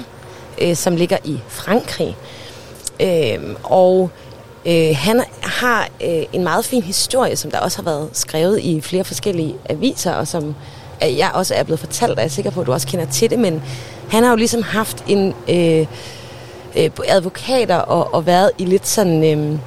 øh, 0.60 0.76
som 0.76 0.96
ligger 0.96 1.16
i 1.24 1.38
Frankrig. 1.48 2.16
Øh, 3.00 3.38
og 3.62 4.10
øh, 4.66 4.96
han 4.96 5.22
har 5.42 5.88
øh, 6.04 6.22
en 6.32 6.44
meget 6.44 6.64
fin 6.64 6.82
historie, 6.82 7.36
som 7.36 7.50
der 7.50 7.58
også 7.58 7.78
har 7.78 7.84
været 7.84 8.08
skrevet 8.12 8.60
i 8.60 8.80
flere 8.80 9.04
forskellige 9.04 9.54
aviser, 9.68 10.12
og 10.12 10.28
som 10.28 10.54
øh, 11.04 11.18
jeg 11.18 11.30
også 11.34 11.54
er 11.54 11.62
blevet 11.62 11.80
fortalt, 11.80 12.12
og 12.12 12.18
jeg 12.18 12.24
er 12.24 12.28
sikker 12.28 12.50
på, 12.50 12.60
at 12.60 12.66
du 12.66 12.72
også 12.72 12.86
kender 12.86 13.06
til 13.06 13.30
det, 13.30 13.38
men 13.38 13.62
han 14.08 14.22
har 14.22 14.30
jo 14.30 14.36
ligesom 14.36 14.62
haft 14.62 15.04
en 15.08 15.34
øh, 15.48 15.86
øh, 16.76 16.90
advokater 17.08 17.76
og, 17.76 18.14
og 18.14 18.26
været 18.26 18.50
i 18.58 18.64
lidt 18.64 18.88
sådan... 18.88 19.24
Øh, 19.38 19.58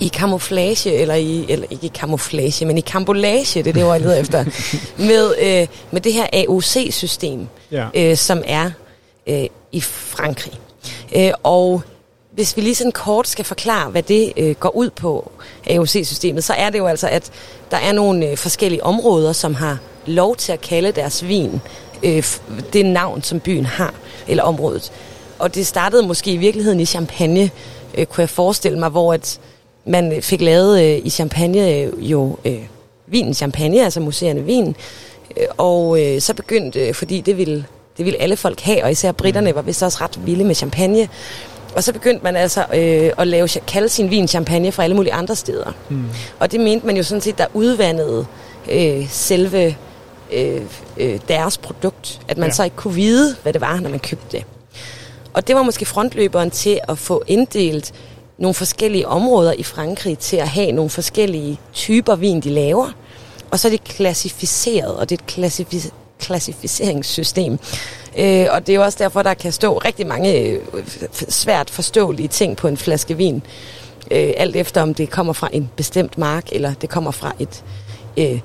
i 0.00 0.08
kamuflage, 0.08 0.92
eller 0.94 1.14
i, 1.14 1.46
eller 1.48 1.66
ikke 1.70 1.86
i 1.86 1.90
kamuflage, 1.94 2.64
men 2.64 2.78
i 2.78 2.80
kambolage, 2.80 3.62
det 3.62 3.68
er 3.70 3.72
det, 3.72 3.80
jeg 3.86 4.00
leder 4.00 4.16
efter, 4.20 4.44
med, 5.10 5.34
øh, 5.42 5.66
med 5.90 6.00
det 6.00 6.12
her 6.12 6.26
AOC-system, 6.32 7.46
Ja. 7.70 7.86
øh, 7.94 8.16
som 8.16 8.42
er 8.46 8.70
øh, 9.26 9.44
i 9.72 9.80
Frankrig. 9.80 10.52
Øh, 11.16 11.30
og 11.42 11.82
hvis 12.30 12.56
vi 12.56 12.62
lige 12.62 12.74
sådan 12.74 12.92
kort 12.92 13.28
skal 13.28 13.44
forklare, 13.44 13.90
hvad 13.90 14.02
det 14.02 14.32
øh, 14.36 14.54
går 14.54 14.76
ud 14.76 14.90
på, 14.90 15.30
AOC-systemet, 15.70 16.44
så 16.44 16.52
er 16.52 16.70
det 16.70 16.78
jo 16.78 16.86
altså, 16.86 17.08
at 17.08 17.30
der 17.70 17.76
er 17.76 17.92
nogle 17.92 18.26
øh, 18.30 18.36
forskellige 18.36 18.84
områder, 18.84 19.32
som 19.32 19.54
har 19.54 19.78
lov 20.06 20.36
til 20.36 20.52
at 20.52 20.60
kalde 20.60 20.92
deres 20.92 21.28
vin 21.28 21.60
øh, 22.02 22.24
det 22.72 22.86
navn, 22.86 23.22
som 23.22 23.40
byen 23.40 23.66
har, 23.66 23.94
eller 24.28 24.42
området. 24.42 24.92
Og 25.38 25.54
det 25.54 25.66
startede 25.66 26.06
måske 26.06 26.32
i 26.32 26.36
virkeligheden 26.36 26.80
i 26.80 26.86
Champagne, 26.86 27.50
øh, 27.94 28.06
kunne 28.06 28.22
jeg 28.22 28.30
forestille 28.30 28.78
mig, 28.78 28.88
hvor 28.88 29.14
at 29.14 29.40
man 29.84 30.22
fik 30.22 30.40
lavet 30.40 30.82
øh, 30.82 31.00
i 31.04 31.10
Champagne 31.10 31.74
øh, 31.74 32.10
jo 32.10 32.38
øh, 32.44 32.62
vinen 33.06 33.34
Champagne, 33.34 33.84
altså 33.84 34.00
museerne 34.00 34.44
vin, 34.44 34.76
øh, 35.36 35.46
og 35.58 36.02
øh, 36.02 36.20
så 36.20 36.34
begyndte, 36.34 36.88
øh, 36.88 36.94
fordi 36.94 37.20
det 37.20 37.36
ville, 37.38 37.64
det 37.96 38.04
ville 38.04 38.20
alle 38.20 38.36
folk 38.36 38.60
have, 38.60 38.84
og 38.84 38.90
især 38.90 39.12
britterne 39.12 39.54
var 39.54 39.62
vist 39.62 39.82
også 39.82 39.98
ret 40.00 40.26
vilde 40.26 40.44
med 40.44 40.54
champagne, 40.54 41.08
og 41.76 41.84
så 41.84 41.92
begyndte 41.92 42.24
man 42.24 42.36
altså 42.36 42.64
øh, 42.74 43.10
at 43.18 43.28
lave, 43.28 43.48
kalde 43.48 43.88
sin 43.88 44.10
vin 44.10 44.28
champagne 44.28 44.72
fra 44.72 44.84
alle 44.84 44.96
mulige 44.96 45.12
andre 45.12 45.36
steder. 45.36 45.72
Mm. 45.88 46.04
Og 46.38 46.52
det 46.52 46.60
mente 46.60 46.86
man 46.86 46.96
jo 46.96 47.02
sådan 47.02 47.20
set, 47.20 47.38
der 47.38 47.46
udvandede 47.54 48.26
øh, 48.70 49.08
selve 49.08 49.76
øh, 50.32 50.60
øh, 50.96 51.18
deres 51.28 51.58
produkt. 51.58 52.20
At 52.28 52.38
man 52.38 52.46
Ja. 52.46 52.50
ja. 52.50 52.54
så 52.54 52.64
ikke 52.64 52.76
kunne 52.76 52.94
vide, 52.94 53.36
hvad 53.42 53.52
det 53.52 53.60
var, 53.60 53.80
når 53.80 53.90
man 53.90 53.98
købte 53.98 54.36
det. 54.36 54.44
Og 55.32 55.48
det 55.48 55.56
var 55.56 55.62
måske 55.62 55.84
frontløberen 55.84 56.50
til 56.50 56.80
at 56.88 56.98
få 56.98 57.22
inddelt 57.26 57.92
nogle 58.40 58.54
forskellige 58.54 59.08
områder 59.08 59.52
i 59.52 59.62
Frankrig 59.62 60.18
til 60.18 60.36
at 60.36 60.48
have 60.48 60.72
nogle 60.72 60.90
forskellige 60.90 61.58
typer 61.72 62.16
vin, 62.16 62.40
de 62.40 62.50
laver. 62.50 62.86
Og 63.50 63.58
så 63.58 63.68
er 63.68 63.70
det 63.72 63.84
klassificeret, 63.84 64.96
og 64.96 65.10
det 65.10 65.20
er 65.20 65.24
et 65.24 65.32
klassifi- 65.32 65.90
klassificeringssystem. 66.20 67.58
Øh, 68.18 68.46
og 68.50 68.66
det 68.66 68.72
er 68.72 68.76
jo 68.76 68.82
også 68.82 68.98
derfor, 69.00 69.22
der 69.22 69.34
kan 69.34 69.52
stå 69.52 69.78
rigtig 69.78 70.06
mange 70.06 70.38
øh, 70.38 70.58
svært 71.28 71.70
forståelige 71.70 72.28
ting 72.28 72.56
på 72.56 72.68
en 72.68 72.76
flaske 72.76 73.16
vin. 73.16 73.42
Øh, 74.10 74.32
alt 74.36 74.56
efter 74.56 74.82
om 74.82 74.94
det 74.94 75.10
kommer 75.10 75.32
fra 75.32 75.48
en 75.52 75.70
bestemt 75.76 76.18
mark, 76.18 76.48
eller 76.52 76.74
det 76.74 76.88
kommer 76.88 77.10
fra 77.10 77.32
et 77.38 77.64
øh, 78.16 78.40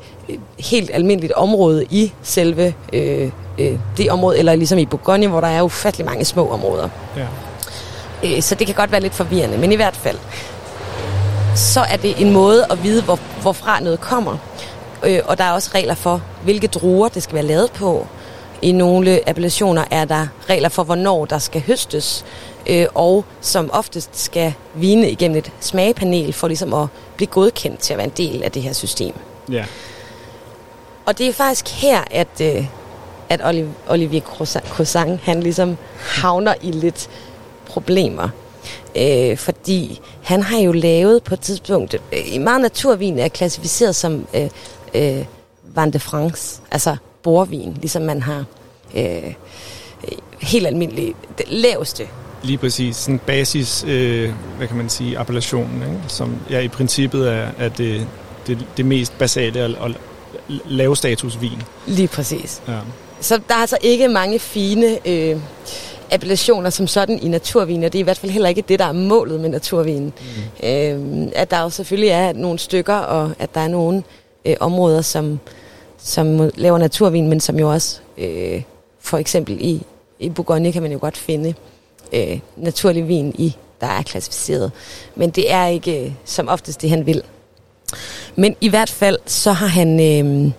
helt 0.59 0.91
almindeligt 0.93 1.33
område 1.33 1.85
i 1.89 2.13
selve 2.23 2.73
øh, 2.93 3.31
øh, 3.57 3.79
det 3.97 4.11
område, 4.11 4.37
eller 4.37 4.55
ligesom 4.55 4.79
i 4.79 4.85
Bourgogne, 4.85 5.27
hvor 5.27 5.41
der 5.41 5.47
er 5.47 5.61
ufattelig 5.61 6.05
mange 6.05 6.25
små 6.25 6.49
områder. 6.49 6.89
Ja. 7.17 7.25
Øh, 8.23 8.41
så 8.41 8.55
det 8.55 8.67
kan 8.67 8.75
godt 8.75 8.91
være 8.91 9.01
lidt 9.01 9.13
forvirrende, 9.13 9.57
men 9.57 9.71
i 9.71 9.75
hvert 9.75 9.95
fald, 9.95 10.17
så 11.55 11.79
er 11.79 11.97
det 11.97 12.21
en 12.21 12.31
måde 12.31 12.65
at 12.69 12.83
vide, 12.83 13.01
hvor, 13.03 13.19
hvorfra 13.41 13.79
noget 13.79 14.01
kommer. 14.01 14.37
Øh, 15.03 15.19
og 15.25 15.37
der 15.37 15.43
er 15.43 15.51
også 15.51 15.71
regler 15.75 15.95
for, 15.95 16.21
hvilke 16.43 16.67
druer 16.67 17.09
det 17.09 17.23
skal 17.23 17.35
være 17.35 17.43
lavet 17.43 17.71
på. 17.71 18.07
I 18.61 18.71
nogle 18.71 19.29
appellationer 19.29 19.83
er 19.91 20.05
der 20.05 20.27
regler 20.49 20.69
for, 20.69 20.83
hvornår 20.83 21.25
der 21.25 21.37
skal 21.37 21.61
høstes, 21.61 22.25
øh, 22.67 22.85
og 22.93 23.25
som 23.41 23.69
oftest 23.73 24.09
skal 24.13 24.53
vine 24.73 25.09
igennem 25.09 25.37
et 25.37 25.51
smagepanel 25.59 26.33
for 26.33 26.47
ligesom 26.47 26.73
at 26.73 26.87
blive 27.15 27.27
godkendt 27.27 27.79
til 27.79 27.93
at 27.93 27.97
være 27.97 28.07
en 28.07 28.13
del 28.17 28.43
af 28.43 28.51
det 28.51 28.61
her 28.61 28.73
system. 28.73 29.13
Ja. 29.51 29.65
Og 31.05 31.17
det 31.17 31.27
er 31.27 31.33
faktisk 31.33 31.69
her, 31.69 31.99
at, 32.11 32.41
øh, 32.41 32.65
at 33.29 33.41
Oliv- 33.41 33.73
Olivier 33.87 34.21
Croissant, 34.69 35.21
han 35.23 35.43
ligesom 35.43 35.77
havner 35.99 36.53
i 36.61 36.71
lidt 36.71 37.09
problemer. 37.75 38.29
Øh, 38.97 39.37
fordi 39.37 39.99
han 40.23 40.43
har 40.43 40.59
jo 40.59 40.71
lavet 40.71 41.23
på 41.23 41.33
et 41.33 41.39
tidspunkt, 41.39 41.93
øh, 41.93 42.33
i 42.35 42.37
meget 42.37 42.61
naturvin 42.61 43.19
er 43.19 43.27
klassificeret 43.27 43.95
som 43.95 44.27
øh, 44.33 44.49
øh, 44.95 45.25
Vin 45.75 45.91
de 45.91 45.99
France, 45.99 46.61
altså 46.71 46.95
borvin, 47.23 47.77
ligesom 47.81 48.01
man 48.01 48.21
har 48.21 48.43
øh, 48.95 49.25
øh, 49.25 50.17
helt 50.41 50.67
almindelig, 50.67 51.15
det 51.37 51.45
laveste 51.47 52.07
Lige 52.43 52.57
præcis. 52.57 52.95
Sådan 52.95 53.19
basis, 53.19 53.85
øh, 53.87 54.33
hvad 54.57 54.67
kan 54.67 54.77
man 54.77 54.89
sige, 54.89 55.17
appellationen, 55.17 55.81
ikke? 55.81 55.99
som 56.07 56.37
ja, 56.49 56.59
i 56.59 56.67
princippet 56.67 57.31
er, 57.31 57.47
er 57.57 57.69
det, 57.69 58.07
det, 58.47 58.65
det 58.77 58.85
mest 58.85 59.17
basale 59.17 59.65
og, 59.65 59.75
og 59.79 59.91
vin. 61.41 61.61
Lige 61.87 62.07
præcis. 62.07 62.61
Ja. 62.67 62.79
Så 63.21 63.41
der 63.47 63.55
er 63.55 63.59
altså 63.59 63.77
ikke 63.81 64.07
mange 64.07 64.39
fine 64.39 65.07
øh, 65.07 65.37
appellationer 66.11 66.69
som 66.69 66.87
sådan 66.87 67.19
i 67.19 67.27
naturvin, 67.27 67.83
og 67.83 67.93
det 67.93 67.99
er 67.99 68.03
i 68.03 68.03
hvert 68.03 68.17
fald 68.17 68.31
heller 68.31 68.49
ikke 68.49 68.61
det, 68.61 68.79
der 68.79 68.85
er 68.85 68.91
målet 68.91 69.39
med 69.39 69.49
naturvin. 69.49 70.03
Mm. 70.03 70.67
Øh, 70.67 71.27
at 71.35 71.51
der 71.51 71.61
jo 71.61 71.69
selvfølgelig 71.69 72.09
er 72.09 72.33
nogle 72.33 72.59
stykker, 72.59 72.95
og 72.95 73.31
at 73.39 73.55
der 73.55 73.61
er 73.61 73.67
nogle 73.67 74.03
øh, 74.45 74.55
områder, 74.59 75.01
som, 75.01 75.39
som 75.97 76.51
laver 76.55 76.77
naturvin, 76.77 77.29
men 77.29 77.39
som 77.39 77.59
jo 77.59 77.71
også, 77.71 77.99
øh, 78.17 78.61
for 78.99 79.17
eksempel 79.17 79.57
i, 79.59 79.81
i 80.19 80.29
Bourgogne 80.29 80.71
kan 80.71 80.81
man 80.81 80.91
jo 80.91 80.97
godt 81.01 81.17
finde 81.17 81.53
øh, 82.13 82.39
naturlig 82.57 83.07
vin 83.07 83.35
i, 83.37 83.55
der 83.81 83.87
er 83.87 84.01
klassificeret. 84.01 84.71
Men 85.15 85.29
det 85.29 85.51
er 85.51 85.65
ikke 85.65 86.05
øh, 86.05 86.11
som 86.25 86.49
oftest 86.49 86.81
det, 86.81 86.89
han 86.89 87.05
vil. 87.05 87.21
Men 88.35 88.55
i 88.61 88.69
hvert 88.69 88.89
fald, 88.89 89.17
så 89.25 89.51
har 89.51 89.67
han... 89.67 89.99
Øh, 89.99 90.51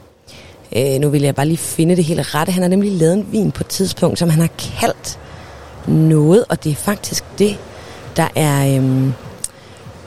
Øh, 0.77 1.01
nu 1.01 1.09
vil 1.09 1.23
jeg 1.23 1.35
bare 1.35 1.47
lige 1.47 1.59
finde 1.59 1.97
det 1.97 2.05
helt 2.05 2.35
rette. 2.35 2.53
Han 2.53 2.63
har 2.63 2.69
nemlig 2.69 2.93
lavet 2.93 3.15
en 3.15 3.27
vin 3.33 3.53
på 3.53 3.63
et 3.63 3.67
tidspunkt, 3.67 4.19
som 4.19 4.31
han 4.31 4.41
har 4.41 4.51
kaldt 4.81 5.19
noget, 5.89 6.45
og 6.49 6.65
det 6.65 6.73
er 6.73 6.77
faktisk 6.77 7.25
det, 7.39 7.59
der 8.17 8.29
er, 8.35 8.77
øhm, 8.77 9.13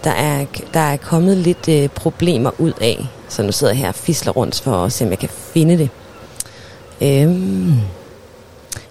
der 0.04 0.12
er, 0.12 0.46
der 0.74 0.80
er 0.80 0.98
kommet 0.98 1.38
lidt 1.38 1.70
øh, 1.70 1.90
problemer 1.90 2.52
ud 2.58 2.74
af. 2.82 3.08
Så 3.30 3.44
nu 3.44 3.52
sidder 3.52 3.74
jeg 3.74 3.80
her 3.80 3.88
og 3.88 3.96
fisler 3.96 4.32
rundt 4.32 4.62
for 4.62 4.86
at 4.86 4.92
se, 4.92 5.06
om 5.06 5.12
jeg 5.12 5.20
kan 5.20 5.30
finde 5.30 5.78
det. 5.78 5.90
Øhm, 7.02 7.74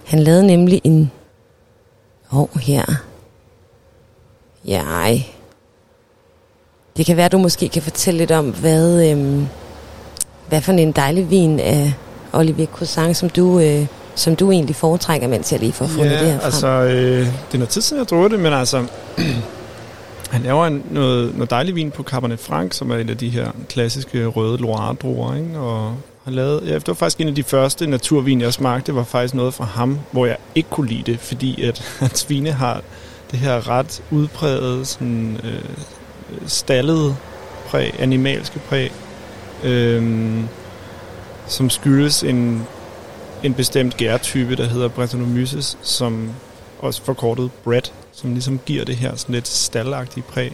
han 0.04 0.18
lavede 0.18 0.46
nemlig 0.46 0.80
en... 0.84 1.10
Åh, 2.32 2.40
oh, 2.40 2.60
her. 2.60 2.84
Ja, 4.64 4.82
ej. 4.82 5.22
Det 6.96 7.06
kan 7.06 7.16
være, 7.16 7.26
at 7.26 7.32
du 7.32 7.38
måske 7.38 7.68
kan 7.68 7.82
fortælle 7.82 8.18
lidt 8.18 8.30
om, 8.30 8.50
hvad... 8.50 9.10
Øhm, 9.10 9.46
hvad 10.48 10.60
for 10.60 10.72
en 10.72 10.92
dejlig 10.92 11.30
vin 11.30 11.60
af 11.60 11.92
Olivier 12.32 12.66
Cousin, 12.66 13.14
som 13.14 13.30
du, 13.30 13.60
øh, 13.60 13.86
som 14.18 14.36
du 14.36 14.50
egentlig 14.50 14.76
foretrækker, 14.76 15.28
mens 15.28 15.52
jeg 15.52 15.60
lige 15.60 15.72
får 15.72 15.86
fundet 15.86 16.10
det 16.10 16.18
her 16.18 16.38
frem. 16.38 16.44
altså, 16.44 16.66
øh, 16.66 17.18
det 17.18 17.54
er 17.54 17.58
noget 17.58 17.68
tid 17.68 17.82
siden, 17.82 17.98
jeg 17.98 18.06
har 18.10 18.16
drukket 18.16 18.30
det, 18.30 18.40
men 18.40 18.52
altså, 18.52 18.86
han 20.30 20.42
laver 20.42 20.66
en, 20.66 20.82
noget, 20.90 21.34
noget 21.34 21.50
dejlig 21.50 21.74
vin 21.74 21.90
på 21.90 22.02
Cabernet 22.02 22.40
Franc, 22.40 22.74
som 22.74 22.90
er 22.90 22.96
en 22.96 23.08
af 23.08 23.16
de 23.16 23.28
her 23.28 23.50
klassiske 23.68 24.26
røde 24.26 24.56
Loire-druer, 24.56 25.36
ikke? 25.36 25.58
og 25.58 25.94
han 26.24 26.34
lavede, 26.34 26.62
ja, 26.66 26.74
det 26.74 26.88
var 26.88 26.94
faktisk 26.94 27.20
en 27.20 27.28
af 27.28 27.34
de 27.34 27.42
første 27.42 27.86
naturvin, 27.86 28.40
jeg 28.40 28.52
smagte, 28.52 28.86
det 28.86 28.94
var 28.94 29.04
faktisk 29.04 29.34
noget 29.34 29.54
fra 29.54 29.64
ham, 29.64 29.98
hvor 30.10 30.26
jeg 30.26 30.36
ikke 30.54 30.70
kunne 30.70 30.88
lide 30.88 31.12
det, 31.12 31.20
fordi 31.20 31.62
at 31.62 31.82
hans 32.00 32.30
vine 32.30 32.52
har 32.52 32.82
det 33.30 33.38
her 33.38 33.68
ret 33.68 34.02
udpræget, 34.10 34.86
sådan, 34.86 35.40
øh, 35.44 35.60
stallet 36.46 37.16
præg, 37.66 37.94
animalske 37.98 38.58
præg, 38.58 38.92
øhm, 39.64 40.48
som 41.46 41.70
skyldes 41.70 42.22
en, 42.22 42.66
en 43.42 43.54
bestemt 43.54 43.96
gærtype, 43.96 44.56
der 44.56 44.64
hedder 44.64 44.88
Brettanomyces, 44.88 45.78
som 45.82 46.30
også 46.78 47.02
forkortet 47.02 47.50
bread, 47.64 47.82
som 48.12 48.32
ligesom 48.32 48.60
giver 48.66 48.84
det 48.84 48.96
her 48.96 49.16
sådan 49.16 49.34
lidt 49.34 49.48
stallagtige 49.48 50.24
præg. 50.28 50.52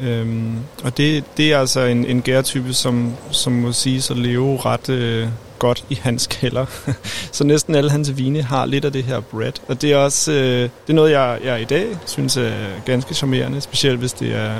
Øhm, 0.00 0.58
og 0.84 0.96
det, 0.96 1.24
det 1.36 1.52
er 1.52 1.58
altså 1.58 1.80
en, 1.80 2.04
en 2.04 2.22
gærtype, 2.22 2.74
som, 2.74 3.12
som 3.30 3.52
må 3.52 3.72
sige 3.72 4.02
at 4.10 4.18
leve 4.18 4.60
ret 4.64 4.88
øh, 4.88 5.28
godt 5.58 5.84
i 5.90 5.94
hans 5.94 6.26
kælder. 6.26 6.66
så 7.32 7.44
næsten 7.44 7.74
alle 7.74 7.90
hans 7.90 8.16
vine 8.16 8.42
har 8.42 8.66
lidt 8.66 8.84
af 8.84 8.92
det 8.92 9.04
her 9.04 9.20
bread. 9.20 9.52
Og 9.68 9.82
det 9.82 9.92
er 9.92 9.96
også 9.96 10.32
øh, 10.32 10.62
det 10.62 10.70
er 10.88 10.92
noget, 10.92 11.10
jeg, 11.10 11.38
jeg 11.44 11.60
i 11.60 11.64
dag 11.64 11.86
synes 12.06 12.36
er 12.36 12.52
ganske 12.84 13.14
charmerende, 13.14 13.60
specielt 13.60 13.98
hvis 13.98 14.12
det 14.12 14.34
er 14.34 14.54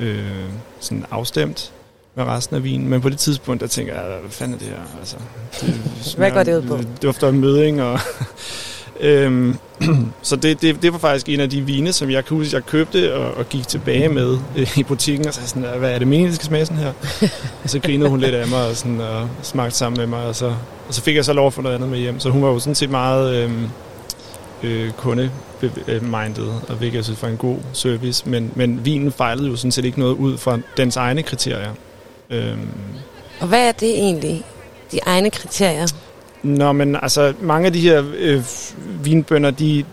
øh, 0.00 0.44
sådan 0.80 1.04
afstemt 1.10 1.72
med 2.14 2.24
resten 2.24 2.56
af 2.56 2.64
vinen. 2.64 2.88
Men 2.88 3.00
på 3.00 3.08
det 3.08 3.18
tidspunkt, 3.18 3.60
der 3.60 3.66
tænker 3.66 3.94
jeg, 3.94 4.02
hvad 4.20 4.30
fanden 4.30 4.54
er 4.54 4.58
det 4.58 4.68
her? 4.68 4.98
Altså, 4.98 5.16
det, 5.60 6.14
Hvad 6.18 6.30
går 6.30 6.42
det 6.42 6.56
ud 6.56 6.62
på? 6.62 6.76
Det 6.76 7.02
dufter 7.02 7.26
af 7.26 7.32
møding, 7.32 7.82
og... 7.82 8.00
øhm, 9.00 9.56
så 10.22 10.36
det, 10.36 10.62
det, 10.62 10.82
det 10.82 10.92
var 10.92 10.98
faktisk 10.98 11.28
en 11.28 11.40
af 11.40 11.50
de 11.50 11.62
vine, 11.62 11.92
som 11.92 12.10
jeg 12.10 12.24
kan 12.24 12.36
huske, 12.36 12.56
jeg 12.56 12.66
købte 12.66 13.14
og, 13.14 13.34
og 13.34 13.48
gik 13.48 13.68
tilbage 13.68 14.08
med 14.08 14.38
øh, 14.56 14.78
i 14.78 14.82
butikken, 14.82 15.26
og 15.28 15.34
så 15.34 15.40
sådan, 15.46 15.78
hvad 15.78 15.90
er 15.90 15.98
det 15.98 16.08
meningen, 16.08 16.28
det 16.28 16.36
skal 16.36 16.46
smage 16.46 16.66
sådan 16.66 16.82
her? 16.82 16.92
og 17.64 17.70
så 17.70 17.78
grinede 17.78 18.10
hun 18.10 18.20
lidt 18.20 18.34
af 18.34 18.48
mig, 18.48 18.68
og, 18.68 18.76
sådan, 18.76 19.00
og 19.00 19.28
smagte 19.42 19.76
sammen 19.76 19.98
med 19.98 20.06
mig, 20.06 20.26
og 20.26 20.36
så, 20.36 20.46
og 20.88 20.94
så 20.94 21.02
fik 21.02 21.16
jeg 21.16 21.24
så 21.24 21.32
lov 21.32 21.46
at 21.46 21.52
få 21.52 21.62
noget 21.62 21.74
andet 21.74 21.90
med 21.90 21.98
hjem. 21.98 22.20
Så 22.20 22.30
hun 22.30 22.42
var 22.42 22.48
jo 22.48 22.58
sådan 22.58 22.74
set 22.74 22.90
meget 22.90 23.34
øh, 23.34 23.52
øh, 24.62 24.90
kunde-minded, 24.92 26.48
og 26.68 26.76
hvilket 26.76 26.96
jeg 26.96 27.04
synes 27.04 27.22
var 27.22 27.28
en 27.28 27.36
god 27.36 27.58
service. 27.72 28.28
Men, 28.28 28.52
men 28.54 28.84
vinen 28.84 29.12
fejlede 29.12 29.48
jo 29.48 29.56
sådan 29.56 29.72
set 29.72 29.84
ikke 29.84 29.98
noget 29.98 30.14
ud 30.14 30.38
fra 30.38 30.58
dens 30.76 30.96
egne 30.96 31.22
kriterier. 31.22 31.70
Øhm, 32.30 32.68
Og 33.40 33.48
hvad 33.48 33.68
er 33.68 33.72
det 33.72 33.88
egentlig, 33.90 34.42
de 34.92 34.98
egne 35.06 35.30
kriterier? 35.30 35.86
Nå, 36.42 36.72
men 36.72 36.96
altså, 37.02 37.34
mange 37.40 37.66
af 37.66 37.72
de 37.72 37.80
her 37.80 38.04
øh, 38.16 38.44
vinbønder, 39.04 39.50
de, 39.50 39.84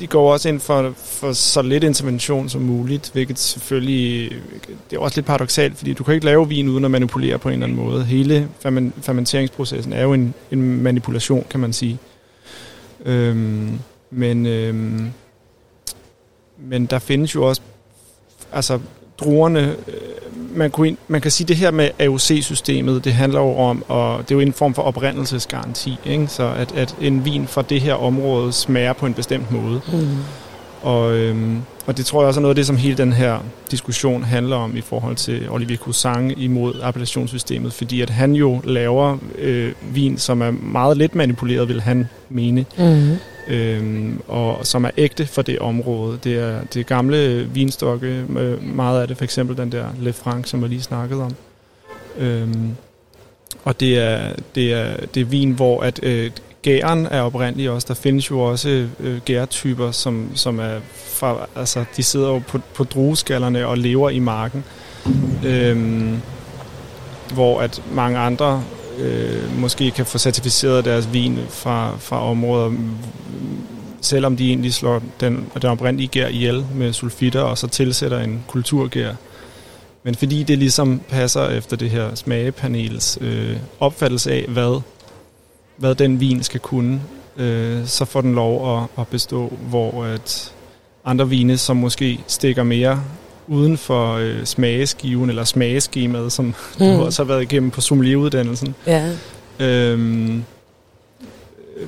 de 0.00 0.06
går 0.06 0.32
også 0.32 0.48
ind 0.48 0.60
for, 0.60 0.92
for 0.96 1.32
så 1.32 1.62
lidt 1.62 1.84
intervention 1.84 2.48
som 2.48 2.60
muligt, 2.62 3.10
hvilket 3.12 3.38
selvfølgelig, 3.38 4.30
det 4.90 4.96
er 4.96 5.00
også 5.00 5.16
lidt 5.16 5.26
paradoxalt, 5.26 5.76
fordi 5.78 5.92
du 5.92 6.04
kan 6.04 6.14
ikke 6.14 6.26
lave 6.26 6.48
vin 6.48 6.68
uden 6.68 6.84
at 6.84 6.90
manipulere 6.90 7.38
på 7.38 7.48
en 7.48 7.52
eller 7.52 7.66
anden 7.66 7.78
måde. 7.84 8.04
Hele 8.04 8.48
fermen- 8.66 8.92
fermenteringsprocessen 9.02 9.92
er 9.92 10.02
jo 10.02 10.12
en, 10.12 10.34
en 10.50 10.82
manipulation, 10.82 11.46
kan 11.50 11.60
man 11.60 11.72
sige. 11.72 11.98
Øhm, 13.04 13.78
men, 14.10 14.46
øhm, 14.46 15.10
men 16.58 16.86
der 16.86 16.98
findes 16.98 17.34
jo 17.34 17.48
også, 17.48 17.60
altså 18.52 18.80
druerne, 19.18 19.60
øh, 19.60 20.56
man, 20.58 20.70
kunne, 20.70 20.96
man 21.08 21.20
kan 21.20 21.30
sige, 21.30 21.46
det 21.48 21.56
her 21.56 21.70
med 21.70 21.90
AOC-systemet, 21.98 23.04
det 23.04 23.12
handler 23.12 23.40
jo 23.40 23.56
om, 23.56 23.84
og 23.88 24.18
det 24.18 24.30
er 24.30 24.34
jo 24.34 24.40
en 24.40 24.52
form 24.52 24.74
for 24.74 24.82
oprindelsesgaranti, 24.82 25.96
ikke? 26.04 26.26
så 26.26 26.52
at, 26.58 26.72
at 26.76 26.96
en 27.00 27.24
vin 27.24 27.46
fra 27.46 27.62
det 27.62 27.80
her 27.80 27.94
område 27.94 28.52
smager 28.52 28.92
på 28.92 29.06
en 29.06 29.14
bestemt 29.14 29.50
måde. 29.52 29.80
Mm. 29.92 30.08
Og, 30.82 31.14
øhm, 31.16 31.62
og 31.86 31.96
det 31.96 32.06
tror 32.06 32.20
jeg 32.20 32.28
også 32.28 32.40
er 32.40 32.42
noget 32.42 32.50
af 32.54 32.56
det, 32.56 32.66
som 32.66 32.76
hele 32.76 32.96
den 32.96 33.12
her 33.12 33.38
diskussion 33.70 34.22
handler 34.24 34.56
om 34.56 34.76
i 34.76 34.80
forhold 34.80 35.16
til 35.16 35.50
Olivier 35.50 35.76
Cousin 35.78 36.30
imod 36.36 36.74
appellationssystemet, 36.82 37.72
fordi 37.72 38.00
at 38.00 38.10
han 38.10 38.32
jo 38.32 38.60
laver 38.64 39.16
øh, 39.38 39.72
vin, 39.92 40.18
som 40.18 40.40
er 40.42 40.50
meget 40.50 40.96
let 40.96 41.14
manipuleret, 41.14 41.68
vil 41.68 41.80
han 41.80 42.08
mene, 42.28 42.64
Mhm 42.78 43.16
øhm, 43.48 44.20
og 44.28 44.66
som 44.66 44.84
er 44.84 44.90
ægte 44.96 45.26
for 45.26 45.42
det 45.42 45.58
område. 45.58 46.18
Det 46.24 46.34
er, 46.38 46.60
det 46.74 46.80
er 46.80 46.84
gamle 46.84 47.48
vinstokke, 47.54 48.24
øh, 48.38 48.62
meget 48.62 49.00
af 49.00 49.08
det, 49.08 49.16
for 49.16 49.24
eksempel 49.24 49.56
den 49.56 49.72
der 49.72 49.84
Le 50.00 50.12
Franc, 50.12 50.48
som 50.48 50.60
jeg 50.60 50.68
lige 50.68 50.82
snakkede 50.82 51.22
om. 51.22 51.34
Øhm, 52.18 52.76
og 53.64 53.80
det 53.80 53.98
er, 53.98 54.32
det, 54.54 54.72
er, 54.72 54.96
det 55.14 55.20
er 55.20 55.24
vin, 55.24 55.50
hvor 55.50 55.80
at, 55.80 56.00
øh, 56.02 56.30
gæren 56.62 57.06
er 57.06 57.20
oprindelig 57.20 57.70
også. 57.70 57.86
Der 57.88 57.94
findes 57.94 58.30
jo 58.30 58.40
også 58.40 58.88
øh, 59.00 59.20
gærtyper, 59.24 59.90
som, 59.90 60.30
som 60.34 60.58
er 60.58 60.78
fra, 60.94 61.48
altså, 61.56 61.84
de 61.96 62.02
sidder 62.02 62.28
jo 62.28 62.42
på, 62.48 62.60
på 62.74 62.84
drueskallerne 62.84 63.66
og 63.66 63.78
lever 63.78 64.10
i 64.10 64.18
marken. 64.18 64.64
Øhm, 65.44 66.20
hvor 67.34 67.60
at 67.60 67.82
mange 67.92 68.18
andre 68.18 68.62
øh, 68.98 69.60
måske 69.60 69.90
kan 69.90 70.06
få 70.06 70.18
certificeret 70.18 70.84
deres 70.84 71.12
vin 71.12 71.38
fra, 71.48 71.96
fra 71.98 72.30
områder, 72.30 72.72
selvom 74.00 74.36
de 74.36 74.48
egentlig 74.48 74.74
slår 74.74 75.02
den, 75.20 75.46
den 75.62 75.70
oprindelige 75.70 76.08
gær 76.08 76.28
ihjel 76.28 76.66
med 76.74 76.92
sulfitter, 76.92 77.40
og 77.40 77.58
så 77.58 77.66
tilsætter 77.66 78.20
en 78.20 78.44
kulturgær. 78.48 79.12
Men 80.02 80.14
fordi 80.14 80.42
det 80.42 80.58
ligesom 80.58 81.00
passer 81.08 81.48
efter 81.48 81.76
det 81.76 81.90
her 81.90 82.14
smagepanels 82.14 83.18
øh, 83.20 83.56
opfattelse 83.80 84.32
af, 84.32 84.44
hvad, 84.48 84.80
hvad 85.76 85.94
den 85.94 86.20
vin 86.20 86.42
skal 86.42 86.60
kunne, 86.60 87.00
øh, 87.36 87.86
så 87.86 88.04
får 88.04 88.20
den 88.20 88.34
lov 88.34 88.78
at, 88.78 88.88
at 88.98 89.08
bestå, 89.08 89.52
hvor 89.68 90.04
at 90.04 90.52
andre 91.04 91.28
vine, 91.28 91.58
som 91.58 91.76
måske 91.76 92.20
stikker 92.26 92.62
mere 92.62 93.02
uden 93.48 93.76
for 93.78 94.12
øh, 94.14 94.44
smageskiven 94.44 95.28
eller 95.28 95.44
smageskemaet, 95.44 96.32
som 96.32 96.44
mm. 96.44 96.52
Du 96.78 96.84
også 97.04 97.22
har 97.22 97.28
været 97.28 97.42
igennem 97.42 97.70
på 97.70 97.80
sommelieruddannelsen. 97.80 98.74
Ja. 98.86 99.10
Øhm, 99.60 100.44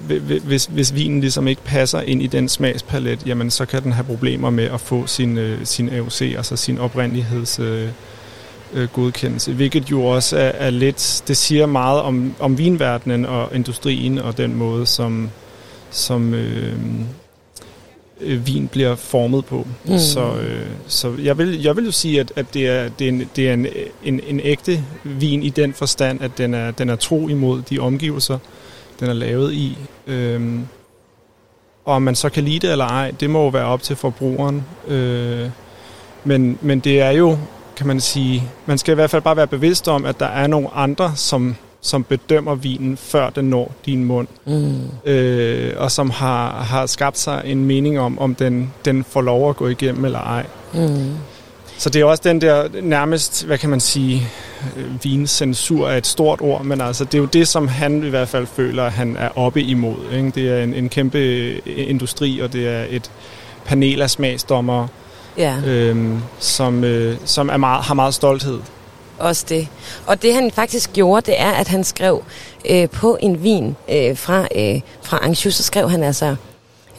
hvi- 0.09 0.18
hvi- 0.18 0.40
hvis, 0.44 0.66
hvis 0.66 0.94
vinen 0.94 1.20
ligesom 1.20 1.48
ikke 1.48 1.62
passer 1.64 2.01
ind 2.01 2.22
i 2.22 2.26
den 2.26 2.48
smagspalet, 2.48 3.26
jamen 3.26 3.51
så 3.51 3.66
kan 3.66 3.82
den 3.82 3.93
have 3.93 4.05
problemer 4.05 4.51
med 4.51 4.64
at 4.64 4.80
få 4.80 5.06
sin, 5.06 5.39
øh, 5.39 5.59
sin 5.64 5.89
AOC, 5.89 6.22
altså 6.36 6.56
sin 6.56 6.78
oprindeligheds 6.78 7.59
øh, 7.59 7.89
øh, 8.74 8.89
godkendelse, 8.89 9.52
hvilket 9.52 9.90
jo 9.90 10.05
også 10.05 10.36
er, 10.36 10.40
er 10.55 10.70
lidt, 10.70 11.22
det 11.28 11.36
siger 11.36 11.66
meget 11.66 12.01
om, 12.01 12.35
om 12.40 12.59
vinverdenen 12.59 13.26
og 13.26 13.48
industrien 13.55 14.18
og 14.18 14.36
den 14.36 14.55
måde, 14.55 14.86
som, 14.86 15.30
som 15.90 16.35
øh, 16.35 16.72
øh, 18.20 18.47
vin 18.47 18.69
bliver 18.69 18.97
formet 18.97 19.45
på. 19.45 19.66
Mm. 19.85 19.99
Så, 19.99 20.20
øh, 20.20 20.66
så 20.86 21.15
jeg, 21.23 21.39
vil, 21.39 21.62
jeg 21.62 21.77
vil 21.77 21.85
jo 21.85 21.93
sige, 21.93 22.20
at, 22.20 22.32
at 22.36 22.55
det 22.55 22.66
er, 22.69 22.89
det 22.89 23.05
er, 23.05 23.09
en, 23.09 23.31
det 23.36 23.49
er 23.49 23.53
en, 23.53 23.66
en, 24.05 24.20
en 24.28 24.40
ægte 24.40 24.85
vin 25.05 25.43
i 25.43 25.49
den 25.49 25.74
forstand, 25.74 26.23
at 26.23 26.39
den 26.39 26.55
er, 26.55 26.70
den 26.70 26.89
er 26.89 26.97
tro 26.97 27.28
imod 27.28 27.62
de 27.62 27.78
omgivelser, 27.78 28.39
den 29.01 29.09
er 29.09 29.12
lavet 29.12 29.53
i. 29.53 29.78
Øhm, 30.07 30.66
og 31.85 31.95
om 31.95 32.03
man 32.03 32.15
så 32.15 32.28
kan 32.28 32.45
lide 32.45 32.59
det 32.59 32.73
eller 32.73 32.85
ej, 32.85 33.11
det 33.20 33.31
må 33.31 33.43
jo 33.43 33.49
være 33.49 33.65
op 33.65 33.82
til 33.82 33.97
forbrugeren. 33.97 34.65
Øh, 34.89 35.51
men, 36.24 36.59
men 36.62 36.81
det 36.81 37.01
er 37.01 37.11
jo, 37.11 37.39
kan 37.77 37.86
man 37.86 38.01
sige, 38.01 38.43
man 38.66 38.78
skal 38.78 38.93
i 38.93 38.95
hvert 38.95 39.11
fald 39.11 39.23
bare 39.23 39.36
være 39.36 39.47
bevidst 39.47 39.89
om, 39.89 40.05
at 40.05 40.20
der 40.20 40.27
er 40.27 40.47
nogle 40.47 40.69
andre, 40.74 41.12
som, 41.16 41.57
som 41.89 42.05
bedømmer 42.05 42.55
vinen, 42.55 42.97
før 42.97 43.31
den 43.31 43.44
når 43.51 43.73
din 43.86 44.05
mund. 44.05 44.28
Mm. 44.47 45.10
Øh, 45.10 45.73
og 45.77 45.90
som 45.90 46.10
har, 46.10 46.51
har 46.62 46.86
skabt 46.86 47.19
sig 47.19 47.43
en 47.44 47.65
mening 47.65 48.01
om, 48.01 48.19
om 48.19 48.35
den, 48.35 48.73
den 48.85 49.05
får 49.10 49.20
lov 49.20 49.51
at 49.51 49.56
gå 49.56 49.69
igennem 49.69 50.05
eller 50.05 50.19
ej. 50.20 50.47
Mm. 50.74 51.10
Så 51.78 51.90
det 51.90 52.01
er 52.01 52.05
også 52.05 52.23
den 52.27 52.40
der 52.40 52.69
nærmest, 52.82 53.47
hvad 53.47 53.59
kan 53.59 53.70
man 53.70 53.81
sige, 53.81 54.23
øh, 54.77 55.05
vincensur 55.05 55.89
er 55.89 55.97
et 55.97 56.06
stort 56.06 56.40
ord, 56.40 56.65
men 56.65 56.81
altså 56.81 57.05
det 57.05 57.15
er 57.15 57.19
jo 57.19 57.24
det, 57.24 57.48
som 57.48 57.69
han 57.69 58.02
i 58.05 58.09
hvert 58.09 58.28
fald 58.28 58.47
føler, 58.47 58.85
at 58.85 58.93
han 58.93 59.16
er 59.16 59.28
oppe 59.39 59.62
imod. 59.62 59.97
Ikke? 60.12 60.31
Det 60.35 60.48
er 60.48 60.62
en, 60.62 60.74
en 60.74 60.89
kæmpe 60.89 61.19
øh, 61.19 61.59
industri, 61.66 62.40
og 62.40 62.52
det 62.52 62.69
er 62.69 62.85
et 62.90 63.10
panel 63.65 64.02
af 64.02 64.10
smagsdommer, 64.10 64.86
Ja. 65.36 65.56
øhm, 65.66 66.19
som, 66.39 66.85
øh, 66.85 67.16
som 67.24 67.48
er 67.48 67.56
meget, 67.56 67.85
har 67.85 67.94
meget 67.94 68.15
stolthed. 68.15 68.59
Også 69.19 69.45
det. 69.49 69.69
Og 70.07 70.23
det 70.23 70.35
han 70.35 70.51
faktisk 70.51 70.93
gjorde, 70.93 71.31
det 71.31 71.40
er, 71.40 71.51
at 71.51 71.69
han 71.69 71.85
skrev 71.85 72.23
øh, 72.70 72.89
på 72.89 73.19
en 73.20 73.43
vin 73.43 73.77
øh, 73.89 74.16
fra, 74.16 74.49
øh, 74.57 74.81
fra 75.03 75.19
Anjou, 75.23 75.51
så 75.51 75.62
skrev 75.62 75.90
han 75.90 76.03
altså, 76.03 76.36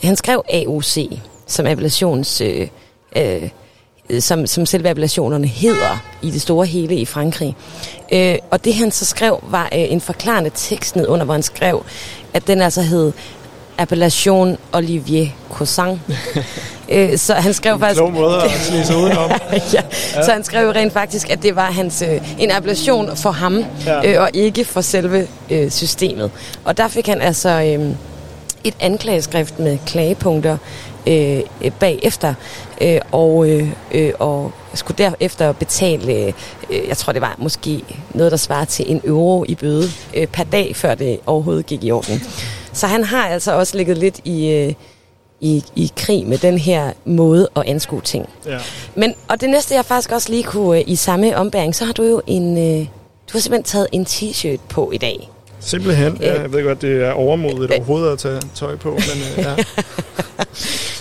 han 0.03 0.15
skrev 0.15 0.43
AOC, 0.49 1.19
som 1.47 1.65
appellations, 1.65 2.41
øh, 2.41 2.67
øh, 3.15 3.49
som, 4.19 4.47
som 4.47 4.65
selve 4.65 4.89
appellationerne 4.89 5.47
hedder 5.47 6.03
i 6.21 6.31
det 6.31 6.41
store 6.41 6.65
hele 6.65 6.95
i 6.95 7.05
Frankrig. 7.05 7.55
Øh, 8.11 8.37
og 8.51 8.65
det 8.65 8.75
han 8.75 8.91
så 8.91 9.05
skrev, 9.05 9.43
var 9.49 9.65
øh, 9.65 9.91
en 9.91 10.01
forklarende 10.01 10.51
tekst 10.55 10.95
ned 10.95 11.07
under, 11.07 11.25
hvor 11.25 11.33
han 11.33 11.43
skrev, 11.43 11.85
at 12.33 12.47
den 12.47 12.61
altså 12.61 12.81
hed 12.81 13.11
Appellation 13.79 14.57
Olivier 14.73 15.27
Cousin. 15.51 16.01
øh, 16.89 17.17
så 17.17 17.33
han 17.33 17.53
skrev 17.53 17.73
En 17.73 17.79
faktisk... 17.79 17.97
klog 17.97 18.13
måde 18.13 18.43
at 18.43 18.85
sig 18.85 18.95
udenom. 18.97 19.31
ja. 19.73 19.81
Så 20.23 20.31
han 20.31 20.43
skrev 20.43 20.69
rent 20.69 20.93
faktisk, 20.93 21.29
at 21.29 21.43
det 21.43 21.55
var 21.55 21.71
hans, 21.71 22.01
øh, 22.01 22.21
en 22.39 22.51
appellation 22.51 23.17
for 23.17 23.31
ham, 23.31 23.65
Ja. 23.85 24.11
øh, 24.11 24.21
og 24.21 24.29
ikke 24.33 24.65
for 24.65 24.81
selve 24.81 25.27
øh, 25.49 25.71
systemet. 25.71 26.31
Og 26.65 26.77
der 26.77 26.87
fik 26.87 27.07
han 27.07 27.21
altså 27.21 27.49
øh, 27.49 27.89
et 28.63 28.75
anklageskrift 28.79 29.59
med 29.59 29.77
klagepunkter 29.85 30.57
øh, 31.07 31.39
øh, 31.61 31.71
bagefter, 31.79 32.33
øh, 32.81 32.99
og, 33.11 33.49
øh, 33.49 33.69
øh, 33.91 34.11
og 34.19 34.51
skulle 34.73 34.97
derefter 34.97 35.51
betale, 35.51 36.13
øh, 36.13 36.33
jeg 36.87 36.97
tror 36.97 37.13
det 37.13 37.21
var 37.21 37.35
måske 37.37 37.81
noget, 38.13 38.31
der 38.31 38.37
svarer 38.37 38.65
til 38.65 38.91
en 38.91 39.01
euro 39.05 39.45
i 39.47 39.55
bøde 39.55 39.89
øh, 40.13 40.27
per 40.27 40.43
dag, 40.43 40.75
før 40.75 40.95
det 40.95 41.19
overhovedet 41.25 41.65
gik 41.65 41.83
i 41.83 41.91
orden. 41.91 42.23
Så 42.73 42.87
han 42.87 43.03
har 43.03 43.27
altså 43.27 43.51
også 43.51 43.77
ligget 43.77 43.97
lidt 43.97 44.19
i... 44.23 44.51
Øh, 44.51 44.73
i, 45.41 45.63
i 45.75 45.91
krig 45.97 46.27
med 46.27 46.37
den 46.37 46.57
her 46.57 46.91
måde 47.05 47.49
at 47.55 47.63
anskue 47.65 48.01
ting. 48.01 48.29
Ja. 48.45 48.57
Men, 48.95 49.13
og 49.27 49.41
det 49.41 49.49
næste, 49.49 49.75
jeg 49.75 49.85
faktisk 49.85 50.11
også 50.11 50.29
lige 50.29 50.43
kunne 50.43 50.79
øh, 50.79 50.83
i 50.87 50.95
samme 50.95 51.37
ombæring, 51.37 51.75
så 51.75 51.85
har 51.85 51.93
du 51.93 52.03
jo 52.03 52.21
en, 52.27 52.57
øh, 52.57 52.85
du 53.27 53.31
har 53.31 53.39
simpelthen 53.39 53.63
taget 53.63 53.87
en 53.91 54.05
t-shirt 54.05 54.59
på 54.69 54.91
i 54.91 54.97
dag. 54.97 55.29
Simpelthen. 55.59 56.17
Ja, 56.21 56.41
jeg 56.41 56.53
ved 56.53 56.63
godt, 56.63 56.81
det 56.81 57.03
er 57.03 57.11
overmodigt 57.11 57.71
overhovedet 57.71 58.11
at 58.11 58.17
tage 58.19 58.41
tøj 58.55 58.75
på, 58.75 58.89
men 58.89 58.99
øh, 58.99 59.43
ja. 59.45 59.55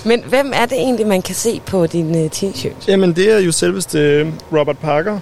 Men 0.05 0.23
hvem 0.29 0.53
er 0.55 0.67
det 0.67 0.79
egentlig, 0.79 1.07
man 1.07 1.23
kan 1.23 1.35
se 1.35 1.61
på 1.67 1.87
din 1.87 2.25
øh, 2.25 2.31
t-shirt? 2.35 2.89
Jamen, 2.89 3.17
det 3.17 3.33
er 3.33 3.39
jo 3.39 3.53
selveste 3.53 3.99
øh, 3.99 4.27
Robert 4.53 4.79
Parker. 4.79 5.21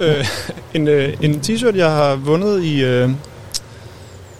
Øh, 0.00 0.26
en, 0.74 0.88
øh, 0.88 1.14
en 1.20 1.40
t-shirt, 1.46 1.76
jeg 1.76 1.90
har 1.90 2.16
vundet 2.16 2.64
i 2.64 2.84
øh, 2.84 3.10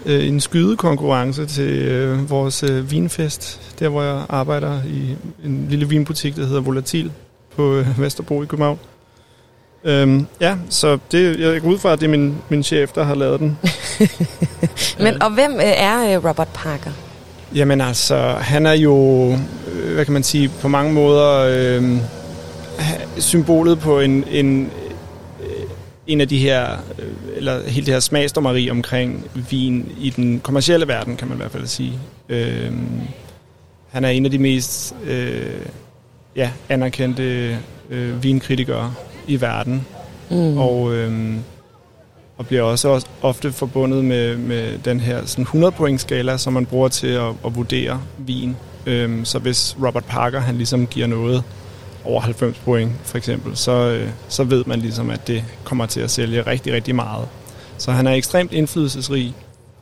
øh, 0.06 0.28
en 0.28 0.40
skydekonkurrence 0.40 1.46
til 1.46 1.70
øh, 1.70 2.30
vores 2.30 2.62
øh, 2.62 2.90
vinfest, 2.90 3.60
der 3.78 3.88
hvor 3.88 4.02
jeg 4.02 4.22
arbejder 4.28 4.80
i 4.86 5.16
en 5.44 5.66
lille 5.70 5.88
vinbutik, 5.88 6.36
der 6.36 6.46
hedder 6.46 6.60
Volatil 6.60 7.12
på 7.56 7.74
øh, 7.74 8.00
Vesterbro 8.00 8.42
i 8.42 8.46
København. 8.46 8.78
Øhm, 9.84 10.26
ja, 10.40 10.56
så 10.68 10.98
det, 11.12 11.40
jeg 11.40 11.60
går 11.60 11.68
ud 11.68 11.78
fra, 11.78 11.92
at 11.92 12.00
det 12.00 12.06
er 12.06 12.10
min, 12.10 12.36
min 12.48 12.62
chef, 12.62 12.92
der 12.92 13.02
har 13.02 13.14
lavet 13.14 13.40
den. 13.40 13.58
Men, 15.04 15.22
og 15.22 15.30
hvem 15.30 15.52
øh, 15.54 15.62
er 15.64 16.16
øh, 16.16 16.24
Robert 16.28 16.48
Parker? 16.54 16.90
Jamen 17.54 17.80
altså, 17.80 18.16
han 18.40 18.66
er 18.66 18.72
jo, 18.72 19.28
øh, 19.72 19.94
hvad 19.94 20.04
kan 20.04 20.14
man 20.14 20.22
sige, 20.22 20.50
på 20.60 20.68
mange 20.68 20.92
måder 20.92 21.46
øh, 21.48 21.98
symbolet 23.18 23.78
på 23.78 24.00
en, 24.00 24.24
en, 24.30 24.70
en 26.06 26.20
af 26.20 26.28
de 26.28 26.38
her, 26.38 26.66
eller 27.42 27.68
hele 27.68 27.86
det 27.86 27.94
her 27.94 28.00
smagsdommeri 28.00 28.70
omkring 28.70 29.24
vin 29.50 29.92
i 30.00 30.10
den 30.10 30.40
kommercielle 30.40 30.88
verden, 30.88 31.16
kan 31.16 31.28
man 31.28 31.36
i 31.36 31.40
hvert 31.40 31.50
fald 31.50 31.66
sige. 31.66 31.98
Øh, 32.28 32.72
han 33.90 34.04
er 34.04 34.08
en 34.08 34.24
af 34.24 34.30
de 34.30 34.38
mest 34.38 34.94
øh, 35.04 35.66
ja, 36.36 36.50
anerkendte 36.68 37.58
øh, 37.90 38.22
vinkritikere 38.22 38.94
i 39.26 39.40
verden. 39.40 39.86
Mm. 40.30 40.58
Og, 40.58 40.94
øhm, 40.94 41.38
og 42.36 42.46
bliver 42.46 42.62
også, 42.62 43.06
ofte 43.22 43.52
forbundet 43.52 44.04
med, 44.04 44.36
med 44.36 44.78
den 44.78 45.00
her 45.00 45.26
sådan 45.26 45.42
100 45.42 45.72
point 45.72 46.00
skala, 46.00 46.36
som 46.36 46.52
man 46.52 46.66
bruger 46.66 46.88
til 46.88 47.06
at, 47.06 47.32
at 47.46 47.56
vurdere 47.56 48.00
vin. 48.18 48.56
Øhm, 48.86 49.24
så 49.24 49.38
hvis 49.38 49.76
Robert 49.82 50.04
Parker 50.04 50.40
han 50.40 50.56
ligesom 50.56 50.86
giver 50.86 51.06
noget 51.06 51.44
over 52.04 52.20
90 52.20 52.58
point 52.58 52.92
for 53.02 53.18
eksempel, 53.18 53.56
så, 53.56 53.72
øh, 53.72 54.08
så 54.28 54.44
ved 54.44 54.64
man 54.66 54.78
ligesom, 54.80 55.10
at 55.10 55.26
det 55.26 55.44
kommer 55.64 55.86
til 55.86 56.00
at 56.00 56.10
sælge 56.10 56.42
rigtig, 56.42 56.72
rigtig 56.72 56.94
meget. 56.94 57.28
Så 57.78 57.92
han 57.92 58.06
er 58.06 58.12
ekstremt 58.12 58.52
indflydelsesrig 58.52 59.22
i 59.22 59.34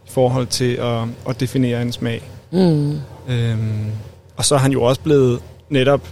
forhold 0.07 0.47
til 0.47 0.75
at, 0.75 1.03
at 1.29 1.41
definere 1.41 1.83
en 1.83 1.93
smag. 1.93 2.31
Mm. 2.51 3.01
Øhm, 3.29 3.91
og 4.37 4.45
så 4.45 4.55
er 4.55 4.59
han 4.59 4.73
jo 4.73 4.83
også 4.83 5.01
blevet 5.01 5.41
netop 5.69 6.09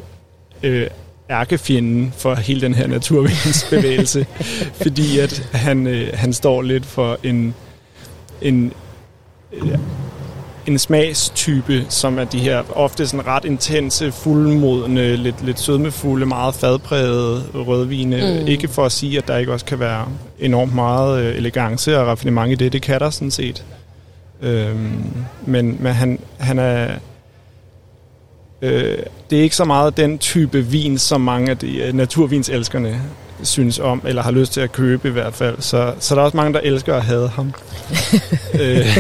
øh, 0.62 0.86
ærkefjenden 1.30 2.12
for 2.16 2.34
hele 2.34 2.60
den 2.60 2.74
her 2.74 2.86
naturvinsbevægelse, 2.86 4.26
fordi 4.82 5.18
at 5.18 5.48
han, 5.52 5.86
øh, 5.86 6.10
han 6.14 6.32
står 6.32 6.62
lidt 6.62 6.86
for 6.86 7.18
en, 7.22 7.54
en, 8.42 8.72
øh, 9.52 9.78
en 10.68 10.78
smagstype, 10.78 11.86
som 11.88 12.18
er 12.18 12.24
de 12.24 12.38
her 12.38 12.62
ofte 12.74 13.06
sådan 13.06 13.26
ret 13.26 13.44
intense, 13.44 14.12
fuldmodende, 14.12 15.16
lidt, 15.16 15.44
lidt 15.44 15.60
sødmefulde, 15.60 16.26
meget 16.26 16.54
fadprægede 16.54 17.44
rødvine. 17.54 18.16
Mm. 18.16 18.40
Mm. 18.40 18.46
Ikke 18.46 18.68
for 18.68 18.84
at 18.84 18.92
sige, 18.92 19.18
at 19.18 19.28
der 19.28 19.36
ikke 19.36 19.52
også 19.52 19.66
kan 19.66 19.80
være 19.80 20.08
enormt 20.38 20.74
meget 20.74 21.22
øh, 21.22 21.36
elegance 21.36 21.98
og 21.98 22.06
raffinement 22.06 22.52
i 22.52 22.54
det. 22.54 22.72
Det 22.72 22.82
kan 22.82 23.00
der 23.00 23.10
sådan 23.10 23.30
set. 23.30 23.64
Øhm, 24.42 25.04
men 25.46 25.76
men 25.80 25.92
han, 25.92 26.18
han 26.38 26.58
er... 26.58 26.88
Øh, 28.62 28.98
det 29.30 29.38
er 29.38 29.42
ikke 29.42 29.56
så 29.56 29.64
meget 29.64 29.96
den 29.96 30.18
type 30.18 30.66
vin, 30.66 30.98
som 30.98 31.20
mange 31.20 31.50
af 31.50 31.58
de 31.58 31.78
øh, 31.78 31.94
naturvinselskerne 31.94 33.02
synes 33.42 33.78
om, 33.78 34.02
eller 34.06 34.22
har 34.22 34.30
lyst 34.30 34.52
til 34.52 34.60
at 34.60 34.72
købe 34.72 35.08
i 35.08 35.10
hvert 35.10 35.34
fald. 35.34 35.56
Så, 35.60 35.92
så 36.00 36.14
der 36.14 36.20
er 36.20 36.24
også 36.24 36.36
mange, 36.36 36.52
der 36.52 36.60
elsker 36.62 36.94
at 36.94 37.02
have 37.02 37.28
ham. 37.28 37.52
øh, 38.60 38.98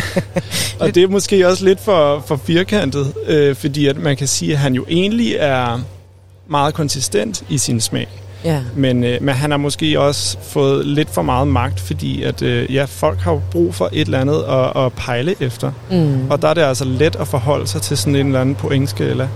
og 0.80 0.94
det 0.94 1.02
er 1.02 1.08
måske 1.08 1.48
også 1.48 1.64
lidt 1.64 1.80
for, 1.80 2.24
for 2.26 2.36
firkantet, 2.36 3.14
øh, 3.26 3.56
fordi 3.56 3.86
at 3.86 3.96
man 3.96 4.16
kan 4.16 4.28
sige, 4.28 4.52
at 4.52 4.58
han 4.58 4.74
jo 4.74 4.84
egentlig 4.88 5.34
er 5.38 5.80
meget 6.46 6.74
konsistent 6.74 7.44
i 7.48 7.58
sin 7.58 7.80
smag. 7.80 8.08
Ja. 8.44 8.60
Men, 8.76 9.04
øh, 9.04 9.22
men 9.22 9.34
han 9.34 9.50
har 9.50 9.58
måske 9.58 10.00
også 10.00 10.38
fået 10.42 10.86
lidt 10.86 11.10
for 11.10 11.22
meget 11.22 11.48
magt, 11.48 11.80
fordi 11.80 12.22
at, 12.22 12.42
øh, 12.42 12.74
ja, 12.74 12.84
folk 12.84 13.18
har 13.18 13.32
jo 13.32 13.40
brug 13.50 13.74
for 13.74 13.88
et 13.92 14.00
eller 14.00 14.20
andet 14.20 14.44
at, 14.48 14.84
at 14.84 14.92
pejle 14.92 15.34
efter. 15.40 15.72
Mm. 15.90 16.30
Og 16.30 16.42
der 16.42 16.48
er 16.48 16.54
det 16.54 16.62
altså 16.62 16.84
let 16.84 17.16
at 17.16 17.28
forholde 17.28 17.66
sig 17.66 17.82
til 17.82 17.96
sådan 17.96 18.16
en 18.16 18.26
eller 18.26 18.40
anden 18.40 18.54
pointskala. 18.54 19.28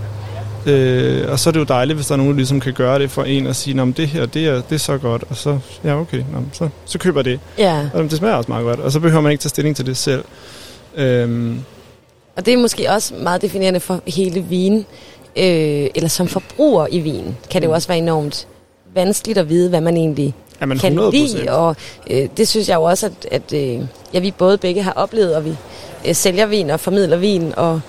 Øh, 0.67 1.31
og 1.31 1.39
så 1.39 1.51
er 1.51 1.53
det 1.53 1.61
jo 1.61 1.65
dejligt, 1.65 1.97
hvis 1.97 2.07
der 2.07 2.13
er 2.13 2.17
nogen, 2.17 2.33
der 2.33 2.37
ligesom 2.37 2.61
kan 2.61 2.73
gøre 2.73 2.99
det 2.99 3.11
for 3.11 3.23
en 3.23 3.47
og 3.47 3.57
sige, 3.57 3.81
at 3.83 3.97
det 3.97 4.09
her, 4.09 4.27
det 4.27 4.47
er, 4.47 4.55
det 4.55 4.75
er 4.75 4.79
så 4.79 4.99
godt. 4.99 5.25
Og 5.31 5.37
så, 5.37 5.59
ja 5.85 6.01
okay, 6.01 6.19
nå, 6.19 6.39
så, 6.53 6.69
så 6.85 6.99
køber 6.99 7.21
jeg 7.21 7.25
det. 7.25 7.41
Ja. 7.59 7.89
Og 7.95 8.03
det 8.03 8.13
smager 8.13 8.35
også 8.35 8.51
meget 8.51 8.65
godt. 8.65 8.81
Og 8.81 8.93
så 8.93 9.01
behøver 9.01 9.21
man 9.23 9.33
ikke 9.33 9.43
tage 9.43 9.49
stilling 9.51 9.77
til 9.77 9.87
det 9.87 9.97
selv. 9.97 10.25
Øhm, 10.97 11.61
Og 12.37 12.47
det 12.47 12.55
er 12.55 12.59
måske 12.59 12.91
også 12.91 13.15
meget 13.15 13.43
definerende 13.43 13.81
for 13.81 14.01
hele 14.07 14.41
vin, 14.41 14.77
øh, 15.37 15.89
eller 15.95 16.09
som 16.09 16.29
forbruger 16.29 16.87
i 16.91 17.01
vin, 17.01 17.37
kan 17.51 17.63
det 17.63 17.69
jo 17.69 17.73
også 17.73 17.89
være 17.89 17.99
enormt 17.99 18.47
vanskeligt 18.95 19.39
at 19.39 19.49
vide, 19.49 19.69
hvad 19.69 19.81
man 19.81 19.97
egentlig 19.97 20.35
Jamen, 20.61 20.79
kan 20.79 20.99
100%. 20.99 21.11
lide. 21.11 21.51
Og 21.53 21.77
øh, 22.11 22.29
det 22.37 22.49
synes 22.49 22.69
jeg 22.69 22.75
jo 22.75 22.83
også, 22.83 23.07
at, 23.07 23.13
at 23.31 23.53
øh, 23.53 23.81
ja, 24.15 24.19
vi 24.19 24.31
både 24.31 24.59
begge 24.59 24.83
har 24.83 24.93
oplevet, 24.93 25.35
og 25.37 25.45
vi 25.45 25.55
øh, 26.09 26.15
sælger 26.15 26.47
vin 26.47 26.71
og 26.71 26.81
formidler 26.81 27.17
vin, 27.17 27.53
og, 27.57 27.81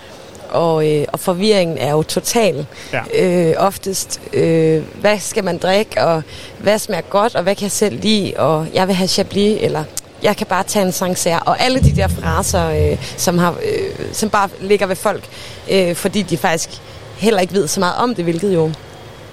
og, 0.54 0.92
øh, 0.92 1.06
og 1.14 1.20
forvirringen 1.20 1.78
er 1.78 1.92
jo 1.92 2.04
total. 2.04 2.66
Ja. 2.94 3.02
Øh, 3.24 3.56
oftest, 3.58 4.22
øh, 4.34 4.84
hvad 5.02 5.20
skal 5.20 5.44
man 5.44 5.58
drikke, 5.58 6.02
og 6.02 6.24
hvad 6.60 6.80
smager 6.80 7.02
godt, 7.02 7.36
og 7.36 7.44
hvad 7.44 7.56
kan 7.56 7.64
jeg 7.64 7.72
selv 7.72 8.00
lide, 8.02 8.34
og 8.38 8.68
jeg 8.74 8.88
vil 8.88 8.96
have 8.96 9.08
Chablis, 9.08 9.58
eller 9.62 9.84
jeg 10.24 10.38
kan 10.38 10.48
bare 10.48 10.64
tage 10.64 10.86
en 10.86 10.92
Sancerre, 10.92 11.40
og 11.40 11.62
alle 11.64 11.80
de 11.80 11.96
der 11.96 12.08
fraser, 12.08 12.70
øh, 12.70 12.98
som, 13.18 13.38
har, 13.38 13.52
øh, 13.52 14.14
som 14.14 14.30
bare 14.30 14.50
ligger 14.62 14.86
ved 14.86 14.96
folk, 14.96 15.24
øh, 15.72 15.96
fordi 15.96 16.22
de 16.22 16.38
faktisk 16.38 16.70
heller 17.18 17.42
ikke 17.42 17.54
ved 17.54 17.68
så 17.68 17.80
meget 17.80 17.96
om 17.96 18.16
det, 18.16 18.24
hvilket 18.24 18.54
jo 18.54 18.72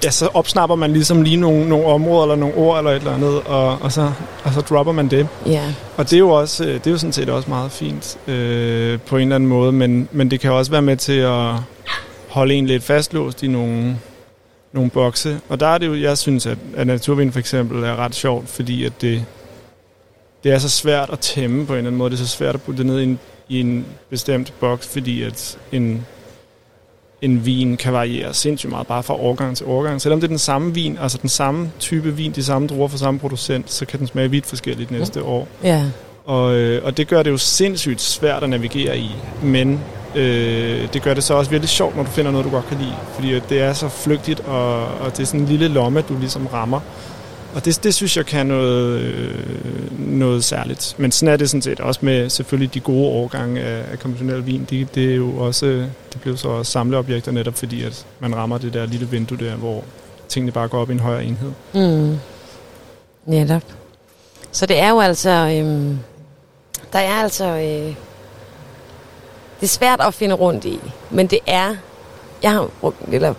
ja, 0.05 0.11
så 0.11 0.29
opsnapper 0.35 0.77
man 0.77 0.93
ligesom 0.93 1.23
lige 1.23 1.37
nogle, 1.37 1.69
nogle 1.69 1.87
områder, 1.87 2.23
eller 2.23 2.37
nogle 2.37 2.55
ord, 2.55 2.79
eller 2.79 2.91
et 2.91 2.97
eller 2.97 3.15
andet, 3.15 3.41
og, 3.41 3.79
og, 3.83 3.93
så, 3.93 4.13
og 4.45 4.53
så 4.53 4.61
dropper 4.61 4.93
man 4.93 5.09
det. 5.09 5.29
Ja. 5.47 5.75
Og 5.97 6.05
det 6.05 6.13
er 6.13 6.19
jo, 6.19 6.31
også, 6.31 6.65
øh, 6.65 6.75
det 6.75 6.87
er 6.87 6.91
jo 6.91 6.99
sådan 6.99 7.13
set 7.13 7.29
også 7.29 7.51
meget 7.51 7.73
fint 7.73 8.19
øh, 8.29 8.99
på 9.01 9.17
en 9.17 9.23
eller 9.23 9.35
anden 9.35 9.49
måde, 9.49 9.73
men, 9.73 10.09
men 10.13 10.31
det 10.31 10.41
kan 10.41 10.53
også 10.53 10.71
være 10.71 10.83
med 10.83 10.97
til 10.97 11.19
at 11.19 11.55
holde 12.29 12.55
en 12.55 12.67
lidt 12.67 12.83
fastlåst 12.83 13.43
i 13.43 13.49
nogle, 13.49 13.99
nogle 14.73 14.91
bokse. 14.91 15.41
Og 15.49 15.61
der 15.61 15.67
er 15.67 15.79
det 15.79 15.87
jo, 15.87 15.95
jeg 15.95 16.19
synes, 16.19 16.47
at, 16.47 16.59
at 16.77 16.87
naturvin 16.87 17.33
for 17.33 17.39
eksempel 17.39 17.85
er 17.85 17.97
ret 17.97 18.15
sjovt, 18.15 18.49
fordi 18.49 18.85
at 18.85 18.93
det, 19.01 19.25
det 20.45 20.53
er 20.53 20.59
så 20.59 20.69
svært 20.69 21.11
at 21.11 21.19
tæmme 21.19 21.67
på 21.67 21.73
en 21.73 21.77
eller 21.79 21.89
anden 21.89 21.99
måde. 21.99 22.11
Det 22.11 22.21
er 22.21 22.25
så 22.25 22.29
svært 22.29 22.55
at 22.55 22.63
putte 22.63 22.79
det 22.79 22.87
ned 22.87 23.01
i 23.01 23.05
en, 23.05 23.19
i 23.49 23.61
en 23.61 23.87
bestemt 24.11 24.55
boks, 24.61 24.89
fordi 24.89 25.23
at 25.23 25.59
en, 25.73 26.07
en 27.23 27.47
vin 27.47 27.77
kan 27.77 27.93
variere 27.93 28.35
sindssygt 28.35 28.71
meget, 28.71 28.87
bare 28.87 29.03
fra 29.03 29.15
årgang 29.15 29.57
til 29.57 29.67
årgang. 29.67 30.01
Selvom 30.01 30.21
det 30.21 30.27
er 30.27 30.29
den 30.29 30.39
samme 30.39 30.75
vin, 30.75 30.99
altså 31.01 31.19
den 31.23 31.29
samme 31.29 31.71
type 31.79 32.17
vin, 32.17 32.33
de 32.33 32.45
samme 32.45 32.69
druer 32.69 32.89
fra 32.89 32.99
samme 32.99 33.21
producent, 33.21 33.71
så 33.71 33.87
kan 33.87 33.99
den 33.99 34.07
smage 34.07 34.31
vidt 34.31 34.47
forskelligt 34.47 34.91
næste 34.91 35.23
år. 35.23 35.49
Ja. 35.65 35.85
Og, 36.25 36.55
øh, 36.55 36.85
og 36.85 36.97
det 36.97 37.09
gør 37.09 37.23
det 37.23 37.31
jo 37.31 37.39
sindssygt 37.39 38.01
svært 38.01 38.43
at 38.43 38.51
navigere 38.51 38.99
i, 38.99 39.11
men 39.43 39.81
øh, 40.15 40.93
det 40.93 41.03
gør 41.03 41.15
det 41.15 41.25
så 41.25 41.35
også 41.35 41.51
virkelig 41.51 41.69
sjovt, 41.69 41.97
når 41.97 42.03
du 42.03 42.11
finder 42.11 42.31
noget, 42.31 42.45
du 42.45 42.51
godt 42.51 42.69
kan 42.69 42.79
lide. 42.79 42.95
Fordi 43.15 43.41
det 43.49 43.61
er 43.61 43.73
så 43.73 43.89
flygtigt, 43.89 44.41
og, 44.41 44.85
og 44.85 45.17
det 45.17 45.21
er 45.21 45.27
sådan 45.27 45.41
en 45.41 45.47
lille 45.47 45.69
lomme, 45.69 46.01
du 46.01 46.19
ligesom 46.19 46.47
rammer. 46.47 46.81
Og 47.55 47.65
det, 47.65 47.85
det 47.85 47.95
synes 47.95 48.17
jeg 48.17 48.27
kan 48.27 48.47
noget, 48.47 49.01
øh, 49.01 49.35
noget 49.99 50.45
særligt. 50.45 50.95
Men 50.99 51.13
sådan 51.13 51.33
er 51.33 51.37
det 51.37 51.51
sådan 51.51 51.63
set 51.63 51.81
også 51.81 52.01
med 52.03 52.31
selvfølgelig 52.31 52.75
de 52.75 52.81
gode 52.81 53.09
årgange 53.09 53.61
af, 53.61 53.93
af 53.93 53.99
konventionel 53.99 54.47
vin. 54.47 54.67
De, 54.71 54.87
det 54.95 55.11
er 55.11 55.15
jo 55.15 55.37
også, 55.37 55.67
det 56.13 56.21
bliver 56.21 56.37
så 56.37 56.49
også 56.49 56.73
samleobjekter 56.73 57.33
netop 57.33 57.55
fordi, 57.55 57.85
at 57.85 58.07
man 58.21 58.37
rammer 58.37 58.59
det 58.59 58.75
der 58.75 58.87
lille 58.87 59.09
vindue 59.09 59.39
der, 59.39 59.57
hvor 59.57 59.85
tingene 60.29 60.53
bare 60.53 60.69
går 60.69 60.81
op 60.81 60.91
i 60.91 60.93
en 60.93 61.01
højere 61.01 61.25
enhed. 61.25 61.53
Mm. 61.75 62.19
Netop. 63.27 63.63
Så 64.53 64.67
det 64.67 64.79
er 64.79 64.91
jo 64.91 65.01
altså... 65.01 65.31
Øhm, 65.31 65.99
der 66.93 66.99
er 66.99 67.23
altså... 67.23 67.45
Øh, 67.45 67.95
det 69.61 69.67
er 69.67 69.67
svært 69.67 70.01
at 70.01 70.15
finde 70.15 70.35
rundt 70.35 70.65
i, 70.65 70.81
men 71.11 71.27
det 71.27 71.39
er... 71.47 71.77
Jeg 72.43 72.51
har 72.51 72.69
brugt, 72.81 72.97
eller, 73.13 73.35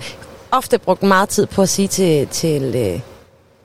ofte 0.51 0.77
brugt 0.77 1.03
meget 1.03 1.29
tid 1.29 1.45
på 1.45 1.61
at 1.61 1.69
sige 1.69 1.88
til, 1.88 2.27
til, 2.27 2.75
øh, 2.75 2.99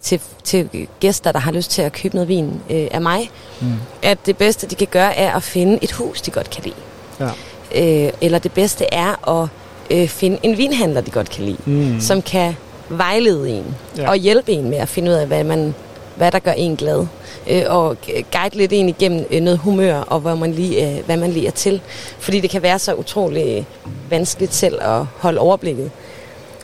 til, 0.06 0.20
til 0.44 0.88
gæster, 1.00 1.32
der 1.32 1.38
har 1.38 1.52
lyst 1.52 1.70
til 1.70 1.82
at 1.82 1.92
købe 1.92 2.14
noget 2.14 2.28
vin 2.28 2.60
øh, 2.70 2.86
af 2.90 3.00
mig, 3.00 3.30
Mm. 3.60 3.66
at 4.02 4.18
det 4.26 4.36
bedste, 4.36 4.66
de 4.66 4.74
kan 4.74 4.86
gøre, 4.90 5.16
er 5.16 5.32
at 5.36 5.42
finde 5.42 5.78
et 5.82 5.92
hus, 5.92 6.20
de 6.22 6.30
godt 6.30 6.50
kan 6.50 6.64
lide. 6.64 6.74
Ja. 7.20 8.04
Øh, 8.06 8.12
eller 8.20 8.38
det 8.38 8.52
bedste 8.52 8.84
er 8.94 9.28
at 9.42 9.48
øh, 9.90 10.08
finde 10.08 10.38
en 10.42 10.58
vinhandler, 10.58 11.00
de 11.00 11.10
godt 11.10 11.30
kan 11.30 11.44
lide, 11.44 11.56
Mm. 11.66 12.00
som 12.00 12.22
kan 12.22 12.56
vejlede 12.88 13.50
en 13.50 13.64
Ja. 13.98 14.08
og 14.10 14.16
hjælpe 14.16 14.52
en 14.52 14.70
med 14.70 14.78
at 14.78 14.88
finde 14.88 15.10
ud 15.10 15.16
af, 15.16 15.26
hvad, 15.26 15.44
man, 15.44 15.74
hvad 16.16 16.32
der 16.32 16.38
gør 16.38 16.52
en 16.52 16.76
glad. 16.76 17.06
Øh, 17.50 17.62
og 17.68 17.96
guide 18.32 18.56
lidt 18.56 18.72
en 18.72 18.88
igennem 18.88 19.26
øh, 19.30 19.40
noget 19.40 19.58
humør, 19.58 19.96
og 20.00 20.20
hvor 20.20 20.34
man 20.34 20.52
lige, 20.52 20.98
øh, 20.98 21.04
hvad 21.06 21.16
man 21.16 21.30
lige 21.30 21.46
er 21.46 21.50
til. 21.50 21.80
Fordi 22.18 22.40
det 22.40 22.50
kan 22.50 22.62
være 22.62 22.78
så 22.78 22.94
utrolig 22.94 23.66
vanskeligt 24.10 24.54
selv 24.54 24.78
at 24.82 25.04
holde 25.18 25.40
overblikket. 25.40 25.90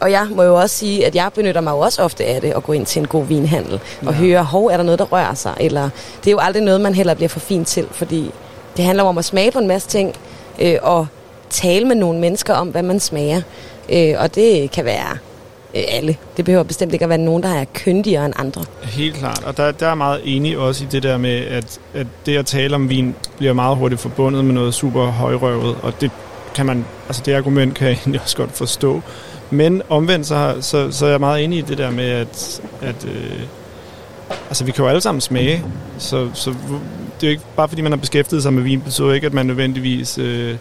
Og 0.03 0.11
jeg 0.11 0.27
må 0.31 0.43
jo 0.43 0.55
også 0.55 0.77
sige, 0.77 1.07
at 1.07 1.15
jeg 1.15 1.31
benytter 1.35 1.61
mig 1.61 1.71
jo 1.73 1.79
også 1.79 2.03
ofte 2.03 2.25
af 2.25 2.41
det 2.41 2.53
at 2.57 2.63
gå 2.65 2.73
ind 2.73 2.87
til 2.87 3.01
en 3.01 3.07
god 3.07 3.27
vinhandel 3.27 3.75
og 4.01 4.07
Ja. 4.07 4.13
høre, 4.13 4.45
hov, 4.45 4.67
er 4.67 4.77
der 4.77 4.85
noget, 4.85 4.99
der 4.99 5.05
rører 5.05 5.35
sig? 5.35 5.55
Eller 5.61 5.83
det 6.21 6.27
er 6.27 6.31
jo 6.33 6.39
aldrig 6.39 6.63
noget, 6.63 6.81
man 6.81 6.95
heller 6.95 7.15
bliver 7.15 7.29
for 7.29 7.41
fint 7.41 7.69
til, 7.69 7.87
fordi 7.91 8.31
det 8.77 8.85
handler 8.85 9.05
om 9.05 9.19
at 9.19 9.25
smage 9.25 9.51
på 9.51 9.59
en 9.59 9.69
masse 9.69 9.89
ting, 9.89 10.15
øh, 10.61 10.75
og 10.83 11.07
tale 11.51 11.85
med 11.87 11.97
nogle 11.97 12.19
mennesker 12.21 12.55
om, 12.55 12.69
hvad 12.69 12.83
man 12.83 13.01
smager. 13.01 13.43
Øh, 13.93 14.15
og 14.19 14.35
det 14.35 14.71
kan 14.71 14.85
være 14.85 15.11
øh, 15.75 15.83
alle. 15.89 16.17
Det 16.37 16.45
behøver 16.45 16.63
bestemt 16.65 16.93
ikke 16.93 17.03
at 17.05 17.09
være 17.09 17.19
nogen, 17.19 17.43
der 17.43 17.49
er 17.55 17.65
kyndigere 17.75 18.25
end 18.27 18.35
andre. 18.37 18.65
Helt 18.83 19.15
klart, 19.17 19.43
og 19.47 19.57
der, 19.57 19.73
der 19.73 19.87
er 19.89 19.95
meget 19.95 20.21
enig 20.25 20.59
også 20.59 20.85
i 20.85 20.87
det 20.93 21.03
der 21.03 21.17
med, 21.19 21.47
at, 21.47 21.79
at 21.95 22.07
det 22.27 22.37
at 22.37 22.47
tale 22.47 22.75
om 22.75 22.89
vin 22.91 23.15
bliver 23.39 23.53
meget 23.53 23.77
hurtigt 23.77 24.01
forbundet 24.01 24.45
med 24.45 24.55
noget 24.55 24.75
super 24.75 25.07
højrøvet, 25.07 25.77
og 25.83 25.93
det 26.01 26.11
kan 26.55 26.67
man, 26.67 26.85
altså 27.09 27.23
det 27.27 27.35
argument 27.35 27.75
kan 27.75 27.87
jeg 27.89 27.95
egentlig 27.97 28.21
også 28.21 28.37
godt 28.37 28.53
forstå. 28.53 29.01
Men 29.53 29.83
omvendt, 29.89 30.27
så, 30.27 30.35
har- 30.35 30.61
så, 30.61 30.91
så 30.91 31.07
er 31.07 31.11
jeg 31.11 31.21
meget 31.21 31.45
enig 31.45 31.59
i 31.59 31.63
det 31.63 31.79
der 31.79 31.91
med, 31.91 32.05
at, 32.11 32.61
at 32.83 33.05
øh, 33.05 33.41
altså 34.49 34.65
vi 34.65 34.73
kan 34.73 34.83
jo 34.85 34.89
alle 34.89 35.01
sammen 35.01 35.21
smage, 35.21 35.65
så, 35.99 36.29
så 36.35 36.51
det 36.51 37.27
er 37.27 37.27
jo 37.27 37.31
ikke 37.31 37.43
bare 37.57 37.69
fordi 37.69 37.83
man 37.83 37.93
har 37.93 37.97
beskæftiget 37.99 38.43
sig 38.43 38.53
med 38.53 38.63
vin, 38.63 38.81
betyder 38.81 39.13
ikke, 39.13 39.27
at 39.27 39.33
man 39.33 39.47
nødvendigvis 39.47 40.19
øh, 40.19 40.57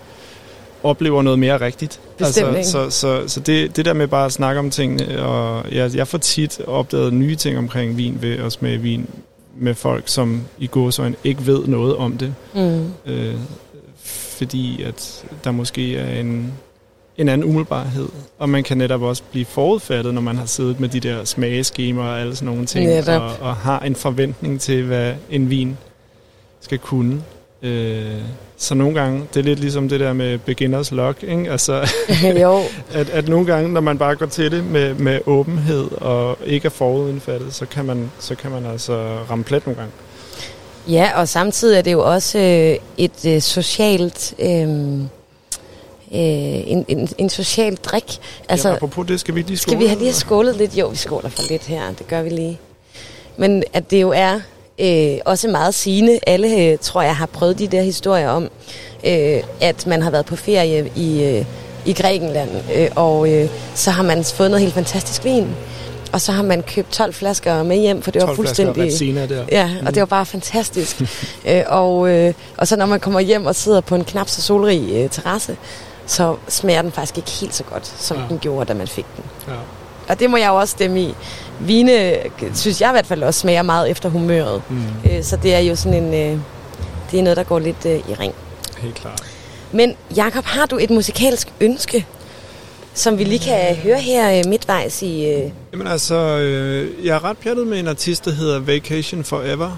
oplever 0.84 1.22
noget 1.22 1.40
mere 1.40 1.62
rigtigt. 1.62 2.00
Bestemt 2.18 2.48
altså, 2.48 2.58
ikke. 2.58 2.92
så 2.92 3.00
så, 3.00 3.24
så 3.28 3.40
det, 3.40 3.76
det 3.78 3.86
der 3.86 3.94
med 3.94 4.08
bare 4.08 4.26
at 4.26 4.32
snakke 4.32 4.60
om 4.60 4.70
tingene, 4.70 5.24
og 5.24 5.66
jeg, 5.72 5.96
jeg 5.96 6.08
får 6.08 6.18
tit 6.18 6.62
opdaget 6.68 7.14
nye 7.14 7.36
ting 7.36 7.58
omkring 7.58 7.98
vin 7.98 8.18
ved 8.22 8.38
at 8.38 8.52
smage 8.52 8.78
vin 8.78 9.08
med 9.58 9.76
folk, 9.76 10.04
som 10.06 10.42
i 10.60 10.68
gåsøjne 10.68 11.16
ikke 11.24 11.46
ved 11.46 11.68
noget 11.68 11.96
om 11.96 12.18
det. 12.18 12.34
Mm. 12.56 12.92
Øh, 13.06 13.36
fordi 14.38 14.84
at 14.84 15.24
der 15.44 15.52
måske 15.52 15.98
er 15.98 16.20
en, 16.20 16.54
en 17.18 17.30
anden 17.30 17.48
umiddelbarhed, 17.48 18.08
og 18.40 18.50
man 18.50 18.64
kan 18.64 18.78
netop 18.78 19.02
også 19.02 19.24
blive 19.32 19.46
forudfattet, 19.46 20.14
når 20.14 20.22
man 20.22 20.38
har 20.38 20.46
siddet 20.46 20.80
med 20.80 20.90
de 20.90 21.00
der 21.00 21.26
smageskemaer 21.26 22.06
og 22.06 22.20
alle 22.20 22.36
sådan 22.36 22.46
nogle 22.46 22.66
ting, 22.66 22.86
Netop. 22.86 23.22
og, 23.22 23.32
og 23.42 23.56
har 23.56 23.80
en 23.80 23.96
forventning 23.96 24.62
til, 24.62 24.84
hvad 24.84 25.14
en 25.30 25.50
vin 25.50 25.78
skal 26.62 26.80
kunne. 26.80 27.24
Øh, 27.62 28.22
så 28.58 28.76
nogle 28.76 29.00
gange, 29.00 29.28
det 29.34 29.40
er 29.40 29.44
lidt 29.44 29.60
ligesom 29.60 29.90
det 29.90 30.00
der 30.00 30.14
med 30.14 30.38
beginners 30.38 30.92
luck, 30.92 31.24
ikke? 31.24 31.52
Altså, 31.52 31.90
jo. 32.42 32.60
at, 33.00 33.10
at 33.10 33.28
nogle 33.28 33.46
gange, 33.46 33.70
når 33.74 33.82
man 33.82 33.98
bare 33.98 34.16
går 34.16 34.26
til 34.26 34.52
det 34.52 34.66
med, 34.66 34.94
med 34.94 35.20
åbenhed 35.26 35.92
og 35.92 36.38
ikke 36.46 36.66
er 36.66 36.70
forudindfattet, 36.70 37.54
så 37.54 37.66
kan 37.66 37.86
man, 37.86 38.12
så 38.20 38.36
kan 38.36 38.52
man 38.52 38.66
altså 38.66 39.18
ramme 39.30 39.44
plet 39.44 39.66
nogle 39.66 39.78
gange. 39.78 39.94
Ja, 40.88 41.12
og 41.16 41.28
samtidig 41.28 41.78
er 41.78 41.82
det 41.82 41.92
jo 41.92 42.12
også 42.14 42.40
øh, 42.40 42.76
et 42.98 43.26
øh, 43.36 43.42
socialt 43.42 44.34
øh, 44.40 45.02
en, 46.20 46.86
en, 46.88 47.10
en 47.18 47.30
social 47.30 47.76
drik. 47.76 48.20
Altså, 48.50 48.70
ja, 48.70 48.76
apropos 48.76 49.08
det, 49.08 49.20
skal 49.20 49.36
vi 49.36 49.42
lige 49.42 49.58
skåle? 49.58 49.72
skal 49.72 49.80
vi 49.80 49.88
have 49.88 50.00
lige 50.00 50.14
skålet 50.14 50.56
lidt? 50.56 50.78
Jo, 50.78 50.88
vi 50.88 50.96
skåler 50.96 51.30
for 51.30 51.44
lidt 51.50 51.64
her, 51.64 51.92
det 51.98 52.08
gør 52.08 52.22
vi 52.22 52.30
lige. 52.30 52.60
Men 53.38 53.64
at 53.74 53.92
det 53.92 54.02
jo 54.02 54.12
er 54.16 54.40
øh, 54.80 55.18
også 55.26 55.48
meget 55.48 55.74
sigende. 55.74 56.20
Alle, 56.28 56.58
øh, 56.58 56.78
tror 56.82 57.02
jeg, 57.02 57.16
har 57.16 57.26
prøvet 57.26 57.60
de 57.60 57.68
der 57.68 57.82
historier 57.82 58.30
om, 58.30 58.44
øh, 59.04 59.44
at 59.62 59.88
man 59.88 60.02
har 60.02 60.12
været 60.12 60.26
på 60.26 60.36
ferie 60.36 60.92
i, 60.96 61.24
øh, 61.24 61.46
i 61.86 61.94
Grækenland, 61.94 62.50
øh, 62.76 62.90
og 62.96 63.34
øh, 63.34 63.50
så 63.76 63.92
har 63.92 64.04
man 64.04 64.24
fået 64.24 64.52
noget 64.52 64.62
helt 64.62 64.74
fantastisk 64.74 65.26
vin. 65.26 65.48
Og 66.12 66.22
så 66.22 66.32
har 66.32 66.44
man 66.44 66.64
købt 66.64 66.92
12 66.92 67.14
flasker 67.14 67.64
med 67.64 67.78
hjem, 67.78 68.02
for 68.02 68.12
det 68.12 68.22
var 68.22 68.26
12 68.28 68.38
flasker 68.38 68.74
fuldstændig... 68.74 69.30
Der. 69.30 69.46
Ja, 69.52 69.72
og 69.86 69.94
det 69.94 70.00
var 70.00 70.06
bare 70.06 70.26
fantastisk. 70.26 71.02
øh, 71.50 71.64
og, 71.68 72.10
øh, 72.10 72.34
og 72.58 72.68
så 72.68 72.76
når 72.76 72.86
man 72.86 73.00
kommer 73.00 73.20
hjem 73.20 73.46
og 73.46 73.56
sidder 73.56 73.82
på 73.82 73.96
en 73.96 74.04
knap 74.04 74.30
så 74.30 74.42
solrig 74.42 74.90
øh, 74.94 75.10
terrasse, 75.10 75.58
så 76.12 76.36
smager 76.48 76.82
den 76.82 76.92
faktisk 76.92 77.18
ikke 77.18 77.30
helt 77.30 77.56
så 77.56 77.64
godt, 77.64 77.88
som 77.98 78.18
Ja. 78.18 78.24
den 78.30 78.40
gjorde, 78.40 78.66
da 78.66 78.74
man 78.74 78.88
fik 78.88 79.06
den. 79.16 79.24
Ja. 79.48 79.54
Og 80.10 80.20
det 80.20 80.30
må 80.30 80.38
jeg 80.38 80.48
jo 80.48 80.56
også 80.56 80.72
stemme 80.72 81.02
i. 81.02 81.16
Vine, 81.60 82.16
synes 82.56 82.82
jeg 82.82 82.90
i 82.90 82.92
hvert 82.92 83.06
fald 83.06 83.24
også 83.24 83.40
smager 83.40 83.62
meget 83.62 83.90
efter 83.90 84.10
humøret. 84.10 84.62
Mm. 84.70 84.84
Øh, 85.12 85.24
så 85.24 85.36
det 85.38 85.54
er 85.54 85.60
jo 85.60 85.76
sådan 85.76 86.04
en... 86.04 86.14
Øh, 86.14 86.40
det 87.12 87.20
er 87.20 87.24
noget, 87.24 87.38
der 87.38 87.44
går 87.44 87.60
lidt 87.60 87.86
øh, 87.86 87.96
i 88.10 88.14
ring. 88.20 88.34
Helt 88.78 88.96
klart. 88.96 89.22
Men 89.72 89.96
Jakob, 90.16 90.46
har 90.46 90.66
du 90.66 90.78
et 90.78 90.90
musikalsk 90.90 91.54
ønske, 91.62 92.06
som 92.94 93.18
vi 93.18 93.24
lige 93.24 93.40
kan 93.40 93.76
høre 93.76 94.00
her 94.00 94.38
øh, 94.38 94.44
midtvejs 94.50 95.02
i... 95.02 95.26
Øh, 95.26 95.52
Jamen 95.72 95.88
altså, 95.88 96.16
øh, 96.16 97.06
jeg 97.06 97.16
er 97.16 97.24
ret 97.24 97.38
pjattet 97.38 97.68
med 97.68 97.80
en 97.80 97.88
artist, 97.88 98.26
der 98.26 98.32
hedder 98.32 98.60
Vacation 98.60 99.24
Forever. 99.24 99.78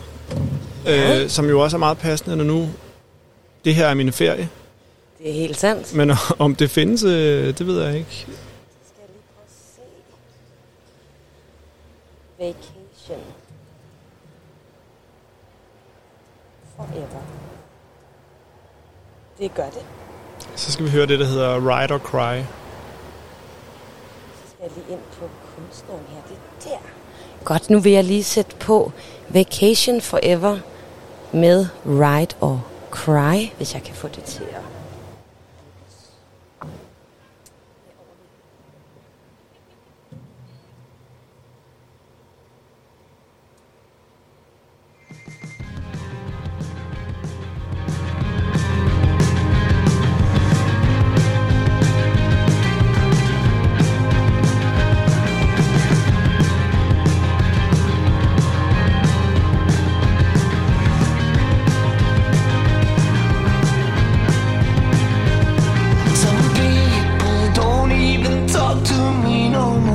Ja. 0.85 1.21
Øh, 1.23 1.29
som 1.29 1.49
jo 1.49 1.59
også 1.61 1.77
er 1.77 1.79
meget 1.79 1.97
passende, 1.97 2.35
når 2.35 2.43
nu 2.43 2.69
det 3.65 3.75
her 3.75 3.87
er 3.87 3.93
min 3.93 4.11
ferie. 4.13 4.49
Det 5.23 5.31
er 5.31 5.33
helt 5.33 5.57
sandt. 5.57 5.95
Men 5.95 6.11
om 6.39 6.55
det 6.55 6.71
findes, 6.71 7.03
øh, 7.03 7.57
det 7.57 7.67
ved 7.67 7.83
jeg 7.83 7.97
ikke. 7.97 8.27
Vacation. 12.39 13.23
Forever. 16.75 17.23
Det 19.39 19.53
gør 19.55 19.69
det. 19.69 19.85
Så 20.55 20.71
skal 20.71 20.85
vi 20.85 20.89
høre 20.89 21.05
det, 21.05 21.19
der 21.19 21.25
hedder 21.25 21.55
Ride 21.55 21.93
or 21.93 21.97
Cry. 21.97 22.41
Så 24.43 24.49
skal 24.49 24.61
jeg 24.61 24.71
lige 24.75 24.93
ind 24.93 25.01
på 25.19 25.29
kunstneren 25.55 26.03
her. 26.09 26.21
Det 26.29 26.37
er 26.65 26.69
der. 26.69 26.77
Godt, 27.43 27.69
nu 27.69 27.79
vil 27.79 27.91
jeg 27.91 28.03
lige 28.03 28.23
sætte 28.23 28.55
på 28.55 28.91
Vacation 29.29 30.01
Forever 30.01 30.59
med 31.31 31.67
Ride 31.85 32.35
or 32.41 32.65
Cry, 32.91 33.49
hvis 33.57 33.73
jeg 33.73 33.83
kan 33.83 33.95
få 33.95 34.07
det 34.07 34.23
til 34.23 34.43
at... 34.43 34.72
no 69.53 69.77
more. 69.79 69.92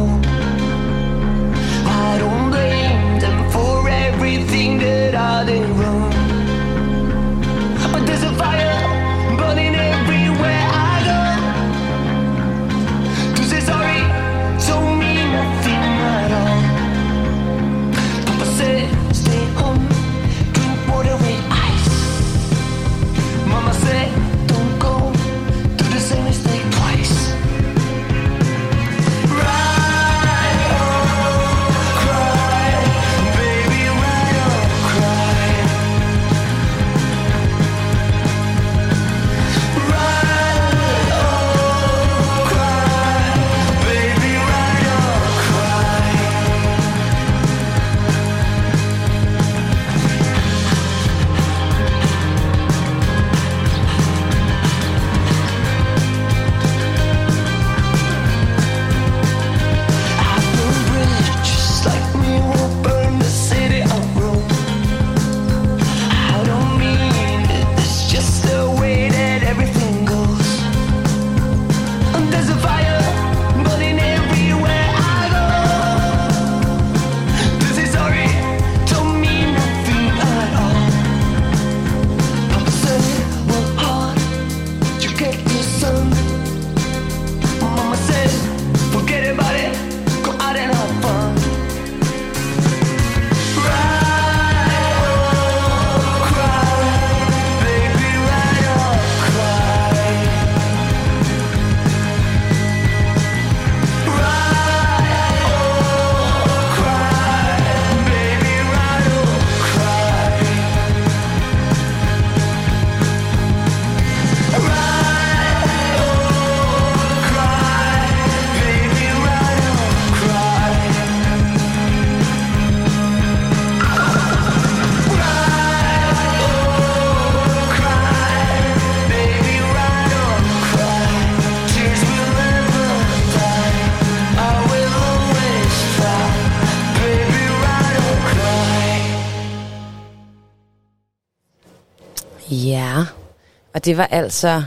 Det 143.89 143.97
var 143.97 144.07
altså 144.07 144.63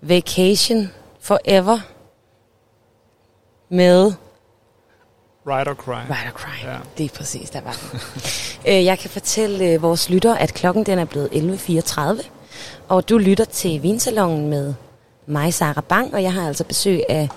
Vacation 0.00 0.90
Forever 1.20 1.78
med 3.68 4.12
Ride 5.46 5.70
or 5.70 5.74
Cry. 5.74 5.90
Ride 6.10 6.32
or 6.34 6.38
Cry. 6.38 6.66
Ja. 6.66 6.76
Det 6.98 7.04
er 7.04 7.16
præcis, 7.18 7.50
der 7.50 7.60
var 7.60 7.76
den. 7.92 8.00
Øh, 8.68 8.84
Jeg 8.84 8.98
kan 8.98 9.10
fortælle 9.10 9.64
øh, 9.64 9.82
vores 9.82 10.10
lytter, 10.10 10.34
at 10.34 10.54
klokken 10.54 10.86
den 10.86 10.98
er 10.98 11.04
blevet 11.04 11.28
11.34, 11.28 12.26
og 12.88 13.08
du 13.08 13.18
lytter 13.18 13.44
til 13.44 13.82
Vinsalongen 13.82 14.48
med 14.50 14.74
mig, 15.26 15.54
Sara 15.54 15.80
Bang, 15.80 16.14
og 16.14 16.22
jeg 16.22 16.32
har 16.32 16.48
altså 16.48 16.64
besøg 16.64 17.02
af 17.08 17.28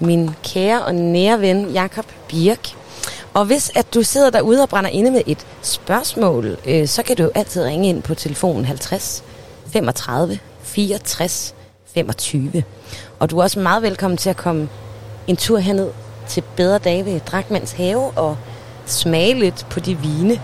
min 0.00 0.30
kære 0.44 0.84
og 0.84 0.94
nære 0.94 1.40
ven, 1.40 1.70
Jakob 1.70 2.06
Birk. 2.28 2.68
Og 3.34 3.44
hvis 3.44 3.70
at 3.74 3.94
du 3.94 4.02
sidder 4.02 4.30
derude 4.30 4.62
og 4.62 4.68
brænder 4.68 4.90
inde 4.90 5.10
med 5.10 5.22
et 5.26 5.46
spørgsmål, 5.62 6.56
øh, 6.66 6.88
så 6.88 7.02
kan 7.02 7.16
du 7.16 7.30
altid 7.34 7.64
ringe 7.64 7.88
ind 7.88 8.02
på 8.02 8.14
telefonen 8.14 8.64
50 8.64 9.24
35 9.76 10.38
64 10.62 11.54
25. 11.94 12.62
Og 13.18 13.30
du 13.30 13.38
er 13.38 13.42
også 13.42 13.60
meget 13.60 13.82
velkommen 13.82 14.16
til 14.18 14.30
at 14.30 14.36
komme 14.36 14.68
en 15.26 15.36
tur 15.36 15.58
herned 15.58 15.90
til 16.28 16.42
Bedre 16.56 16.78
Dage 16.78 17.04
ved 17.04 17.20
Drakmands 17.20 17.72
Have 17.72 18.10
og 18.18 18.36
smage 18.86 19.34
lidt 19.34 19.66
på 19.70 19.80
de 19.80 19.98
vine. 19.98 20.40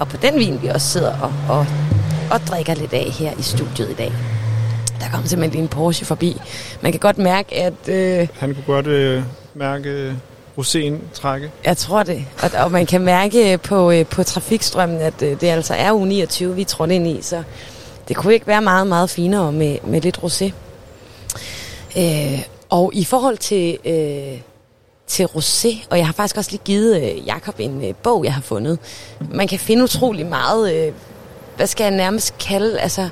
Og 0.00 0.08
på 0.08 0.16
den 0.16 0.38
vin, 0.38 0.62
vi 0.62 0.68
også 0.68 0.86
sidder 0.86 1.20
og, 1.20 1.32
og, 1.48 1.66
og 2.30 2.40
drikker 2.40 2.74
lidt 2.74 2.92
af 2.92 3.10
her 3.10 3.32
i 3.38 3.42
studiet 3.42 3.90
i 3.90 3.94
dag. 3.94 4.12
Der 5.00 5.08
kom 5.12 5.26
simpelthen 5.26 5.50
lige 5.50 5.62
en 5.62 5.68
Porsche 5.68 6.06
forbi. 6.06 6.36
Man 6.80 6.92
kan 6.92 7.00
godt 7.00 7.18
mærke, 7.18 7.54
at... 7.54 7.88
Øh, 7.88 8.28
Han 8.38 8.54
kunne 8.54 8.64
godt 8.66 8.86
øh, 8.86 9.22
mærke 9.54 9.88
øh, 9.90 10.14
roséen 10.58 10.94
trække. 11.14 11.50
Jeg 11.64 11.76
tror 11.76 12.02
det. 12.02 12.24
Og, 12.42 12.50
og 12.64 12.72
man 12.72 12.86
kan 12.86 13.00
mærke 13.00 13.58
på, 13.58 13.90
øh, 13.90 14.06
på 14.06 14.22
trafikstrømmen, 14.22 15.00
at 15.00 15.22
øh, 15.22 15.40
det 15.40 15.46
altså 15.46 15.74
er 15.74 15.92
uge 15.92 16.08
29, 16.08 16.54
vi 16.54 16.64
trådte 16.64 16.94
ind 16.94 17.06
i. 17.06 17.18
Så 17.22 17.42
det 18.08 18.16
kunne 18.16 18.34
ikke 18.34 18.46
være 18.46 18.62
meget, 18.62 18.86
meget 18.86 19.10
finere 19.10 19.52
med, 19.52 19.78
med 19.84 20.00
lidt 20.00 20.18
rosé. 20.18 20.52
Øh, 21.98 22.42
og 22.70 22.90
i 22.94 23.04
forhold 23.04 23.38
til, 23.38 23.78
øh, 23.84 24.40
til 25.06 25.24
rosé, 25.24 25.86
og 25.90 25.98
jeg 25.98 26.06
har 26.06 26.12
faktisk 26.12 26.36
også 26.36 26.50
lige 26.50 26.62
givet 26.64 27.02
øh, 27.02 27.26
Jakob 27.26 27.54
en 27.58 27.84
øh, 27.84 27.94
bog, 28.02 28.24
jeg 28.24 28.34
har 28.34 28.42
fundet. 28.42 28.78
Man 29.30 29.48
kan 29.48 29.58
finde 29.58 29.84
utrolig 29.84 30.26
meget, 30.26 30.74
øh, 30.74 30.92
hvad 31.56 31.66
skal 31.66 31.84
jeg 31.84 31.92
nærmest 31.92 32.38
kalde, 32.38 32.80
altså... 32.80 33.08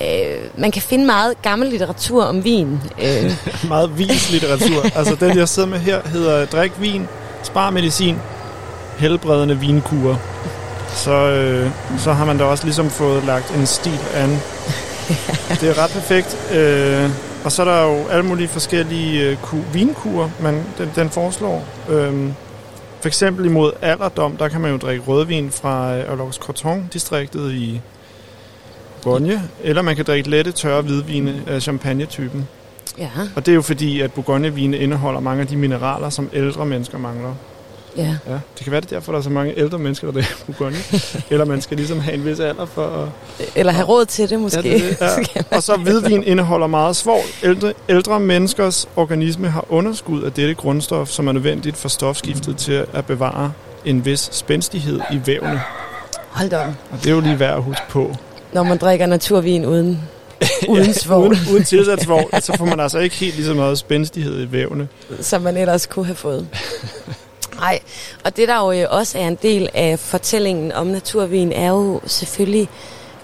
Øh, 0.00 0.36
man 0.56 0.70
kan 0.70 0.82
finde 0.82 1.06
meget 1.06 1.42
gammel 1.42 1.68
litteratur 1.68 2.24
om 2.24 2.44
vin. 2.44 2.80
Øh, 3.02 3.32
Meget 3.68 3.98
vinslitteratur. 3.98 4.96
altså 4.96 5.14
den, 5.14 5.38
jeg 5.38 5.48
sidder 5.48 5.68
med 5.68 5.78
her, 5.78 6.08
hedder 6.08 6.46
Drik 6.46 6.80
vin, 6.80 7.08
spar 7.42 7.70
medicin, 7.70 8.16
helbredende 8.98 9.58
vinkurer. 9.58 10.16
Så, 10.88 11.12
øh, 11.12 11.70
så 11.98 12.12
har 12.12 12.24
man 12.24 12.38
da 12.38 12.44
også 12.44 12.64
ligesom 12.64 12.90
fået 12.90 13.24
lagt 13.24 13.56
en 13.56 13.66
stil 13.66 13.98
an. 14.14 14.30
Det 15.60 15.68
er 15.70 15.82
ret 15.84 15.90
perfekt. 15.90 16.52
Øh, 16.54 17.10
og 17.44 17.52
så 17.52 17.62
er 17.62 17.66
der 17.66 17.82
jo 17.82 18.06
alle 18.10 18.24
mulige 18.26 18.48
forskellige 18.48 19.22
øh, 19.30 19.36
ku- 19.36 19.64
vinkurer, 19.72 20.28
man, 20.40 20.64
den, 20.78 20.90
den 20.96 21.10
foreslår. 21.10 21.64
Øh, 21.88 22.28
for 23.00 23.06
eksempel 23.06 23.46
imod 23.46 23.72
alderdom, 23.82 24.36
der 24.36 24.48
kan 24.48 24.60
man 24.60 24.70
jo 24.70 24.76
drikke 24.76 25.02
rødvin 25.06 25.50
fra 25.50 25.96
øh, 25.96 26.12
Alox 26.12 26.34
Corton-distriktet 26.38 27.52
i 27.52 27.80
Bourgogne. 29.02 29.42
Eller 29.62 29.82
man 29.82 29.96
kan 29.96 30.04
drikke 30.04 30.30
lette, 30.30 30.52
tørre 30.52 30.82
hvidvine 30.82 31.42
af 31.46 31.62
champagne-typen. 31.62 32.48
ja, 32.98 33.08
Og 33.36 33.46
det 33.46 33.52
er 33.52 33.56
jo 33.56 33.62
fordi, 33.62 34.00
at 34.00 34.12
Bourgogne-vine 34.12 34.78
indeholder 34.78 35.20
mange 35.20 35.40
af 35.40 35.46
de 35.46 35.56
mineraler, 35.56 36.10
som 36.10 36.28
ældre 36.32 36.66
mennesker 36.66 36.98
mangler. 36.98 37.34
Ja. 37.98 38.16
Ja, 38.26 38.32
det 38.32 38.62
kan 38.64 38.72
være, 38.72 38.80
det 38.80 38.92
er 38.92 38.96
derfor, 38.96 39.12
der 39.12 39.18
er 39.18 39.22
så 39.22 39.30
mange 39.30 39.58
ældre 39.58 39.78
mennesker, 39.78 40.06
der 40.06 40.12
drikker 40.12 40.34
Bourgogne. 40.46 40.76
Eller 41.30 41.44
man 41.44 41.60
skal 41.60 41.76
ligesom 41.76 42.00
have 42.00 42.14
en 42.14 42.24
vis 42.24 42.40
alder 42.40 42.66
for 42.66 42.86
at... 42.86 43.08
Eller 43.54 43.72
have 43.72 43.86
råd 43.86 44.04
til 44.06 44.30
det 44.30 44.40
måske. 44.40 44.68
Ja, 44.68 44.74
det 44.74 44.96
er 45.00 45.16
det. 45.16 45.28
Ja. 45.36 45.56
Og 45.56 45.62
så 45.62 45.76
hvidvin 45.76 46.22
indeholder 46.24 46.66
meget 46.66 46.96
svovl. 46.96 47.24
Ældre, 47.42 47.72
ældre 47.88 48.20
menneskers 48.20 48.88
organisme 48.96 49.48
har 49.48 49.64
underskud 49.68 50.22
af 50.22 50.32
dette 50.32 50.54
grundstof, 50.54 51.08
som 51.08 51.28
er 51.28 51.32
nødvendigt 51.32 51.76
for 51.76 51.88
stofskiftet 51.88 52.56
til 52.56 52.86
at 52.92 53.06
bevare 53.06 53.52
en 53.84 54.04
vis 54.04 54.28
spændstighed 54.32 55.00
i 55.12 55.20
vævne. 55.26 55.60
Hold 56.28 56.50
da. 56.50 56.58
Og 56.90 56.98
det 57.04 57.06
er 57.06 57.14
jo 57.14 57.20
lige 57.20 57.40
værd 57.40 57.56
at 57.56 57.62
huske 57.62 57.82
på. 57.88 58.14
Når 58.52 58.62
man 58.62 58.78
drikker 58.78 59.06
naturvin 59.06 59.66
uden, 59.66 60.00
uden 60.68 60.94
svovl, 60.94 61.26
Uden, 61.26 61.38
uden 61.52 61.64
tilsat 61.64 62.02
svovl, 62.02 62.42
så 62.42 62.54
får 62.58 62.64
man 62.64 62.80
altså 62.80 62.98
ikke 62.98 63.16
helt 63.16 63.34
lige 63.36 63.46
så 63.46 63.54
meget 63.54 63.78
spændstighed 63.78 64.42
i 64.42 64.52
vævne. 64.52 64.88
som 65.20 65.42
man 65.42 65.56
ellers 65.56 65.86
kunne 65.86 66.06
have 66.06 66.16
fået. 66.16 66.48
Nej, 67.58 67.80
og 68.24 68.36
det 68.36 68.48
der 68.48 68.58
jo 68.58 68.72
øh, 68.72 68.86
også 68.90 69.18
er 69.18 69.28
en 69.28 69.38
del 69.42 69.68
af 69.74 69.98
fortællingen 69.98 70.72
om 70.72 70.86
naturvin, 70.86 71.52
er 71.52 71.68
jo 71.68 72.00
selvfølgelig 72.06 72.68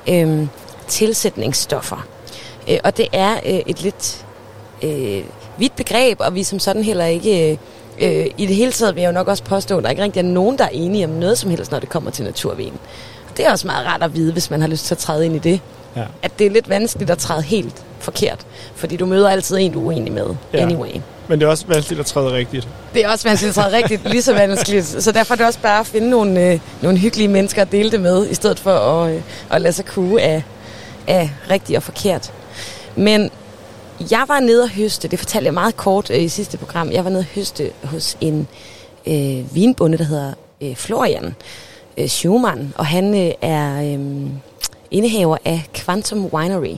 øhm, 0.08 0.48
tilsætningsstoffer. 0.88 2.06
Øh, 2.70 2.78
og 2.84 2.96
det 2.96 3.08
er 3.12 3.32
øh, 3.46 3.60
et 3.66 3.82
lidt 3.82 4.24
øh, 4.82 5.24
vidt 5.58 5.76
begreb, 5.76 6.20
og 6.20 6.34
vi 6.34 6.42
som 6.42 6.58
sådan 6.58 6.82
heller 6.84 7.04
ikke... 7.04 7.50
Øh, 7.52 7.58
øh, 8.00 8.26
I 8.38 8.46
det 8.46 8.56
hele 8.56 8.72
taget 8.72 8.94
vil 8.94 9.00
jeg 9.00 9.08
jo 9.08 9.12
nok 9.12 9.28
også 9.28 9.42
påstå, 9.42 9.78
at 9.78 9.84
der 9.84 9.90
ikke 9.90 10.02
rigtig 10.02 10.20
er 10.20 10.24
nogen, 10.24 10.58
der 10.58 10.64
er 10.64 10.68
enige 10.72 11.04
om 11.04 11.10
noget 11.10 11.38
som 11.38 11.50
helst, 11.50 11.70
når 11.70 11.78
det 11.78 11.88
kommer 11.88 12.10
til 12.10 12.24
naturvin. 12.24 12.72
Det 13.36 13.46
er 13.46 13.50
også 13.50 13.66
meget 13.66 13.86
rart 13.86 14.02
at 14.02 14.14
vide, 14.14 14.32
hvis 14.32 14.50
man 14.50 14.60
har 14.60 14.68
lyst 14.68 14.86
til 14.86 14.94
at 14.94 14.98
træde 14.98 15.26
ind 15.26 15.36
i 15.36 15.38
det. 15.38 15.60
Ja. 15.96 16.04
At 16.22 16.38
det 16.38 16.46
er 16.46 16.50
lidt 16.50 16.68
vanskeligt 16.68 17.10
at 17.10 17.18
træde 17.18 17.42
helt 17.42 17.84
forkert. 17.98 18.46
Fordi 18.74 18.96
du 18.96 19.06
møder 19.06 19.30
altid 19.30 19.56
en, 19.56 19.72
du 19.72 19.80
er 19.80 19.84
uenig 19.84 20.12
med. 20.12 20.26
Ja. 20.52 20.58
Anyway. 20.58 21.00
Men 21.28 21.40
det 21.40 21.46
er 21.46 21.50
også 21.50 21.64
vanskeligt 21.66 22.00
at 22.00 22.06
træde 22.06 22.32
rigtigt. 22.32 22.68
Det 22.94 23.04
er 23.04 23.08
også 23.08 23.28
vanskeligt 23.28 23.58
at 23.58 23.62
træde 23.62 23.76
rigtigt, 23.76 24.10
lige 24.10 24.22
så 24.22 24.34
vanskeligt. 24.34 24.86
Så 24.86 25.12
derfor 25.12 25.34
er 25.34 25.36
det 25.36 25.46
også 25.46 25.58
bare 25.58 25.80
at 25.80 25.86
finde 25.86 26.10
nogle, 26.10 26.52
øh, 26.52 26.60
nogle 26.82 26.98
hyggelige 26.98 27.28
mennesker 27.28 27.62
at 27.62 27.72
dele 27.72 27.90
det 27.90 28.00
med, 28.00 28.30
i 28.30 28.34
stedet 28.34 28.58
for 28.58 28.70
at, 28.70 29.14
øh, 29.14 29.22
at 29.50 29.62
lade 29.62 29.72
sig 29.72 29.84
kue 29.84 30.20
af, 30.20 30.42
af 31.06 31.30
rigtigt 31.50 31.76
og 31.76 31.82
forkert. 31.82 32.32
Men 32.96 33.30
jeg 34.10 34.24
var 34.28 34.40
nede 34.40 34.62
og 34.62 34.70
høste, 34.70 35.08
det 35.08 35.18
fortalte 35.18 35.46
jeg 35.46 35.54
meget 35.54 35.76
kort 35.76 36.10
øh, 36.10 36.22
i 36.22 36.28
sidste 36.28 36.58
program, 36.58 36.92
jeg 36.92 37.04
var 37.04 37.10
nede 37.10 37.20
og 37.20 37.24
høste 37.34 37.70
hos 37.84 38.16
en 38.20 38.48
øh, 39.06 39.54
vinbonde, 39.54 39.98
der 39.98 40.04
hedder 40.04 40.32
øh, 40.60 40.76
Florian 40.76 41.34
øh, 41.98 42.08
Schumann, 42.08 42.74
og 42.76 42.86
han 42.86 43.26
øh, 43.26 43.32
er 43.42 43.94
øh, 43.94 44.30
indehaver 44.90 45.36
af 45.44 45.62
Quantum 45.74 46.26
Winery, 46.26 46.76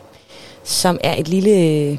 som 0.64 0.98
er 1.04 1.14
et 1.18 1.28
lille, 1.28 1.98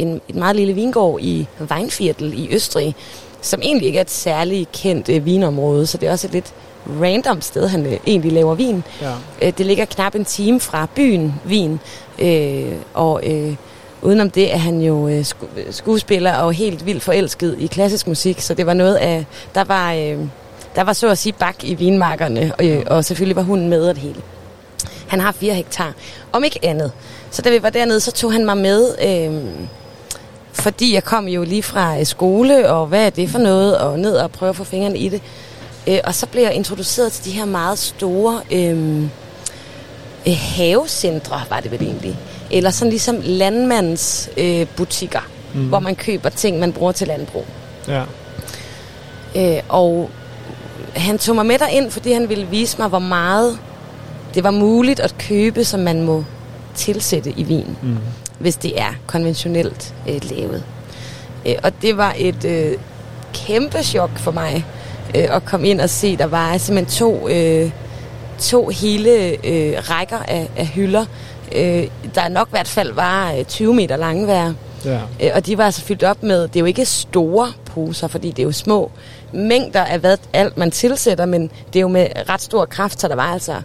en, 0.00 0.20
et 0.28 0.34
meget 0.34 0.56
lille 0.56 0.72
vingård 0.72 1.20
i 1.20 1.46
Weinviertel 1.70 2.32
i 2.38 2.54
Østrig, 2.54 2.94
som 3.40 3.60
egentlig 3.62 3.86
ikke 3.86 3.96
er 3.96 4.02
et 4.02 4.10
særligt 4.10 4.72
kendt 4.72 5.08
øh, 5.08 5.24
vinområde, 5.24 5.86
så 5.86 5.98
det 5.98 6.08
er 6.08 6.12
også 6.12 6.26
et 6.26 6.32
lidt 6.32 6.52
random 7.00 7.40
sted, 7.40 7.68
han 7.68 7.86
øh, 7.86 7.96
egentlig 8.06 8.32
laver 8.32 8.54
vin. 8.54 8.84
Ja. 9.02 9.12
Øh, 9.42 9.52
det 9.58 9.66
ligger 9.66 9.84
knap 9.84 10.14
en 10.14 10.24
time 10.24 10.60
fra 10.60 10.88
byen 10.94 11.34
Wien, 11.46 11.80
øh, 12.18 12.72
og 12.94 13.20
øh, 13.26 13.54
udenom 14.02 14.30
det 14.30 14.54
er 14.54 14.58
han 14.58 14.80
jo 14.80 15.08
øh, 15.08 15.20
sku- 15.20 15.70
skuespiller 15.72 16.32
og 16.34 16.52
helt 16.52 16.86
vildt 16.86 17.02
forelsket 17.02 17.56
i 17.58 17.66
klassisk 17.66 18.06
musik, 18.06 18.40
så 18.40 18.54
det 18.54 18.66
var 18.66 18.74
noget 18.74 18.94
af, 18.94 19.24
der 19.54 19.64
var, 19.64 19.92
øh, 19.92 20.18
der 20.76 20.82
var 20.84 20.92
så 20.92 21.08
at 21.08 21.18
sige 21.18 21.32
bak 21.32 21.64
i 21.64 21.74
vinmarkerne, 21.74 22.52
og, 22.58 22.66
øh, 22.66 22.82
og 22.86 23.04
selvfølgelig 23.04 23.36
var 23.36 23.42
hunden 23.42 23.68
med 23.68 23.88
og 23.88 23.94
det 23.94 24.02
hele. 24.02 24.20
Han 25.06 25.20
har 25.20 25.32
fire 25.32 25.54
hektar, 25.54 25.94
om 26.32 26.44
ikke 26.44 26.60
andet. 26.62 26.92
Så 27.30 27.42
da 27.42 27.50
vi 27.50 27.62
var 27.62 27.70
dernede, 27.70 28.00
så 28.00 28.12
tog 28.12 28.32
han 28.32 28.44
mig 28.44 28.56
med, 28.56 28.94
øh, 29.02 29.44
fordi 30.52 30.94
jeg 30.94 31.04
kom 31.04 31.28
jo 31.28 31.42
lige 31.44 31.62
fra 31.62 31.98
øh, 31.98 32.06
skole, 32.06 32.70
og 32.70 32.86
hvad 32.86 33.06
er 33.06 33.10
det 33.10 33.30
for 33.30 33.38
noget, 33.38 33.78
og 33.78 33.98
ned 33.98 34.16
og 34.16 34.30
prøve 34.30 34.50
at 34.50 34.56
få 34.56 34.64
fingrene 34.64 34.98
i 34.98 35.08
det. 35.08 35.22
Øh, 35.86 35.98
og 36.04 36.14
så 36.14 36.26
blev 36.26 36.42
jeg 36.42 36.54
introduceret 36.54 37.12
til 37.12 37.24
de 37.24 37.30
her 37.30 37.44
meget 37.44 37.78
store 37.78 38.40
øh, 38.50 39.02
øh, 40.26 40.36
havecentre, 40.38 41.40
var 41.50 41.60
det 41.60 41.70
vel 41.70 41.82
egentlig. 41.82 42.18
Eller 42.50 42.70
sådan 42.70 42.90
ligesom 42.90 43.20
landmandsbutikker, 43.24 44.60
øh, 44.60 44.66
butikker, 44.76 45.28
mm. 45.54 45.68
hvor 45.68 45.78
man 45.80 45.94
køber 45.94 46.28
ting, 46.28 46.58
man 46.58 46.72
bruger 46.72 46.92
til 46.92 47.06
landbrug. 47.06 47.46
Ja. 47.88 48.02
Øh, 49.36 49.62
og 49.68 50.10
han 50.96 51.18
tog 51.18 51.34
mig 51.34 51.46
med 51.46 51.58
derind, 51.58 51.90
fordi 51.90 52.12
han 52.12 52.28
ville 52.28 52.46
vise 52.46 52.78
mig, 52.78 52.88
hvor 52.88 52.98
meget 52.98 53.58
det 54.34 54.44
var 54.44 54.50
muligt 54.50 55.00
at 55.00 55.14
købe, 55.18 55.64
som 55.64 55.80
man 55.80 56.02
må 56.02 56.24
tilsætte 56.74 57.32
i 57.36 57.42
vin, 57.42 57.76
Mm. 57.82 57.96
Hvis 58.40 58.56
det 58.56 58.80
er 58.80 58.94
konventionelt 59.06 59.94
øh, 60.08 60.20
lavet. 60.30 60.64
Øh, 61.46 61.54
og 61.62 61.72
det 61.82 61.96
var 61.96 62.14
et 62.18 62.44
øh, 62.44 62.76
kæmpe 63.32 63.82
chok 63.82 64.18
for 64.18 64.30
mig 64.30 64.64
øh, 65.14 65.36
at 65.36 65.44
komme 65.44 65.68
ind 65.68 65.80
og 65.80 65.90
se, 65.90 66.16
der 66.16 66.26
var 66.26 66.58
simpelthen 66.58 66.98
to, 66.98 67.28
øh, 67.28 67.70
to 68.38 68.68
hele 68.68 69.10
øh, 69.46 69.90
rækker 69.90 70.18
af, 70.28 70.50
af 70.56 70.66
hylder, 70.66 71.04
øh, 71.54 71.86
der 72.14 72.28
nok 72.28 72.48
i 72.48 72.50
hvert 72.50 72.68
fald 72.68 72.92
var 72.92 73.32
øh, 73.32 73.44
20 73.44 73.74
meter 73.74 73.96
lange 73.96 74.24
hver. 74.24 74.52
Ja. 74.84 75.00
Øh, 75.22 75.30
og 75.34 75.46
de 75.46 75.58
var 75.58 75.64
altså 75.64 75.82
fyldt 75.82 76.02
op 76.02 76.22
med, 76.22 76.42
det 76.42 76.56
er 76.56 76.60
jo 76.60 76.66
ikke 76.66 76.84
store 76.84 77.52
poser, 77.64 78.08
fordi 78.08 78.30
det 78.30 78.38
er 78.38 78.46
jo 78.46 78.52
små 78.52 78.90
mængder 79.32 79.84
af 79.84 79.98
hvad 79.98 80.16
alt 80.32 80.56
man 80.56 80.70
tilsætter, 80.70 81.26
men 81.26 81.50
det 81.72 81.76
er 81.76 81.80
jo 81.80 81.88
med 81.88 82.06
ret 82.28 82.40
stor 82.40 82.64
kraft, 82.64 83.00
så 83.00 83.08
der 83.08 83.14
var 83.14 83.32
altså 83.32 83.62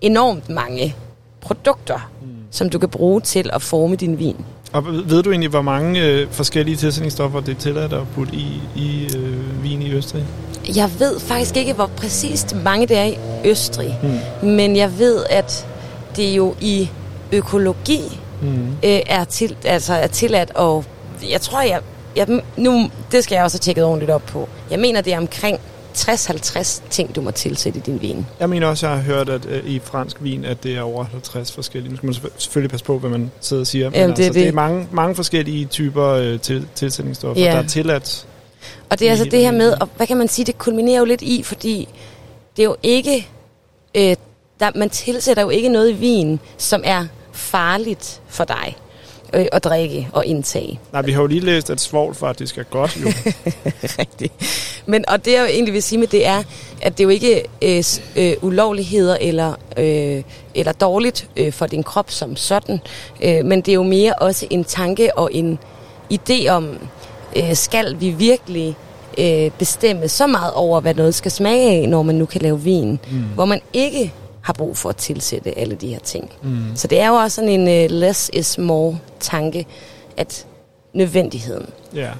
enormt 0.00 0.48
mange 0.48 0.94
produkter. 1.40 2.10
Som 2.56 2.70
du 2.70 2.78
kan 2.78 2.88
bruge 2.88 3.20
til 3.20 3.50
at 3.52 3.62
forme 3.62 3.96
din 3.96 4.18
vin. 4.18 4.36
Og 4.72 4.86
ved 4.86 5.22
du 5.22 5.30
egentlig, 5.30 5.50
hvor 5.50 5.62
mange 5.62 6.02
øh, 6.02 6.26
forskellige 6.30 6.76
tilsætningsstoffer 6.76 7.40
det 7.40 7.56
er 7.56 7.60
tilladt 7.60 7.92
at 7.92 8.00
putte 8.14 8.32
i, 8.34 8.60
i 8.76 9.08
øh, 9.16 9.62
vin 9.62 9.82
i 9.82 9.92
Østrig? 9.92 10.24
Jeg 10.76 10.90
ved 10.98 11.20
faktisk 11.20 11.56
ikke, 11.56 11.72
hvor 11.72 11.90
præcist 11.96 12.56
mange 12.64 12.86
det 12.86 12.96
er 12.98 13.04
i 13.04 13.16
Østrig, 13.44 13.98
Mm. 14.42 14.48
men 14.48 14.76
jeg 14.76 14.98
ved, 14.98 15.24
at 15.30 15.66
det 16.16 16.36
jo 16.36 16.54
i 16.60 16.88
økologi 17.32 18.00
Mm. 18.42 18.48
øh, 18.84 19.00
er, 19.06 19.24
til, 19.24 19.56
altså 19.64 19.94
er 19.94 20.06
tilladt, 20.06 20.50
og 20.54 20.84
jeg 21.30 21.40
tror, 21.40 21.60
jeg, 21.62 21.80
jeg, 22.16 22.26
nu, 22.56 22.90
det 23.12 23.24
skal 23.24 23.36
jeg 23.36 23.44
også 23.44 23.54
have 23.56 23.60
tjekket 23.60 23.84
ordentligt 23.84 24.10
op 24.10 24.22
på. 24.26 24.48
Jeg 24.70 24.78
mener, 24.78 25.00
det 25.00 25.12
er 25.12 25.18
omkring 25.18 25.58
60-50 25.98 26.82
ting, 26.90 27.14
du 27.16 27.20
må 27.20 27.30
tilsætte 27.30 27.78
i 27.78 27.82
din 27.82 28.02
vin. 28.02 28.26
Jeg 28.40 28.50
mener 28.50 28.66
også, 28.66 28.86
jeg 28.88 28.96
har 28.96 29.02
hørt 29.02 29.28
at 29.28 29.46
øh, 29.46 29.64
i 29.66 29.78
fransk 29.84 30.16
vin, 30.20 30.44
at 30.44 30.62
det 30.62 30.76
er 30.76 30.80
over 30.82 31.04
50 31.04 31.52
forskellige. 31.52 31.90
Nu 31.90 31.96
skal 31.96 32.06
man 32.06 32.14
selvfø- 32.14 32.38
selvfølgelig 32.38 32.70
passe 32.70 32.84
på, 32.86 32.98
hvad 32.98 33.10
man 33.10 33.30
sidder 33.40 33.60
og 33.60 33.66
siger. 33.66 33.90
Men 33.90 34.00
Jamen, 34.00 34.16
det 34.16 34.22
er 34.22 34.26
altså, 34.26 34.38
det 34.38 34.42
det. 34.42 34.48
er 34.48 34.52
mange, 34.52 34.88
mange 34.92 35.14
forskellige 35.14 35.64
typer 35.64 36.04
øh, 36.06 36.40
til, 36.40 36.68
tilsætningsstoffer, 36.74 37.42
Ja. 37.42 37.50
der 37.50 37.56
er 37.58 37.66
tilladt. 37.66 38.26
Og 38.90 38.98
det 38.98 39.06
er 39.06 39.10
altså 39.10 39.24
det 39.24 39.40
her 39.40 39.50
med, 39.52 39.72
og 39.80 39.88
hvad 39.96 40.06
kan 40.06 40.16
man 40.16 40.28
sige, 40.28 40.44
det 40.46 40.58
kulminerer 40.58 40.98
jo 40.98 41.04
lidt 41.04 41.22
i, 41.22 41.42
fordi 41.42 41.88
det 42.56 42.62
er 42.62 42.66
jo 42.66 42.76
ikke, 42.82 43.28
øh, 43.94 44.16
der, 44.60 44.70
man 44.74 44.90
tilsætter 44.90 45.42
jo 45.42 45.48
ikke 45.48 45.68
noget 45.68 45.90
i 45.90 45.92
vin, 45.92 46.40
som 46.58 46.80
er 46.84 47.06
farligt 47.32 48.20
for 48.28 48.44
dig. 48.44 48.76
Øh, 49.32 49.46
at 49.52 49.64
drikke 49.64 50.08
og 50.12 50.26
indtage. 50.26 50.80
Nej, 50.92 51.02
vi 51.02 51.12
har 51.12 51.20
jo 51.20 51.26
lige 51.26 51.40
læst, 51.40 51.70
at 51.70 51.80
svovl 51.80 52.14
faktisk 52.14 52.58
er 52.58 52.62
godt 52.62 52.96
jo. 52.96 53.06
Rigtigt. 53.98 54.32
Men, 54.86 55.04
og 55.08 55.24
det 55.24 55.32
jeg 55.32 55.40
jo 55.40 55.46
egentlig 55.46 55.74
vil 55.74 55.82
sige 55.82 55.98
med 55.98 56.06
det 56.06 56.26
er, 56.26 56.42
at 56.82 56.98
det 56.98 57.00
er 57.00 57.04
jo 57.04 57.10
ikke 57.10 57.44
øh, 57.62 57.84
øh, 58.16 58.32
ulovligheder 58.42 59.16
eller, 59.20 59.54
øh, 59.76 60.22
eller 60.54 60.72
dårligt 60.72 61.28
øh, 61.36 61.52
for 61.52 61.66
din 61.66 61.82
krop 61.82 62.10
som 62.10 62.36
sådan, 62.36 62.80
øh, 63.22 63.44
men 63.44 63.60
det 63.60 63.68
er 63.68 63.74
jo 63.74 63.82
mere 63.82 64.12
også 64.12 64.46
en 64.50 64.64
tanke 64.64 65.18
og 65.18 65.30
en 65.32 65.58
idé 66.12 66.48
om, 66.48 66.78
øh, 67.36 67.54
skal 67.54 68.00
vi 68.00 68.10
virkelig 68.10 68.76
øh, 69.18 69.50
bestemme 69.50 70.08
så 70.08 70.26
meget 70.26 70.52
over, 70.52 70.80
hvad 70.80 70.94
noget 70.94 71.14
skal 71.14 71.30
smage 71.30 71.70
af, 71.70 71.88
når 71.88 72.02
man 72.02 72.14
nu 72.14 72.26
kan 72.26 72.42
lave 72.42 72.60
vin, 72.60 72.90
mm. 73.10 73.24
hvor 73.34 73.44
man 73.44 73.60
ikke 73.72 74.12
har 74.46 74.52
brug 74.52 74.76
for 74.76 74.88
at 74.88 74.96
tilsætte 74.96 75.58
alle 75.58 75.74
de 75.74 75.88
her 75.88 75.98
ting. 75.98 76.32
Mm. 76.42 76.76
Så 76.76 76.88
det 76.88 77.00
er 77.00 77.08
jo 77.08 77.14
også 77.14 77.34
sådan 77.34 77.50
en 77.50 77.68
øh, 77.68 77.90
less 77.90 78.30
is 78.32 78.58
more 78.58 78.98
tanke, 79.20 79.66
at 80.16 80.46
nødvendigheden. 80.92 81.66
Ja. 81.94 82.10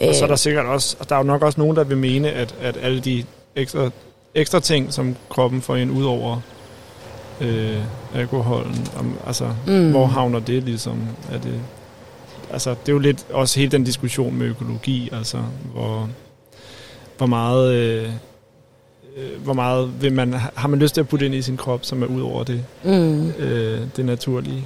Og 0.00 0.14
så 0.14 0.24
er 0.24 0.26
der 0.26 0.32
Øh, 0.32 0.38
sikkert 0.38 0.66
også, 0.66 0.96
og 1.00 1.08
der 1.08 1.14
er 1.14 1.18
jo 1.18 1.24
nok 1.24 1.42
også 1.42 1.60
nogen, 1.60 1.76
der 1.76 1.84
vil 1.84 1.96
mene, 1.96 2.30
at, 2.30 2.54
at 2.62 2.76
alle 2.82 3.00
de 3.00 3.24
ekstra, 3.56 3.90
ekstra 4.34 4.60
ting, 4.60 4.92
som 4.92 5.16
kroppen 5.28 5.62
får 5.62 5.76
ind 5.76 5.90
ud 5.90 6.04
over 6.04 6.40
øh, 7.40 7.80
alkoholen, 8.14 8.88
om, 8.98 9.18
altså, 9.26 9.48
mm. 9.66 9.90
hvor 9.90 10.06
havner 10.06 10.40
det 10.40 10.62
ligesom? 10.62 10.98
Er 11.32 11.38
det, 11.38 11.60
altså, 12.52 12.70
det 12.70 12.88
er 12.88 12.92
jo 12.92 12.98
lidt 12.98 13.26
også 13.32 13.60
hele 13.60 13.72
den 13.72 13.84
diskussion 13.84 14.34
med 14.34 14.46
økologi, 14.46 15.08
altså, 15.12 15.38
hvor, 15.72 16.08
hvor 17.18 17.26
meget... 17.26 17.72
Øh, 17.72 18.10
øh, 19.16 19.42
hvor 19.42 19.52
meget 19.52 20.02
vil 20.02 20.12
man, 20.12 20.32
har 20.32 20.68
man 20.68 20.78
lyst 20.78 20.94
til 20.94 21.00
at 21.00 21.08
putte 21.08 21.26
ind 21.26 21.34
i 21.34 21.42
sin 21.42 21.56
krop, 21.56 21.84
som 21.84 22.02
er 22.02 22.06
ud 22.06 22.20
over 22.22 22.44
det, 22.44 22.64
Mm. 22.84 23.28
øh, 23.30 23.80
det 23.96 24.04
naturlige. 24.04 24.64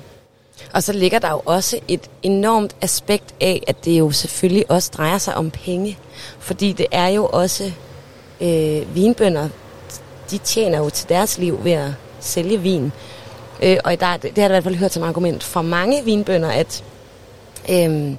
Og 0.73 0.83
så 0.83 0.93
ligger 0.93 1.19
der 1.19 1.31
jo 1.31 1.43
også 1.45 1.79
et 1.89 2.01
enormt 2.23 2.77
aspekt 2.81 3.35
af, 3.41 3.63
at 3.67 3.85
det 3.85 3.99
jo 3.99 4.11
selvfølgelig 4.11 4.71
også 4.71 4.91
drejer 4.97 5.19
sig 5.19 5.35
om 5.37 5.51
penge. 5.51 5.99
Fordi 6.39 6.73
det 6.73 6.87
er 6.93 7.09
jo 7.09 7.27
også 7.27 7.73
øh, 8.41 8.95
vinbønder, 8.95 9.49
de 10.31 10.39
tjener 10.39 10.79
jo 10.79 10.91
til 10.91 11.09
deres 11.09 11.39
liv 11.39 11.65
ved 11.65 11.73
at 11.73 11.91
sælge 12.21 12.61
vin. 12.61 12.93
Øh, 13.63 13.77
og 13.85 14.01
der, 14.01 14.17
det 14.17 14.33
har 14.37 14.43
jeg 14.43 14.45
i 14.45 14.49
hvert 14.53 14.65
fald 14.65 14.75
hørt 14.75 14.93
som 14.93 15.03
argument 15.03 15.43
fra 15.43 15.63
mange 15.63 16.05
vinbønder, 16.05 16.51
at, 16.51 16.85
øh, 17.71 18.13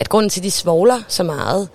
at 0.00 0.08
grunden 0.08 0.30
til, 0.30 0.40
at 0.40 0.44
de 0.44 0.50
svogler 0.50 1.00
så 1.08 1.22
meget, 1.22 1.68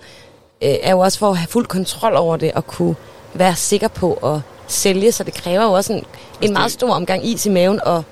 øh, 0.62 0.74
er 0.82 0.90
jo 0.90 0.98
også 0.98 1.18
for 1.18 1.30
at 1.30 1.36
have 1.38 1.48
fuld 1.48 1.66
kontrol 1.66 2.16
over 2.16 2.36
det 2.36 2.52
og 2.52 2.66
kunne 2.66 2.94
være 3.34 3.56
sikker 3.56 3.88
på 3.88 4.12
at 4.14 4.40
sælge. 4.68 5.12
Så 5.12 5.24
det 5.24 5.34
kræver 5.34 5.62
jo 5.64 5.72
også 5.72 5.92
en, 5.92 6.04
en 6.40 6.52
meget 6.52 6.72
stor 6.72 6.90
omgang 6.94 7.26
is 7.26 7.46
i 7.46 7.50
maven 7.50 7.80
og 7.82 8.04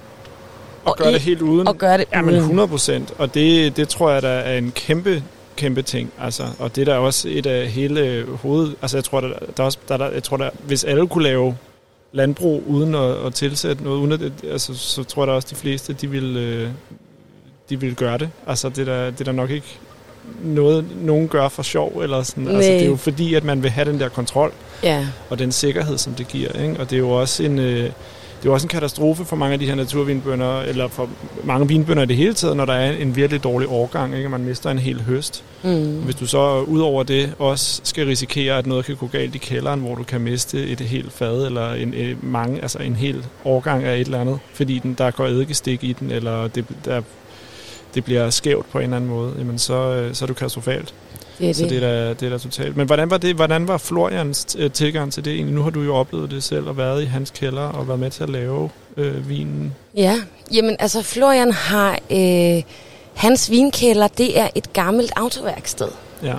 Og 0.85 0.97
gøre 0.97 1.13
det 1.13 1.21
helt 1.21 1.43
uden. 1.43 1.69
og 1.69 1.77
gøre 1.79 1.99
det 1.99 2.05
Ja, 2.13 2.21
men 2.21 2.29
uden. 2.31 2.41
100 2.41 2.69
procent. 2.69 3.13
Og 3.19 3.35
det, 3.35 3.77
det 3.77 3.89
tror 3.89 4.11
jeg, 4.11 4.23
der 4.23 4.29
er 4.29 4.59
en 4.59 4.71
kæmpe, 4.73 5.23
kæmpe 5.57 5.83
ting. 5.83 6.13
Altså, 6.21 6.43
og 6.59 6.77
det 6.77 6.81
er 6.89 6.93
der 6.93 6.97
også 6.99 7.29
et 7.31 7.47
af 7.47 7.67
hele 7.69 8.27
hoved... 8.43 8.75
Altså, 8.83 8.97
jeg 8.97 9.05
tror, 9.05 9.21
der, 9.21 9.29
der 9.29 9.63
er 9.63 9.65
også, 9.65 9.79
der, 9.89 9.97
der, 9.97 10.11
jeg 10.11 10.23
tror, 10.23 10.37
der, 10.37 10.51
hvis 10.63 10.85
alle 10.85 11.07
kunne 11.09 11.25
lave 11.25 11.57
landbrug 12.13 12.63
uden 12.67 12.95
at, 12.95 13.27
at 13.27 13.35
tilsætte 13.35 13.85
noget, 13.85 13.99
uden 13.99 14.13
at, 14.13 14.21
det- 14.21 14.33
altså, 14.51 14.75
så 14.75 15.05
tror 15.05 15.23
jeg 15.23 15.27
da 15.29 15.33
også, 15.33 15.49
de 15.51 15.55
fleste, 15.55 15.93
de 15.93 16.11
vil, 16.11 16.37
øh, 16.37 16.71
de 17.71 17.81
vil 17.81 17.95
gøre 17.95 18.19
det. 18.19 18.31
Altså, 18.47 18.69
det 18.69 18.79
er 18.89 18.95
der, 18.95 19.11
det 19.11 19.21
er 19.21 19.25
der 19.25 19.33
nok 19.33 19.51
ikke 19.51 19.79
noget, 20.43 20.85
nogen 21.03 21.29
gør 21.29 21.49
for 21.49 21.63
sjov, 21.63 22.01
eller 22.03 22.23
sådan. 22.23 22.49
Altså, 22.49 22.71
det 22.71 22.83
er 22.83 22.87
jo 22.87 22.97
fordi, 22.97 23.35
at 23.35 23.45
man 23.45 23.63
vil 23.63 23.71
have 23.71 23.91
den 23.93 24.01
der 24.01 24.09
kontrol 24.09 24.53
Ja. 24.83 25.07
og 25.31 25.39
den 25.39 25.53
sikkerhed, 25.53 25.99
som 25.99 26.13
det 26.15 26.29
giver. 26.29 26.53
Ikke? 26.63 26.77
Og 26.81 26.91
det 26.91 26.97
er 26.97 27.01
jo 27.01 27.11
også 27.11 27.43
en, 27.43 27.59
øh, 27.59 27.91
det 28.43 28.49
er 28.49 28.53
også 28.53 28.65
en 28.65 28.69
katastrofe 28.69 29.25
for 29.25 29.37
mange 29.37 29.53
af 29.53 29.59
de 29.59 29.67
her 29.67 29.75
naturvinbønder, 29.75 30.61
eller 30.61 30.89
for 30.89 31.09
mange 31.45 31.69
vinbønder 31.69 32.03
i 32.03 32.07
det 32.07 32.17
hele 32.17 32.35
taget, 32.35 32.57
når 32.57 32.65
der 32.65 32.73
er 32.73 32.93
en 32.93 33.17
virkelig 33.17 33.45
dårlig 33.45 33.69
årgang, 33.69 34.17
ikke? 34.17 34.29
man 34.29 34.45
mister 34.45 34.71
en 34.71 34.79
hel 34.79 35.01
høst. 35.03 35.45
Mm. 35.63 35.97
Hvis 35.97 36.15
du 36.15 36.27
så 36.27 36.61
ud 36.61 36.81
over 36.81 37.03
det 37.03 37.33
også 37.39 37.81
skal 37.85 38.07
risikere, 38.07 38.59
at 38.59 38.67
noget 38.67 38.85
kan 38.85 38.97
gå 38.97 39.07
galt 39.07 39.35
i 39.35 39.39
kælderen, 39.39 39.81
hvor 39.81 39.95
du 39.95 40.03
kan 40.03 40.21
miste 40.21 40.67
et 40.67 40.81
helt 40.81 41.13
fad, 41.13 41.47
eller 41.47 41.73
en, 41.73 41.95
øh, 41.95 42.25
mange, 42.25 42.63
altså 42.63 42.79
en 42.79 42.97
hel 42.97 43.25
årgang 43.45 43.85
af 43.85 43.95
et 43.95 44.01
eller 44.01 44.21
andet, 44.21 44.39
fordi 44.55 44.79
den, 44.79 44.95
der 44.99 45.11
går 45.11 45.27
eddikestik 45.27 45.85
i 45.85 45.93
den, 45.93 46.11
eller 46.11 46.49
det, 46.49 46.65
der, 46.85 47.03
det 47.95 48.05
bliver 48.05 48.31
skævt 48.31 48.71
på 48.71 48.79
en 48.79 48.85
eller 48.85 48.97
anden 48.97 49.11
måde, 49.11 49.33
jamen 49.39 49.59
så, 49.59 49.75
øh, 49.75 50.15
så 50.15 50.25
er 50.25 50.27
det 50.27 50.37
katastrofalt. 50.37 50.95
Det 51.39 51.51
er 51.51 51.55
Så 51.55 51.63
det. 51.63 51.71
det 51.71 51.77
er 51.77 51.81
da, 51.81 52.09
det 52.09 52.23
er 52.23 52.31
da 52.31 52.39
totalt. 52.39 52.77
Men 52.77 52.87
hvordan 52.87 53.11
var, 53.11 53.19
det, 53.19 53.37
hvordan 53.37 53.69
var 53.69 53.79
Florians 53.79 54.57
øh, 54.59 54.71
tilgang 54.71 55.13
til 55.13 55.25
det 55.25 55.33
egentlig? 55.33 55.55
Nu 55.55 55.63
har 55.63 55.71
du 55.71 55.83
jo 55.83 55.95
oplevet 55.95 56.31
det 56.31 56.43
selv 56.43 56.69
og 56.69 56.77
været 56.77 57.03
i 57.03 57.07
hans 57.07 57.31
kælder 57.31 57.63
og 57.63 57.89
været 57.89 58.01
med 58.01 58.11
til 58.11 58.23
at 58.23 58.29
lave 58.31 58.71
øh, 58.97 59.29
vinen. 59.29 59.75
Ja, 59.97 60.21
jamen 60.55 60.77
altså 60.79 61.03
Florian 61.03 61.53
har... 61.53 61.99
Øh, 62.11 62.63
hans 63.19 63.51
vinkælder, 63.51 64.09
det 64.09 64.39
er 64.39 64.49
et 64.55 64.73
gammelt 64.73 65.13
autoværksted. 65.17 65.89
Ja. 66.23 66.35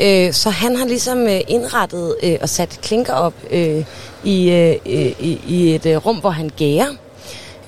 Øh, 0.00 0.32
så 0.32 0.50
han 0.50 0.76
har 0.76 0.86
ligesom 0.86 1.18
øh, 1.26 1.40
indrettet 1.48 2.16
øh, 2.22 2.36
og 2.40 2.48
sat 2.48 2.78
klinker 2.82 3.12
op 3.12 3.34
øh, 3.50 3.84
i, 4.24 4.50
øh, 4.50 4.76
øh, 4.86 5.12
i, 5.20 5.40
i 5.48 5.74
et 5.74 5.86
øh, 5.86 5.96
rum, 6.06 6.16
hvor 6.16 6.30
han 6.30 6.50
gærer. 6.56 6.86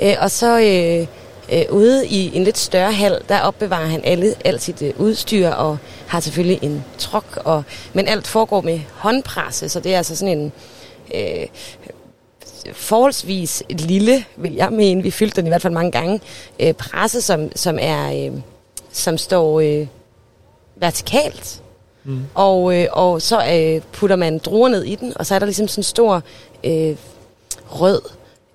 Øh, 0.02 0.14
og 0.20 0.30
så 0.30 0.60
øh, 0.60 1.06
øh, 1.52 1.64
ude 1.70 2.06
i 2.06 2.36
en 2.36 2.44
lidt 2.44 2.58
større 2.58 2.92
hal, 2.92 3.20
der 3.28 3.40
opbevarer 3.40 3.86
han 3.86 4.00
alle, 4.04 4.34
alt 4.44 4.62
sit 4.62 4.82
øh, 4.82 4.92
udstyr 4.96 5.48
og 5.48 5.78
har 6.06 6.20
selvfølgelig 6.20 6.58
en 6.62 6.84
trok. 6.98 7.42
Og, 7.44 7.64
men 7.92 8.08
alt 8.08 8.26
foregår 8.26 8.60
med 8.60 8.80
håndpresse, 8.92 9.68
så 9.68 9.80
det 9.80 9.94
er 9.94 9.96
altså 9.96 10.16
sådan 10.16 10.38
en... 10.38 10.52
Øh, 11.14 11.46
forholdsvis 12.72 13.62
lille, 13.70 14.24
vil 14.36 14.54
jeg 14.54 14.72
mene, 14.72 15.02
vi 15.02 15.10
fyldte 15.10 15.36
den 15.36 15.46
i 15.46 15.48
hvert 15.48 15.62
fald 15.62 15.72
mange 15.72 15.90
gange, 15.90 16.20
øh, 16.60 16.72
presse, 16.72 17.22
som, 17.22 17.56
som, 17.56 17.78
er, 17.80 18.26
øh, 18.26 18.32
som 18.92 19.18
står 19.18 19.60
øh, 19.60 19.86
vertikalt. 20.76 21.62
Mm. 22.04 22.20
Og, 22.34 22.76
øh, 22.76 22.86
og 22.92 23.22
så 23.22 23.52
øh, 23.52 23.82
putter 23.92 24.16
man 24.16 24.38
druer 24.38 24.68
ned 24.68 24.84
i 24.84 24.94
den, 24.94 25.12
og 25.16 25.26
så 25.26 25.34
er 25.34 25.38
der 25.38 25.46
ligesom 25.46 25.68
sådan 25.68 25.80
en 25.80 25.84
stor 25.84 26.22
øh, 26.64 26.96
rød 27.68 28.00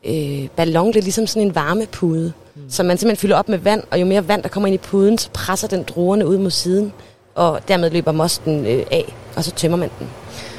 øh, 0.03 0.47
ballon, 0.55 0.87
det 0.87 0.95
er 0.95 1.01
ligesom 1.01 1.27
sådan 1.27 1.47
en 1.47 1.55
varmepude, 1.55 2.33
mm. 2.63 2.69
som 2.69 2.85
man 2.85 2.97
simpelthen 2.97 3.21
fylder 3.21 3.35
op 3.35 3.49
med 3.49 3.57
vand, 3.57 3.83
og 3.91 4.01
jo 4.01 4.05
mere 4.05 4.27
vand, 4.27 4.43
der 4.43 4.49
kommer 4.49 4.67
ind 4.67 4.75
i 4.75 4.77
puden, 4.77 5.17
så 5.17 5.29
presser 5.33 5.67
den 5.67 5.83
druerne 5.83 6.27
ud 6.27 6.37
mod 6.37 6.51
siden, 6.51 6.93
og 7.35 7.59
dermed 7.67 7.89
løber 7.89 8.11
mosten 8.11 8.65
øh, 8.65 8.85
af, 8.91 9.15
og 9.35 9.43
så 9.43 9.51
tømmer 9.51 9.77
man 9.77 9.89
den. 9.99 10.07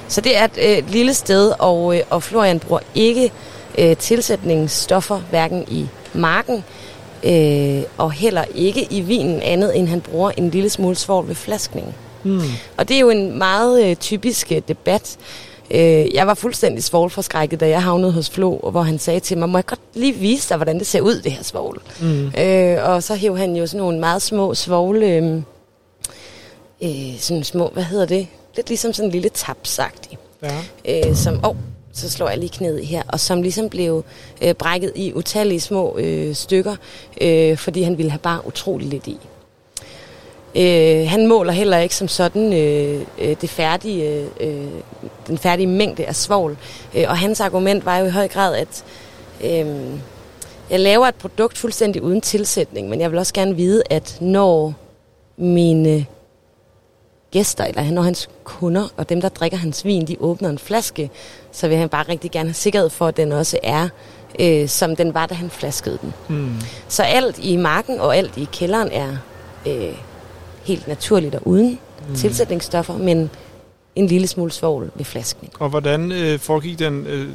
Så 0.09 0.20
det 0.20 0.37
er 0.37 0.45
et 0.45 0.79
øh, 0.79 0.91
lille 0.91 1.15
sted, 1.15 1.53
og, 1.59 1.97
øh, 1.97 2.03
og 2.11 2.23
Florian 2.23 2.59
bruger 2.59 2.81
ikke 2.95 3.33
øh, 3.79 3.97
tilsætningsstoffer, 3.97 5.19
hverken 5.31 5.65
i 5.69 5.89
marken, 6.15 6.65
øh, 7.24 7.83
og 7.99 8.12
heller 8.12 8.45
ikke 8.55 8.87
i 8.91 9.01
vinen 9.01 9.43
andet, 9.43 9.79
end 9.79 9.89
han 9.89 10.01
bruger 10.01 10.31
en 10.37 10.51
lille 10.51 10.70
smule 10.70 10.97
svovl 10.97 11.29
ved 11.29 11.35
flaskningen. 11.35 11.95
Mm. 12.24 12.41
Og 12.77 12.89
det 12.89 12.97
er 12.97 13.01
jo 13.01 13.11
en 13.11 13.39
meget 13.39 13.85
øh, 13.85 13.97
typisk 13.97 14.53
øh, 14.53 14.62
debat. 14.69 15.16
Øh, 15.74 16.15
jeg 16.15 16.27
var 16.27 16.35
fuldstændig 16.35 16.85
svovlforskrækket, 16.85 17.61
da 17.61 17.69
jeg 17.69 17.82
havnede 17.82 18.12
hos 18.12 18.31
Flo, 18.31 18.70
hvor 18.70 18.82
han 18.82 18.99
sagde 18.99 19.20
til 19.20 19.39
mig, 19.39 19.49
må 19.49 19.59
jeg 19.59 19.66
godt 19.66 19.81
lige 19.94 20.15
vise 20.15 20.49
dig, 20.49 20.57
hvordan 20.57 20.78
det 20.78 20.86
ser 20.86 21.01
ud, 21.01 21.20
det 21.20 21.32
her 21.32 21.43
svovl. 21.43 21.82
Mm. 22.01 22.32
Øh, 22.39 22.89
og 22.89 23.03
så 23.03 23.15
hæv 23.15 23.36
han 23.39 23.57
jo 23.57 23.66
sådan 23.66 23.78
nogle 23.78 23.99
meget 23.99 24.23
små 24.23 24.55
svogle, 24.55 25.07
øh, 25.07 25.43
øh, 26.82 27.19
sådan 27.19 27.44
små, 27.44 27.70
hvad 27.73 27.82
hedder 27.82 28.07
det? 28.07 28.27
Lidt 28.57 28.69
ligesom 28.69 28.93
sådan 28.93 29.09
en 29.09 29.12
lille 29.12 29.28
tapsagtig. 29.28 30.19
Ja. 30.43 31.09
Øh, 31.09 31.16
som, 31.16 31.44
åh, 31.44 31.57
så 31.93 32.11
slår 32.11 32.28
jeg 32.28 32.39
lige 32.39 32.51
knæet 32.51 32.86
her, 32.86 33.03
og 33.09 33.20
som 33.20 33.43
ligesom 33.43 33.69
blev 33.69 34.05
øh, 34.43 34.55
brækket 34.55 34.93
i 34.94 35.12
utallige 35.12 35.61
små 35.61 35.99
øh, 35.99 36.35
stykker, 36.35 36.77
øh, 37.20 37.57
fordi 37.57 37.82
han 37.82 37.99
ville 37.99 38.11
have 38.11 38.19
bare 38.19 38.47
utrolig 38.47 38.89
lidt 38.89 39.07
i. 39.07 39.19
Øh, 40.55 41.09
han 41.09 41.27
måler 41.27 41.53
heller 41.53 41.79
ikke 41.79 41.97
som 41.97 42.09
sådan 42.09 42.53
øh, 42.53 43.01
øh, 43.19 43.37
det 43.41 43.51
færdige, 43.51 44.29
øh, 44.41 44.66
den 45.27 45.39
færdige 45.39 45.66
mængde 45.66 46.07
af 46.07 46.16
svovl. 46.16 46.57
Øh, 46.95 47.05
og 47.09 47.19
hans 47.19 47.41
argument 47.41 47.87
var 47.87 47.99
jo 47.99 48.07
i 48.07 48.11
høj 48.11 48.29
grad, 48.29 48.57
at 48.57 48.85
øh, 49.45 49.77
jeg 50.70 50.81
laver 50.81 51.07
et 51.07 51.15
produkt 51.15 51.59
fuldstændig 51.59 52.03
uden 52.03 52.20
tilsætning, 52.20 52.89
men 52.89 53.01
jeg 53.01 53.11
vil 53.11 53.19
også 53.19 53.35
gerne 53.35 53.57
vide, 53.57 53.83
at 53.91 54.19
når 54.20 54.74
mine 55.37 56.07
gæster, 57.31 57.65
eller 57.65 57.91
når 57.91 58.03
hans 58.03 58.29
kunder 58.45 58.89
og 58.97 59.09
dem, 59.09 59.20
der 59.20 59.29
drikker 59.29 59.59
hans 59.59 59.85
vin, 59.85 60.07
de 60.07 60.16
åbner 60.20 60.49
en 60.49 60.59
flaske, 60.59 61.11
så 61.53 61.69
vil 61.69 61.77
han 61.77 61.89
bare 61.89 62.09
rigtig 62.09 62.31
gerne 62.31 62.49
have 62.49 62.55
sikkerhed 62.55 62.91
for, 62.91 63.07
at 63.07 63.16
den 63.16 63.33
også 63.33 63.59
er, 63.62 63.89
øh, 64.41 64.69
som 64.69 64.97
den 64.97 65.15
var, 65.15 65.27
da 65.27 65.35
han 65.35 65.51
flaskede 65.51 65.99
den. 66.03 66.15
Mm. 66.29 66.55
Så 66.89 67.03
alt 67.03 67.39
i 67.39 67.57
marken 67.57 68.01
og 68.01 68.16
alt 68.16 68.37
i 68.37 68.49
kælderen 68.53 68.89
er 68.93 69.16
øh, 69.66 69.95
helt 70.65 70.89
naturligt 70.89 71.35
og 71.35 71.47
uden 71.47 71.79
mm. 72.09 72.15
tilsætningsstoffer, 72.15 72.97
men 72.97 73.31
en 73.97 74.07
lille 74.07 74.27
smule 74.27 74.53
svovl 74.53 74.91
ved 74.95 75.05
flasken. 75.05 75.49
Og 75.59 75.69
hvordan 75.69 76.13
øh, 76.13 76.39
foregik 76.39 76.79
den 76.79 77.07
øh, 77.07 77.29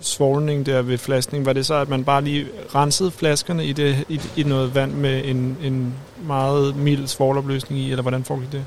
svovlning 0.00 0.66
der 0.66 0.82
ved 0.82 0.98
flaskning? 0.98 1.46
Var 1.46 1.52
det 1.52 1.66
så, 1.66 1.74
at 1.74 1.88
man 1.88 2.04
bare 2.04 2.24
lige 2.24 2.46
rensede 2.74 3.10
flaskerne 3.10 3.64
i, 3.66 3.72
det, 3.72 4.04
i, 4.08 4.20
i 4.36 4.42
noget 4.42 4.74
vand 4.74 4.92
med 4.92 5.24
en, 5.24 5.56
en 5.62 5.94
meget 6.22 6.76
mild 6.76 7.06
svovlopløsning 7.06 7.80
i, 7.80 7.90
eller 7.90 8.02
hvordan 8.02 8.24
foregik 8.24 8.52
det? 8.52 8.64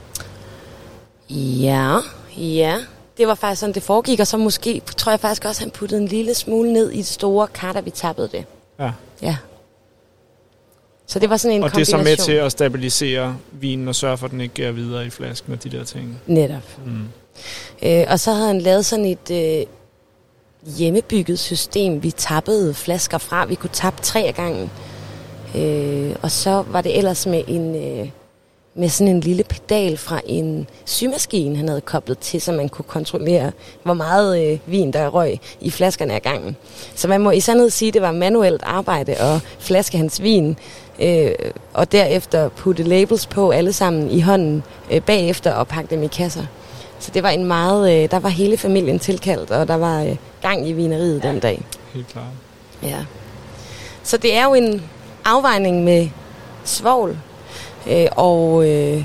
Ja, 1.64 1.98
ja. 2.38 2.77
Det 3.18 3.27
var 3.27 3.35
faktisk 3.35 3.60
sådan, 3.60 3.76
det 3.76 3.84
foregik, 3.84 4.19
og 4.19 4.27
så 4.27 4.38
måske, 4.38 4.81
tror 4.98 5.11
jeg 5.11 5.19
faktisk 5.19 5.45
også, 5.45 5.61
han 5.61 5.72
puttede 5.72 6.02
en 6.02 6.07
lille 6.07 6.34
smule 6.34 6.73
ned 6.73 6.91
i 6.91 6.98
det 6.98 7.06
store 7.06 7.48
kar, 7.48 7.73
da 7.73 7.80
vi 7.80 7.90
tappede 7.90 8.30
det. 8.31 8.45
Ja. 8.80 8.91
Ja. 9.22 9.38
Så 11.07 11.19
det 11.19 11.30
var 11.30 11.38
sådan 11.38 11.57
en 11.57 11.63
Og 11.63 11.71
det 11.71 11.81
er 11.81 11.85
så 11.85 11.91
kombination. 11.91 12.27
med 12.30 12.35
til 12.35 12.45
at 12.45 12.51
stabilisere 12.51 13.38
vinen 13.51 13.88
og 13.88 13.95
sørge 13.95 14.17
for, 14.17 14.25
at 14.25 14.31
den 14.31 14.41
ikke 14.41 14.65
går 14.65 14.71
videre 14.71 15.05
i 15.05 15.09
flasken 15.09 15.53
og 15.53 15.63
de 15.63 15.69
der 15.69 15.84
ting. 15.84 16.19
Netop. 16.27 16.61
Mm. 16.85 17.07
Øh, 17.84 18.05
og 18.09 18.19
så 18.19 18.31
havde 18.34 18.47
han 18.47 18.61
lavet 18.61 18.85
sådan 18.85 19.05
et 19.05 19.31
øh, 19.31 19.65
hjemmebygget 20.77 21.39
system. 21.39 22.03
Vi 22.03 22.11
tappede 22.11 22.73
flasker 22.73 23.17
fra. 23.17 23.45
Vi 23.45 23.55
kunne 23.55 23.69
tappe 23.73 24.01
tre 24.01 24.19
af 24.19 24.35
gangen. 24.35 24.71
Øh, 25.55 26.15
og 26.21 26.31
så 26.31 26.63
var 26.67 26.81
det 26.81 26.97
ellers 26.97 27.25
med 27.25 27.43
en 27.47 27.99
øh, 27.99 28.09
med 28.75 28.89
sådan 28.89 29.15
en 29.15 29.19
lille 29.19 29.43
pedal 29.43 29.97
fra 29.97 30.21
en 30.25 30.67
symaskine, 30.85 31.57
han 31.57 31.67
havde 31.67 31.81
koblet 31.81 32.19
til, 32.19 32.41
så 32.41 32.51
man 32.51 32.69
kunne 32.69 32.85
kontrollere, 32.88 33.51
hvor 33.84 33.93
meget 33.93 34.51
øh, 34.51 34.59
vin, 34.65 34.93
der 34.93 35.07
røg 35.07 35.39
i 35.61 35.71
flaskerne 35.71 36.13
af 36.13 36.21
gangen. 36.21 36.55
Så 36.95 37.07
man 37.07 37.21
må 37.21 37.31
i 37.31 37.39
sandhed 37.39 37.69
sige, 37.69 37.88
at 37.88 37.93
det 37.93 38.01
var 38.01 38.11
manuelt 38.11 38.61
arbejde 38.63 39.15
og 39.19 39.39
flaske 39.59 39.97
hans 39.97 40.21
vin, 40.21 40.57
øh, 41.01 41.31
og 41.73 41.91
derefter 41.91 42.49
putte 42.49 42.83
labels 42.83 43.25
på 43.25 43.51
alle 43.51 43.73
sammen 43.73 44.11
i 44.11 44.21
hånden 44.21 44.63
øh, 44.91 45.01
bagefter 45.01 45.51
og 45.53 45.67
pakke 45.67 45.95
dem 45.95 46.03
i 46.03 46.07
kasser. 46.07 46.45
Så 46.99 47.11
det 47.13 47.23
var 47.23 47.29
en 47.29 47.45
meget, 47.45 48.03
øh, 48.03 48.11
der 48.11 48.19
var 48.19 48.29
hele 48.29 48.57
familien 48.57 48.99
tilkaldt, 48.99 49.51
og 49.51 49.67
der 49.67 49.75
var 49.75 50.03
øh, 50.03 50.15
gang 50.41 50.69
i 50.69 50.73
vineriet 50.73 51.23
den 51.23 51.39
dag. 51.39 51.61
Helt 51.93 52.07
klart. 52.07 52.25
Ja. 52.83 53.05
Så 54.03 54.17
det 54.17 54.35
er 54.35 54.43
jo 54.43 54.53
en 54.53 54.81
afvejning 55.25 55.83
med 55.83 56.09
svovl 56.63 57.17
øh, 57.89 58.07
og, 58.11 58.69
øh, 58.69 59.03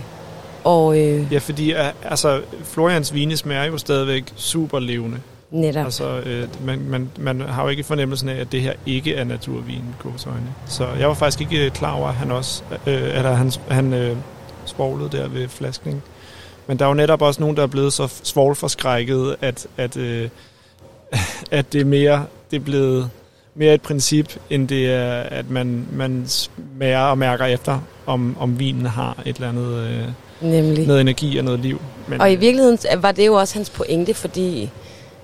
og 0.65 0.99
øh, 0.99 1.33
Ja, 1.33 1.39
fordi 1.39 1.73
øh, 1.73 1.85
altså, 2.05 2.41
Florians 2.65 3.15
vine 3.15 3.37
smager 3.37 3.65
jo 3.65 3.79
stadigvæk 3.79 4.25
super 4.37 4.79
levende. 4.79 5.21
Netop. 5.51 5.85
Altså, 5.85 6.21
øh, 6.27 6.49
man, 6.65 6.81
man, 6.89 7.11
man 7.19 7.41
har 7.41 7.63
jo 7.63 7.69
ikke 7.69 7.85
fornemmelsen 7.85 8.29
af, 8.29 8.41
at 8.41 8.53
det 8.53 8.61
her 8.61 8.73
ikke 8.87 9.15
er 9.15 9.25
naturvin, 9.25 9.85
gåsøjne. 10.03 10.55
Så 10.67 10.87
jeg 10.99 11.09
var 11.09 11.15
faktisk 11.15 11.41
ikke 11.41 11.65
øh, 11.65 11.71
klar 11.71 11.93
over, 11.93 12.09
at 12.09 12.15
han 12.15 12.31
også, 12.31 12.63
øh, 12.87 13.17
eller 13.17 13.33
han, 13.33 13.53
han 13.69 13.93
øh, 13.93 14.17
svoglede 14.67 15.11
der 15.17 15.29
ved 15.29 15.49
flaskning. 15.49 16.03
Men 16.67 16.79
der 16.79 16.85
er 16.85 16.89
jo 16.89 16.95
netop 16.95 17.23
også 17.23 17.41
nogen, 17.41 17.57
der 17.57 17.63
er 17.63 17.67
blevet 17.67 17.93
så 17.93 18.09
svovlforskrækket, 18.23 19.37
at, 19.41 19.67
at, 19.77 19.97
øh, 19.97 20.29
at 21.51 21.73
det 21.73 21.81
er 21.81 21.85
mere, 21.85 22.25
det 22.51 22.57
er 22.57 22.61
blevet 22.61 23.11
mere 23.55 23.75
et 23.75 23.83
princip, 23.83 24.37
end 24.51 24.69
det 24.69 24.91
er, 24.91 25.21
at 25.21 25.51
man, 25.51 25.87
man 25.93 26.25
smager 26.27 27.01
og 27.01 27.19
mærker 27.19 27.45
efter, 27.45 27.81
om, 28.07 28.37
om 28.41 28.59
vinen 28.59 28.87
har 28.87 29.23
et 29.27 29.37
eller 29.37 29.49
andet, 29.49 29.75
øh, 29.75 30.05
Nemlig. 30.41 30.87
noget 30.87 31.01
energi 31.01 31.39
og 31.39 31.45
noget 31.45 31.61
liv. 31.61 31.81
Men, 32.09 32.21
Og 32.21 32.33
i 32.33 32.37
virkeligheden 32.37 32.79
var 33.03 33.13
det 33.13 33.27
jo 33.27 33.35
også 33.35 33.55
hans 33.55 33.71
pointe, 33.71 34.15
fordi 34.15 34.71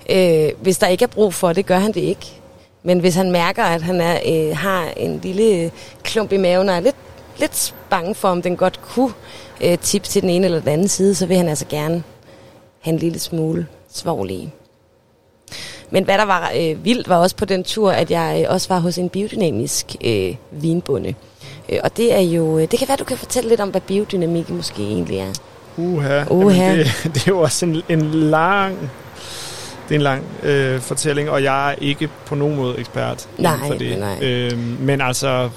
øh, 0.09 0.49
hvis 0.61 0.77
der 0.77 0.87
ikke 0.87 1.03
er 1.03 1.07
brug 1.07 1.33
for 1.33 1.53
det, 1.53 1.65
gør 1.65 1.77
han 1.77 1.91
det 1.91 2.01
ikke. 2.01 2.41
Men 2.83 2.99
hvis 2.99 3.15
han 3.15 3.31
mærker, 3.31 3.63
at 3.63 3.81
han 3.81 4.01
er, 4.01 4.19
øh, 4.27 4.57
har 4.57 4.87
en 4.97 5.19
lille 5.23 5.71
klump 6.03 6.31
i 6.31 6.37
maven 6.37 6.69
og 6.69 6.75
er 6.75 6.79
lidt, 6.79 6.95
lidt 7.37 7.75
bange 7.89 8.15
for, 8.15 8.27
om 8.27 8.41
den 8.41 8.57
godt 8.57 8.81
kunne 8.81 9.13
øh, 9.61 9.77
tippe 9.77 10.07
til 10.07 10.21
den 10.21 10.29
ene 10.29 10.45
eller 10.45 10.59
den 10.59 10.69
anden 10.69 10.87
side, 10.87 11.15
så 11.15 11.25
vil 11.25 11.37
han 11.37 11.49
altså 11.49 11.65
gerne 11.69 12.03
have 12.81 12.93
en 12.93 12.99
lille 12.99 13.19
smule 13.19 13.67
svovl 13.89 14.31
i. 14.31 14.49
Men 15.89 16.03
hvad 16.03 16.17
der 16.17 16.25
var 16.25 16.51
øh, 16.55 16.85
vildt, 16.85 17.09
var 17.09 17.17
også 17.17 17.35
på 17.35 17.45
den 17.45 17.63
tur, 17.63 17.91
at 17.91 18.11
jeg 18.11 18.41
øh, 18.43 18.53
også 18.53 18.67
var 18.69 18.79
hos 18.79 18.97
en 18.97 19.09
biodynamisk 19.09 19.95
øh, 20.05 20.35
vinbonde. 20.51 21.13
Øh, 21.69 21.79
og 21.83 21.97
det 21.97 22.13
er 22.13 22.19
jo, 22.19 22.57
øh, 22.57 22.71
det 22.71 22.79
kan 22.79 22.87
være, 22.87 22.97
du 22.97 23.03
kan 23.03 23.17
fortælle 23.17 23.49
lidt 23.49 23.61
om, 23.61 23.69
hvad 23.69 23.81
biodynamik 23.81 24.49
måske 24.49 24.83
egentlig 24.83 25.17
er. 25.17 25.33
Uha. 25.77 26.23
Uha. 26.29 26.63
Jamen, 26.63 26.77
det, 26.77 27.03
det 27.13 27.21
er 27.21 27.31
jo 27.31 27.39
også 27.39 27.65
en, 27.65 27.81
en 27.89 28.11
lang... 28.11 28.91
Det 29.89 29.91
er 29.91 29.95
en 29.95 30.01
lang 30.01 30.23
øh, 30.43 30.79
fortælling, 30.79 31.29
og 31.29 31.43
jeg 31.43 31.71
er 31.71 31.75
ikke 31.81 32.09
på 32.25 32.35
nogen 32.35 32.55
måde 32.55 32.77
ekspert 32.77 33.29
Nej, 33.37 33.57
for 33.67 33.73
det. 33.73 33.99
nej. 33.99 34.19
Øh, 34.21 34.57
men 34.79 35.01
altså, 35.01 35.49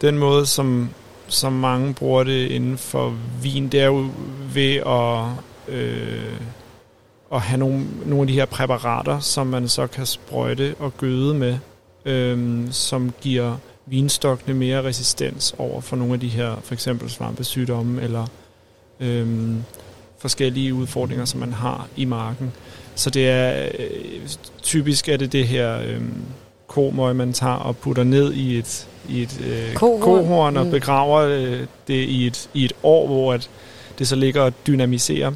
den 0.00 0.18
måde, 0.18 0.46
som, 0.46 0.90
som 1.28 1.52
mange 1.52 1.94
bruger 1.94 2.24
det 2.24 2.48
inden 2.50 2.78
for 2.78 3.14
vin, 3.42 3.68
det 3.68 3.80
er 3.80 3.86
jo 3.86 4.06
ved 4.54 4.74
at, 4.76 5.24
øh, 5.74 6.32
at 7.34 7.40
have 7.40 7.58
nogle, 7.58 7.86
nogle 8.04 8.22
af 8.22 8.26
de 8.26 8.34
her 8.34 8.46
præparater, 8.46 9.20
som 9.20 9.46
man 9.46 9.68
så 9.68 9.86
kan 9.86 10.06
sprøjte 10.06 10.74
og 10.78 10.96
gøde 10.98 11.34
med, 11.34 11.58
øh, 12.04 12.62
som 12.70 13.12
giver 13.20 13.56
vinstokkene 13.86 14.54
mere 14.54 14.82
resistens 14.84 15.54
over 15.58 15.80
for 15.80 15.96
nogle 15.96 16.14
af 16.14 16.20
de 16.20 16.28
her, 16.28 16.56
for 16.62 16.74
eksempel 16.74 17.10
svampesygdomme 17.10 18.02
eller 18.02 18.26
øhm, 19.00 19.64
forskellige 20.18 20.74
udfordringer, 20.74 21.24
som 21.24 21.40
man 21.40 21.52
har 21.52 21.86
i 21.96 22.04
marken. 22.04 22.52
Så 22.94 23.10
det 23.10 23.28
er 23.28 23.68
øh, 23.78 23.86
typisk 24.62 25.08
er 25.08 25.16
det 25.16 25.32
det 25.32 25.46
her 25.48 25.78
øhm, 25.86 26.14
komøg, 26.66 27.16
man 27.16 27.32
tager 27.32 27.54
og 27.54 27.76
putter 27.76 28.04
ned 28.04 28.32
i 28.32 28.58
et, 28.58 28.88
i 29.08 29.22
et 29.22 29.40
øh, 29.46 29.74
Kohorn. 29.74 30.00
kohorn 30.00 30.56
og 30.56 30.64
Mm. 30.64 30.70
begraver 30.70 31.20
øh, 31.20 31.60
det 31.88 31.94
i 32.08 32.26
et, 32.26 32.48
i 32.54 32.64
et 32.64 32.72
år, 32.82 33.06
hvor 33.06 33.32
at 33.32 33.50
det 33.98 34.08
så 34.08 34.16
ligger 34.16 34.42
og 34.42 34.52
dynamiserer. 34.66 35.32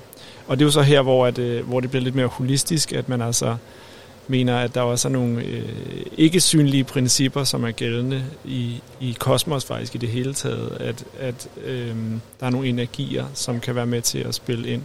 Og 0.47 0.59
det 0.59 0.63
er 0.65 0.67
jo 0.67 0.71
så 0.71 0.83
her, 0.83 1.03
hvor, 1.03 1.27
at, 1.27 1.39
øh, 1.39 1.67
hvor 1.69 1.81
det 1.81 1.91
bliver 1.91 2.03
lidt 2.05 2.15
mere 2.15 2.27
holistisk, 2.27 2.93
at 2.93 3.09
man 3.09 3.23
altså 3.23 3.57
mener, 4.29 4.57
at 4.59 4.75
der 4.75 4.81
også 4.81 5.09
er 5.09 5.13
nogle 5.13 5.43
øh, 5.43 5.63
ikke 6.19 6.41
synlige 6.41 6.85
principper, 6.85 7.45
som 7.45 7.65
er 7.65 7.71
gældende 7.71 8.23
i, 8.45 8.83
i 9.01 9.17
kosmos 9.19 9.65
faktisk 9.65 9.95
i 9.95 9.99
det 9.99 10.09
hele 10.09 10.35
taget, 10.35 10.77
at, 10.81 11.05
at 11.21 11.49
øh, 11.65 11.95
der 12.41 12.47
er 12.47 12.51
nogle 12.51 12.69
energier, 12.69 13.25
som 13.35 13.61
kan 13.61 13.75
være 13.75 13.87
med 13.87 14.03
til 14.03 14.19
at 14.19 14.35
spille 14.35 14.69
ind. 14.69 14.83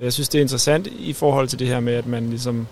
Jeg 0.00 0.12
synes, 0.12 0.28
det 0.28 0.38
er 0.38 0.42
interessant 0.42 0.86
i 0.86 1.12
forhold 1.12 1.48
til 1.48 1.58
det 1.58 1.66
her 1.66 1.80
med, 1.80 1.94
at 1.94 2.06
man 2.06 2.28
ligesom 2.30 2.66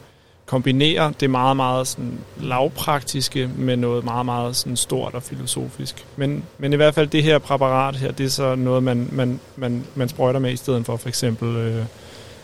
kombinerer 0.47 1.11
det 1.11 1.31
meget, 1.31 1.57
meget 1.57 1.87
sådan 1.87 2.19
lavpraktiske 2.41 3.51
med 3.57 3.77
noget 3.77 4.05
meget, 4.05 4.27
meget 4.27 4.57
sådan 4.57 4.77
stort 4.77 5.15
og 5.15 5.23
filosofisk. 5.23 6.07
Men, 6.17 6.45
men 6.59 6.73
i 6.73 6.77
hvert 6.77 6.95
fald 6.95 7.09
det 7.09 7.23
her 7.23 7.39
præparat 7.39 7.97
her, 7.97 8.13
det 8.13 8.27
er 8.27 8.31
så 8.31 8.55
noget, 8.55 8.83
man, 8.83 9.09
man, 9.13 9.41
man, 9.57 9.85
man 9.95 10.09
sprøjter 10.09 10.41
med 10.41 10.53
i 10.53 10.57
stedet 10.57 10.87
for 10.87 10.97
for 10.97 11.09
eksempel 11.09 11.57
øh, 11.57 11.85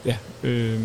ja, 0.07 0.17
øh, 0.43 0.81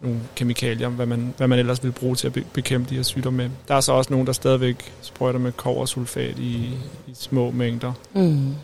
nogle 0.00 0.20
kemikalier, 0.36 0.88
hvad 0.88 1.06
man, 1.06 1.34
hvad 1.36 1.48
man 1.48 1.58
ellers 1.58 1.84
vil 1.84 1.92
bruge 1.92 2.16
til 2.16 2.26
at 2.26 2.32
be- 2.32 2.44
bekæmpe 2.52 2.90
de 2.90 2.94
her 2.94 3.02
sygdomme 3.02 3.36
med. 3.36 3.50
Der 3.68 3.74
er 3.74 3.80
så 3.80 3.92
også 3.92 4.12
nogen, 4.12 4.26
der 4.26 4.32
stadigvæk 4.32 4.92
sprøjter 5.02 5.38
med 5.38 5.52
koversulfat 5.52 6.38
i, 6.38 6.70
i 7.06 7.14
små 7.14 7.50
mængder. 7.50 7.92
Mm. 8.14 8.54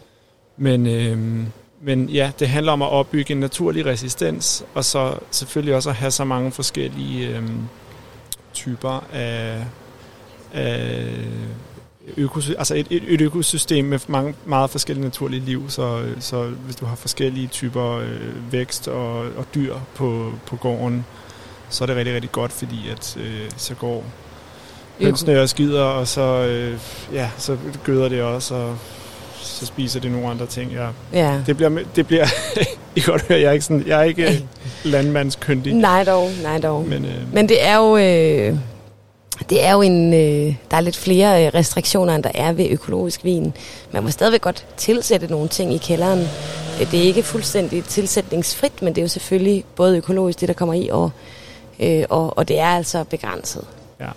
Men, 0.57 0.87
øhm, 0.87 1.47
men 1.81 2.09
ja, 2.09 2.31
det 2.39 2.49
handler 2.49 2.73
om 2.73 2.83
at 2.83 2.89
opbygge 2.89 3.33
en 3.33 3.41
naturlig 3.41 3.87
resistens, 3.87 4.65
og 4.75 4.85
så 4.85 5.15
selvfølgelig 5.31 5.75
også 5.75 5.91
at 5.91 5.97
have 5.97 6.11
så 6.11 6.25
mange 6.25 6.53
forskellige 6.53 7.29
øhm, 7.29 7.69
typer 8.53 9.05
af, 9.13 9.65
af 10.53 11.09
økosy- 12.17 12.55
altså 12.59 12.75
et, 12.75 12.87
et, 12.91 13.03
et 13.07 13.21
økosystem 13.21 13.85
med 13.85 13.99
mange, 14.09 14.35
meget 14.45 14.71
forskellige 14.71 15.05
naturlige 15.05 15.45
liv. 15.45 15.71
Så, 15.71 16.05
så 16.21 16.45
hvis 16.45 16.77
du 16.77 16.87
har 16.87 16.97
forskellige 16.97 17.47
typer 17.47 17.99
øh, 17.99 18.53
vækst 18.53 18.89
og, 18.89 19.19
og 19.19 19.47
dyr 19.55 19.75
på, 19.95 20.33
på 20.47 20.57
gården, 20.57 21.05
så 21.69 21.85
er 21.85 21.87
det 21.87 21.97
rigtig, 21.97 22.15
rigtig 22.15 22.33
godt, 22.33 22.53
fordi 22.53 22.89
at 22.91 23.17
øh, 23.21 23.51
så 23.57 23.75
går 23.75 24.05
hønsene 25.01 25.41
og 25.41 25.49
skider, 25.49 25.85
og 25.85 26.09
så, 26.09 26.21
øh, 26.23 26.79
ja, 27.13 27.31
så 27.39 27.57
gøder 27.85 28.09
det 28.09 28.23
også, 28.23 28.55
og 28.55 28.79
så 29.43 29.67
spiser 29.67 30.01
det 30.01 30.11
nogle 30.13 30.29
andre 30.29 30.47
ting. 30.47 30.73
Ja. 30.73 30.89
Ja. 31.13 31.41
Det 31.47 31.57
bliver, 31.57 31.79
det 31.97 32.07
bliver 32.07 32.27
I 32.97 33.01
godt 33.01 33.23
høre, 33.29 33.41
jeg 33.41 33.49
er 33.49 33.53
ikke, 33.53 33.65
sådan, 33.65 33.85
jeg 33.87 33.99
er 34.01 34.05
ikke 34.05 34.45
landmandskyndig. 34.85 35.75
Nej 35.75 36.05
dog, 36.05 36.31
nej 36.43 36.59
dog. 36.59 36.85
Men, 36.89 37.05
øh, 37.05 37.35
Men 37.35 37.49
det 37.49 37.67
er 37.67 37.77
jo, 37.77 37.97
øh, 37.97 38.57
det 39.51 39.65
er 39.65 39.73
jo 39.73 39.83
en, 39.83 40.15
øh, 40.15 40.55
der 40.71 40.77
er 40.77 40.81
lidt 40.81 40.97
flere 40.97 41.47
øh, 41.47 41.51
restriktioner, 41.55 42.15
end 42.15 42.23
der 42.23 42.31
er 42.35 42.53
ved 42.53 42.67
økologisk 42.71 43.25
vin. 43.25 43.53
Man 43.93 44.03
må 44.03 44.11
stadigvæk 44.11 44.41
godt 44.41 44.67
tilsætte 44.77 45.27
nogle 45.27 45.49
ting 45.49 45.75
i 45.75 45.79
kælderen. 45.79 46.21
Øh, 46.81 46.91
Det 46.91 47.01
er 47.01 47.05
ikke 47.05 47.23
fuldstændig 47.23 47.85
tilsætningsfrit, 47.85 48.83
men 48.83 48.95
det 48.95 48.99
er 48.99 49.03
jo 49.03 49.09
selvfølgelig 49.09 49.65
både 49.77 49.97
økologisk, 49.97 50.41
det 50.41 50.49
der 50.49 50.55
kommer 50.55 50.75
i, 50.75 50.89
og, 50.93 51.11
øh, 51.81 52.05
og, 52.09 52.39
og 52.39 52.49
det 52.49 52.59
er 52.59 52.67
altså 52.69 53.05
begrænset. 53.05 53.65
Ja. 54.01 54.09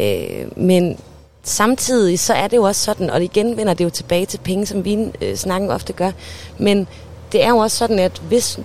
Øh, 0.00 0.58
men 0.58 0.98
samtidig 1.46 2.18
så 2.18 2.34
er 2.34 2.48
det 2.48 2.56
jo 2.56 2.62
også 2.62 2.84
sådan, 2.84 3.10
og 3.10 3.24
igen 3.24 3.56
vender 3.56 3.74
det 3.74 3.84
jo 3.84 3.90
tilbage 3.90 4.26
til 4.26 4.38
penge, 4.38 4.66
som 4.66 4.84
vi 4.84 5.12
øh, 5.22 5.36
snakken 5.36 5.70
ofte 5.70 5.92
gør, 5.92 6.10
men 6.58 6.88
det 7.32 7.44
er 7.44 7.48
jo 7.48 7.56
også 7.56 7.76
sådan, 7.76 7.98
at 7.98 8.22
hvis 8.28 8.58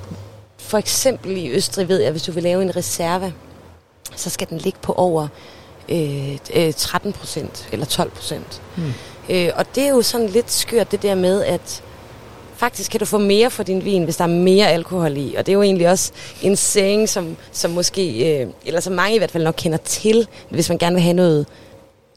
for 0.58 0.78
eksempel 0.78 1.38
i 1.38 1.50
Østrig 1.50 1.88
ved 1.88 2.02
jeg, 2.02 2.12
hvis 2.12 2.24
du 2.24 2.32
vil 2.32 2.44
lave 2.44 2.62
en 2.62 2.76
reserve, 2.76 3.34
så 4.16 4.30
skal 4.30 4.50
den 4.50 4.58
ligge 4.58 4.80
på 4.82 4.94
over 4.94 5.28
øh, 5.90 6.38
øh, 6.54 6.74
13 6.74 7.14
procent 7.14 7.68
eller 7.72 7.86
12 7.86 8.10
procent. 8.12 8.62
Hmm. 8.76 8.94
Øh, 9.30 9.50
og 9.56 9.76
det 9.76 9.84
er 9.84 9.90
jo 9.90 10.02
sådan 10.02 10.28
lidt 10.28 10.52
skørt 10.52 10.92
det 10.92 11.02
der 11.02 11.16
med, 11.16 11.44
at 11.44 11.84
faktisk 12.56 12.92
kan 12.92 13.00
du 13.00 13.06
få 13.06 13.18
mere 13.18 13.50
for 13.50 13.64
din 13.64 13.86
vin, 13.86 14.04
hvis 14.04 14.18
der 14.18 14.24
er 14.24 14.28
mere 14.28 14.68
alkohol 14.68 15.18
i. 15.18 15.36
Og 15.38 15.46
det 15.46 15.52
er 15.52 15.54
jo 15.54 15.62
egentlig 15.62 15.90
også 15.90 16.12
en 16.42 16.56
saying, 16.56 17.10
som, 17.10 17.38
som 17.52 17.72
måske, 17.72 18.36
øh, 18.42 18.48
eller 18.66 18.80
som 18.80 18.94
mange 18.94 19.16
i 19.16 19.18
hvert 19.18 19.32
fald 19.32 19.44
nok 19.44 19.56
kender 19.58 19.78
til, 19.78 20.28
hvis 20.50 20.70
man 20.70 20.78
gerne 20.78 20.94
vil 20.94 21.04
have 21.04 21.14
noget 21.14 21.46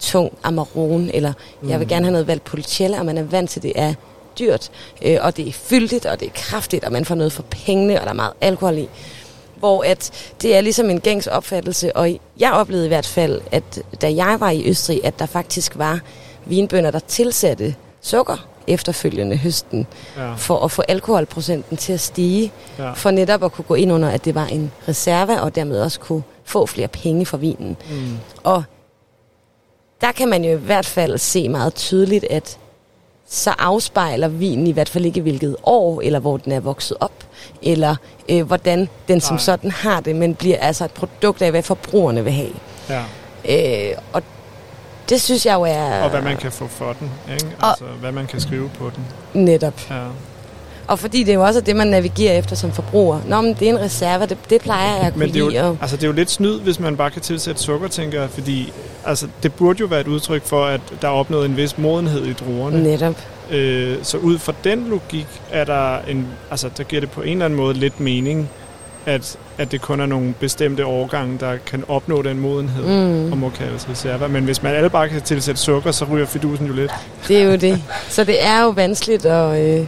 tung 0.04 0.32
Amarone, 0.42 1.14
eller 1.14 1.32
mm. 1.62 1.68
jeg 1.70 1.80
vil 1.80 1.88
gerne 1.88 2.04
have 2.04 2.12
noget 2.12 2.26
Valpolicella, 2.26 2.98
og 2.98 3.06
man 3.06 3.18
er 3.18 3.22
vant 3.22 3.50
til, 3.50 3.62
det 3.62 3.72
er 3.76 3.94
dyrt, 4.38 4.70
øh, 5.02 5.18
og 5.20 5.36
det 5.36 5.48
er 5.48 5.52
fyldigt, 5.52 6.06
og 6.06 6.20
det 6.20 6.26
er 6.26 6.32
kraftigt, 6.34 6.84
og 6.84 6.92
man 6.92 7.04
får 7.04 7.14
noget 7.14 7.32
for 7.32 7.42
pengene, 7.50 7.94
og 8.00 8.04
der 8.04 8.10
er 8.10 8.14
meget 8.14 8.32
alkohol 8.40 8.78
i. 8.78 8.88
Hvor 9.56 9.82
at 9.84 10.10
det 10.42 10.56
er 10.56 10.60
ligesom 10.60 10.90
en 10.90 11.00
gængs 11.00 11.26
opfattelse, 11.26 11.96
og 11.96 12.18
jeg 12.40 12.52
oplevede 12.52 12.84
i 12.84 12.88
hvert 12.88 13.06
fald, 13.06 13.40
at 13.52 13.82
da 14.00 14.14
jeg 14.14 14.36
var 14.40 14.50
i 14.50 14.68
Østrig, 14.70 15.00
at 15.04 15.18
der 15.18 15.26
faktisk 15.26 15.78
var 15.78 16.00
vinbønder, 16.46 16.90
der 16.90 16.98
tilsatte 16.98 17.74
sukker 18.00 18.46
efterfølgende 18.66 19.36
høsten, 19.36 19.86
Ja. 20.16 20.34
for 20.34 20.64
at 20.64 20.70
få 20.70 20.82
alkoholprocenten 20.88 21.76
til 21.76 21.92
at 21.92 22.00
stige, 22.00 22.52
Ja. 22.78 22.92
for 22.92 23.10
netop 23.10 23.44
at 23.44 23.52
kunne 23.52 23.64
gå 23.68 23.74
ind 23.74 23.92
under, 23.92 24.08
at 24.08 24.24
det 24.24 24.34
var 24.34 24.46
en 24.46 24.72
reserve, 24.88 25.40
og 25.40 25.54
dermed 25.54 25.80
også 25.80 26.00
kunne 26.00 26.22
få 26.44 26.66
flere 26.66 26.88
penge 26.88 27.26
for 27.26 27.36
vinen. 27.36 27.76
Mm. 27.90 28.18
Og 28.42 28.64
der 30.04 30.12
kan 30.12 30.28
man 30.28 30.44
jo 30.44 30.50
i 30.52 30.60
hvert 30.60 30.86
fald 30.86 31.18
se 31.18 31.48
meget 31.48 31.74
tydeligt, 31.74 32.24
at 32.30 32.58
så 33.28 33.50
afspejler 33.58 34.28
vinen 34.28 34.66
i 34.66 34.72
hvert 34.72 34.88
fald 34.88 35.04
ikke 35.06 35.20
hvilket 35.20 35.56
år, 35.62 36.00
eller 36.00 36.18
hvor 36.18 36.36
den 36.36 36.52
er 36.52 36.60
vokset 36.60 36.96
op, 37.00 37.12
eller 37.62 37.96
øh, 38.28 38.46
hvordan 38.46 38.88
den 39.08 39.20
som 39.20 39.34
Nej. 39.34 39.40
sådan 39.40 39.70
har 39.70 40.00
det, 40.00 40.16
men 40.16 40.34
bliver 40.34 40.56
altså 40.58 40.84
et 40.84 40.90
produkt 40.90 41.42
af, 41.42 41.50
hvad 41.50 41.62
forbrugerne 41.62 42.24
vil 42.24 42.32
have. 42.32 42.52
Ja. 42.88 43.02
Øh, 43.48 43.96
og 44.12 44.22
det 45.08 45.20
synes 45.20 45.46
jeg 45.46 45.54
jo 45.54 45.62
er 45.62 46.02
Og 46.02 46.10
hvad 46.10 46.22
man 46.22 46.36
kan 46.36 46.52
få 46.52 46.66
for 46.66 46.92
den, 46.92 47.10
ikke? 47.32 47.46
Og- 47.60 47.68
Altså, 47.68 47.84
hvad 48.00 48.12
man 48.12 48.26
kan 48.26 48.40
skrive 48.40 48.70
på 48.78 48.90
den. 48.96 49.04
netop. 49.44 49.80
Ja. 49.90 50.02
Og 50.86 50.98
fordi 50.98 51.18
det 51.22 51.28
er 51.30 51.34
jo 51.34 51.42
også 51.44 51.60
det, 51.60 51.76
man 51.76 51.86
navigerer 51.86 52.38
efter 52.38 52.56
som 52.56 52.72
forbruger. 52.72 53.20
Nå, 53.28 53.40
men 53.40 53.54
det 53.60 53.68
er 53.68 53.72
en 53.72 53.80
reserve, 53.80 54.26
det, 54.26 54.36
det 54.50 54.60
plejer 54.60 54.96
jeg 54.96 55.06
at 55.06 55.12
kunne 55.12 55.20
Men 55.26 55.34
det 55.34 55.42
er, 55.42 55.48
lide. 55.50 55.60
jo, 55.60 55.66
Og, 55.68 55.76
altså, 55.80 55.96
det 55.96 56.02
er 56.02 56.06
jo 56.06 56.12
lidt 56.12 56.30
snyd, 56.30 56.60
hvis 56.60 56.80
man 56.80 56.96
bare 56.96 57.10
kan 57.10 57.22
tilsætte 57.22 57.62
sukker, 57.62 57.88
tænker 57.88 58.20
jeg, 58.20 58.30
fordi 58.30 58.72
altså, 59.06 59.26
det 59.42 59.54
burde 59.54 59.80
jo 59.80 59.86
være 59.86 60.00
et 60.00 60.06
udtryk 60.08 60.44
for, 60.46 60.64
at 60.64 60.80
der 61.02 61.08
er 61.08 61.12
opnået 61.12 61.46
en 61.46 61.56
vis 61.56 61.78
modenhed 61.78 62.24
i 62.26 62.32
druerne. 62.32 62.82
netop. 62.82 63.14
Øh, 63.50 63.96
så 64.02 64.16
ud 64.18 64.38
fra 64.38 64.52
den 64.64 64.86
logik 64.90 65.26
er 65.50 65.64
der 65.64 65.98
en, 66.08 66.26
altså 66.50 66.68
der 66.76 66.84
giver 66.84 67.00
det 67.00 67.10
på 67.10 67.22
en 67.22 67.32
eller 67.32 67.44
anden 67.44 67.56
måde 67.56 67.74
lidt 67.74 68.00
mening, 68.00 68.48
at, 69.06 69.36
at 69.58 69.72
det 69.72 69.80
kun 69.80 70.00
er 70.00 70.06
nogle 70.06 70.34
bestemte 70.40 70.86
årgange, 70.86 71.38
der 71.40 71.56
kan 71.66 71.84
opnå 71.88 72.22
den 72.22 72.38
modenhed 72.40 72.84
Mm. 72.84 73.32
og 73.32 73.38
må 73.38 73.48
kaldes 73.50 73.88
reserver. 73.90 74.28
Men 74.28 74.44
hvis 74.44 74.62
man 74.62 74.74
alle 74.74 74.90
bare 74.90 75.08
kan 75.08 75.22
tilsætte 75.22 75.60
sukker, 75.60 75.90
så 75.92 76.04
ryger 76.04 76.26
fidusen 76.26 76.66
jo 76.66 76.72
lidt. 76.72 76.90
Det 77.28 77.38
er 77.38 77.44
jo 77.44 77.56
det. 77.56 77.82
Så 78.08 78.24
det 78.24 78.46
er 78.46 78.62
jo 78.62 78.68
vanskeligt 78.68 79.26
at... 79.26 79.78
Øh, 79.80 79.86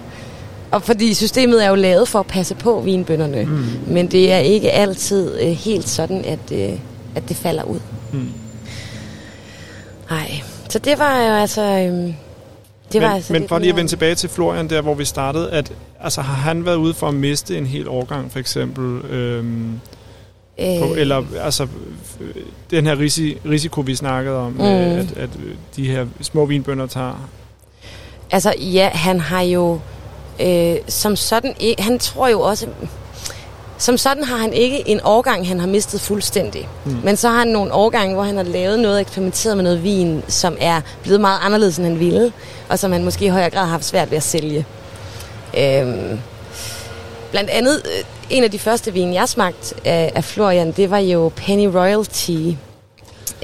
og 0.70 0.82
fordi 0.82 1.14
systemet 1.14 1.64
er 1.64 1.68
jo 1.68 1.74
lavet 1.74 2.08
for 2.08 2.20
at 2.20 2.26
passe 2.26 2.54
på 2.54 2.80
vinbønderne. 2.80 3.44
Mm. 3.44 3.92
Men 3.92 4.06
det 4.06 4.32
er 4.32 4.38
ikke 4.38 4.70
altid 4.70 5.40
øh, 5.40 5.48
helt 5.48 5.88
sådan, 5.88 6.24
at, 6.24 6.52
øh, 6.52 6.78
at 7.14 7.28
det 7.28 7.36
falder 7.36 7.62
ud. 7.62 7.80
Mm. 8.12 8.28
Nej. 10.10 10.42
Så 10.68 10.78
det 10.78 10.98
var 10.98 11.22
jo 11.22 11.34
altså... 11.34 11.62
Øh, 11.62 12.14
det 12.92 13.02
var 13.02 13.08
men, 13.08 13.16
altså 13.16 13.32
men 13.32 13.42
det 13.42 13.48
for 13.48 13.58
lige 13.58 13.70
at 13.70 13.76
vende 13.76 13.90
tilbage 13.90 14.14
til 14.14 14.28
Florian, 14.28 14.70
der 14.70 14.80
hvor 14.80 14.94
vi 14.94 15.04
startede, 15.04 15.50
at 15.50 15.72
altså, 16.00 16.20
har 16.20 16.34
han 16.34 16.64
været 16.64 16.76
ude 16.76 16.94
for 16.94 17.08
at 17.08 17.14
miste 17.14 17.58
en 17.58 17.66
hel 17.66 17.88
årgang, 17.88 18.32
for 18.32 18.38
eksempel? 18.38 19.10
Øhm, 19.10 19.80
Øh, 20.58 20.78
på, 20.80 20.94
eller 20.94 21.22
altså, 21.40 21.66
øh, 22.20 22.34
den 22.70 22.86
her 22.86 22.98
risi, 22.98 23.38
risiko, 23.48 23.80
vi 23.80 23.94
snakkede 23.94 24.36
om, 24.36 24.52
mm. 24.52 24.58
Mm. 24.58 24.64
øh, 24.64 24.98
at, 24.98 25.12
at 25.16 25.30
øh, 25.44 25.54
de 25.76 25.90
her 25.90 26.06
små 26.20 26.46
vinbønder 26.46 26.86
tager. 26.86 27.28
Altså, 28.30 28.54
ja, 28.58 28.88
han 28.88 29.20
har 29.20 29.40
jo 29.40 29.80
øh, 30.40 30.76
som 30.88 31.16
sådan 31.16 31.54
ikke... 31.60 31.82
Han 31.82 31.98
tror 31.98 32.28
jo 32.28 32.40
også... 32.40 32.66
Som 33.78 33.98
sådan 33.98 34.24
har 34.24 34.36
han 34.36 34.52
ikke 34.52 34.88
en 34.88 35.00
årgang, 35.04 35.48
han 35.48 35.60
har 35.60 35.66
mistet 35.66 36.00
fuldstændig. 36.00 36.68
Mm. 36.84 36.96
Men 37.04 37.16
så 37.16 37.28
har 37.28 37.38
han 37.38 37.48
nogle 37.48 37.72
årgange, 37.72 38.14
hvor 38.14 38.22
han 38.24 38.36
har 38.36 38.44
lavet 38.44 38.78
noget, 38.78 39.00
eksperimenteret 39.00 39.56
med 39.56 39.64
noget 39.64 39.82
vin, 39.82 40.22
som 40.28 40.56
er 40.60 40.80
blevet 41.02 41.20
meget 41.20 41.38
anderledes, 41.42 41.76
end 41.76 41.86
han 41.86 41.98
ville, 42.00 42.32
og 42.68 42.78
som 42.78 42.92
han 42.92 43.04
måske 43.04 43.24
i 43.24 43.28
højere 43.28 43.50
grad 43.50 43.60
har 43.60 43.70
haft 43.70 43.84
svært 43.84 44.10
ved 44.10 44.16
at 44.16 44.22
sælge. 44.22 44.66
Øhm, 45.58 46.18
blandt 47.30 47.50
andet, 47.50 47.82
øh, 47.84 48.04
en 48.30 48.44
af 48.44 48.50
de 48.50 48.58
første 48.58 48.92
vin, 48.92 49.14
jeg 49.14 49.28
smagte 49.28 49.74
af, 49.84 50.12
af 50.14 50.24
Florian, 50.24 50.72
det 50.72 50.90
var 50.90 50.98
jo 50.98 51.30
Penny 51.36 51.66
Royalty. 51.66 52.32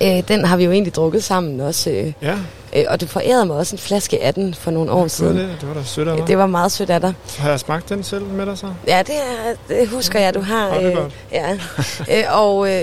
Øh, 0.03 0.29
den 0.29 0.45
har 0.45 0.57
vi 0.57 0.65
jo 0.65 0.71
egentlig 0.71 0.95
drukket 0.95 1.25
sammen 1.25 1.61
også. 1.61 1.91
Øh, 1.91 2.13
Ja, 2.23 2.35
Øh, 2.73 2.85
og 2.89 3.01
du 3.01 3.07
forærede 3.07 3.47
mig 3.47 3.57
også 3.57 3.75
en 3.77 3.79
flaske 3.79 4.23
af 4.23 4.35
den 4.35 4.55
for 4.55 4.71
nogle 4.71 4.93
år 4.93 5.07
siden. 5.07 5.37
det. 5.37 5.57
det 5.61 5.69
var 5.69 5.75
da 5.75 5.85
sødt 5.85 6.09
af 6.09 6.19
mig. 6.19 6.29
Det 6.29 6.39
var 6.39 6.47
meget 6.47 6.73
sødt 6.73 6.91
af 6.91 7.01
dig. 7.01 7.15
Har 7.39 7.51
jeg 7.51 7.61
smagt 7.61 7.89
den 7.89 8.03
selv 8.03 8.25
med 8.25 8.47
dig 8.47 8.59
så? 8.59 8.67
Ja, 8.87 9.03
det, 9.07 9.15
er, 9.15 9.75
det 9.75 9.89
husker 9.89 10.21
jeg, 10.21 10.35
du 10.35 10.41
har. 10.41 10.75
Nå, 10.75 10.81
det 10.81 10.93
er 10.93 10.97
godt. 10.97 11.13
ja. 11.33 11.59
øh, 12.19 12.41
og 12.41 12.71
øh, 12.73 12.83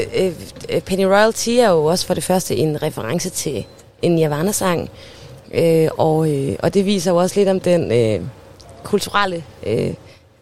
øh, 0.69 0.81
Penny 0.81 1.03
Royalty 1.03 1.49
er 1.49 1.69
jo 1.69 1.85
også 1.85 2.07
for 2.07 2.13
det 2.13 2.23
første 2.23 2.55
en 2.55 2.83
reference 2.83 3.29
til 3.29 3.65
en 4.01 4.15
Nirvana-sang. 4.15 4.89
Øh, 5.53 5.87
og, 5.97 6.31
øh, 6.31 6.55
og 6.59 6.73
det 6.73 6.85
viser 6.85 7.11
jo 7.11 7.17
også 7.17 7.39
lidt 7.39 7.49
om 7.49 7.59
den 7.59 7.91
øh, 7.91 8.25
kulturelle 8.83 9.43
øh, 9.67 9.93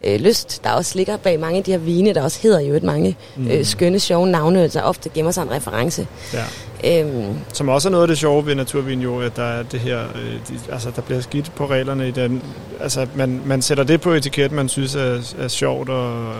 øh, 0.04 0.20
lyst, 0.20 0.60
der 0.64 0.70
også 0.70 0.92
ligger 0.94 1.16
bag 1.16 1.40
mange 1.40 1.58
af 1.58 1.64
de 1.64 1.70
her 1.70 1.78
vine, 1.78 2.14
der 2.14 2.22
også 2.22 2.38
hedder 2.42 2.60
jo 2.60 2.74
et 2.74 2.82
mange 2.82 3.16
mm. 3.36 3.50
øh, 3.50 3.64
skønne, 3.64 4.00
sjove 4.00 4.26
navne, 4.26 4.68
der 4.68 4.82
ofte 4.82 5.08
gemmer 5.08 5.32
sig 5.32 5.42
en 5.42 5.50
reference. 5.50 6.06
Ja. 6.32 6.44
Øhm, 6.84 7.34
Som 7.52 7.68
også 7.68 7.88
er 7.88 7.90
noget 7.90 8.02
af 8.02 8.08
det 8.08 8.18
sjove 8.18 8.46
ved 8.46 8.54
naturvin 8.54 9.00
jo, 9.00 9.20
at 9.20 9.36
der 9.36 9.42
er 9.42 9.62
det 9.62 9.80
her, 9.80 9.98
øh, 10.00 10.32
de, 10.48 10.72
altså 10.72 10.90
der 10.96 11.02
bliver 11.02 11.20
skidt 11.20 11.52
på 11.56 11.66
reglerne 11.66 12.08
i 12.08 12.10
den, 12.10 12.42
altså 12.80 13.06
man, 13.14 13.40
man 13.44 13.62
sætter 13.62 13.84
det 13.84 14.00
på 14.00 14.10
etiketten, 14.12 14.56
man 14.56 14.68
synes 14.68 14.94
er, 14.94 15.34
er 15.38 15.48
sjovt 15.48 15.88
og 15.88 16.28
øh, 16.28 16.34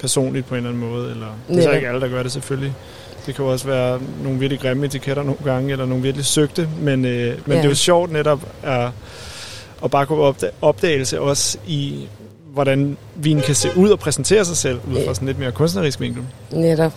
personligt 0.00 0.46
på 0.46 0.54
en 0.54 0.58
eller 0.58 0.70
anden 0.70 0.90
måde, 0.90 1.10
eller 1.10 1.26
det 1.48 1.58
er 1.58 1.62
så 1.62 1.70
ikke 1.70 1.88
alle, 1.88 2.00
der 2.00 2.08
gør 2.08 2.22
det 2.22 2.32
selvfølgelig. 2.32 2.74
Det 3.26 3.34
kan 3.34 3.44
jo 3.44 3.50
også 3.52 3.66
være 3.66 4.00
nogle 4.22 4.38
virkelig 4.38 4.60
grimme 4.60 4.86
etiketter 4.86 5.22
nogle 5.22 5.38
gange, 5.44 5.72
eller 5.72 5.86
nogle 5.86 6.02
virkelig 6.02 6.26
søgte, 6.26 6.68
men, 6.80 7.04
øh, 7.04 7.26
men 7.26 7.34
Ja. 7.48 7.54
det 7.56 7.64
er 7.64 7.68
jo 7.68 7.74
sjovt 7.74 8.12
netop 8.12 8.40
at, 8.62 8.88
at 9.84 9.90
bare 9.90 10.06
gå 10.06 10.16
opdag, 10.16 10.50
opdagelse 10.62 11.20
også 11.20 11.58
i, 11.66 12.08
hvordan 12.52 12.96
vinen 13.14 13.42
kan 13.42 13.54
se 13.54 13.68
ud 13.76 13.90
og 13.90 13.98
præsentere 13.98 14.44
sig 14.44 14.56
selv, 14.56 14.78
ud 14.90 15.04
fra 15.06 15.14
sådan 15.14 15.26
lidt 15.26 15.38
mere 15.38 15.52
kunstnerisk 15.52 16.00
vinkel. 16.00 16.22
Netop. 16.52 16.92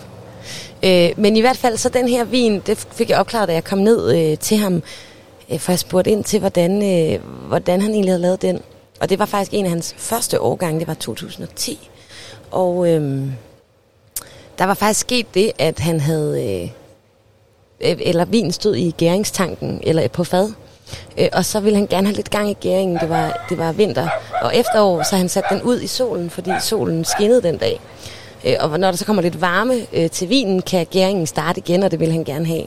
Øh, 0.82 1.10
men 1.16 1.36
i 1.36 1.40
hvert 1.40 1.56
fald 1.56 1.76
så 1.76 1.88
den 1.88 2.08
her 2.08 2.24
vin, 2.24 2.62
det 2.66 2.78
fik 2.92 3.10
jeg 3.10 3.18
opklaret, 3.18 3.48
da 3.48 3.52
jeg 3.52 3.64
kom 3.64 3.78
ned 3.78 4.16
øh, 4.16 4.38
til 4.38 4.56
ham, 4.56 4.82
øh, 5.52 5.58
for 5.58 5.72
jeg 5.72 5.78
spurgte 5.78 6.10
ind 6.10 6.24
til, 6.24 6.40
hvordan, 6.40 6.82
øh, 6.82 7.20
hvordan 7.48 7.80
han 7.80 7.90
egentlig 7.90 8.12
havde 8.12 8.22
lavet 8.22 8.42
den. 8.42 8.60
Og 9.00 9.10
det 9.10 9.18
var 9.18 9.26
faktisk 9.26 9.54
en 9.54 9.64
af 9.64 9.70
hans 9.70 9.94
første 9.98 10.40
årgange, 10.40 10.80
det 10.80 10.88
var 10.88 10.94
2010. 10.94 11.90
Og 12.50 12.88
øh, 12.88 13.26
der 14.58 14.64
var 14.64 14.74
faktisk 14.74 15.00
sket 15.00 15.34
det, 15.34 15.52
at 15.58 15.78
han 15.78 16.00
havde, 16.00 16.44
øh, 16.44 16.68
e-, 17.90 18.08
eller 18.08 18.24
vin 18.24 18.52
stod 18.52 18.76
i 18.76 18.94
gæringstanken, 18.98 19.80
eller 19.82 20.08
på 20.08 20.24
fad. 20.24 20.52
Øh, 21.18 21.28
og 21.32 21.44
så 21.44 21.60
ville 21.60 21.76
han 21.78 21.86
gerne 21.86 22.06
have 22.06 22.16
lidt 22.16 22.30
gang 22.30 22.50
i 22.50 22.56
gæringen, 22.60 22.98
det 22.98 23.08
var, 23.08 23.46
det 23.48 23.58
var 23.58 23.72
vinter. 23.72 24.08
Og 24.42 24.56
efterår, 24.56 25.02
så 25.02 25.16
han 25.16 25.28
sat 25.28 25.44
den 25.50 25.62
ud 25.62 25.80
i 25.80 25.86
solen, 25.86 26.30
fordi 26.30 26.50
solen 26.60 27.04
skinnede 27.04 27.42
den 27.42 27.56
dag. 27.56 27.80
Øh, 28.44 28.54
og 28.60 28.80
når 28.80 28.90
der 28.90 28.98
så 28.98 29.04
kommer 29.04 29.22
lidt 29.22 29.40
varme 29.40 29.74
øh, 29.92 30.10
til 30.10 30.28
vinen, 30.28 30.62
kan 30.62 30.86
gæringen 30.90 31.26
starte 31.26 31.58
igen, 31.58 31.82
og 31.82 31.90
det 31.90 32.00
vil 32.00 32.12
han 32.12 32.24
gerne 32.24 32.46
have. 32.46 32.64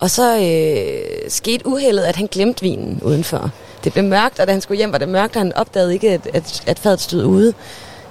Og 0.00 0.10
så 0.10 0.38
øh, 0.38 1.30
skete 1.30 1.66
uheldet, 1.66 2.02
at 2.02 2.16
han 2.16 2.26
glemte 2.26 2.62
vinen 2.62 3.00
udenfor. 3.02 3.50
Det 3.84 3.92
blev 3.92 4.04
mørkt, 4.04 4.40
og 4.40 4.46
da 4.46 4.52
han 4.52 4.60
skulle 4.60 4.78
hjem, 4.78 4.92
var 4.92 4.98
det 4.98 5.08
mørkt, 5.08 5.36
og 5.36 5.42
han 5.42 5.52
opdagede 5.52 5.92
ikke, 5.92 6.10
at, 6.10 6.28
at, 6.34 6.62
at 6.66 6.78
fadet 6.78 7.00
stod 7.00 7.24
ude. 7.24 7.54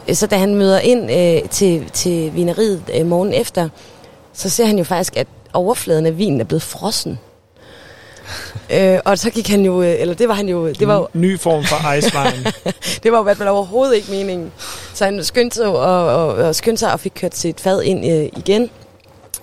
Øh, 0.07 0.15
så 0.15 0.27
da 0.27 0.37
han 0.37 0.55
møder 0.55 0.79
ind 0.79 1.11
øh, 1.11 1.49
til, 1.49 1.89
til 1.93 2.35
vineriet 2.35 2.83
øh, 2.95 3.05
morgen 3.05 3.33
efter, 3.33 3.69
så 4.33 4.49
ser 4.49 4.65
han 4.65 4.77
jo 4.77 4.83
faktisk, 4.83 5.17
at 5.17 5.27
overfladen 5.53 6.05
af 6.05 6.17
vinen 6.17 6.41
er 6.41 6.45
blevet 6.45 6.61
frossen. 6.61 7.19
øh, 8.75 8.99
og 9.05 9.19
så 9.19 9.29
gik 9.29 9.47
han 9.47 9.65
jo, 9.65 9.81
øh, 9.81 9.95
eller 9.99 10.13
det 10.13 10.27
var 10.27 10.33
han 10.33 10.49
jo, 10.49 10.67
det 10.67 10.87
var 10.87 10.95
jo, 10.95 11.07
Ny 11.13 11.39
form 11.39 11.63
for 11.63 11.93
ice 11.93 12.11
wine. 12.17 12.43
det 13.03 13.11
var 13.11 13.17
jo 13.17 13.23
i 13.23 13.27
hvert 13.27 13.37
fald 13.37 13.49
overhovedet 13.49 13.95
ikke 13.95 14.11
meningen. 14.11 14.51
Så 14.93 15.05
han 15.05 15.23
skyndte 15.23 15.55
sig, 15.55 15.67
og, 15.67 16.05
og, 16.05 16.27
og, 16.27 16.55
skyndte 16.55 16.79
sig 16.79 16.93
og 16.93 16.99
fik 16.99 17.11
kørt 17.15 17.35
sit 17.35 17.59
fad 17.59 17.81
ind 17.81 18.05
øh, 18.05 18.29
igen. 18.37 18.69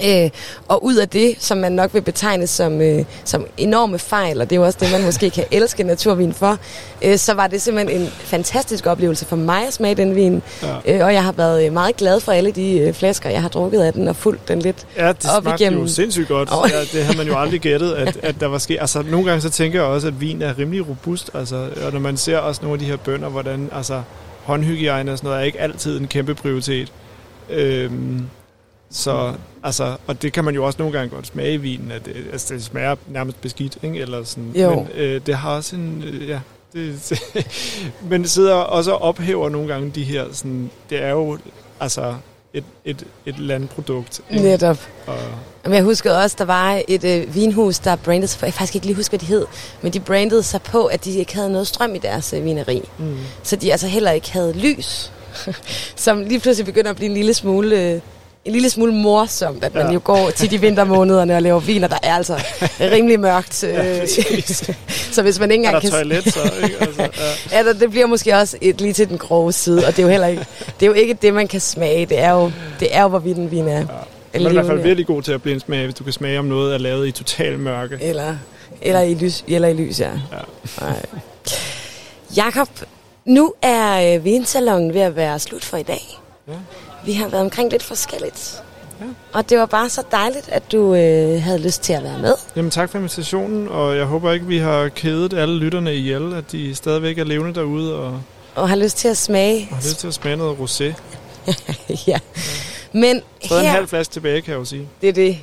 Øh, 0.05 0.31
og 0.69 0.85
ud 0.85 0.97
af 0.97 1.09
det, 1.09 1.35
som 1.39 1.59
man 1.59 1.73
nok 1.73 1.95
vil 1.95 2.01
betegne 2.01 2.47
som, 2.47 2.81
øh, 2.81 3.05
som 3.25 3.47
enorme 3.57 3.99
fejl, 3.99 4.41
og 4.41 4.51
det 4.51 4.57
er 4.57 4.61
jo 4.61 4.66
også 4.66 4.79
det, 4.83 4.93
man 4.93 5.05
måske 5.05 5.31
kan 5.31 5.45
elske 5.59 5.83
naturvin 5.83 6.33
for, 6.33 6.59
øh, 7.05 7.19
så 7.19 7.35
var 7.35 7.47
det 7.47 7.62
simpelthen 7.62 8.01
en 8.03 8.09
fantastisk 8.09 8.87
oplevelse 8.87 9.25
for 9.27 9.37
mig 9.37 9.66
at 9.66 9.73
smage 9.73 9.95
den 9.95 10.15
vin. 10.16 10.43
Ja. 10.62 10.97
Øh, 10.99 11.05
og 11.07 11.12
jeg 11.15 11.25
har 11.25 11.33
været 11.33 11.66
øh, 11.66 11.73
meget 11.73 11.97
glad 11.97 12.21
for 12.21 12.33
alle 12.33 12.51
de 12.51 12.79
øh, 12.79 12.95
flasker, 12.95 13.31
jeg 13.31 13.43
har 13.43 13.49
drukket 13.49 13.81
af 13.81 13.93
den, 13.93 14.09
og 14.09 14.16
fulgt 14.16 14.49
den 14.49 14.59
lidt 14.59 14.87
Ja, 14.97 15.09
det 15.09 15.31
op 15.37 15.47
igennem. 15.47 15.81
jo 15.81 15.87
sindssygt 15.87 16.29
godt. 16.29 16.49
Åh. 16.53 16.71
Ja, 16.73 16.81
det 16.81 17.05
havde 17.05 17.19
man 17.19 17.27
jo 17.27 17.39
aldrig 17.39 17.61
gættet, 17.61 17.93
at, 17.93 18.19
at 18.23 18.35
der 18.41 18.47
var 18.47 18.59
sket. 18.59 18.77
Altså, 18.81 19.03
nogle 19.03 19.27
gange 19.27 19.41
så 19.41 19.51
tænker 19.51 19.79
jeg 19.79 19.89
også, 19.89 20.07
at 20.07 20.21
vin 20.21 20.43
er 20.43 20.59
rimelig 20.59 20.89
robust. 20.89 21.31
Altså, 21.35 21.69
og 21.87 21.93
når 21.93 22.01
man 22.01 22.16
ser 22.16 22.39
også 22.39 22.61
nogle 22.62 22.75
af 22.75 22.79
de 22.79 22.85
her 22.85 22.97
bønder, 22.97 23.29
hvordan 23.29 23.69
altså, 23.73 24.03
håndhygiejne 24.45 25.12
og 25.12 25.19
sådan 25.19 25.29
noget 25.29 25.41
er 25.41 25.45
ikke 25.47 25.61
altid 25.61 26.01
en 26.01 26.07
kæmpe 26.07 26.35
prioritet. 26.35 26.93
Øhm, 27.51 28.23
så, 28.95 29.35
altså, 29.62 29.97
og 30.07 30.23
det 30.23 30.33
kan 30.33 30.45
man 30.45 30.55
jo 30.55 30.65
også 30.65 30.79
nogle 30.79 30.99
gange 30.99 31.15
godt 31.15 31.27
smage 31.27 31.55
i 31.55 31.57
vinen, 31.57 31.91
at 31.91 32.05
det, 32.05 32.27
altså, 32.33 32.55
det 32.55 32.65
smager 32.65 32.97
nærmest 33.09 33.41
beskidt, 33.41 33.79
ikke? 33.83 33.99
Eller 33.99 34.25
sådan. 34.25 34.53
Jo. 34.55 34.75
Men 34.75 34.89
øh, 34.95 35.21
det 35.27 35.35
har 35.35 35.57
også 35.57 35.77
en, 35.77 36.05
øh, 36.07 36.29
ja, 36.29 36.41
det, 36.73 37.12
men 38.11 38.23
det 38.23 38.31
sidder 38.31 38.55
også 38.55 38.93
og 38.93 39.03
ophæver 39.03 39.49
nogle 39.49 39.69
gange 39.69 39.91
de 39.91 40.05
her, 40.05 40.25
sådan, 40.33 40.71
det 40.91 41.03
er 41.03 41.11
jo, 41.11 41.39
altså, 41.81 42.15
et, 42.55 42.65
et, 42.85 43.05
et 43.27 43.39
landprodukt. 43.39 44.21
ikke? 44.31 44.43
Netop. 44.43 44.79
Og, 45.07 45.19
Men 45.65 45.73
jeg 45.73 45.83
husker 45.83 46.12
også, 46.12 46.37
der 46.39 46.45
var 46.45 46.83
et 46.89 47.05
øh, 47.05 47.35
vinhus, 47.35 47.79
der 47.79 47.97
brandede 47.97 48.27
sig 48.27 48.41
på, 48.41 48.47
jeg 48.47 48.53
kan 48.53 48.59
faktisk 48.59 48.75
ikke 48.75 48.87
lige 48.87 48.97
huske, 48.97 49.11
hvad 49.11 49.19
de 49.19 49.27
hed, 49.27 49.47
men 49.83 49.93
de 49.93 50.01
brandede 50.01 50.43
sig 50.43 50.62
på, 50.62 50.85
at 50.85 51.05
de 51.05 51.11
ikke 51.11 51.35
havde 51.35 51.53
noget 51.53 51.66
strøm 51.66 51.95
i 51.95 51.99
deres 51.99 52.33
øh, 52.33 52.45
vineri. 52.45 52.89
mm. 52.99 53.16
Så 53.43 53.57
de 53.57 53.73
altså 53.73 53.87
heller 53.87 54.11
ikke 54.11 54.33
havde 54.33 54.53
lys, 54.53 55.12
som 55.97 56.21
lige 56.23 56.41
pludselig 56.41 56.66
begynder 56.66 56.91
at 56.91 56.97
blive 56.97 57.09
en 57.09 57.15
lille 57.15 57.35
smule 57.35 57.83
øh, 57.83 58.01
en 58.45 58.53
lille 58.53 58.71
smule 58.71 58.93
morsomt, 58.95 59.65
at 59.65 59.75
man 59.75 59.87
Ja. 59.87 59.93
jo 59.93 60.01
går 60.05 60.31
tit 60.31 60.53
i 60.53 60.57
vintermånederne 60.57 61.37
og 61.37 61.43
laver 61.43 61.61
vin, 61.61 61.85
og 61.85 61.91
der 61.91 61.99
er 62.03 62.15
altså 62.15 62.35
rimelig 62.81 63.21
mørkt. 63.21 63.65
Øh, 63.69 64.09
så 65.12 65.23
hvis 65.23 65.39
man 65.41 65.51
ikke 65.51 65.65
Er 65.65 65.71
der 65.71 65.79
engang 65.81 65.83
kan... 65.83 65.91
toilet 65.91 66.25
så, 66.35 66.53
ikke? 66.65 66.77
Altså, 66.81 67.03
ja. 67.53 67.57
Ja, 67.59 67.62
der- 67.65 67.73
det 67.73 67.91
bliver 67.91 68.07
måske 68.07 68.35
også 68.37 68.57
et, 68.61 68.81
lige 68.81 68.93
til 68.93 69.09
den 69.09 69.19
grove 69.19 69.53
side, 69.53 69.87
og 69.87 69.93
det 69.93 69.99
er 69.99 70.03
jo 70.03 70.09
heller 70.09 70.27
ikke, 70.27 70.47
det 70.81 70.83
er 70.83 70.87
jo 70.87 70.93
ikke 70.93 71.15
det, 71.23 71.35
man 71.35 71.49
kan 71.49 71.61
smage. 71.61 72.07
Det 72.07 72.19
er 72.21 72.31
jo, 72.31 72.53
det 72.81 72.89
er 72.97 73.03
jo 73.03 73.09
hvorvidt 73.09 73.39
en 73.39 73.51
vin 73.51 73.69
er. 73.69 73.85
Man 74.35 74.47
er 74.47 74.51
i 74.51 74.53
hvert 74.53 74.66
fald 74.66 74.81
virkelig 74.83 75.07
god 75.07 75.23
til 75.23 75.33
at 75.33 75.43
blindsmage, 75.43 75.85
hvis 75.85 75.95
du 75.95 76.05
kan 76.05 76.12
smage 76.12 76.39
om 76.39 76.45
noget 76.45 76.75
er 76.75 76.79
lavet 76.79 77.07
i 77.09 77.11
total 77.11 77.59
mørke. 77.59 77.99
Eller, 78.01 78.37
eller, 78.83 79.01
i 79.01 79.15
lys, 79.15 79.45
eller 79.49 79.69
i 79.69 79.75
lys, 79.75 80.01
ja. 80.01 80.11
Ja. 80.33 80.39
Nej. 80.81 80.97
Jakob, 82.37 82.69
nu 83.25 83.53
er 83.62 84.15
øh, 84.16 84.25
vinsalongen 84.25 84.95
ved 84.95 85.01
at 85.01 85.16
være 85.16 85.39
slut 85.39 85.65
for 85.65 85.77
i 85.77 85.83
dag. 85.83 86.19
Ja. 86.49 86.53
Vi 87.05 87.12
har 87.12 87.28
været 87.28 87.43
omkring 87.43 87.70
lidt 87.70 87.82
forskelligt. 87.82 88.62
Ja. 89.01 89.05
Og 89.32 89.51
det 89.51 89.59
var 89.59 89.66
bare 89.66 89.89
så 89.89 90.02
dejligt, 90.10 90.48
at 90.48 90.72
du 90.72 90.94
øh, 90.94 91.43
havde 91.43 91.59
lyst 91.59 91.82
til 91.82 91.93
at 91.93 92.02
være 92.02 92.18
med. 92.18 92.35
Jamen 92.56 92.70
tak 92.70 92.90
for 92.90 92.98
invitationen, 92.98 93.68
og 93.68 93.97
jeg 93.97 94.05
håber 94.05 94.32
ikke, 94.32 94.47
vi 94.47 94.59
har 94.59 94.89
kædet 94.89 95.32
alle 95.35 95.59
lytterne 95.59 95.94
ihjel, 95.94 96.35
at 96.35 96.52
de 96.52 96.74
stadigvæk 96.74 97.18
er 97.18 97.24
levende 97.24 97.55
derude 97.55 97.94
og, 97.98 98.20
Og 98.55 98.68
har 98.68 98.76
lyst 98.76 98.97
til 98.97 99.09
at 99.09 99.16
smage. 99.16 99.68
og 99.70 99.76
har 99.76 99.82
lyst 99.82 99.98
til 99.98 100.06
at 100.09 100.14
smage 100.14 100.36
noget 100.36 100.56
rosé. 100.59 100.85
ja. 102.10 102.18
Men 102.93 103.20
Så 103.48 103.55
en 103.59 103.64
her, 103.64 103.70
halv 103.70 103.89
flaske 103.89 104.12
tilbage, 104.12 104.40
kan 104.43 104.52
jeg 104.52 104.59
jo 104.59 104.64
sige. 104.64 104.89
det 105.01 105.09
er 105.09 105.12
det. 105.12 105.39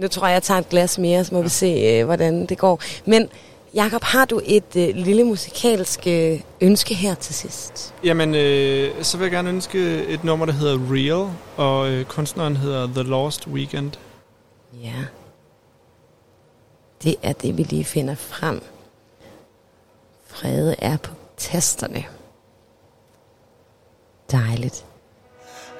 Nu 0.00 0.08
tror 0.08 0.26
jeg, 0.26 0.34
jeg 0.34 0.42
tager 0.42 0.60
et 0.60 0.68
glas 0.68 0.98
mere, 0.98 1.24
så 1.24 1.34
må 1.34 1.42
vi 1.42 1.48
se, 1.48 1.66
øh, 1.66 2.04
hvordan 2.04 2.46
det 2.46 2.58
går. 2.58 2.80
Men 3.04 3.28
Jakob, 3.76 4.02
har 4.02 4.24
du 4.24 4.40
et 4.44 4.76
øh, 4.76 4.88
lille 4.94 5.24
musikalsk 5.24 6.06
øh, 6.06 6.40
ønske 6.60 6.94
her 6.94 7.14
til 7.14 7.34
sidst? 7.34 7.94
Jamen, 8.04 8.34
øh, 8.34 9.04
så 9.04 9.16
vil 9.16 9.24
jeg 9.24 9.32
gerne 9.32 9.48
ønske 9.48 10.04
et 10.04 10.24
nummer, 10.24 10.46
der 10.46 10.52
hedder 10.52 10.78
Real, 10.90 11.30
og 11.56 11.90
øh, 11.90 12.04
kunstneren 12.04 12.56
hedder 12.56 12.86
The 12.86 13.02
Lost 13.02 13.46
Weekend. 13.48 13.92
Ja. 14.82 15.04
Det 17.02 17.16
er 17.22 17.32
det, 17.32 17.56
vi 17.56 17.62
lige 17.62 17.84
finder 17.84 18.14
frem. 18.14 18.62
Frede 20.26 20.74
er 20.78 20.96
på 20.96 21.10
tasterne. 21.36 22.04
Dejligt. 24.30 24.84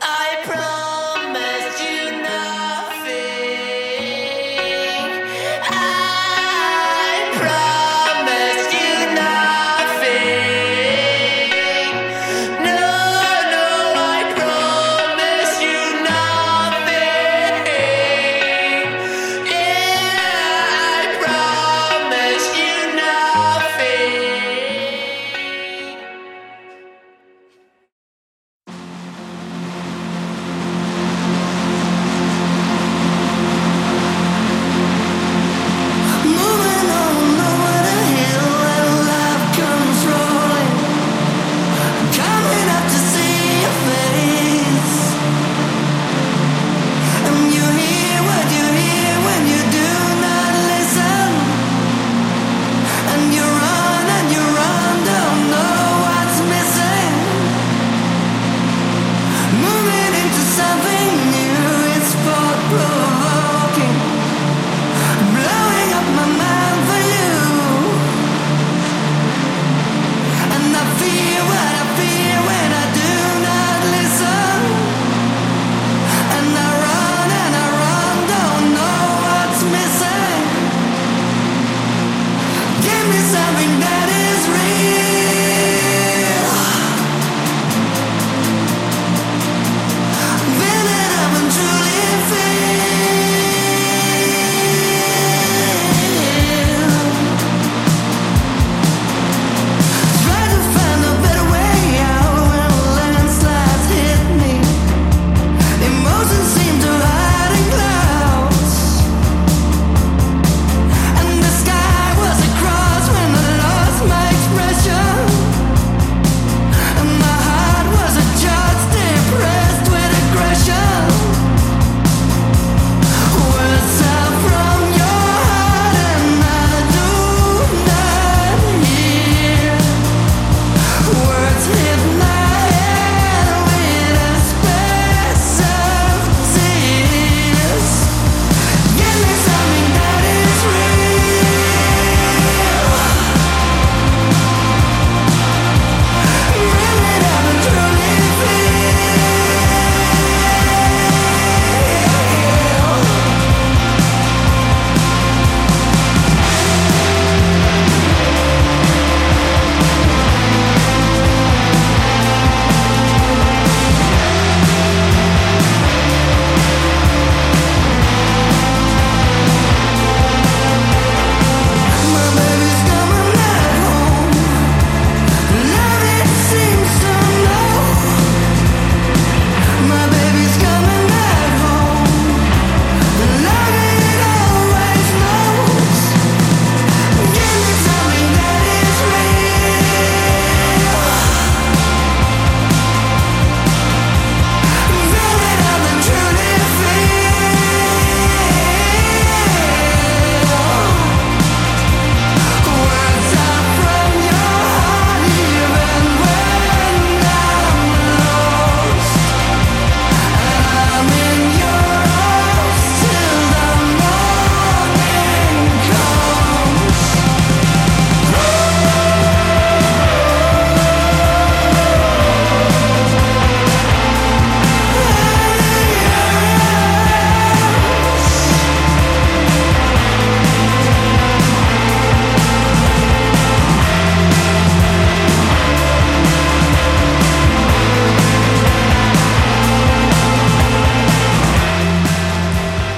I 0.03 0.46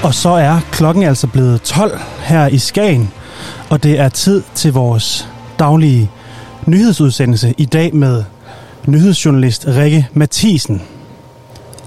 Og 0.02 0.14
så 0.14 0.28
er 0.28 0.60
klokken 0.72 1.02
altså 1.02 1.26
blevet 1.26 1.62
12 1.62 2.00
her 2.20 2.46
i 2.46 2.58
Skagen, 2.58 3.10
og 3.70 3.82
det 3.82 3.98
er 3.98 4.08
tid 4.08 4.42
til 4.54 4.72
vores 4.72 5.28
daglige 5.58 6.10
nyhedsudsendelse 6.66 7.54
i 7.56 7.64
dag 7.64 7.94
med 7.94 8.24
nyhedsjournalist 8.86 9.64
Rikke 9.68 10.08
Mathisen. 10.12 10.82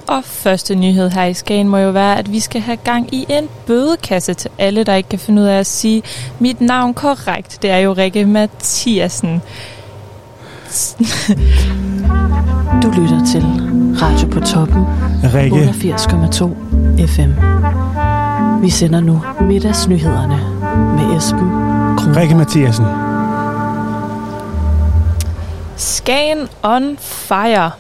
Og 0.07 0.23
første 0.23 0.75
nyhed 0.75 1.09
her 1.09 1.25
i 1.25 1.33
Skagen 1.33 1.67
må 1.67 1.77
jo 1.77 1.89
være, 1.89 2.19
at 2.19 2.31
vi 2.31 2.39
skal 2.39 2.61
have 2.61 2.77
gang 2.77 3.13
i 3.13 3.25
en 3.29 3.49
bødekasse 3.67 4.33
til 4.33 4.49
alle, 4.57 4.83
der 4.83 4.95
ikke 4.95 5.09
kan 5.09 5.19
finde 5.19 5.41
ud 5.41 5.47
af 5.47 5.59
at 5.59 5.67
sige 5.67 6.03
mit 6.39 6.61
navn 6.61 6.93
korrekt. 6.93 7.57
Det 7.61 7.69
er 7.69 7.77
jo 7.77 7.93
Rikke 7.93 8.25
Mathiasen. 8.25 9.41
Du 12.83 12.89
lytter 12.89 13.25
til 13.31 13.80
Radio 13.95 14.27
på 14.27 14.39
toppen 14.39 14.85
Rikke. 15.23 15.57
88,2 15.57 17.05
FM. 17.07 17.31
Vi 18.63 18.69
sender 18.69 18.99
nu 18.99 19.21
middagsnyhederne 19.41 20.39
med 20.95 21.17
Esben 21.17 21.49
Kron. 21.97 22.15
Rikke 22.17 22.35
Mathiasen. 22.35 22.85
Skagen 25.77 26.47
on 26.63 26.97
fire. 26.99 27.71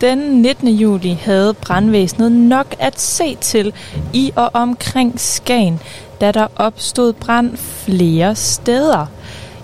Den 0.00 0.18
19. 0.18 0.68
juli 0.68 1.18
havde 1.24 1.54
brandvæsenet 1.54 2.32
nok 2.32 2.74
at 2.78 3.00
se 3.00 3.36
til 3.40 3.72
i 4.12 4.32
og 4.36 4.50
omkring 4.52 5.20
Skagen, 5.20 5.80
da 6.20 6.32
der 6.32 6.46
opstod 6.56 7.12
brand 7.12 7.56
flere 7.56 8.34
steder. 8.34 9.06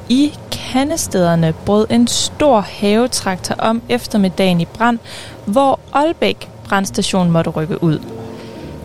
I 0.09 0.33
kandestederne 0.53 1.55
brød 1.67 1.87
en 1.91 2.07
stor 2.07 2.61
havetraktor 2.61 3.55
om 3.59 3.83
eftermiddagen 3.89 4.61
i 4.61 4.65
brand, 4.65 4.99
hvor 5.47 5.81
Aalbæk 5.93 6.49
brandstation 6.69 7.31
måtte 7.31 7.51
rykke 7.51 7.83
ud. 7.83 7.99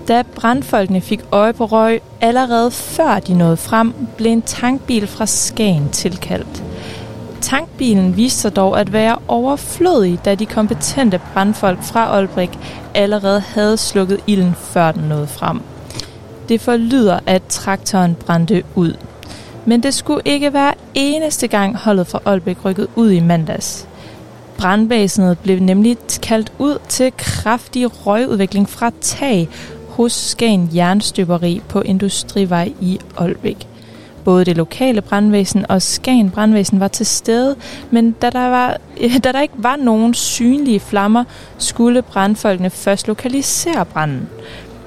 Da 0.07 0.23
brandfolkene 0.35 1.01
fik 1.01 1.19
øje 1.31 1.53
på 1.53 1.65
røg, 1.65 2.01
allerede 2.21 2.71
før 2.71 3.19
de 3.19 3.33
nåede 3.33 3.57
frem, 3.57 3.93
blev 4.17 4.31
en 4.31 4.41
tankbil 4.41 5.07
fra 5.07 5.25
Skagen 5.25 5.89
tilkaldt. 5.89 6.63
Tankbilen 7.41 8.17
viste 8.17 8.39
sig 8.39 8.55
dog 8.55 8.79
at 8.79 8.93
være 8.93 9.17
overflødig, 9.27 10.25
da 10.25 10.35
de 10.35 10.45
kompetente 10.45 11.21
brandfolk 11.33 11.83
fra 11.83 12.05
Aalbæk 12.05 12.49
allerede 12.95 13.39
havde 13.39 13.77
slukket 13.77 14.19
ilden, 14.27 14.55
før 14.55 14.91
den 14.91 15.03
nåede 15.03 15.27
frem. 15.27 15.61
Det 16.49 16.61
forlyder, 16.61 17.19
at 17.25 17.41
traktoren 17.49 18.15
brændte 18.15 18.63
ud. 18.75 18.93
Men 19.65 19.83
det 19.83 19.93
skulle 19.93 20.21
ikke 20.25 20.53
være 20.53 20.73
eneste 20.93 21.47
gang 21.47 21.77
holdet 21.77 22.07
fra 22.07 22.21
Aalbæk 22.25 22.65
rykket 22.65 22.87
ud 22.95 23.11
i 23.11 23.19
mandags. 23.19 23.88
Brandvæsenet 24.59 25.39
blev 25.39 25.59
nemlig 25.59 25.97
kaldt 26.23 26.51
ud 26.57 26.77
til 26.87 27.13
kraftig 27.17 28.05
røgudvikling 28.05 28.69
fra 28.69 28.91
tag 29.01 29.49
hos 29.89 30.11
Skagen 30.11 30.69
Jernstøberi 30.75 31.61
på 31.69 31.81
Industrivej 31.81 32.73
i 32.81 32.99
Aalbæk. 33.17 33.67
Både 34.23 34.45
det 34.45 34.57
lokale 34.57 35.01
brandvæsen 35.01 35.65
og 35.69 35.81
Skagen 35.81 36.29
brandvæsen 36.29 36.79
var 36.79 36.87
til 36.87 37.05
stede, 37.05 37.55
men 37.91 38.11
da 38.11 38.29
der, 38.29 38.47
var, 38.47 38.77
da 39.23 39.31
der 39.31 39.41
ikke 39.41 39.53
var 39.57 39.75
nogen 39.75 40.13
synlige 40.13 40.79
flammer, 40.79 41.23
skulle 41.57 42.01
brandfolkene 42.01 42.69
først 42.69 43.07
lokalisere 43.07 43.85
branden. 43.85 44.29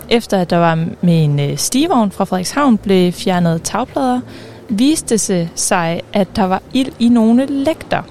Efter 0.08 0.38
at 0.38 0.50
der 0.50 0.56
var 0.56 0.86
med 1.00 1.24
en 1.24 1.40
øh, 1.40 1.56
stivogn 1.56 2.10
fra 2.10 2.24
Frederikshavn 2.24 2.78
blev 2.78 3.12
fjernet 3.12 3.62
tagplader, 3.62 4.20
viste 4.68 5.16
det 5.16 5.48
sig, 5.54 6.00
at 6.12 6.36
der 6.36 6.44
var 6.44 6.62
ild 6.72 6.92
i 6.98 7.08
nogle 7.08 7.46
lægter. 7.46 8.02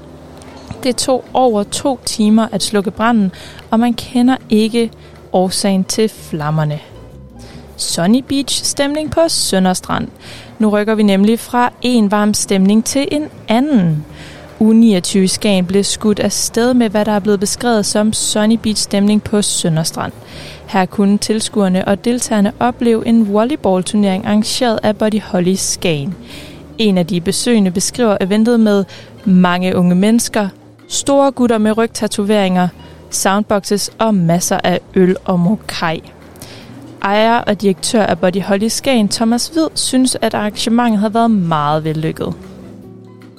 Det 0.83 0.95
tog 0.95 1.25
over 1.33 1.63
to 1.63 1.99
timer 2.05 2.47
at 2.51 2.63
slukke 2.63 2.91
branden, 2.91 3.31
og 3.71 3.79
man 3.79 3.93
kender 3.93 4.37
ikke 4.49 4.91
årsagen 5.33 5.83
til 5.83 6.09
flammerne. 6.09 6.79
Sunny 7.77 8.23
Beach 8.27 8.63
stemning 8.63 9.11
på 9.11 9.21
Sønderstrand. 9.27 10.07
Nu 10.59 10.69
rykker 10.69 10.95
vi 10.95 11.03
nemlig 11.03 11.39
fra 11.39 11.73
en 11.81 12.11
varm 12.11 12.33
stemning 12.33 12.85
til 12.85 13.07
en 13.11 13.27
anden. 13.47 14.05
U 14.59 14.73
29 14.73 15.27
Skagen 15.27 15.65
blev 15.65 15.83
skudt 15.83 16.19
af 16.19 16.31
sted 16.31 16.73
med, 16.73 16.89
hvad 16.89 17.05
der 17.05 17.11
er 17.11 17.19
blevet 17.19 17.39
beskrevet 17.39 17.85
som 17.85 18.13
Sunny 18.13 18.55
Beach 18.55 18.83
stemning 18.83 19.23
på 19.23 19.41
Sønderstrand. 19.41 20.13
Her 20.67 20.85
kunne 20.85 21.17
tilskuerne 21.17 21.87
og 21.87 22.05
deltagerne 22.05 22.53
opleve 22.59 23.07
en 23.07 23.33
volleyballturnering 23.33 24.25
arrangeret 24.25 24.79
af 24.83 24.97
Body 24.97 25.21
Holly 25.21 25.55
Skagen. 25.55 26.15
En 26.77 26.97
af 26.97 27.07
de 27.07 27.21
besøgende 27.21 27.71
beskriver 27.71 28.17
eventet 28.21 28.59
med 28.59 28.85
mange 29.25 29.75
unge 29.75 29.95
mennesker, 29.95 30.49
store 30.91 31.31
gutter 31.31 31.57
med 31.57 31.77
rygtatoveringer, 31.77 32.67
soundboxes 33.09 33.91
og 33.99 34.15
masser 34.15 34.59
af 34.63 34.79
øl 34.95 35.15
og 35.25 35.39
mokai. 35.39 36.11
Ejer 37.01 37.37
og 37.37 37.61
direktør 37.61 38.05
af 38.05 38.19
Body 38.19 38.41
Holly 38.41 38.67
Skagen, 38.67 39.09
Thomas 39.09 39.47
Hvid, 39.47 39.67
synes, 39.75 40.17
at 40.21 40.33
arrangementet 40.33 40.99
har 40.99 41.09
været 41.09 41.31
meget 41.31 41.83
vellykket. 41.83 42.33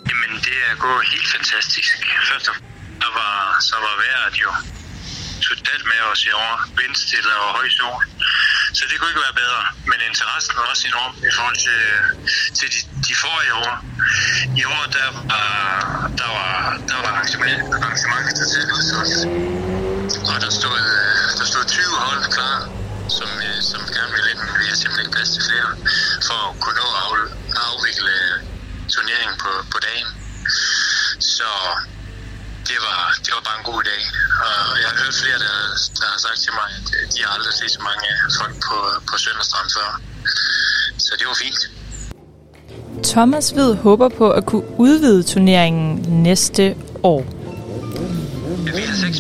Jamen, 0.08 0.32
det 0.46 0.56
er 0.70 0.76
gået 0.78 1.02
helt 1.12 1.28
fantastisk. 1.36 2.06
Først 2.32 2.48
og 2.48 2.54
fremmest 2.54 2.98
så 3.00 3.08
var, 3.14 3.58
så 3.60 3.76
var 3.84 3.94
vejret 4.02 4.34
jo 4.42 4.50
totalt 5.72 5.86
med 5.92 6.00
os 6.12 6.22
i 6.30 6.32
år. 6.44 6.56
Vindstille 6.78 7.32
og 7.44 7.48
høj 7.56 7.68
sol. 7.78 8.02
Så 8.76 8.82
det 8.88 8.94
kunne 8.98 9.10
ikke 9.12 9.24
være 9.28 9.40
bedre. 9.44 9.62
Men 9.90 9.98
interessen 10.10 10.52
var 10.58 10.66
også 10.72 10.84
enorm 10.92 11.14
i 11.30 11.32
forhold 11.36 11.58
til, 11.66 11.80
til 12.58 12.68
de, 12.74 12.80
de 13.08 13.14
forrige 13.24 13.54
år. 13.64 13.74
I 14.60 14.64
år, 14.74 14.84
der 14.98 15.08
var, 15.32 16.10
der 16.20 16.30
var, 16.38 16.54
der 16.90 16.96
var 17.02 17.10
arrangement, 17.12 17.62
arrangementet 17.76 18.32
til 18.38 18.46
tidligt 18.52 18.72
udsolgt. 18.78 19.20
Og 20.30 20.36
der 20.44 20.50
stod, 20.60 20.80
øh, 20.98 21.26
der 21.38 21.44
stod 21.52 21.64
20 21.64 21.96
hold 22.06 22.22
klar, 22.36 22.56
som, 23.18 23.30
øh, 23.46 23.58
som 23.70 23.80
gerne 23.96 24.12
ville 24.16 24.28
ind, 24.32 24.40
men 24.46 24.54
vi 24.60 24.66
har 24.70 24.76
simpelthen 24.80 25.04
ikke 25.04 25.16
plads 25.16 25.30
til 25.34 25.42
flere, 25.48 25.70
for 26.28 26.38
at 26.48 26.54
kunne 26.62 26.78
nå 26.82 26.88
at 27.02 27.60
afvikle 27.70 28.12
øh, 28.24 28.36
turneringen 28.92 29.36
på, 29.44 29.50
på 29.72 29.78
dagen. 29.88 30.08
Så 31.36 31.50
det 32.70 32.78
var, 32.86 33.00
det 33.24 33.30
var 33.36 33.42
bare 33.48 33.58
en 33.62 33.66
god 33.72 33.82
dag. 33.90 34.02
Og 34.46 34.74
jeg 34.82 34.88
har 34.92 34.96
hørt 35.02 35.14
flere, 35.22 35.38
der, 35.46 35.56
der 36.00 36.08
har 36.14 36.20
sagt 36.26 36.38
til 36.46 36.52
mig, 36.60 36.68
at 36.78 36.88
øh, 36.96 37.02
de 37.12 37.18
har 37.24 37.30
aldrig 37.36 37.54
set 37.60 37.70
så 37.78 37.82
mange 37.88 38.08
folk 38.40 38.54
på, 38.68 38.76
på 39.10 39.14
Sønderstrand 39.24 39.68
før. 39.76 39.90
Så 41.04 41.12
det 41.18 41.26
var 41.30 41.36
fint. 41.44 41.60
Thomas 43.12 43.50
Hvid 43.50 43.74
håber 43.74 44.08
på 44.08 44.26
at 44.30 44.46
kunne 44.46 44.66
udvide 44.86 45.22
turneringen 45.22 45.88
næste 46.22 46.76
år. 47.02 47.22
Vi 48.76 48.82
har 48.90 48.96
seks 49.06 49.18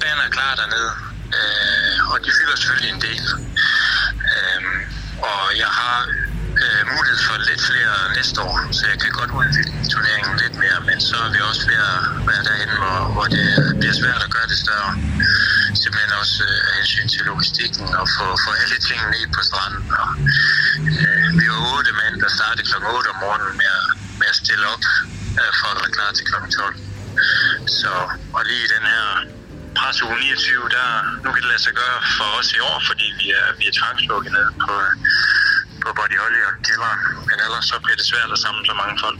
baner 0.00 0.28
klar 0.36 0.52
dernede, 0.60 0.90
øh, 1.38 2.12
og 2.12 2.16
de 2.24 2.30
fylder 2.38 2.56
selvfølgelig 2.56 2.90
en 2.96 3.00
del. 3.00 3.22
Øhm, 4.32 4.78
og 5.22 5.58
jeg 5.62 5.70
har 5.80 6.23
øh, 6.74 6.82
mulighed 6.94 7.20
for 7.28 7.36
lidt 7.48 7.62
flere 7.70 7.94
næste 8.18 8.38
år, 8.50 8.56
så 8.76 8.82
jeg 8.92 8.98
kan 9.02 9.10
godt 9.20 9.30
udvide 9.38 9.70
turneringen 9.92 10.34
lidt 10.44 10.56
mere, 10.64 10.78
men 10.88 10.98
så 11.08 11.16
er 11.26 11.30
vi 11.34 11.40
også 11.50 11.62
ved 11.70 11.80
at 11.92 12.00
være 12.28 12.42
derhen, 12.48 12.70
hvor, 12.80 12.98
hvor 13.14 13.26
det 13.36 13.46
bliver 13.80 13.96
svært 14.02 14.22
at 14.26 14.30
gøre 14.36 14.48
det 14.52 14.58
større. 14.64 14.92
Simpelthen 15.82 16.12
også 16.22 16.36
øh, 16.48 16.68
af 16.68 16.72
hensyn 16.78 17.08
til 17.14 17.22
logistikken 17.30 17.86
og 18.00 18.06
få, 18.16 18.26
få 18.44 18.50
alle 18.62 18.78
tingene 18.88 19.10
ned 19.14 19.26
på 19.36 19.40
stranden. 19.48 19.82
Og, 20.02 20.10
øh, 21.04 21.26
vi 21.38 21.44
var 21.52 21.60
otte 21.74 21.92
mænd, 22.00 22.14
der 22.24 22.30
startede 22.38 22.64
kl. 22.68 22.74
8 22.98 23.08
om 23.14 23.18
morgenen 23.24 23.54
med 23.60 23.70
at, 23.80 23.88
med 24.20 24.28
at 24.32 24.36
stille 24.42 24.64
op 24.74 24.84
øh, 25.40 25.52
for 25.60 25.68
at 25.72 25.76
være 25.82 25.92
klar 25.96 26.10
til 26.16 26.24
kl. 26.30 26.36
12. 26.58 26.76
Så, 27.80 27.92
og 28.36 28.42
lige 28.48 28.62
i 28.66 28.70
den 28.76 28.84
her 28.92 29.06
pres 29.78 30.02
uge 30.06 30.16
29, 30.20 30.68
der, 30.76 30.88
nu 31.22 31.28
kan 31.32 31.40
det 31.42 31.50
lade 31.52 31.62
sig 31.66 31.74
gøre 31.82 31.98
for 32.18 32.28
os 32.38 32.48
i 32.58 32.60
år, 32.70 32.78
fordi 32.88 33.06
vi 33.20 33.26
er, 33.40 33.46
vi 33.58 33.64
er 33.70 33.74
tvangslukket 33.80 34.32
ned 34.38 34.48
på, 34.64 34.74
på 35.86 35.92
Body 35.98 36.16
Holly 36.22 36.40
og 36.48 36.52
kælderen. 36.66 37.00
Men 37.28 37.36
ellers 37.44 37.64
så 37.70 37.76
bliver 37.84 37.96
det 38.00 38.06
svært 38.12 38.30
at 38.36 38.38
samle 38.44 38.62
så 38.70 38.74
mange 38.82 38.96
folk. 39.04 39.18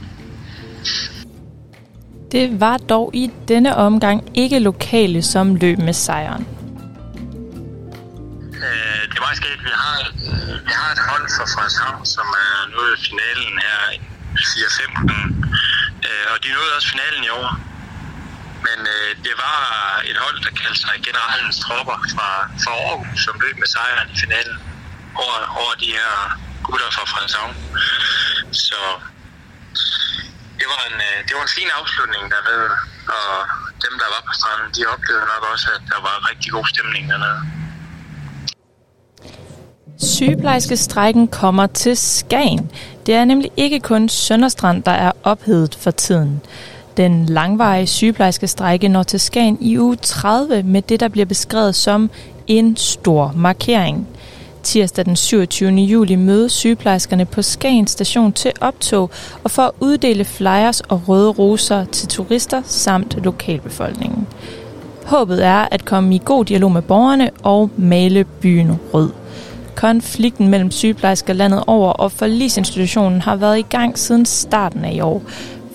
Det 2.31 2.45
var 2.59 2.77
dog 2.77 3.05
i 3.13 3.25
denne 3.47 3.71
omgang 3.75 4.17
ikke 4.43 4.59
lokale, 4.59 5.21
som 5.33 5.55
løb 5.55 5.77
med 5.77 5.93
sejren. 5.93 6.43
Øh, 8.65 9.01
det 9.13 9.19
var 9.25 9.31
sket, 9.41 9.59
vi 9.67 9.73
har, 9.83 9.97
vi 10.67 10.73
har 10.79 10.89
et 10.95 11.01
hold 11.09 11.25
fra 11.35 11.45
Frederikshavn, 11.53 12.05
som 12.15 12.27
er 12.45 12.55
nået 12.75 12.91
i 12.97 12.99
finalen 13.09 13.53
her 13.65 13.79
i 13.93 13.99
4-5 14.37 15.07
gange. 15.09 15.27
Øh, 16.05 16.25
og 16.31 16.37
de 16.43 16.47
nåede 16.55 16.71
også 16.77 16.89
finalen 16.93 17.23
i 17.29 17.31
år. 17.41 17.49
Men 18.65 18.79
øh, 18.95 19.09
det 19.25 19.35
var 19.45 19.61
et 20.11 20.17
hold, 20.23 20.37
der 20.45 20.51
kaldte 20.61 20.79
sig 20.85 20.95
Generalens 21.07 21.57
Tropper 21.63 21.99
fra, 22.13 22.29
fra 22.63 22.73
Aarhus, 22.87 23.19
som 23.25 23.35
løb 23.43 23.55
med 23.63 23.69
sejren 23.75 24.07
i 24.13 24.17
finalen 24.23 24.57
over, 25.23 25.37
over 25.61 25.73
de 25.83 25.89
her 25.97 26.11
gutter 26.65 26.89
fra 26.95 27.03
Frederikshavn. 27.11 27.53
Så 28.65 28.79
det 30.59 30.67
var 30.73 30.81
en, 30.89 30.97
øh, 31.07 31.17
det 31.27 31.33
var 31.37 31.43
en 31.49 31.53
fin 31.57 31.69
afslutning 31.79 32.23
dernede, 32.33 32.69
og 33.17 33.31
dem, 33.85 33.93
der 34.01 34.07
var 34.13 34.21
på 34.27 34.33
stranden, 34.39 34.67
de 34.77 34.81
oplevede 34.93 35.25
nok 35.31 35.43
også, 35.53 35.67
at 35.75 35.83
der 35.93 35.99
var 36.07 36.15
rigtig 36.29 36.49
god 36.55 36.65
stemning 36.73 37.03
dernede. 37.11 37.39
Sygeplejerskestrækken 39.99 41.27
kommer 41.27 41.67
til 41.67 41.97
Skagen. 41.97 42.71
Det 43.05 43.15
er 43.15 43.25
nemlig 43.25 43.51
ikke 43.57 43.79
kun 43.79 44.09
Sønderstrand, 44.09 44.83
der 44.83 44.91
er 44.91 45.11
ophedet 45.23 45.75
for 45.75 45.91
tiden. 45.91 46.41
Den 46.97 47.25
langvarige 47.25 47.87
sygeplejerskestrække 47.87 48.87
når 48.87 49.03
til 49.03 49.19
Skagen 49.19 49.57
i 49.61 49.79
uge 49.79 49.95
30 49.95 50.63
med 50.63 50.81
det, 50.81 50.99
der 50.99 51.07
bliver 51.07 51.25
beskrevet 51.25 51.75
som 51.75 52.09
en 52.47 52.77
stor 52.77 53.31
markering. 53.35 54.07
Tirsdag 54.65 55.05
den 55.05 55.15
27. 55.15 55.69
juli 55.69 56.15
mødes 56.15 56.51
sygeplejerskerne 56.51 57.25
på 57.25 57.41
Skagen 57.41 57.87
station 57.87 58.33
til 58.33 58.51
optog 58.61 59.09
og 59.43 59.51
for 59.51 59.61
at 59.61 59.71
uddele 59.79 60.25
flyers 60.25 60.81
og 60.81 61.01
røde 61.07 61.29
roser 61.29 61.85
til 61.85 62.07
turister 62.07 62.61
samt 62.65 63.23
lokalbefolkningen. 63.23 64.27
Håbet 65.05 65.45
er 65.45 65.67
at 65.71 65.85
komme 65.85 66.15
i 66.15 66.21
god 66.25 66.45
dialog 66.45 66.71
med 66.71 66.81
borgerne 66.81 67.29
og 67.43 67.69
male 67.77 68.23
byen 68.23 68.71
rød. 68.93 69.11
Konflikten 69.75 70.47
mellem 70.47 70.71
sygeplejersker 70.71 71.33
landet 71.33 71.63
over 71.67 71.89
og 71.91 72.11
forlisinstitutionen 72.11 73.21
har 73.21 73.35
været 73.35 73.59
i 73.59 73.65
gang 73.69 73.97
siden 73.99 74.25
starten 74.25 74.85
af 74.85 74.93
i 74.93 75.01
år. 75.01 75.21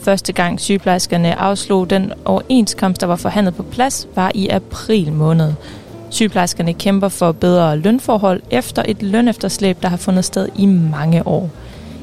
Første 0.03 0.33
gang 0.33 0.61
sygeplejerskerne 0.61 1.39
afslog 1.39 1.91
den 1.91 2.13
overenskomst, 2.25 3.01
der 3.01 3.07
var 3.07 3.17
forhandlet 3.17 3.55
på 3.55 3.63
plads, 3.63 4.09
var 4.15 4.33
i 4.35 4.49
april 4.49 5.13
måned. 5.13 5.53
Sygeplejerskerne 6.11 6.75
kæmper 6.75 7.09
for 7.09 7.33
bedre 7.33 7.77
lønforhold 7.77 8.43
efter 8.51 8.83
et 8.89 9.03
lønefterslæb, 9.03 9.83
der 9.83 9.89
har 9.89 9.97
fundet 9.97 10.25
sted 10.25 10.49
i 10.57 10.67
mange 10.67 11.27
år. 11.27 11.51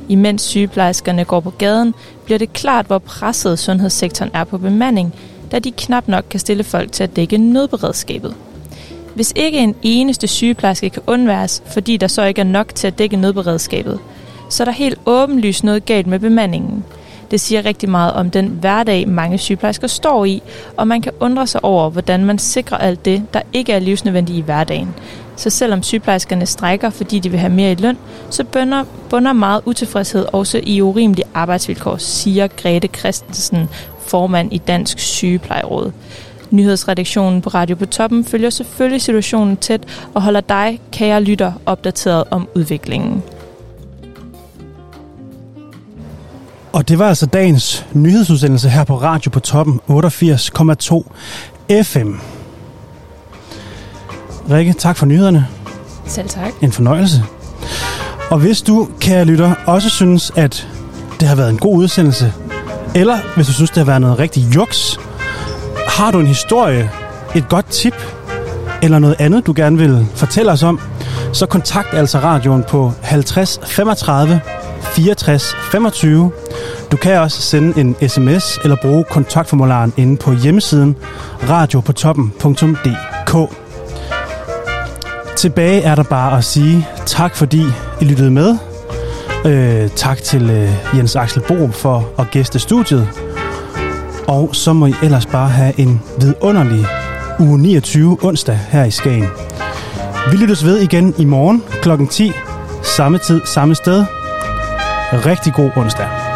Imens 0.10 0.42
sygeplejerskerne 0.42 1.26
går 1.26 1.40
på 1.40 1.50
gaden, 1.50 1.94
bliver 2.26 2.38
det 2.38 2.54
klart, 2.54 2.86
hvor 2.86 2.98
presset 2.98 3.60
sundhedssektoren 3.60 4.32
er 4.34 4.44
på 4.44 4.58
bemanding, 4.58 5.14
da 5.52 5.60
de 5.60 5.72
knap 5.72 6.08
nok 6.08 6.26
kan 6.30 6.40
stille 6.40 6.64
folk 6.64 6.92
til 6.92 7.04
at 7.04 7.16
dække 7.16 7.38
nødberedskabet. 7.38 8.36
Hvis 9.16 9.34
ikke 9.36 9.58
en 9.58 9.76
eneste 9.82 10.28
sygeplejerske 10.28 10.90
kan 10.90 11.04
undværes, 11.08 11.64
fordi 11.66 11.98
der 11.98 12.08
så 12.08 12.24
ikke 12.24 12.42
er 12.42 12.46
nok 12.46 12.76
til 12.76 12.88
at 12.88 12.98
dække 12.98 13.18
nødberedskabet, 13.18 14.00
så 14.50 14.64
er 14.64 14.66
der 14.66 14.72
helt 14.72 15.00
åbenlyst 15.06 15.64
noget 15.64 15.86
galt 15.86 16.08
med 16.08 16.20
bemandingen. 16.20 16.84
Det 17.32 17.40
siger 17.40 17.66
rigtig 17.66 17.90
meget 17.90 18.14
om 18.14 18.30
den 18.30 18.48
hverdag, 18.48 19.08
mange 19.08 19.38
sygeplejersker 19.38 19.88
står 19.88 20.26
i, 20.26 20.42
og 20.78 20.88
man 20.88 21.02
kan 21.02 21.12
undre 21.20 21.48
sig 21.48 21.64
over, 21.64 21.90
hvordan 21.90 22.26
man 22.26 22.38
sikrer 22.40 22.78
alt 22.78 23.06
det, 23.06 23.24
der 23.34 23.42
ikke 23.54 23.74
er 23.74 23.80
livsnødvendigt 23.80 24.38
i 24.38 24.42
hverdagen. 24.42 24.96
Så 25.36 25.50
selvom 25.50 25.84
sygeplejerskerne 25.84 26.46
strækker, 26.46 26.90
fordi 26.90 27.20
de 27.20 27.30
vil 27.30 27.40
have 27.40 27.54
mere 27.54 27.72
i 27.72 27.76
løn, 27.76 27.98
så 28.30 28.44
bunder, 28.44 28.84
bunder 29.10 29.34
meget 29.34 29.62
utilfredshed 29.66 30.26
også 30.34 30.62
i 30.64 30.82
urimelige 30.82 31.26
arbejdsvilkår, 31.34 31.98
siger 31.98 32.48
Grete 32.48 32.88
Christensen, 32.88 33.70
formand 34.00 34.54
i 34.54 34.58
Dansk 34.58 35.00
Sygeplejeråd. 35.00 35.92
Nyhedsredaktionen 36.52 37.42
på 37.42 37.50
Radio 37.50 37.76
på 37.76 37.86
Toppen 37.86 38.26
følger 38.26 38.50
selvfølgelig 38.50 39.02
situationen 39.02 39.58
tæt 39.58 39.82
og 40.14 40.22
holder 40.22 40.42
dig, 40.42 40.80
kære 40.92 41.22
lytter, 41.22 41.52
opdateret 41.66 42.24
om 42.32 42.48
udviklingen. 42.56 43.24
Og 46.78 46.88
det 46.88 47.00
var 47.00 47.08
altså 47.08 47.26
dagens 47.26 47.86
nyhedsudsendelse 47.94 48.70
her 48.70 48.84
på 48.84 49.02
Radio 49.02 49.32
på 49.32 49.40
Toppen 49.40 49.80
88,2 49.90 49.94
FM. 51.84 52.14
Rikke, 54.52 54.74
tak 54.74 54.98
for 54.98 55.06
nyhederne. 55.06 55.48
Selv 56.06 56.30
tak. 56.30 56.54
En 56.62 56.72
fornøjelse. 56.72 57.24
Og 58.30 58.40
hvis 58.40 58.62
du, 58.62 58.90
kære 59.00 59.26
lytter, 59.26 59.54
også 59.66 59.90
synes, 59.90 60.32
at 60.36 60.68
det 61.20 61.28
har 61.28 61.36
været 61.36 61.50
en 61.50 61.58
god 61.58 61.78
udsendelse, 61.78 62.34
eller 62.96 63.18
hvis 63.36 63.48
du 63.48 63.54
synes, 63.54 63.70
det 63.70 63.78
har 63.78 63.86
været 63.86 64.02
noget 64.02 64.20
rigtig 64.20 64.56
juks, 64.56 65.00
har 65.88 66.12
du 66.12 66.20
en 66.20 66.28
historie, 66.28 66.90
et 67.36 67.50
godt 67.50 67.66
tip, 67.66 67.96
eller 68.84 69.00
noget 69.00 69.16
andet, 69.20 69.46
du 69.46 69.54
gerne 69.56 69.78
vil 69.78 70.08
fortælle 70.16 70.52
os 70.52 70.64
om, 70.64 70.80
så 71.34 71.46
kontakt 71.46 71.94
altså 71.94 72.20
radioen 72.20 72.64
på 72.70 72.94
50 73.02 73.60
35 73.66 74.42
64 74.96 75.56
25. 75.72 76.32
Du 76.92 76.98
kan 76.98 77.20
også 77.20 77.42
sende 77.42 77.80
en 77.80 78.10
sms 78.10 78.60
eller 78.64 78.76
bruge 78.82 79.04
kontaktformularen 79.04 79.94
inde 79.98 80.18
på 80.18 80.34
hjemmesiden 80.34 80.96
radiopotoppen.dk. 81.50 83.54
Tilbage 85.38 85.82
er 85.82 85.96
der 85.96 86.04
bare 86.04 86.38
at 86.38 86.44
sige 86.44 86.88
tak, 87.06 87.36
fordi 87.36 87.62
I 88.02 88.06
lyttede 88.06 88.32
med. 88.32 88.58
Øh, 89.46 89.90
tak 89.90 90.18
til 90.18 90.50
øh, 90.50 90.98
Jens 90.98 91.16
Axel 91.16 91.42
Borup 91.48 91.74
for 91.74 92.10
at 92.20 92.32
gæste 92.32 92.60
studiet. 92.60 93.10
Og 94.28 94.50
så 94.56 94.74
må 94.74 94.86
I 94.86 94.94
ellers 95.04 95.26
bare 95.26 95.50
have 95.50 95.80
en 95.80 96.02
vidunderlig 96.20 96.86
uge 97.40 97.60
29 97.60 98.18
onsdag 98.22 98.60
her 98.70 98.86
i 98.86 98.92
Skagen. 98.92 99.28
Vi 100.32 100.38
lyttes 100.38 100.66
ved 100.66 100.78
igen 100.78 101.14
i 101.18 101.26
morgen 101.26 101.64
kl. 101.82 101.90
10. 102.10 102.32
Samme 102.84 103.18
tid, 103.18 103.42
samme 103.46 103.76
sted. 103.76 104.06
Rigtig 105.14 105.54
god 105.54 105.72
onsdag. 105.76 106.27